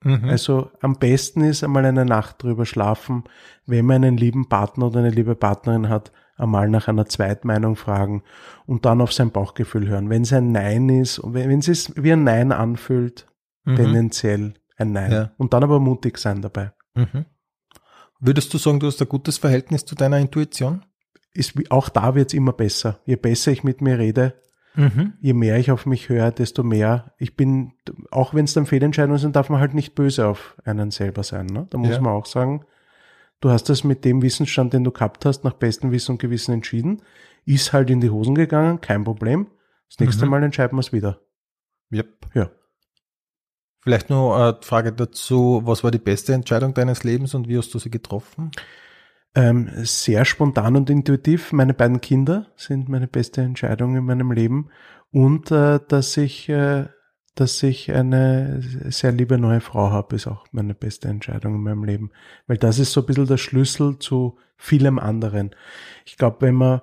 Mhm. 0.03 0.29
Also 0.29 0.71
am 0.81 0.97
besten 0.97 1.41
ist 1.43 1.63
einmal 1.63 1.85
eine 1.85 2.05
Nacht 2.05 2.41
drüber 2.41 2.65
schlafen, 2.65 3.23
wenn 3.65 3.85
man 3.85 4.03
einen 4.03 4.17
lieben 4.17 4.47
Partner 4.47 4.87
oder 4.87 4.99
eine 4.99 5.09
liebe 5.09 5.35
Partnerin 5.35 5.89
hat, 5.89 6.11
einmal 6.37 6.69
nach 6.69 6.87
einer 6.87 7.05
Zweitmeinung 7.05 7.75
fragen 7.75 8.23
und 8.65 8.85
dann 8.85 9.01
auf 9.01 9.11
sein 9.11 9.31
Bauchgefühl 9.31 9.87
hören. 9.89 10.09
Wenn 10.09 10.21
es 10.21 10.31
ein 10.31 10.51
Nein 10.53 10.87
ist, 10.87 11.21
wenn 11.23 11.59
es 11.59 11.65
sich 11.65 11.91
wie 11.95 12.13
ein 12.13 12.23
Nein 12.23 12.51
anfühlt, 12.51 13.27
Mhm. 13.65 13.75
tendenziell 13.75 14.53
ein 14.77 14.93
Nein. 14.93 15.11
Ja. 15.11 15.31
Und 15.37 15.53
dann 15.53 15.63
aber 15.63 15.79
mutig 15.81 16.17
sein 16.17 16.41
dabei. 16.41 16.71
Mhm. 16.95 17.25
Würdest 18.21 18.53
du 18.53 18.57
sagen, 18.57 18.79
du 18.79 18.87
hast 18.87 19.01
ein 19.01 19.09
gutes 19.09 19.37
Verhältnis 19.37 19.83
zu 19.85 19.95
deiner 19.95 20.17
Intuition? 20.17 20.85
Ist, 21.33 21.53
auch 21.69 21.89
da 21.89 22.15
wird's 22.15 22.33
immer 22.33 22.53
besser. 22.53 22.99
Je 23.05 23.17
besser 23.17 23.51
ich 23.51 23.63
mit 23.63 23.81
mir 23.81 23.99
rede, 23.99 24.41
Mhm. 24.79 25.13
je 25.19 25.33
mehr 25.33 25.57
ich 25.57 25.71
auf 25.71 25.85
mich 25.85 26.09
höre, 26.09 26.31
desto 26.31 26.63
mehr. 26.63 27.13
Ich 27.17 27.35
bin, 27.35 27.73
auch 28.11 28.33
wenn 28.33 28.45
es 28.45 28.53
dann 28.53 28.65
Fehlentscheidungen 28.65 29.17
sind, 29.19 29.35
darf 29.35 29.49
man 29.49 29.59
halt 29.59 29.73
nicht 29.73 29.93
böse 29.93 30.25
auf 30.27 30.55
einen 30.63 30.89
selber 30.91 31.23
sein. 31.23 31.45
Ne? 31.47 31.67
Da 31.69 31.77
muss 31.77 31.89
Ja. 31.95 32.01
man 32.01 32.13
auch 32.13 32.25
sagen, 32.25 32.65
du 33.41 33.49
hast 33.49 33.69
das 33.69 33.83
mit 33.83 34.05
dem 34.05 34.21
Wissensstand, 34.21 34.73
den 34.73 34.83
du 34.83 34.91
gehabt 34.91 35.25
hast, 35.25 35.43
nach 35.43 35.53
bestem 35.53 35.91
Wissen 35.91 36.13
und 36.13 36.21
Gewissen 36.21 36.53
entschieden. 36.53 37.01
Ist 37.45 37.73
halt 37.73 37.89
in 37.89 37.99
die 38.01 38.09
Hosen 38.09 38.35
gegangen, 38.35 38.79
kein 38.81 39.03
Problem. 39.03 39.47
Das 39.89 39.99
nächste 39.99 40.25
Mhm. 40.25 40.31
Mal 40.31 40.43
entscheiden 40.43 40.77
wir 40.77 40.81
es 40.81 40.93
wieder. 40.93 41.19
Yep. 41.91 42.27
Ja. 42.35 42.49
Vielleicht 43.81 44.09
noch 44.09 44.35
eine 44.35 44.57
Frage 44.61 44.91
dazu, 44.91 45.61
was 45.63 45.83
war 45.83 45.91
die 45.91 45.97
beste 45.99 46.33
Entscheidung 46.33 46.73
deines 46.73 47.03
Lebens 47.03 47.33
und 47.33 47.47
wie 47.47 47.57
hast 47.57 47.73
du 47.73 47.79
sie 47.79 47.89
getroffen? 47.89 48.51
Ähm, 49.35 49.69
sehr 49.83 50.25
spontan 50.25 50.75
und 50.75 50.89
intuitiv. 50.89 51.51
Meine 51.51 51.73
beiden 51.73 52.01
Kinder 52.01 52.47
sind 52.55 52.89
meine 52.89 53.07
beste 53.07 53.41
Entscheidung 53.41 53.95
in 53.95 54.05
meinem 54.05 54.31
Leben. 54.31 54.69
Und 55.11 55.51
äh, 55.51 55.79
dass 55.87 56.17
ich, 56.17 56.49
äh, 56.49 56.87
dass 57.35 57.61
ich 57.63 57.91
eine 57.91 58.61
sehr 58.89 59.11
liebe 59.11 59.37
neue 59.37 59.61
Frau 59.61 59.91
habe, 59.91 60.15
ist 60.15 60.27
auch 60.27 60.45
meine 60.51 60.73
beste 60.73 61.07
Entscheidung 61.07 61.55
in 61.55 61.61
meinem 61.61 61.83
Leben. 61.83 62.11
Weil 62.47 62.57
das 62.57 62.79
ist 62.79 62.91
so 62.91 63.01
ein 63.01 63.05
bisschen 63.05 63.27
der 63.27 63.37
Schlüssel 63.37 63.99
zu 63.99 64.37
vielem 64.57 64.99
anderen. 64.99 65.51
Ich 66.05 66.17
glaube, 66.17 66.37
wenn 66.41 66.55
man, 66.55 66.81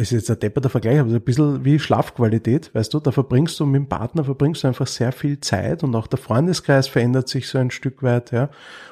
ist 0.00 0.12
jetzt 0.12 0.30
ein 0.30 0.38
depperter 0.38 0.70
Vergleich, 0.70 1.00
aber 1.00 1.10
so 1.10 1.16
ein 1.16 1.22
bisschen 1.22 1.64
wie 1.64 1.78
Schlafqualität, 1.78 2.74
weißt 2.74 2.92
du, 2.94 3.00
da 3.00 3.12
verbringst 3.12 3.58
du 3.60 3.66
mit 3.66 3.80
dem 3.80 3.88
Partner, 3.88 4.24
verbringst 4.24 4.64
du 4.64 4.68
einfach 4.68 4.86
sehr 4.86 5.12
viel 5.12 5.40
Zeit 5.40 5.82
und 5.82 5.94
auch 5.94 6.06
der 6.06 6.18
Freundeskreis 6.18 6.88
verändert 6.88 7.28
sich 7.28 7.48
so 7.48 7.58
ein 7.58 7.70
Stück 7.70 8.02
weit, 8.02 8.32
ja. 8.32 8.50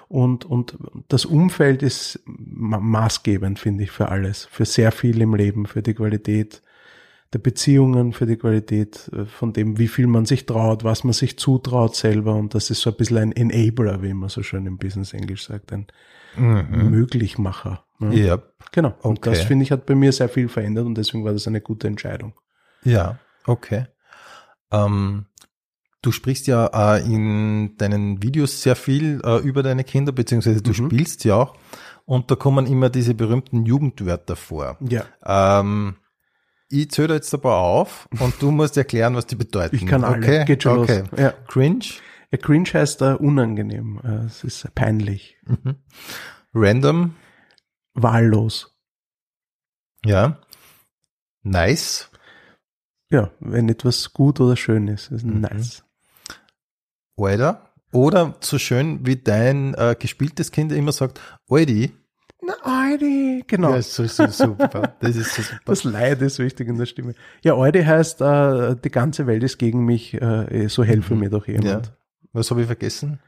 Und, 0.09 0.45
und 0.45 0.77
das 1.09 1.27
Umfeld 1.27 1.83
ist 1.83 2.21
ma 2.27 2.81
maßgebend, 2.81 3.59
finde 3.59 3.85
ich, 3.85 3.91
für 3.91 4.09
alles, 4.09 4.47
für 4.51 4.65
sehr 4.65 4.93
viel 4.93 5.21
im 5.21 5.35
Leben, 5.35 5.67
für 5.67 5.83
die 5.83 5.95
Qualität 5.95 6.63
der 7.33 7.39
Beziehungen, 7.41 8.13
für 8.13 8.27
die 8.27 8.37
Qualität 8.37 9.11
äh, 9.13 9.27
von 9.27 9.53
dem, 9.53 9.79
wie 9.79 9.89
viel 9.89 10.07
man 10.07 10.25
sich 10.25 10.47
traut, 10.47 10.85
was 10.85 11.05
man 11.05 11.13
sich 11.13 11.39
zutraut 11.39 11.95
selber. 11.95 12.35
Und 12.35 12.55
das 12.55 12.71
ist 12.71 12.81
so 12.81 12.91
ein 12.91 12.97
bisschen 12.97 13.19
ein 13.19 13.33
Enabler, 13.33 14.03
wie 14.03 14.15
man 14.15 14.29
so 14.31 14.43
schön 14.43 14.67
im 14.67 14.79
Business 14.79 15.13
Englisch 15.13 15.47
sagt, 15.47 15.73
ein 15.73 15.87
Möglichmacher. 16.37 17.85
ne? 17.99 18.15
Ja. 18.15 18.43
Genau. 18.73 18.95
Und 19.03 19.19
Okay. 19.19 19.31
das, 19.31 19.41
finde 19.43 19.65
ich, 19.65 19.73
hat 19.73 19.87
bei 19.87 19.95
mir 19.95 20.13
sehr 20.13 20.29
viel 20.29 20.49
verändert 20.49 20.87
und 20.87 20.97
deswegen 20.97 21.25
war 21.25 21.33
das 21.33 21.47
eine 21.47 21.61
gute 21.61 21.87
Entscheidung. 21.87 22.35
Ja, 22.85 23.19
okay. 23.47 23.87
Ähm, 24.71 25.27
du 26.03 26.13
sprichst 26.13 26.47
ja 26.47 26.97
äh, 26.97 27.05
in 27.05 27.77
deinen 27.79 28.23
Videos 28.23 28.63
sehr 28.63 28.77
viel 28.77 29.21
äh, 29.25 29.39
über 29.39 29.63
deine 29.63 29.85
Kinder, 29.85 30.13
beziehungsweise 30.13 30.63
du 30.63 30.71
Mhm. 30.71 30.75
spielst 30.75 31.25
ja 31.25 31.37
auch. 31.37 31.57
Und 32.05 32.31
da 32.31 32.37
kommen 32.37 32.67
immer 32.67 32.89
diese 32.91 33.15
berühmten 33.15 33.67
Jugendwörter 33.67 34.37
vor. 34.37 34.79
Ja. 34.81 35.05
Ähm, 35.25 35.97
ich 36.71 36.91
zähle 36.91 37.15
jetzt 37.15 37.33
ein 37.35 37.41
paar 37.41 37.59
auf 37.59 38.09
und 38.21 38.35
du 38.41 38.51
musst 38.51 38.77
erklären, 38.77 39.15
was 39.15 39.27
die 39.27 39.37
bedeuten. 39.37 39.75
Ich 39.77 39.87
kann 39.87 40.05
alle. 40.05 40.19
Okay, 40.19 40.45
Geht 40.45 40.63
schon 40.63 40.79
okay. 40.79 41.01
los. 41.11 41.19
Ja. 41.21 41.33
Cringe, 41.49 41.85
ja 42.31 42.39
cringe 42.39 42.69
heißt 42.73 43.01
äh, 43.03 43.15
unangenehm. 43.15 44.01
Äh, 44.05 44.27
es 44.27 44.45
ist 44.45 44.75
peinlich. 44.75 45.37
random, 46.55 47.15
Wahllos. 48.03 48.75
ja, 50.05 50.39
nice, 51.43 52.11
Ja, 53.11 53.31
wenn 53.41 53.69
etwas 53.71 54.13
gut 54.13 54.39
oder 54.41 54.55
schön 54.57 54.87
ist, 54.89 55.11
ist 55.11 55.25
Mhm. 55.25 55.41
nice. 55.41 55.83
Alter. 57.17 57.73
Oder 57.93 58.35
so 58.41 58.59
schön 58.59 59.07
wie 59.07 59.17
dein 59.17 59.73
äh, 59.75 59.97
gespieltes 59.99 60.53
Kind 60.53 60.73
immer 60.73 60.93
sagt, 60.93 61.21
Aldi. 61.49 61.95
Na, 62.43 62.53
Aldi. 62.63 63.45
Genau. 63.47 63.71
Ja, 63.75 63.81
so, 63.83 64.05
so 64.07 64.27
super. 64.27 64.95
Das 65.01 65.17
ist 65.17 65.35
so 65.35 65.41
super. 65.43 65.61
Das 65.65 65.85
Leid 65.85 66.21
ist 66.21 66.39
wichtig 66.39 66.69
in 66.69 66.77
der 66.77 66.85
Stimme. 66.87 67.15
Ja, 67.43 67.55
Aldi 67.57 67.83
heißt, 67.83 68.21
äh, 68.21 68.77
die 68.77 68.91
ganze 68.91 69.27
Welt 69.27 69.43
ist 69.43 69.57
gegen 69.59 69.85
mich, 69.87 70.13
äh, 70.15 70.69
so 70.69 70.85
helfe 70.85 71.15
mir 71.15 71.31
doch 71.31 71.47
ja. 71.49 71.55
jemand. 71.55 71.93
Was 72.35 72.51
habe 72.51 72.61
ich 72.61 72.67
vergessen? 72.67 73.21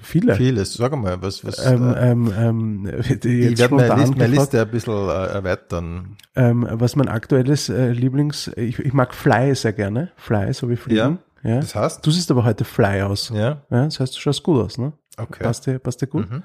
Viele. 0.00 0.36
Vieles. 0.36 0.74
Sag 0.74 0.96
mal, 0.96 1.20
was, 1.22 1.44
was 1.44 1.58
Ähm, 1.66 1.92
äh, 1.92 2.10
ähm, 2.10 2.32
ähm, 2.36 2.86
ich 2.86 3.58
werde 3.58 3.74
meine, 3.74 3.94
Liste, 3.96 4.16
meine 4.16 4.26
Liste 4.28 4.62
ein 4.62 4.70
bisschen 4.70 5.08
äh, 5.08 5.26
erweitern. 5.26 6.16
ähm, 6.36 6.66
was 6.70 6.94
mein 6.94 7.08
aktuelles 7.08 7.68
äh, 7.68 7.90
Lieblings, 7.90 8.48
ich, 8.56 8.78
ich 8.78 8.92
mag 8.92 9.12
Fly 9.12 9.54
sehr 9.56 9.72
gerne. 9.72 10.12
Fly, 10.16 10.52
so 10.54 10.68
wie 10.70 10.76
Fliegen. 10.76 11.18
Ja. 11.42 11.56
Das 11.56 11.74
heißt? 11.74 12.06
Du 12.06 12.12
siehst 12.12 12.30
aber 12.30 12.44
heute 12.44 12.64
Fly 12.64 13.02
aus. 13.02 13.30
Ja, 13.34 13.62
Ja, 13.70 13.84
das 13.84 13.98
heißt, 13.98 14.14
du 14.14 14.20
schaust 14.20 14.44
gut 14.44 14.62
aus, 14.62 14.78
ne? 14.78 14.92
okay. 15.18 15.42
Passt 15.42 15.66
dir, 15.66 15.80
passt 15.80 16.00
dir 16.00 16.06
gut. 16.06 16.30
Mhm. 16.30 16.42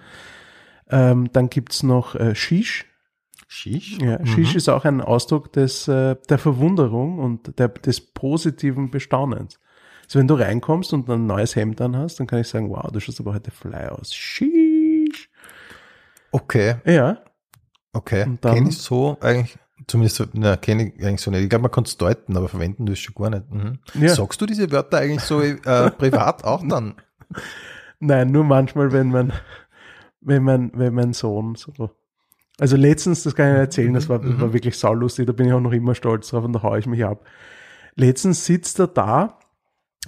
Ähm, 0.90 1.30
dann 1.32 1.50
gibt's 1.50 1.84
noch 1.84 2.16
äh, 2.16 2.34
Shish. 2.34 2.86
Shish. 3.48 4.00
Ja, 4.02 4.26
Shish 4.26 4.56
ist 4.56 4.68
auch 4.68 4.84
ein 4.84 5.00
Ausdruck 5.00 5.54
des, 5.54 5.88
äh, 5.88 6.16
der 6.28 6.38
Verwunderung 6.40 7.20
und 7.20 7.60
der, 7.60 7.70
des 7.70 8.02
positiven 8.02 8.90
Bestaunens. 8.90 9.60
Also 10.08 10.20
wenn 10.20 10.28
du 10.28 10.36
reinkommst 10.36 10.94
und 10.94 11.10
ein 11.10 11.26
neues 11.28 11.56
Hemd 11.56 11.82
an 11.82 11.96
hast, 11.98 12.20
dann 12.20 12.28
kann 12.28 12.40
ich 12.40 12.48
sagen, 12.48 12.70
wow, 12.70 12.90
du 12.92 13.00
schaust 13.00 13.20
aber 13.20 13.34
heute 13.34 13.52
fly 13.52 13.88
aus. 13.90 14.14
Shish. 14.14 15.30
Okay, 16.32 16.76
Ja, 16.86 17.18
okay. 17.94 18.24
Und 18.26 18.44
dann- 18.44 18.56
Kenne 18.56 18.70
ich 18.70 18.78
so 18.78 19.18
eigentlich, 19.22 19.58
zumindest, 19.88 20.18
so- 20.18 20.26
na, 20.34 20.56
kenne 20.58 20.90
ich 20.94 21.06
eigentlich 21.06 21.22
so 21.22 21.32
nicht. 21.32 21.44
Ich 21.44 21.50
glaube, 21.50 21.64
man 21.64 21.72
kann 21.72 21.84
es 21.86 21.98
deuten, 21.98 22.38
aber 22.38 22.48
verwenden 22.48 22.86
du 22.86 22.94
es 22.94 23.00
schon 23.00 23.16
gar 23.16 23.30
nicht. 23.30 23.50
Mhm. 23.52 23.80
Ja. 23.96 24.10
Sagst 24.16 24.40
du 24.42 24.46
diese 24.46 24.72
Wörter 24.72 24.98
eigentlich 25.00 25.22
so 25.24 25.42
äh, 25.42 25.56
privat 25.92 26.44
auch 26.44 26.64
dann? 26.68 26.96
nein, 28.00 28.32
nur 28.32 28.44
manchmal, 28.44 28.92
wenn 28.92 29.10
man, 29.10 29.34
wenn 30.22 30.44
man, 30.44 30.72
wenn 30.74 30.94
mein 30.94 31.14
Sohn 31.14 31.56
so. 31.56 31.74
Also 32.60 32.76
letztens, 32.76 33.24
das 33.24 33.36
kann 33.36 33.52
ich 33.54 33.58
erzählen, 33.60 33.94
das 33.94 34.10
war, 34.10 34.20
war 34.42 34.52
wirklich 34.54 34.78
saulustig, 34.78 35.28
da 35.28 35.34
bin 35.34 35.48
ich 35.48 35.54
auch 35.54 35.60
noch 35.62 35.74
immer 35.74 35.94
stolz 35.96 36.30
drauf 36.30 36.44
und 36.44 36.54
da 36.54 36.64
haue 36.64 36.80
ich 36.80 36.88
mich 36.88 37.04
ab. 37.06 37.24
Letztens 37.96 38.46
sitzt 38.46 38.80
er 38.80 38.88
da 38.88 39.37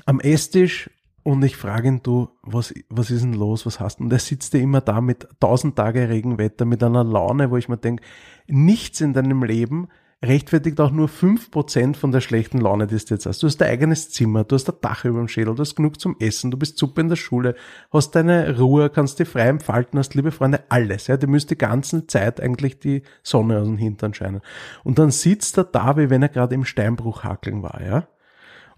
am 0.06 0.20
Esstisch 0.20 0.90
und 1.24 1.44
ich 1.44 1.58
frage 1.58 1.88
ihn, 1.88 2.02
du, 2.02 2.30
was, 2.42 2.74
was 2.90 3.12
ist 3.12 3.24
denn 3.24 3.34
los, 3.34 3.66
was 3.66 3.80
hast 3.80 4.00
du? 4.00 4.06
Und 4.06 4.14
er 4.14 4.20
sitzt 4.20 4.54
ja 4.54 4.60
immer 4.60 4.82
da 4.82 5.02
mit 5.02 5.28
tausend 5.40 5.76
Tage 5.76 6.10
Regenwetter, 6.10 6.66
mit 6.66 6.84
einer 6.84 7.04
Laune, 7.04 7.52
wo 7.52 7.58
ich 7.58 7.70
mir 7.70 7.78
denke, 7.78 8.04
nichts 8.48 9.02
in 9.02 9.14
deinem 9.14 9.44
Leben 9.44 9.90
rechtfertigt 10.24 10.80
auch 10.82 10.92
nur 10.92 11.08
fünf 11.08 11.50
Prozent 11.50 11.96
von 11.96 12.12
der 12.12 12.20
schlechten 12.20 12.60
Laune, 12.60 12.88
die 12.88 12.98
du 12.98 13.14
jetzt 13.14 13.26
hast. 13.26 13.42
Du 13.42 13.48
hast 13.48 13.58
dein 13.58 13.70
eigenes 13.70 14.10
Zimmer, 14.10 14.44
du 14.44 14.56
hast 14.56 14.70
ein 14.70 14.76
Dach 14.82 15.06
über 15.06 15.20
dem 15.20 15.30
Schädel, 15.30 15.56
du 15.56 15.62
hast 15.62 15.76
genug 15.76 16.00
zum 16.00 16.18
Essen, 16.20 16.52
du 16.52 16.58
bist 16.58 16.78
super 16.78 17.02
in 17.02 17.10
der 17.10 17.16
Schule, 17.16 17.56
hast 17.92 18.16
deine 18.16 18.58
Ruhe, 18.58 18.90
kannst 18.90 19.20
dich 19.20 19.30
frei 19.30 19.48
entfalten, 19.48 19.98
hast 19.98 20.16
liebe 20.16 20.32
Freunde, 20.32 20.64
alles. 20.70 21.08
Ja, 21.08 21.16
dir 21.16 21.28
müsste 21.28 21.56
die 21.56 21.60
ganze 21.60 22.06
Zeit 22.08 22.42
eigentlich 22.42 22.80
die 22.80 23.04
Sonne 23.24 23.60
aus 23.60 23.68
dem 23.68 23.78
Hintern 23.78 24.14
scheinen. 24.14 24.42
Und 24.84 25.00
dann 25.00 25.12
sitzt 25.12 25.58
er 25.58 25.64
da, 25.64 25.96
wie 25.96 26.10
wenn 26.10 26.22
er 26.22 26.30
gerade 26.30 26.56
im 26.56 26.66
Steinbruch 26.66 27.24
hackeln 27.24 27.64
war, 27.64 27.82
ja. 27.82 28.08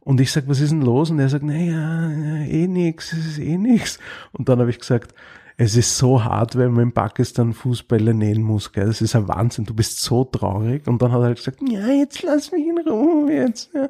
Und 0.04 0.20
ich 0.20 0.32
sag, 0.32 0.48
was 0.48 0.60
ist 0.60 0.72
denn 0.72 0.82
los? 0.82 1.12
Und 1.12 1.20
er 1.20 1.30
sagt, 1.30 1.44
naja, 1.44 2.10
eh 2.46 2.68
nix, 2.68 3.14
es 3.14 3.26
ist 3.26 3.40
eh 3.40 3.58
nix. 3.58 4.00
Und 4.32 4.50
dann 4.50 4.60
habe 4.60 4.70
ich 4.70 4.80
gesagt, 4.80 5.14
es 5.58 5.76
ist 5.76 5.96
so 5.96 6.24
hart, 6.24 6.58
wenn 6.58 6.72
man 6.72 6.86
in 6.86 6.92
Pakistan 6.92 7.54
Fußbälle 7.54 8.16
nähen 8.16 8.42
muss, 8.42 8.72
gell? 8.72 8.88
Das 8.88 9.02
ist 9.02 9.16
ein 9.16 9.28
Wahnsinn, 9.28 9.66
du 9.66 9.76
bist 9.76 10.00
so 10.00 10.24
traurig. 10.24 10.88
Und 10.88 11.02
dann 11.02 11.12
hat 11.12 11.20
er 11.20 11.26
halt 11.26 11.38
gesagt, 11.38 11.60
ja, 11.62 11.88
jetzt 11.88 12.24
lass 12.24 12.52
mich 12.52 12.66
in 12.66 12.80
Ruhe 12.80 13.32
jetzt. 13.32 13.72
Ja. 13.74 13.90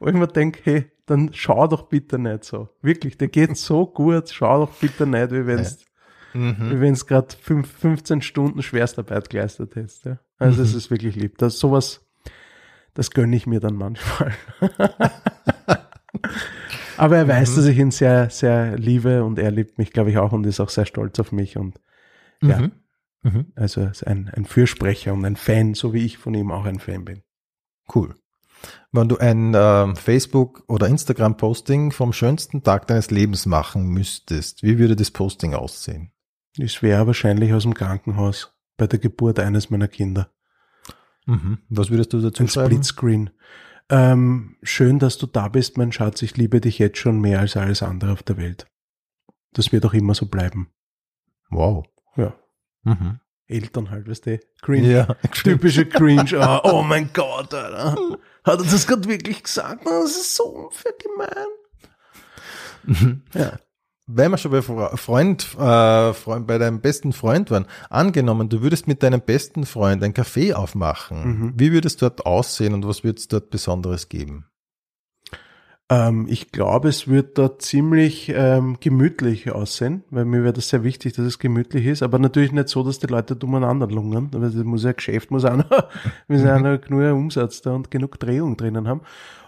Und 0.00 0.08
ich 0.08 0.14
mir 0.14 0.26
denke, 0.26 0.60
hey, 0.64 0.90
dann 1.06 1.30
schau 1.32 1.68
doch 1.68 1.82
bitte 1.82 2.18
nicht 2.18 2.44
so. 2.44 2.68
Wirklich, 2.82 3.16
der 3.16 3.28
geht 3.28 3.56
so 3.56 3.86
gut, 3.94 4.30
schau 4.30 4.66
doch 4.66 4.72
bitte 4.72 5.06
nicht, 5.06 5.30
wie 5.30 5.46
wenn's, 5.46 5.84
wie 6.32 6.80
wenn's 6.80 7.06
gerade 7.06 7.28
15 7.36 8.20
Stunden 8.20 8.62
Schwerstarbeit 8.62 9.30
geleistet 9.30 9.76
hättest. 9.76 10.06
Ja. 10.06 10.18
Also 10.38 10.62
es 10.62 10.74
ist 10.74 10.90
wirklich 10.90 11.14
lieb. 11.14 11.38
Das 11.38 11.60
sowas, 11.60 12.03
das 12.94 13.10
gönne 13.10 13.36
ich 13.36 13.46
mir 13.46 13.60
dann 13.60 13.74
manchmal. 13.74 14.32
Aber 16.96 17.16
er 17.16 17.26
weiß, 17.28 17.56
dass 17.56 17.66
ich 17.66 17.78
ihn 17.78 17.90
sehr, 17.90 18.30
sehr 18.30 18.78
liebe 18.78 19.24
und 19.24 19.38
er 19.38 19.50
liebt 19.50 19.78
mich, 19.78 19.92
glaube 19.92 20.10
ich, 20.10 20.18
auch 20.18 20.32
und 20.32 20.46
ist 20.46 20.60
auch 20.60 20.68
sehr 20.68 20.86
stolz 20.86 21.18
auf 21.18 21.32
mich 21.32 21.56
und 21.56 21.80
ja, 22.42 22.58
Mhm. 22.58 22.72
Mhm. 23.22 23.46
also 23.56 23.80
er 23.80 23.90
ist 23.90 24.06
ein, 24.06 24.28
ein 24.28 24.44
Fürsprecher 24.44 25.12
und 25.12 25.24
ein 25.24 25.36
Fan, 25.36 25.74
so 25.74 25.92
wie 25.92 26.04
ich 26.04 26.18
von 26.18 26.34
ihm 26.34 26.50
auch 26.52 26.66
ein 26.66 26.78
Fan 26.78 27.04
bin. 27.04 27.22
Cool. 27.92 28.14
Wenn 28.92 29.08
du 29.08 29.18
ein 29.18 29.54
ähm, 29.56 29.96
Facebook- 29.96 30.62
oder 30.68 30.88
Instagram-Posting 30.88 31.90
vom 31.90 32.12
schönsten 32.12 32.62
Tag 32.62 32.86
deines 32.86 33.10
Lebens 33.10 33.46
machen 33.46 33.88
müsstest, 33.88 34.62
wie 34.62 34.78
würde 34.78 34.94
das 34.96 35.10
Posting 35.10 35.54
aussehen? 35.54 36.12
Ich 36.56 36.82
wäre 36.82 37.06
wahrscheinlich 37.06 37.52
aus 37.52 37.64
dem 37.64 37.74
Krankenhaus 37.74 38.54
bei 38.76 38.86
der 38.86 38.98
Geburt 38.98 39.38
eines 39.40 39.70
meiner 39.70 39.88
Kinder. 39.88 40.30
Mhm. 41.26 41.58
Was 41.68 41.90
würdest 41.90 42.12
du 42.12 42.20
dazu 42.20 42.42
Ein 42.42 42.48
schreiben? 42.48 42.70
Splitscreen. 42.70 43.30
Ähm, 43.90 44.56
schön, 44.62 44.98
dass 44.98 45.18
du 45.18 45.26
da 45.26 45.48
bist, 45.48 45.78
mein 45.78 45.92
Schatz. 45.92 46.22
Ich 46.22 46.36
liebe 46.36 46.60
dich 46.60 46.78
jetzt 46.78 46.98
schon 46.98 47.20
mehr 47.20 47.40
als 47.40 47.56
alles 47.56 47.82
andere 47.82 48.12
auf 48.12 48.22
der 48.22 48.36
Welt. 48.36 48.66
Das 49.52 49.72
wird 49.72 49.84
auch 49.86 49.94
immer 49.94 50.14
so 50.14 50.26
bleiben. 50.26 50.70
Wow. 51.50 51.86
Ja. 52.16 52.34
Mhm. 52.82 53.20
Eltern 53.46 53.90
halt, 53.90 54.08
weißt 54.08 54.26
du? 54.26 54.40
Cringe. 54.62 54.90
Ja, 54.90 55.04
Typische 55.32 55.86
Cringe. 55.86 56.38
Ah, 56.40 56.60
oh 56.64 56.82
mein 56.82 57.10
Gott, 57.12 57.52
Alter. 57.52 57.94
Hat 58.42 58.58
er 58.58 58.64
das 58.64 58.86
gerade 58.86 59.06
wirklich 59.08 59.42
gesagt? 59.42 59.86
Das 59.86 60.16
ist 60.16 60.34
so 60.34 60.44
unfair 60.44 60.92
gemein. 60.98 61.46
ja. 63.34 63.58
Wenn 64.06 64.30
wir 64.32 64.36
schon 64.38 64.50
bei 64.50 64.58
Fre- 64.58 64.96
Freund, 64.98 65.56
äh, 65.58 66.12
Freund, 66.12 66.46
bei 66.46 66.58
deinem 66.58 66.80
besten 66.82 67.12
Freund 67.14 67.50
waren, 67.50 67.64
angenommen, 67.88 68.50
du 68.50 68.60
würdest 68.60 68.86
mit 68.86 69.02
deinem 69.02 69.22
besten 69.22 69.64
Freund 69.64 70.02
ein 70.02 70.12
Café 70.12 70.52
aufmachen, 70.52 71.24
Mhm. 71.24 71.52
wie 71.56 71.72
würde 71.72 71.88
es 71.88 71.96
dort 71.96 72.26
aussehen 72.26 72.74
und 72.74 72.86
was 72.86 73.02
würde 73.02 73.18
es 73.18 73.28
dort 73.28 73.48
Besonderes 73.48 74.10
geben? 74.10 74.44
Ähm, 75.90 76.26
ich 76.30 76.50
glaube, 76.50 76.88
es 76.88 77.08
wird 77.08 77.36
da 77.36 77.58
ziemlich 77.58 78.32
ähm, 78.34 78.78
gemütlich 78.80 79.50
aussehen, 79.52 80.02
weil 80.10 80.24
mir 80.24 80.42
wäre 80.42 80.54
das 80.54 80.70
sehr 80.70 80.82
wichtig, 80.82 81.12
dass 81.12 81.26
es 81.26 81.38
gemütlich 81.38 81.84
ist, 81.84 82.02
aber 82.02 82.18
natürlich 82.18 82.52
nicht 82.52 82.70
so, 82.70 82.82
dass 82.82 82.98
die 83.00 83.06
Leute 83.06 83.36
dumm 83.36 83.54
aneinander 83.56 83.86
lungern, 83.88 84.28
weil 84.32 84.40
das 84.50 84.54
muss 84.64 84.84
ja 84.84 84.92
Geschäft, 84.92 85.30
muss 85.30 85.44
auch 85.44 85.56
noch, 85.56 85.88
wir 86.26 86.38
sind 86.38 86.46
ja 86.48 86.58
noch 86.58 86.80
genug 86.80 87.12
Umsatz 87.14 87.60
da 87.60 87.72
und 87.72 87.90
genug 87.90 88.18
Drehung 88.18 88.56
drinnen 88.56 88.88
haben. 88.88 89.02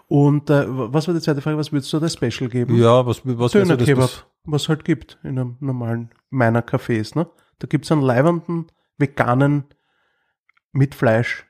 Und 0.09 0.51
äh, 0.51 0.65
was 0.69 1.09
war 1.09 1.15
die 1.15 1.21
zweite 1.21 1.41
Frage, 1.41 1.59
was 1.59 1.73
würdest 1.73 1.93
du 1.93 1.99
da 1.99 2.09
Special 2.09 2.49
geben? 2.49 2.77
Ja, 2.77 3.05
was, 3.07 3.23
was 3.25 3.55
wäre 3.55 3.67
so 3.67 3.77
das, 3.77 4.25
was 4.45 4.69
halt 4.69 4.85
gibt 4.85 5.19
in 5.25 5.39
einem 5.39 5.57
normalen 5.61 6.11
meiner 6.31 6.63
Cafés, 6.63 7.17
ne? 7.19 7.27
Da 7.59 7.67
gibt's 7.67 7.91
einen 7.91 8.03
leibenden, 8.03 8.67
veganen, 8.99 9.65
mit 10.73 10.95
Fleisch 10.95 11.47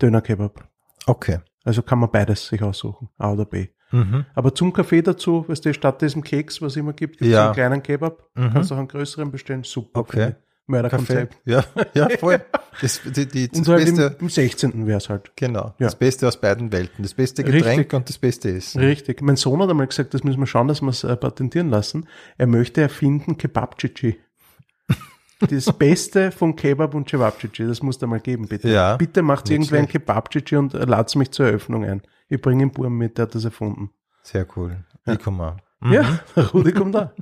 Döner-Kebab. 0.00 0.68
Okay. 1.06 1.38
Also 1.64 1.82
kann 1.82 1.98
man 1.98 2.10
beides 2.10 2.48
sich 2.48 2.62
aussuchen, 2.62 3.10
A 3.18 3.32
oder 3.32 3.44
B. 3.44 3.68
Mhm. 3.92 4.24
Aber 4.34 4.54
zum 4.54 4.72
Kaffee 4.72 5.02
dazu, 5.02 5.44
weißt 5.46 5.64
du, 5.64 5.72
statt 5.74 6.02
diesem 6.02 6.22
Keks, 6.24 6.60
was 6.60 6.72
es 6.72 6.76
immer 6.78 6.94
gibt, 6.94 7.18
gibt's 7.18 7.32
Ja. 7.32 7.44
einen 7.46 7.54
kleinen 7.54 7.82
Kebab. 7.82 8.28
Mhm. 8.34 8.50
Kannst 8.52 8.72
auch 8.72 8.78
einen 8.78 8.88
größeren 8.88 9.30
bestellen. 9.30 9.62
Super. 9.62 10.00
Okay. 10.00 10.34
Mörderkonzept. 10.66 11.36
Ja, 11.44 11.64
ja, 11.94 12.08
voll. 12.18 12.40
Das, 12.80 13.00
die, 13.04 13.26
die, 13.26 13.48
das 13.48 13.58
Und 13.60 13.68
halt 13.68 13.88
im, 13.88 13.96
Beste, 13.96 14.16
im 14.20 14.28
16. 14.28 14.86
wär's 14.86 15.08
halt. 15.08 15.32
genau, 15.36 15.74
Ja. 15.78 15.86
das 15.86 15.96
Beste 15.96 16.26
aus 16.26 16.40
beiden 16.40 16.72
Welten. 16.72 17.02
Das 17.02 17.14
beste 17.14 17.44
Getränk 17.44 17.66
Richtig. 17.80 17.92
und 17.94 18.08
das 18.08 18.18
beste 18.18 18.50
Essen. 18.50 18.80
Richtig. 18.80 19.20
Mein 19.22 19.36
Sohn 19.36 19.60
hat 19.62 19.68
einmal 19.70 19.86
gesagt, 19.86 20.14
das 20.14 20.24
müssen 20.24 20.40
wir 20.40 20.46
schauen, 20.46 20.68
dass 20.68 20.80
wir 20.80 20.88
es 20.88 21.04
äh, 21.04 21.16
patentieren 21.16 21.68
lassen. 21.70 22.08
Er 22.38 22.46
möchte 22.46 22.80
erfinden 22.80 23.36
Kebabchichi. 23.36 24.16
Das 25.50 25.72
Beste 25.78 26.30
von 26.30 26.56
Kebab 26.56 26.94
und 26.94 27.08
Cevapcici, 27.10 27.66
das 27.66 27.82
muss 27.82 27.98
da 27.98 28.06
mal 28.06 28.20
geben, 28.20 28.48
bitte. 28.48 28.68
Ja, 28.68 28.96
bitte 28.96 29.20
macht 29.22 29.50
irgendwer 29.50 29.80
ein. 29.80 29.88
Kebabchichi 29.88 30.56
und 30.56 30.74
äh, 30.74 30.84
lad's 30.84 31.14
mich 31.16 31.30
zur 31.32 31.46
Eröffnung 31.46 31.84
ein. 31.84 32.02
Ich 32.28 32.40
bringe 32.40 32.62
ihn 32.64 32.70
Burm 32.70 32.96
mit, 32.96 33.18
der 33.18 33.24
hat 33.26 33.34
das 33.34 33.44
erfunden. 33.44 33.90
Sehr 34.22 34.46
cool. 34.56 34.78
Ich 35.06 35.18
komme 35.18 35.44
auch. 35.44 35.56
Mhm. 35.86 35.92
Ja, 35.92 36.20
Rudi 36.54 36.72
kommt 36.72 36.94
da. 36.94 37.12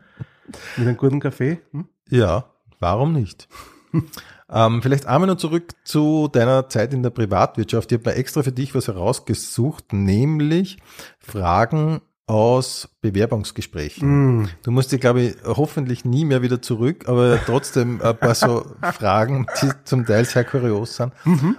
Mit 0.77 0.87
einem 0.87 0.97
guten 0.97 1.19
Kaffee. 1.19 1.59
Hm? 1.73 1.89
Ja, 2.11 2.45
warum 2.83 3.13
nicht? 3.13 3.49
ähm, 4.51 4.83
vielleicht 4.83 5.07
einmal 5.07 5.29
noch 5.29 5.37
zurück 5.37 5.73
zu 5.85 6.29
deiner 6.29 6.69
Zeit 6.69 6.93
in 6.93 7.03
der 7.03 7.11
Privatwirtschaft. 7.11 7.91
Ich 7.91 7.99
habe 7.99 8.11
mir 8.11 8.17
extra 8.17 8.43
für 8.43 8.53
dich 8.53 8.75
was 8.75 8.89
herausgesucht, 8.89 9.93
nämlich 9.93 10.79
Fragen 11.19 12.03
aus 12.27 12.89
Bewerbungsgesprächen. 13.01 14.43
Mm. 14.43 14.49
Du 14.63 14.71
musst 14.71 14.93
dir, 14.93 14.99
glaube 14.99 15.23
ich, 15.23 15.37
hoffentlich 15.45 16.05
nie 16.05 16.25
mehr 16.25 16.43
wieder 16.43 16.63
zurück, 16.63 17.09
aber 17.09 17.41
trotzdem 17.45 18.01
ein 18.01 18.17
paar 18.17 18.35
so 18.35 18.65
Fragen, 18.93 19.47
die 19.61 19.71
zum 19.85 20.07
Teil 20.07 20.25
sehr 20.25 20.45
kurios 20.45 20.97
sind, 20.97 21.13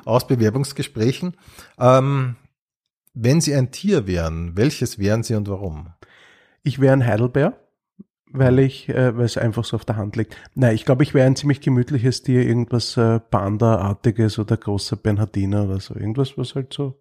aus 0.05 0.25
Bewerbungsgesprächen. 0.27 1.35
Ähm, 1.77 2.35
wenn 3.13 3.41
Sie 3.41 3.53
ein 3.53 3.71
Tier 3.71 4.07
wären, 4.07 4.57
welches 4.57 4.97
wären 4.97 5.23
Sie 5.23 5.35
und 5.35 5.47
warum? 5.47 5.89
Ich 6.63 6.79
wäre 6.79 6.93
ein 6.93 7.05
Heidelbeer, 7.05 7.53
weil 8.33 8.59
ich, 8.59 8.89
äh, 8.89 9.15
weil 9.15 9.25
es 9.25 9.37
einfach 9.37 9.63
so 9.63 9.75
auf 9.75 9.85
der 9.85 9.95
Hand 9.95 10.15
liegt. 10.15 10.35
Nein, 10.55 10.75
ich 10.75 10.85
glaube, 10.85 11.03
ich 11.03 11.13
wäre 11.13 11.27
ein 11.27 11.35
ziemlich 11.35 11.61
gemütliches 11.61 12.23
Tier, 12.23 12.45
irgendwas 12.45 12.97
äh, 12.97 13.19
Panda-artiges 13.19 14.39
oder 14.39 14.57
großer 14.57 14.95
Bernhardiner 14.95 15.65
oder 15.65 15.79
so. 15.79 15.95
Irgendwas, 15.95 16.37
was 16.37 16.55
halt 16.55 16.73
so 16.73 16.99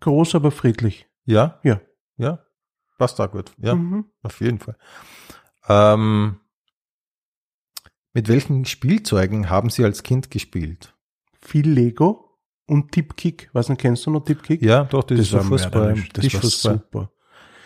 groß, 0.00 0.34
aber 0.34 0.50
friedlich. 0.50 1.06
Ja? 1.24 1.60
Ja. 1.62 1.80
Ja? 2.16 2.38
Passt 2.98 3.18
da 3.18 3.26
gut. 3.26 3.52
Ja. 3.58 3.74
Mhm. 3.74 4.06
Auf 4.22 4.40
jeden 4.40 4.58
Fall. 4.58 4.76
Ähm, 5.68 6.36
mit 8.14 8.28
welchen 8.28 8.64
Spielzeugen 8.64 9.50
haben 9.50 9.70
Sie 9.70 9.84
als 9.84 10.02
Kind 10.02 10.30
gespielt? 10.30 10.94
Viel 11.40 11.68
Lego 11.68 12.38
und 12.66 12.92
Tipkick. 12.92 13.50
Was 13.52 13.68
nicht, 13.68 13.80
kennst 13.80 14.06
du 14.06 14.10
noch 14.10 14.24
Tipkick? 14.24 14.62
Ja, 14.62 14.84
doch, 14.84 15.04
das, 15.04 15.18
ist 15.18 15.30
so 15.30 15.38
war 15.38 15.44
Fußball. 15.44 15.94
Das 15.94 16.02
war 16.02 16.22
Tischfußball. 16.22 16.74
super. 16.74 17.12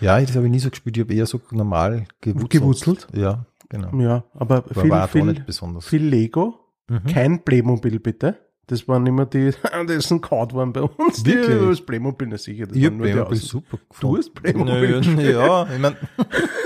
Ja, 0.00 0.20
das 0.20 0.36
habe 0.36 0.46
ich 0.46 0.52
nie 0.52 0.58
so 0.58 0.70
gespielt. 0.70 0.96
Ich 0.96 1.02
habe 1.04 1.14
eher 1.14 1.26
so 1.26 1.40
normal 1.50 2.04
gewurzelt. 2.20 2.50
Gewurzelt? 2.50 3.06
Ja, 3.14 3.46
genau. 3.68 3.98
Ja, 3.98 4.24
aber 4.34 4.64
War, 4.74 4.82
viel, 4.82 4.90
war 4.90 5.08
viel, 5.08 5.42
besonders. 5.46 5.86
viel 5.86 6.04
Lego. 6.04 6.58
Mhm. 6.88 7.06
Kein 7.06 7.44
Playmobil, 7.44 7.98
bitte. 7.98 8.38
Das 8.68 8.86
waren 8.88 9.06
immer 9.06 9.26
die, 9.26 9.52
das 9.86 10.08
sind 10.08 10.22
kaut 10.22 10.52
waren 10.54 10.72
bei 10.72 10.82
uns. 10.82 11.24
Wirklich? 11.24 11.58
Die, 11.58 11.66
das 11.68 11.80
Playmobil, 11.80 12.28
na 12.28 12.36
sicher. 12.38 12.66
Das 12.66 12.76
Ich 12.76 12.82
die 12.82 12.90
Playmobil 12.90 13.36
super 13.38 13.78
Du 14.00 14.16
hast 14.16 14.34
Playmobil 14.34 15.00
Nö? 15.00 15.32
Ja, 15.32 15.66
ich 15.72 15.78
meine, 15.78 15.96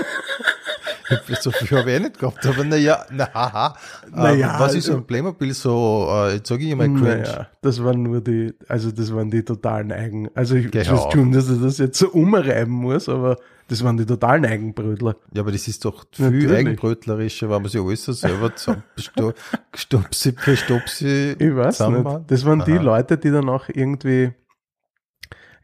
so 1.41 1.51
viel 1.51 1.77
habe 1.77 1.91
ich 1.91 1.97
eh 1.97 1.99
nicht 1.99 2.19
gehabt, 2.19 2.45
aber 2.45 2.63
naja, 2.63 3.05
na, 3.11 3.33
haha. 3.33 3.75
Naja, 4.13 4.53
Ähm, 4.55 4.59
was 4.59 4.73
ist 4.75 4.85
so 4.85 4.91
also- 4.93 5.01
ein 5.01 5.07
Playmobil 5.07 5.53
so, 5.53 6.07
äh, 6.11 6.35
jetzt 6.35 6.47
sage 6.49 6.63
ich 6.63 6.69
immer 6.71 6.83
cringe. 6.85 7.21
Naja, 7.23 7.47
das 7.61 7.83
waren 7.83 8.03
nur 8.03 8.21
die, 8.21 8.53
also 8.67 8.91
das 8.91 9.13
waren 9.13 9.29
die 9.31 9.43
totalen 9.43 9.91
Eigen. 9.91 10.29
Also 10.35 10.55
ich 10.55 10.69
Geh 10.71 10.79
weiß 10.79 11.11
schon, 11.11 11.31
dass 11.31 11.49
ich 11.49 11.61
das 11.61 11.77
jetzt 11.77 11.97
so 11.97 12.09
umreiben 12.09 12.71
muss, 12.73 13.07
aber 13.09 13.37
das 13.67 13.83
waren 13.83 13.95
die 13.97 14.05
totalen 14.05 14.45
Eigenbrötler. 14.45 15.15
Ja, 15.33 15.41
aber 15.43 15.51
das 15.53 15.67
ist 15.67 15.85
doch 15.85 16.03
viel 16.11 16.25
Natürlich. 16.25 16.51
eigenbrötlerischer, 16.57 17.49
weil 17.49 17.59
man 17.61 17.69
sich 17.69 17.79
alles 17.81 18.03
so 18.03 18.11
selber 18.11 18.53
zusammen- 18.55 18.83
sto- 18.97 19.33
stopsi 19.73 20.33
für 20.37 20.57
stopsi 20.57 21.35
Ich 21.39 21.55
weiß 21.55 21.77
zusammenbaut. 21.77 22.19
nicht. 22.19 22.31
Das 22.31 22.45
waren 22.45 22.63
die 22.65 22.73
Aha. 22.73 22.81
Leute, 22.81 23.17
die 23.17 23.31
dann 23.31 23.47
auch 23.49 23.69
irgendwie, 23.73 24.31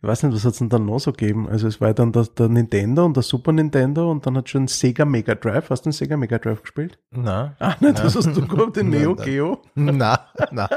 ich 0.08 0.12
weiß 0.12 0.24
nicht, 0.24 0.36
was 0.36 0.46
hat's 0.46 0.60
denn 0.60 0.70
dann 0.70 0.86
noch 0.86 1.00
so 1.00 1.12
gegeben? 1.12 1.50
Also 1.50 1.68
es 1.68 1.82
war 1.82 1.94
dann 1.94 2.14
der, 2.14 2.24
der 2.38 2.48
Nintendo 2.48 3.04
und 3.04 3.18
der 3.18 3.24
Super 3.24 3.52
Nintendo 3.52 4.10
und 4.10 4.26
dann 4.26 4.38
hat 4.38 4.48
schon 4.48 4.70
Sega 4.70 5.04
Mega 5.04 5.36
Drive. 5.36 5.70
Hast 5.70 5.82
du 5.82 5.90
den 5.90 5.92
Sega 5.92 6.16
Mega 6.16 6.38
Drive 6.38 6.62
gespielt? 6.62 6.98
Nein. 7.12 7.52
Ah, 7.60 7.76
nein, 7.82 7.94
das 7.94 8.16
hast 8.16 8.28
du 8.28 8.48
gehabt, 8.48 8.78
den 8.78 8.90
Neo 8.92 9.16
nein. 9.16 9.26
Geo. 9.26 9.62
Nein, 9.76 10.18
nein. 10.52 10.68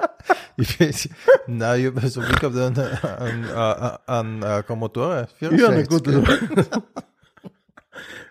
Ich 0.56 0.80
weiß, 0.80 1.10
nein, 1.46 1.80
ich 1.80 1.86
habe 1.86 2.08
so 2.08 2.22
wie 2.22 2.32
gehabt 2.32 2.56
an, 2.56 3.46
an, 3.54 4.00
an, 4.06 4.42
an 4.42 4.66
Commodore 4.66 5.28
Ja, 5.38 5.48
na 5.52 5.84
64. 5.84 5.88
gut. 5.88 6.08
Das 6.56 6.68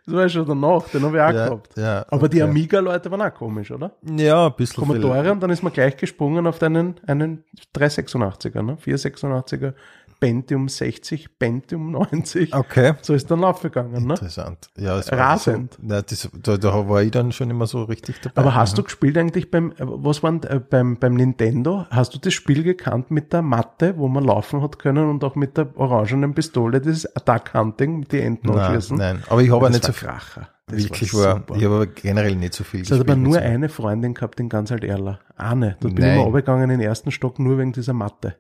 das 0.10 0.16
war 0.16 0.30
schon 0.30 0.48
danach, 0.48 0.88
den 0.90 1.04
habe 1.04 1.18
ich 1.18 1.22
auch 1.22 1.32
ja, 1.34 1.46
gehabt. 1.46 1.78
ja, 1.78 2.06
Aber 2.10 2.28
die 2.30 2.42
okay. 2.42 2.50
Amiga-Leute 2.50 3.12
waren 3.12 3.22
auch 3.22 3.34
komisch, 3.34 3.70
oder? 3.70 3.92
Ja, 4.02 4.48
ein 4.48 4.54
bisschen. 4.56 4.84
Commodore 4.84 5.32
und 5.32 5.40
dann 5.40 5.52
ist 5.52 5.62
man 5.62 5.72
gleich 5.72 5.98
gesprungen 5.98 6.48
auf 6.48 6.62
einen, 6.64 6.96
einen 7.06 7.44
386er, 7.76 8.64
ne? 8.64 8.78
486er, 8.84 9.74
Pentium 10.20 10.68
60, 10.68 11.40
Pentium 11.40 11.92
90. 11.92 12.54
Okay. 12.54 12.94
So 13.02 13.14
ist 13.14 13.32
dann 13.32 13.44
aufgegangen, 13.44 14.06
ne? 14.06 14.14
Interessant. 14.14 14.70
Ja, 14.78 14.96
war 15.12 15.18
Rasend. 15.20 15.74
So, 15.76 15.80
na, 15.84 16.02
das, 16.02 16.30
da, 16.44 16.58
da 16.58 16.90
war 16.90 17.02
ich 17.04 17.12
dann 17.12 17.32
schon 17.32 17.50
immer 17.50 17.68
so 17.68 17.84
richtig 17.84 18.20
dabei. 18.22 18.42
Aber 18.42 18.56
hast 18.56 18.78
du 18.78 18.84
gespielt 18.84 19.18
eigentlich 19.18 19.50
beim, 19.50 19.74
was 19.78 20.22
waren, 20.24 20.44
äh, 20.44 20.60
beim, 20.60 20.98
beim 20.98 21.14
Nintendo, 21.14 21.86
hast 21.90 22.14
du 22.14 22.20
das 22.20 22.34
Spiel 22.34 22.64
gekannt 22.64 23.12
mit 23.12 23.32
der 23.32 23.42
Matte, 23.42 23.98
wo 23.98 24.08
man 24.08 24.24
laufen 24.26 24.62
hat 24.62 24.78
können 24.80 25.10
und 25.10 25.24
auch 25.24 25.36
mit 25.36 25.58
der 25.58 25.70
orangenen 25.78 26.34
Pistole, 26.34 26.82
dieses 26.82 27.16
Attack 27.16 27.54
Hunting, 27.54 28.04
die 28.10 28.20
Enten 28.20 28.48
nein, 28.50 28.60
anschießen? 28.60 28.98
nein, 28.98 29.24
aber 29.30 29.42
ich 29.42 29.52
habe 29.52 29.66
das 29.70 29.74
nicht 29.74 29.86
so 29.86 30.06
war 30.08 30.20
viel. 30.20 30.44
Das 30.68 30.84
wirklich 30.84 31.14
war 31.16 31.50
war, 31.50 31.58
ich 31.58 31.64
habe 31.66 31.76
aber 31.76 31.88
generell 31.88 32.36
nicht 32.36 32.54
so 32.54 32.64
viel 32.64 32.82
Es 32.82 32.92
hat 32.92 33.00
aber 33.00 33.16
nur 33.16 33.34
so- 33.34 33.40
eine 33.40 33.70
Freundin 33.70 34.14
gehabt 34.14 34.40
in 34.40 34.50
ganz 34.50 34.72
alt 34.72 34.84
Erla. 34.84 35.20
Eine. 35.36 35.78
Dort 35.80 35.96
bin 35.96 36.04
Nein. 36.06 36.12
ich 36.12 36.18
mal 36.18 36.24
runtergegangen 36.26 36.64
in 36.70 36.80
den 36.80 36.88
ersten 36.88 37.10
Stock 37.10 37.40
nur 37.40 37.58
wegen 37.58 37.72
dieser 37.72 37.94
Matte. 37.94 38.36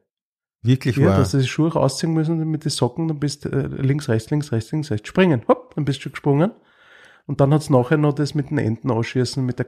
Wirklich 0.62 0.98
Ja, 0.98 1.08
war. 1.10 1.18
dass 1.18 1.32
du 1.32 1.38
die 1.38 1.48
Schuhe 1.48 1.74
ausziehen 1.76 2.14
müssen 2.14 2.38
mit 2.50 2.66
den 2.66 2.70
Socken, 2.70 3.08
dann 3.08 3.20
bist 3.20 3.46
äh, 3.46 3.68
links, 3.68 4.10
rechts, 4.10 4.30
links, 4.30 4.52
rechts, 4.52 4.72
links, 4.72 4.92
rechts. 4.92 5.08
Springen, 5.08 5.44
hopp, 5.48 5.74
dann 5.76 5.86
bist 5.86 6.04
du 6.04 6.10
gesprungen. 6.10 6.52
Und 7.28 7.40
dann 7.42 7.54
hat's 7.54 7.70
nachher 7.70 7.98
noch 7.98 8.14
das 8.14 8.34
mit 8.34 8.50
den 8.50 8.58
Enten 8.58 8.90
ausschießen, 8.90 9.46
mit 9.46 9.60
der 9.60 9.68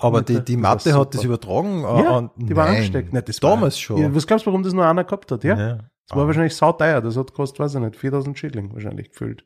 aber 0.00 0.18
mit 0.20 0.28
die, 0.30 0.40
die 0.44 0.62
war 0.62 0.74
Matte 0.74 0.94
hat 0.98 1.14
das 1.14 1.22
übertragen. 1.24 1.82
Ja, 1.82 2.16
an- 2.18 2.30
die 2.36 2.56
war 2.56 2.64
nein, 2.66 2.76
angesteckt. 2.76 3.12
Nein, 3.12 3.22
das 3.26 3.42
war- 3.42 3.50
Damals 3.50 3.78
schon. 3.78 3.98
Ja, 4.00 4.14
was 4.14 4.26
glaubst 4.26 4.46
du, 4.46 4.50
warum 4.50 4.62
das 4.62 4.72
nur 4.72 4.86
einer 4.86 5.04
gehabt 5.04 5.30
hat? 5.32 5.44
Ja. 5.44 5.58
ja. 5.58 5.78
Das 6.08 6.16
war 6.16 6.26
wahrscheinlich 6.26 6.54
sauteuer. 6.56 7.00
Das 7.02 7.16
hat 7.16 7.28
gekostet, 7.28 7.58
weiß 7.60 7.74
ich 7.74 7.80
nicht, 7.80 7.96
4000 7.96 8.38
Schilling 8.38 8.72
wahrscheinlich 8.72 9.10
gefühlt. 9.10 9.44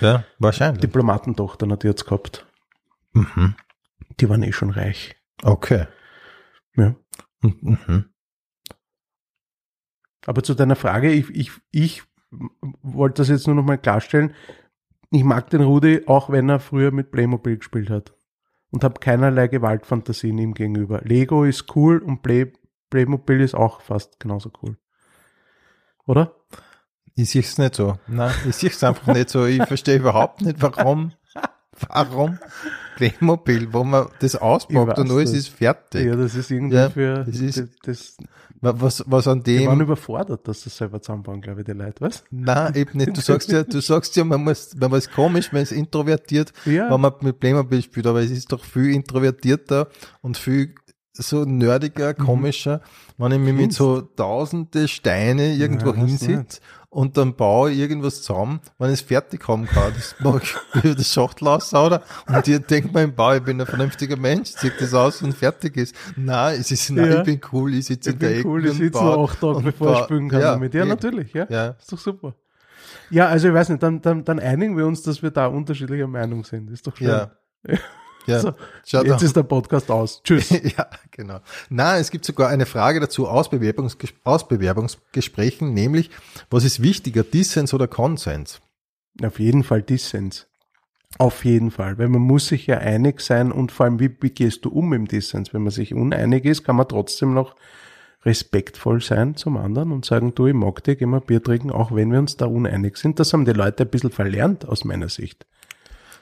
ja, 0.00 0.24
wahrscheinlich. 0.38 0.80
Diplomatentochter 0.80 1.68
hat 1.68 1.82
die 1.82 1.88
jetzt 1.88 2.04
gehabt. 2.06 2.46
Mhm. 3.12 3.54
Die 4.20 4.28
waren 4.28 4.42
eh 4.42 4.52
schon 4.52 4.70
reich. 4.70 5.14
Okay. 5.42 5.86
Ja. 6.76 6.94
Mhm. 7.42 8.06
Aber 10.26 10.42
zu 10.42 10.54
deiner 10.54 10.76
Frage, 10.76 11.10
ich, 11.10 11.30
ich, 11.30 11.50
ich 11.70 12.02
wollte 12.82 13.22
das 13.22 13.28
jetzt 13.28 13.46
nur 13.46 13.56
noch 13.56 13.64
mal 13.64 13.78
klarstellen. 13.78 14.34
Ich 15.10 15.24
mag 15.24 15.50
den 15.50 15.62
Rudi, 15.62 16.02
auch 16.06 16.30
wenn 16.30 16.48
er 16.48 16.60
früher 16.60 16.92
mit 16.92 17.10
Playmobil 17.10 17.56
gespielt 17.56 17.90
hat. 17.90 18.14
Und 18.70 18.84
habe 18.84 19.00
keinerlei 19.00 19.48
Gewaltfantasien 19.48 20.38
ihm 20.38 20.54
gegenüber. 20.54 21.00
Lego 21.02 21.44
ist 21.44 21.74
cool 21.74 21.98
und 21.98 22.22
Play, 22.22 22.52
Playmobil 22.90 23.40
ist 23.40 23.54
auch 23.54 23.80
fast 23.80 24.20
genauso 24.20 24.52
cool. 24.62 24.76
Oder? 26.06 26.36
Ich 27.16 27.30
sehe 27.30 27.40
es 27.40 27.58
nicht 27.58 27.74
so. 27.74 27.98
Nein, 28.06 28.32
ich 28.48 28.56
sehe 28.56 28.70
es 28.70 28.84
einfach 28.84 29.12
nicht 29.12 29.30
so. 29.30 29.44
Ich 29.46 29.62
verstehe 29.64 29.98
überhaupt 29.98 30.42
nicht, 30.42 30.62
warum 30.62 31.12
Warum 31.88 32.38
Playmobil, 32.96 33.72
wo 33.72 33.84
man 33.84 34.06
das 34.20 34.36
auspackt 34.36 34.98
und 34.98 35.10
alles 35.10 35.30
nicht. 35.30 35.38
ist 35.38 35.48
fertig? 35.48 36.06
Ja, 36.06 36.16
das 36.16 36.34
ist 36.34 36.50
irgendwie 36.50 36.76
Ja, 36.76 36.90
für, 36.90 37.24
das 37.24 37.36
ist- 37.40 37.64
das, 37.84 38.16
Was, 38.62 39.02
was 39.06 39.26
an 39.26 39.42
die 39.42 39.66
waren 39.66 39.78
dem, 39.78 39.86
überfordert, 39.86 40.46
dass 40.46 40.64
das 40.64 40.76
selber 40.76 41.00
zusammenbauen, 41.00 41.40
glaube 41.40 41.60
ich, 41.60 41.64
die 41.66 41.72
Leute, 41.72 41.94
was? 42.00 42.24
nein, 42.30 42.74
eben 42.74 42.98
nicht. 42.98 43.16
Du 43.16 43.20
sagst 43.22 43.50
ja, 43.50 43.62
du 43.62 43.80
sagst 43.80 44.14
ja, 44.16 44.24
man 44.24 44.44
muss, 44.44 44.74
man 44.76 44.92
ist 44.92 45.10
komisch, 45.12 45.50
man 45.52 45.62
ist 45.62 45.72
introvertiert, 45.72 46.52
Ja. 46.66 46.90
wenn 46.92 47.00
man 47.00 47.14
mit 47.22 47.40
Playmobil 47.40 47.80
spielt, 47.82 48.06
aber 48.06 48.20
es 48.20 48.30
ist 48.30 48.52
doch 48.52 48.62
viel 48.62 48.90
introvertierter 48.94 49.88
und 50.20 50.36
viel 50.36 50.74
so 51.12 51.44
nerdiger, 51.44 52.12
komischer, 52.14 52.82
wenn 53.18 53.32
ich 53.32 53.38
mich 53.40 53.54
mit 53.54 53.72
so 53.72 54.00
tausende 54.02 54.88
Steine 54.88 55.54
irgendwo 55.54 55.90
Ja, 55.90 55.96
hinsitze 55.96 56.60
und 56.90 57.16
dann 57.16 57.36
baue 57.36 57.70
ich 57.70 57.78
irgendwas 57.78 58.22
zusammen, 58.22 58.60
wenn 58.78 58.88
ich 58.88 58.94
es 58.94 59.00
fertig 59.00 59.46
haben 59.46 59.66
kann. 59.66 59.92
Das 59.94 60.16
mag 60.18 60.42
ich 60.74 60.84
über 60.84 60.94
das 60.96 61.12
Schachtel 61.12 61.46
oder? 61.46 62.02
Und 62.26 62.48
ihr 62.48 62.58
denkt 62.58 62.92
mir 62.92 63.04
im 63.04 63.14
Bau, 63.14 63.32
ich 63.34 63.42
bin 63.42 63.60
ein 63.60 63.66
vernünftiger 63.66 64.16
Mensch, 64.16 64.50
zieht 64.50 64.74
das 64.80 64.92
aus 64.92 65.22
und 65.22 65.32
fertig 65.32 65.76
ist. 65.76 65.94
Nein, 66.16 66.60
es 66.60 66.70
ist, 66.72 66.90
nein, 66.90 67.10
Ja. 67.10 67.18
ich 67.18 67.24
bin 67.24 67.40
cool, 67.52 67.74
ich 67.74 67.86
sitze 67.86 68.10
in 68.10 68.18
der 68.18 68.28
bin 68.28 68.38
Ecke 68.38 68.48
cool, 68.48 68.66
ich 68.66 68.72
sitze 68.74 69.02
noch 69.02 69.30
acht 69.30 69.40
Tage, 69.40 69.62
bevor 69.62 69.92
ich 69.92 69.98
spielen 70.04 70.28
kann 70.28 70.40
ja, 70.40 70.52
damit. 70.52 70.74
Ja, 70.74 70.80
eben. 70.80 70.90
natürlich, 70.90 71.32
ja. 71.32 71.46
Ja. 71.48 71.66
Ist 71.78 71.92
doch 71.92 71.98
super. 71.98 72.34
Ja, 73.08 73.28
also 73.28 73.48
ich 73.48 73.54
weiß 73.54 73.68
nicht, 73.68 73.82
dann, 73.82 74.02
dann, 74.02 74.24
dann 74.24 74.40
einigen 74.40 74.76
wir 74.76 74.86
uns, 74.86 75.02
dass 75.02 75.22
wir 75.22 75.30
da 75.30 75.46
unterschiedlicher 75.46 76.08
Meinung 76.08 76.44
sind. 76.44 76.70
Ist 76.70 76.86
doch 76.86 76.96
schön. 76.96 77.08
Ja. 77.08 77.30
Ja, 78.26 78.40
So. 78.40 78.54
Jetzt 79.04 79.22
ist 79.22 79.36
der 79.36 79.42
Podcast 79.42 79.90
aus. 79.90 80.22
Tschüss. 80.22 80.50
ja, 80.76 80.88
genau. 81.10 81.40
Na, 81.68 81.98
es 81.98 82.10
gibt 82.10 82.24
sogar 82.24 82.48
eine 82.48 82.66
Frage 82.66 83.00
dazu 83.00 83.28
aus, 83.28 83.50
Bewerbungsges 83.50 84.10
aus 84.24 84.48
Bewerbungsgesprächen, 84.48 85.72
nämlich, 85.72 86.10
was 86.50 86.64
ist 86.64 86.82
wichtiger, 86.82 87.22
Dissens 87.22 87.74
oder 87.74 87.88
Konsens? 87.88 88.60
Auf 89.22 89.38
jeden 89.38 89.64
Fall 89.64 89.82
Dissens. 89.82 90.46
Auf 91.18 91.44
jeden 91.44 91.72
Fall, 91.72 91.98
weil 91.98 92.08
man 92.08 92.22
muss 92.22 92.46
sich 92.46 92.68
ja 92.68 92.78
einig 92.78 93.20
sein 93.20 93.50
und 93.50 93.72
vor 93.72 93.86
allem, 93.86 93.98
wie, 93.98 94.16
wie 94.20 94.30
gehst 94.30 94.64
du 94.64 94.70
um 94.70 94.92
im 94.92 95.08
Dissens? 95.08 95.52
Wenn 95.52 95.62
man 95.62 95.72
sich 95.72 95.92
uneinig 95.92 96.44
ist, 96.44 96.62
kann 96.62 96.76
man 96.76 96.86
trotzdem 96.86 97.34
noch 97.34 97.56
respektvoll 98.24 99.00
sein 99.00 99.34
zum 99.34 99.56
anderen 99.56 99.92
und 99.92 100.04
sagen, 100.04 100.34
du, 100.34 100.46
ich 100.46 100.54
mag 100.54 100.84
dich, 100.84 100.98
gehen 100.98 101.10
wir 101.10 101.20
Bier 101.20 101.42
trinken, 101.42 101.72
auch 101.72 101.92
wenn 101.92 102.12
wir 102.12 102.18
uns 102.18 102.36
da 102.36 102.46
uneinig 102.46 102.96
sind. 102.96 103.18
Das 103.18 103.32
haben 103.32 103.44
die 103.44 103.52
Leute 103.52 103.84
ein 103.84 103.90
bisschen 103.90 104.10
verlernt 104.10 104.68
aus 104.68 104.84
meiner 104.84 105.08
Sicht 105.08 105.46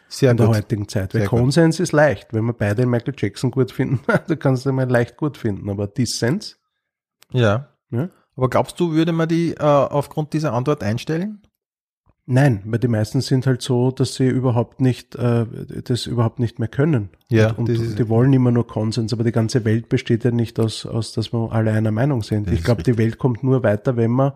Sehr 0.09 0.31
in 0.31 0.37
der 0.39 0.47
gut. 0.47 0.57
heutigen 0.57 0.89
Zeit. 0.89 1.15
Weil 1.15 1.23
Sehr 1.23 1.31
gut. 1.31 1.39
Konsens 1.39 1.81
ist 1.81 1.93
leicht. 1.93 2.33
Wenn 2.33 2.45
wir 2.45 2.55
beide 2.55 2.87
Michael 2.87 3.15
Jackson 3.17 3.51
gut 3.51 3.71
finden, 3.73 4.01
da 4.27 4.37
kannst 4.37 4.67
du 4.67 4.73
mal 4.73 4.89
leicht 4.89 5.17
gut 5.17 5.37
finden. 5.37 5.69
Aber 5.71 5.87
Dissens, 5.87 6.59
Ja. 7.33 7.69
ja? 7.91 8.09
Aber 8.37 8.49
glaubst 8.49 8.79
du, 8.81 8.93
würde 8.93 9.13
man 9.13 9.29
die 9.29 9.53
äh, 9.53 9.63
aufgrund 9.63 10.33
dieser 10.33 10.53
Antwort 10.53 10.83
einstellen? 10.83 11.43
Nein, 12.31 12.63
weil 12.67 12.79
die 12.79 12.89
meisten 12.89 13.23
sind 13.23 13.47
halt 13.47 13.63
so, 13.63 13.91
dass 13.91 14.15
sie 14.15 14.29
überhaupt 14.29 14.83
nicht, 14.83 15.17
äh, 15.17 15.47
das 15.83 16.07
überhaupt 16.07 16.39
nicht 16.39 16.59
mehr 16.59 16.69
können. 16.69 17.09
Ja, 17.31 17.53
und, 17.53 17.71
und 17.71 17.99
die 17.99 18.09
wollen 18.11 18.33
immer 18.35 18.51
nur 18.51 18.67
Konsens, 18.67 19.15
aber 19.15 19.25
die 19.25 19.33
ganze 19.33 19.65
Welt 19.65 19.89
besteht 19.89 20.25
ja 20.25 20.31
nicht 20.31 20.61
aus, 20.61 20.85
aus 20.85 21.13
dass 21.15 21.33
wir 21.33 21.51
alle 21.53 21.73
einer 21.73 21.91
Meinung 21.91 22.23
sind. 22.23 22.51
Ich 22.51 22.63
glaube, 22.63 22.83
die. 22.83 22.99
Welt 22.99 23.19
kommt 23.19 23.43
nur 23.43 23.63
weiter, 23.63 23.97
wenn 23.97 24.11
man 24.11 24.33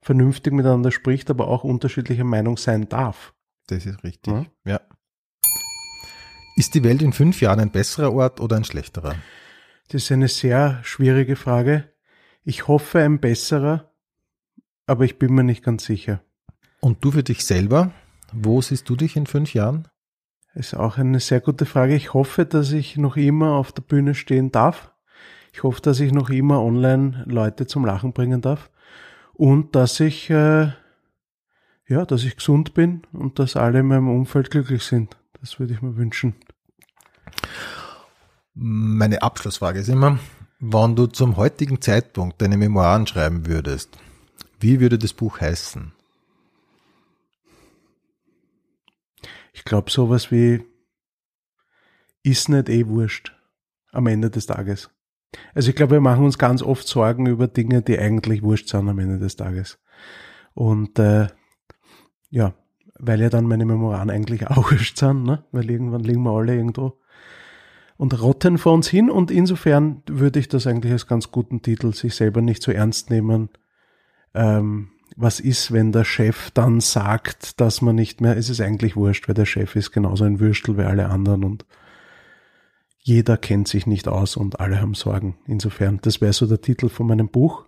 vernünftig 0.00 0.54
miteinander 0.54 0.90
spricht, 0.90 1.30
aber 1.30 1.48
auch 1.48 1.64
unterschiedlicher 1.64 2.24
Meinung 2.24 2.56
sein 2.56 2.88
darf. 2.88 3.34
Das 3.66 3.84
ist 3.84 4.02
richtig. 4.04 4.32
Ja. 4.32 4.46
Ja. 4.64 4.80
Ist 6.56 6.74
die 6.74 6.84
Welt 6.84 7.02
in 7.02 7.12
fünf 7.12 7.40
Jahren 7.40 7.58
ein 7.58 7.70
besserer 7.70 8.12
Ort 8.12 8.40
oder 8.40 8.56
ein 8.56 8.64
schlechterer? 8.64 9.16
Das 9.88 10.04
ist 10.04 10.12
eine 10.12 10.28
sehr 10.28 10.78
schwierige 10.84 11.34
Frage. 11.34 11.92
Ich 12.44 12.68
hoffe 12.68 13.00
ein 13.00 13.18
besserer, 13.18 13.90
aber 14.86 15.04
ich 15.04 15.18
bin 15.18 15.34
mir 15.34 15.42
nicht 15.42 15.64
ganz 15.64 15.84
sicher. 15.84 16.22
Und 16.80 17.04
du 17.04 17.10
für 17.10 17.24
dich 17.24 17.44
selber, 17.44 17.90
wo 18.32 18.62
siehst 18.62 18.88
du 18.88 18.94
dich 18.94 19.16
in 19.16 19.26
fünf 19.26 19.52
Jahren? 19.52 19.88
Ist 20.54 20.74
auch 20.74 20.96
eine 20.96 21.18
sehr 21.18 21.40
gute 21.40 21.66
Frage. 21.66 21.96
Ich 21.96 22.14
hoffe, 22.14 22.46
dass 22.46 22.70
ich 22.70 22.96
noch 22.96 23.16
immer 23.16 23.54
auf 23.54 23.72
der 23.72 23.82
Bühne 23.82 24.14
stehen 24.14 24.52
darf. 24.52 24.92
Ich 25.52 25.64
hoffe, 25.64 25.80
dass 25.80 25.98
ich 25.98 26.12
noch 26.12 26.30
immer 26.30 26.62
online 26.62 27.24
Leute 27.26 27.66
zum 27.66 27.84
Lachen 27.84 28.12
bringen 28.12 28.42
darf. 28.42 28.70
Und 29.32 29.74
dass 29.74 29.98
ich, 29.98 30.30
äh, 30.30 30.68
ja, 31.88 32.06
dass 32.06 32.22
ich 32.22 32.36
gesund 32.36 32.74
bin 32.74 33.02
und 33.12 33.40
dass 33.40 33.56
alle 33.56 33.80
in 33.80 33.86
meinem 33.86 34.08
Umfeld 34.08 34.52
glücklich 34.52 34.84
sind. 34.84 35.16
Das 35.44 35.60
würde 35.60 35.74
ich 35.74 35.82
mir 35.82 35.94
wünschen. 35.98 36.34
Meine 38.54 39.20
Abschlussfrage 39.20 39.78
ist 39.78 39.90
immer, 39.90 40.18
wann 40.58 40.96
du 40.96 41.06
zum 41.06 41.36
heutigen 41.36 41.82
Zeitpunkt 41.82 42.40
deine 42.40 42.56
Memoiren 42.56 43.06
schreiben 43.06 43.44
würdest, 43.44 43.98
wie 44.58 44.80
würde 44.80 44.98
das 44.98 45.12
Buch 45.12 45.42
heißen? 45.42 45.92
Ich 49.52 49.66
glaube, 49.66 49.90
sowas 49.90 50.30
wie 50.30 50.64
ist 52.22 52.48
nicht 52.48 52.70
eh 52.70 52.86
wurscht 52.86 53.36
am 53.92 54.06
Ende 54.06 54.30
des 54.30 54.46
Tages. 54.46 54.88
Also 55.52 55.68
ich 55.68 55.76
glaube, 55.76 55.96
wir 55.96 56.00
machen 56.00 56.24
uns 56.24 56.38
ganz 56.38 56.62
oft 56.62 56.88
Sorgen 56.88 57.26
über 57.26 57.48
Dinge, 57.48 57.82
die 57.82 57.98
eigentlich 57.98 58.42
wurscht 58.42 58.70
sind 58.70 58.88
am 58.88 58.98
Ende 58.98 59.18
des 59.18 59.36
Tages. 59.36 59.78
Und 60.54 60.98
äh, 60.98 61.28
ja, 62.30 62.54
weil 62.98 63.20
ja 63.20 63.28
dann 63.28 63.46
meine 63.46 63.64
Memoiren 63.64 64.10
eigentlich 64.10 64.46
auch 64.48 64.70
wurscht 64.70 64.98
sind, 64.98 65.24
ne? 65.24 65.44
weil 65.52 65.70
irgendwann 65.70 66.02
liegen 66.02 66.22
wir 66.22 66.32
alle 66.32 66.54
irgendwo 66.54 66.98
und 67.96 68.20
rotten 68.20 68.58
vor 68.58 68.72
uns 68.72 68.88
hin 68.88 69.10
und 69.10 69.30
insofern 69.30 70.02
würde 70.06 70.38
ich 70.38 70.48
das 70.48 70.66
eigentlich 70.66 70.92
als 70.92 71.06
ganz 71.06 71.30
guten 71.30 71.62
Titel, 71.62 71.92
sich 71.92 72.14
selber 72.14 72.40
nicht 72.40 72.62
so 72.62 72.72
ernst 72.72 73.10
nehmen. 73.10 73.50
Ähm, 74.34 74.90
was 75.16 75.38
ist, 75.38 75.70
wenn 75.70 75.92
der 75.92 76.04
Chef 76.04 76.50
dann 76.50 76.80
sagt, 76.80 77.60
dass 77.60 77.82
man 77.82 77.94
nicht 77.94 78.20
mehr, 78.20 78.36
es 78.36 78.48
ist 78.48 78.60
eigentlich 78.60 78.96
wurscht, 78.96 79.28
weil 79.28 79.34
der 79.34 79.46
Chef 79.46 79.76
ist 79.76 79.92
genauso 79.92 80.24
ein 80.24 80.40
Würstel 80.40 80.76
wie 80.76 80.82
alle 80.82 81.08
anderen 81.08 81.44
und 81.44 81.64
jeder 82.98 83.36
kennt 83.36 83.68
sich 83.68 83.86
nicht 83.86 84.08
aus 84.08 84.36
und 84.36 84.58
alle 84.60 84.80
haben 84.80 84.94
Sorgen. 84.94 85.36
Insofern, 85.46 86.00
das 86.02 86.20
wäre 86.20 86.32
so 86.32 86.46
der 86.46 86.62
Titel 86.62 86.88
von 86.88 87.06
meinem 87.06 87.28
Buch. 87.28 87.66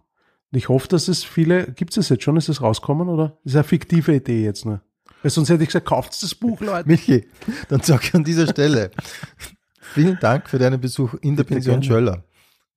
Und 0.51 0.57
ich 0.57 0.71
hoffe, 0.71 0.89
dass 0.89 1.09
es 1.09 1.25
viele, 1.25 1.71
gibt 1.73 1.97
es 1.97 2.09
jetzt 2.09 2.25
schon, 2.25 2.39
ist 2.39 2.49
es 2.49 2.63
rauskommen 2.63 3.09
oder? 3.09 3.39
Ist 3.45 3.55
eine 3.55 3.65
fiktive 3.65 4.15
Idee 4.15 4.43
jetzt 4.43 4.65
nur. 4.65 4.81
Weil 5.27 5.31
sonst 5.31 5.49
hätte 5.49 5.65
ich 5.65 5.71
gesagt, 5.71 5.87
kauft 5.87 6.23
das 6.23 6.37
Buch, 6.37 6.61
Leute. 6.61 6.89
Michi, 6.89 7.27
dann 7.69 7.81
sag 7.81 8.05
ich 8.05 8.15
an 8.15 8.23
dieser 8.23 8.47
Stelle, 8.47 8.93
vielen 9.81 10.17
Dank 10.21 10.49
für 10.49 10.61
deinen 10.61 10.81
Besuch 10.81 11.15
in 11.15 11.35
der 11.35 11.43
Bitte 11.43 11.55
Pension 11.55 11.81
gerne. 11.81 11.85
Schöller. 11.85 12.25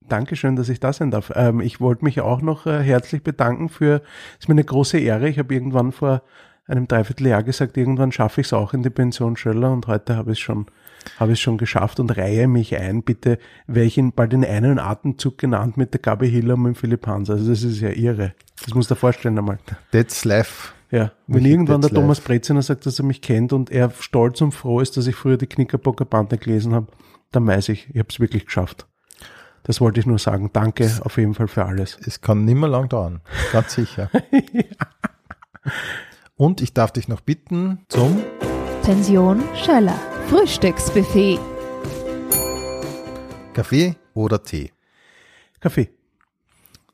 Dankeschön, 0.08 0.56
dass 0.56 0.68
ich 0.68 0.80
da 0.80 0.92
sein 0.92 1.12
darf. 1.12 1.30
Ähm, 1.36 1.60
ich 1.60 1.80
wollte 1.80 2.04
mich 2.04 2.20
auch 2.20 2.42
noch 2.42 2.66
äh, 2.66 2.82
herzlich 2.82 3.22
bedanken 3.22 3.68
für, 3.68 4.02
es 4.32 4.40
ist 4.40 4.48
mir 4.48 4.54
eine 4.54 4.64
große 4.64 4.98
Ehre. 4.98 5.28
Ich 5.28 5.38
habe 5.38 5.54
irgendwann 5.54 5.92
vor 5.92 6.24
einem 6.66 6.88
Dreivierteljahr 6.88 7.44
gesagt, 7.44 7.76
irgendwann 7.76 8.10
schaffe 8.10 8.40
ich 8.40 8.48
es 8.48 8.52
auch 8.52 8.74
in 8.74 8.82
die 8.82 8.90
Pension 8.90 9.36
Schöller 9.36 9.70
und 9.70 9.86
heute 9.86 10.16
habe 10.16 10.32
ich 10.32 10.38
es 10.38 10.42
schon, 10.42 10.66
habe 11.20 11.34
ich 11.34 11.40
schon 11.40 11.56
geschafft 11.56 12.00
und 12.00 12.16
reihe 12.16 12.48
mich 12.48 12.76
ein. 12.76 13.04
Bitte, 13.04 13.38
wäre 13.68 13.86
ich 13.86 13.96
in, 13.96 14.10
bald 14.10 14.32
in 14.32 14.44
einen 14.44 14.80
Atemzug 14.80 15.38
genannt 15.38 15.76
mit 15.76 15.94
der 15.94 16.00
Gabi 16.00 16.28
Hiller 16.28 16.54
und 16.54 16.62
mit 16.62 16.74
dem 16.74 16.80
Philipp 16.80 17.06
Hans. 17.06 17.30
Also 17.30 17.48
das 17.48 17.62
ist 17.62 17.80
ja 17.80 17.90
irre. 17.90 18.34
Das 18.64 18.74
muss 18.74 18.88
du 18.88 18.94
dir 18.94 18.98
vorstellen 18.98 19.38
einmal. 19.38 19.60
That's 19.92 20.24
life. 20.24 20.72
Ja, 20.90 21.12
wenn 21.28 21.44
irgendwann 21.44 21.80
der 21.80 21.90
Thomas. 21.90 22.20
Breziner 22.20 22.62
sagt, 22.62 22.84
dass 22.84 22.98
er 22.98 23.04
mich 23.04 23.22
kennt 23.22 23.52
und 23.52 23.70
er 23.70 23.90
stolz 23.98 24.40
und 24.40 24.52
froh 24.52 24.80
ist, 24.80 24.96
dass 24.96 25.06
ich 25.06 25.14
früher 25.14 25.36
die 25.36 25.46
Knickerbocker 25.46 26.04
Bande 26.04 26.36
gelesen 26.36 26.74
habe, 26.74 26.88
dann 27.30 27.46
weiß 27.46 27.68
ich, 27.68 27.88
ich 27.90 27.98
habe 27.98 28.08
es 28.08 28.18
wirklich 28.18 28.46
geschafft. 28.46 28.86
Das 29.62 29.80
wollte 29.80 30.00
ich 30.00 30.06
nur 30.06 30.18
sagen. 30.18 30.50
Danke 30.52 30.90
auf 31.04 31.16
jeden 31.16 31.34
Fall 31.34 31.46
für 31.46 31.64
alles. 31.64 31.98
Es 32.04 32.20
kann 32.20 32.44
nimmer 32.44 32.66
lang 32.66 32.88
dauern, 32.88 33.20
ganz 33.52 33.74
sicher. 33.74 34.10
Und 36.36 36.60
ich 36.60 36.72
darf 36.72 36.90
dich 36.92 37.06
noch 37.06 37.20
bitten 37.20 37.84
zum 37.88 38.22
Pension 38.82 39.42
Schöller. 39.54 39.98
Frühstücksbuffet. 40.28 41.38
Kaffee 43.52 43.96
oder 44.14 44.42
Tee, 44.42 44.72
Kaffee. 45.60 45.90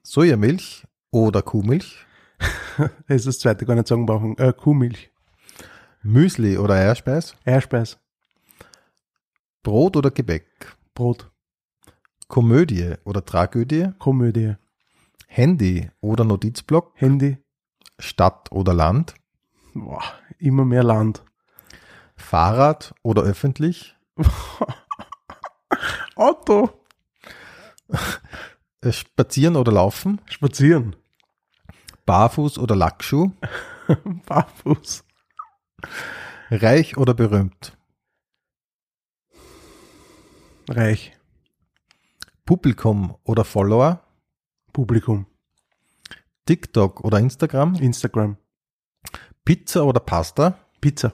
Sojamilch 0.03 0.85
oder 1.11 1.43
Kuhmilch, 1.43 2.06
Das 3.09 3.17
ist 3.17 3.27
das 3.27 3.39
zweite 3.39 3.65
gar 3.65 3.75
nicht 3.75 3.89
sagen 3.89 4.05
brauchen. 4.07 4.37
Äh, 4.39 4.53
Kuhmilch. 4.53 5.11
Müsli 6.03 6.59
oder 6.59 6.75
Eierspeis, 6.75 7.35
Eierspeis. 7.45 7.99
Brot 9.63 9.97
oder 9.97 10.11
Gebäck, 10.11 10.77
Brot. 10.95 11.31
Komödie 12.29 12.95
oder 13.05 13.25
Tragödie, 13.25 13.89
Komödie. 13.99 14.55
Handy 15.27 15.91
oder 16.01 16.25
Notizblock, 16.25 16.93
Handy. 16.95 17.39
Stadt 17.99 18.53
oder 18.53 18.75
Land, 18.75 19.15
Boah, 19.75 20.03
immer 20.39 20.65
mehr 20.65 20.83
Land. 20.83 21.23
Fahrrad 22.17 22.95
oder 23.03 23.23
öffentlich, 23.23 23.95
Auto. 26.17 26.71
Spazieren 28.89 29.57
oder 29.57 29.73
Laufen, 29.73 30.21
Spazieren. 30.27 30.97
Barfuß 32.07 32.59
oder 32.59 32.77
Lackschuh, 32.77 33.33
Barfuß. 34.27 35.05
reich 36.51 36.97
oder 36.97 37.15
berühmt, 37.15 37.77
Reich. 40.69 41.17
Publikum 42.45 43.17
oder 43.25 43.45
Follower, 43.45 44.03
Publikum. 44.73 45.27
TikTok 46.45 47.03
oder 47.05 47.19
Instagram, 47.19 47.75
Instagram. 47.77 48.37
Pizza 49.45 49.85
oder 49.85 50.01
Pasta, 50.01 50.59
Pizza. 50.81 51.13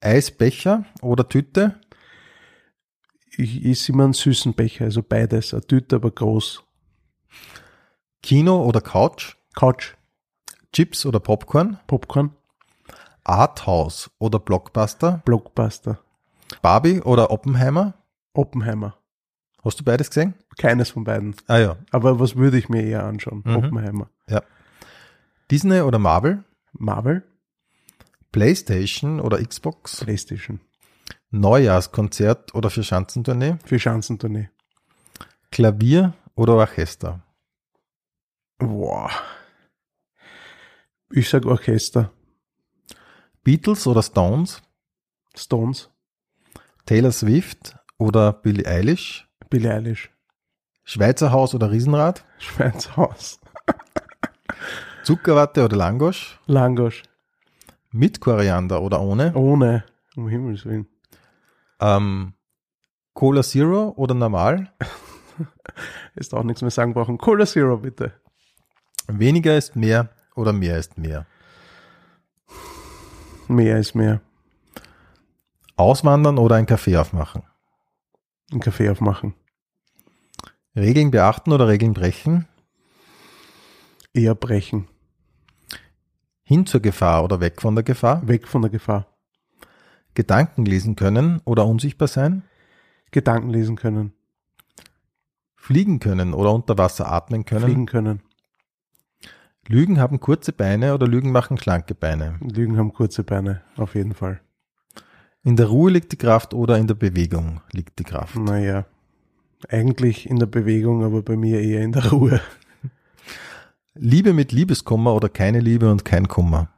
Eisbecher 0.00 0.84
oder 1.00 1.28
Tüte? 1.28 1.80
Ich 3.36 3.64
esse 3.64 3.92
immer 3.92 4.04
einen 4.04 4.12
süßen 4.12 4.54
Becher, 4.54 4.84
also 4.84 5.02
beides. 5.02 5.54
Eine 5.54 5.66
Tüte, 5.66 5.96
aber 5.96 6.10
groß. 6.10 6.62
Kino 8.22 8.64
oder 8.64 8.80
Couch? 8.80 9.36
Couch, 9.54 9.94
Chips 10.72 11.04
oder 11.06 11.20
Popcorn? 11.20 11.78
Popcorn, 11.86 12.30
Arthouse 13.24 14.10
oder 14.18 14.38
Blockbuster? 14.38 15.22
Blockbuster, 15.24 15.98
Barbie 16.62 17.00
oder 17.02 17.30
Oppenheimer? 17.30 17.94
Oppenheimer. 18.34 18.96
Hast 19.64 19.78
du 19.78 19.84
beides 19.84 20.08
gesehen? 20.08 20.34
Keines 20.58 20.90
von 20.90 21.04
beiden. 21.04 21.36
Ah 21.46 21.58
ja. 21.58 21.76
Aber 21.92 22.18
was 22.18 22.34
würde 22.36 22.58
ich 22.58 22.68
mir 22.68 22.82
eher 22.82 23.04
anschauen? 23.04 23.42
Mhm. 23.44 23.56
Oppenheimer. 23.56 24.10
ja. 24.28 24.42
Disney 25.50 25.82
oder 25.82 25.98
Marvel? 25.98 26.44
Marvel, 26.72 27.22
Playstation 28.32 29.20
oder 29.20 29.44
Xbox? 29.44 30.02
Playstation. 30.02 30.60
Neujahrskonzert 31.30 32.54
oder 32.54 32.70
für 32.70 32.82
Schanzentournee? 32.82 33.56
Für 33.64 33.78
Schanzentournee. 33.78 34.48
Klavier 35.50 36.14
oder 36.34 36.54
Orchester? 36.54 37.20
Boah. 38.58 39.10
Ich 41.12 41.28
sag 41.28 41.44
Orchester. 41.46 42.10
Beatles 43.44 43.86
oder 43.86 44.02
Stones? 44.02 44.62
Stones, 45.34 45.90
Taylor 46.86 47.10
Swift 47.12 47.74
oder 47.98 48.32
Billie 48.34 48.66
Eilish? 48.66 49.26
Billie 49.48 49.72
Eilish, 49.72 50.10
Schweizer 50.84 51.32
Haus 51.32 51.54
oder 51.54 51.70
Riesenrad? 51.70 52.24
Schweizer 52.38 52.96
Haus, 52.96 53.40
Zuckerwatte 55.04 55.64
oder 55.64 55.76
Langosch? 55.76 56.38
Langosch, 56.46 57.02
Mit 57.90 58.20
Koriander 58.20 58.82
oder 58.82 59.00
ohne? 59.00 59.34
ohne, 59.34 59.84
um 60.16 60.28
Himmels 60.28 60.66
Willen. 60.66 60.86
Ähm, 61.80 62.34
Cola 63.14 63.42
Zero 63.42 63.94
oder 63.96 64.14
normal? 64.14 64.70
Ist 66.14 66.34
auch 66.34 66.42
nichts 66.44 66.60
mehr 66.60 66.70
sagen 66.70 66.92
brauchen. 66.92 67.16
Cola 67.18 67.46
Zero, 67.46 67.78
bitte. 67.78 68.12
Weniger 69.08 69.56
ist 69.56 69.74
mehr 69.76 70.10
oder 70.34 70.52
mehr 70.52 70.78
ist 70.78 70.98
mehr? 70.98 71.26
Mehr 73.48 73.78
ist 73.78 73.94
mehr. 73.94 74.20
Auswandern 75.76 76.38
oder 76.38 76.56
ein 76.56 76.66
Café 76.66 76.98
aufmachen? 76.98 77.42
Einen 78.50 78.60
Kaffee 78.60 78.90
aufmachen. 78.90 79.34
Regeln 80.76 81.10
beachten 81.10 81.52
oder 81.52 81.68
Regeln 81.68 81.94
brechen? 81.94 82.46
Eher 84.14 84.34
brechen. 84.34 84.88
Hin 86.42 86.66
zur 86.66 86.80
Gefahr 86.80 87.24
oder 87.24 87.40
weg 87.40 87.60
von 87.60 87.74
der 87.74 87.82
Gefahr? 87.82 88.26
Weg 88.28 88.46
von 88.46 88.62
der 88.62 88.70
Gefahr. 88.70 89.06
Gedanken 90.14 90.66
lesen 90.66 90.96
können 90.96 91.40
oder 91.44 91.66
unsichtbar 91.66 92.08
sein? 92.08 92.44
Gedanken 93.10 93.50
lesen 93.50 93.76
können. 93.76 94.12
Fliegen 95.56 96.00
können 96.00 96.34
oder 96.34 96.52
unter 96.52 96.76
Wasser 96.76 97.10
atmen 97.10 97.44
können? 97.44 97.64
Fliegen 97.64 97.86
können. 97.86 98.22
Lügen 99.68 100.00
haben 100.00 100.20
kurze 100.20 100.52
Beine 100.52 100.94
oder 100.94 101.06
Lügen 101.06 101.30
machen 101.30 101.56
schlanke 101.56 101.94
Beine? 101.94 102.38
Lügen 102.40 102.76
haben 102.76 102.92
kurze 102.92 103.22
Beine. 103.22 103.62
Auf 103.76 103.94
jeden 103.94 104.14
Fall. 104.14 104.40
In 105.44 105.56
der 105.56 105.66
Ruhe 105.66 105.90
liegt 105.90 106.12
die 106.12 106.16
Kraft 106.16 106.54
oder 106.54 106.78
in 106.78 106.86
der 106.86 106.94
Bewegung 106.94 107.60
liegt 107.72 107.98
die 107.98 108.04
Kraft? 108.04 108.36
Naja. 108.36 108.86
Eigentlich 109.68 110.28
in 110.28 110.38
der 110.38 110.46
Bewegung, 110.46 111.04
aber 111.04 111.22
bei 111.22 111.36
mir 111.36 111.60
eher 111.60 111.82
in 111.82 111.92
der 111.92 112.10
Ruhe. 112.10 112.40
Liebe 113.94 114.32
mit 114.32 114.52
Liebeskummer 114.52 115.14
oder 115.14 115.28
keine 115.28 115.60
Liebe 115.60 115.90
und 115.90 116.04
kein 116.04 116.26
Kummer? 116.26 116.70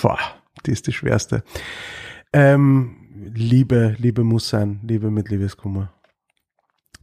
Boah, 0.00 0.18
die 0.64 0.72
ist 0.72 0.86
die 0.86 0.92
schwerste. 0.92 1.42
Ähm, 2.32 2.96
Liebe, 3.34 3.94
Liebe 3.98 4.24
muss 4.24 4.48
sein. 4.48 4.80
Liebe 4.82 5.10
mit 5.10 5.28
Liebeskummer. 5.28 5.92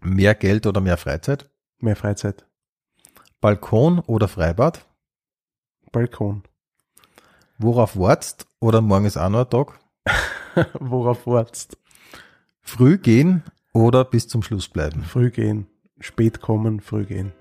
Mehr 0.02 0.34
Geld 0.34 0.66
oder 0.66 0.82
mehr 0.82 0.98
Freizeit? 0.98 1.50
Mehr 1.80 1.96
Freizeit. 1.96 2.49
Balkon 3.42 4.00
oder 4.00 4.28
Freibad? 4.28 4.86
Balkon. 5.94 6.44
Worauf 7.58 7.98
wartest 7.98 8.48
oder 8.60 8.82
morgen 8.82 9.06
ist 9.06 9.16
auch 9.16 9.30
noch 9.30 9.46
ein 9.46 9.50
Tag? 9.50 9.80
Worauf 10.80 11.26
wartest? 11.26 11.78
Früh 12.62 12.98
gehen 12.98 13.44
oder 13.72 14.04
bis 14.04 14.28
zum 14.28 14.44
Schluss 14.44 14.68
bleiben? 14.68 15.04
Früh 15.04 15.32
gehen. 15.32 15.68
Spät 16.02 16.42
kommen, 16.42 16.82
früh 16.82 17.06
gehen. 17.06 17.32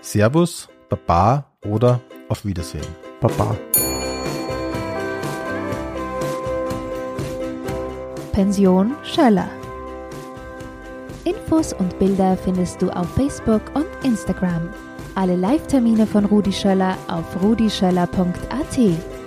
Servus, 0.00 0.68
Baba 0.88 1.52
oder 1.64 2.00
auf 2.28 2.44
Wiedersehen? 2.44 2.86
Papa. 3.20 3.56
Pension 8.30 8.94
Schöller. 9.02 9.50
Infos 11.24 11.72
und 11.72 11.98
Bilder 11.98 12.36
findest 12.36 12.80
du 12.80 12.90
auf 12.90 13.12
Facebook 13.14 13.62
und 13.74 13.86
Instagram. 14.04 14.70
Alle 15.20 15.34
Live-Termine 15.34 16.06
von 16.06 16.26
Rudi 16.26 16.52
Schöller 16.52 16.96
auf 17.08 17.42
rudischöller.at. 17.42 19.17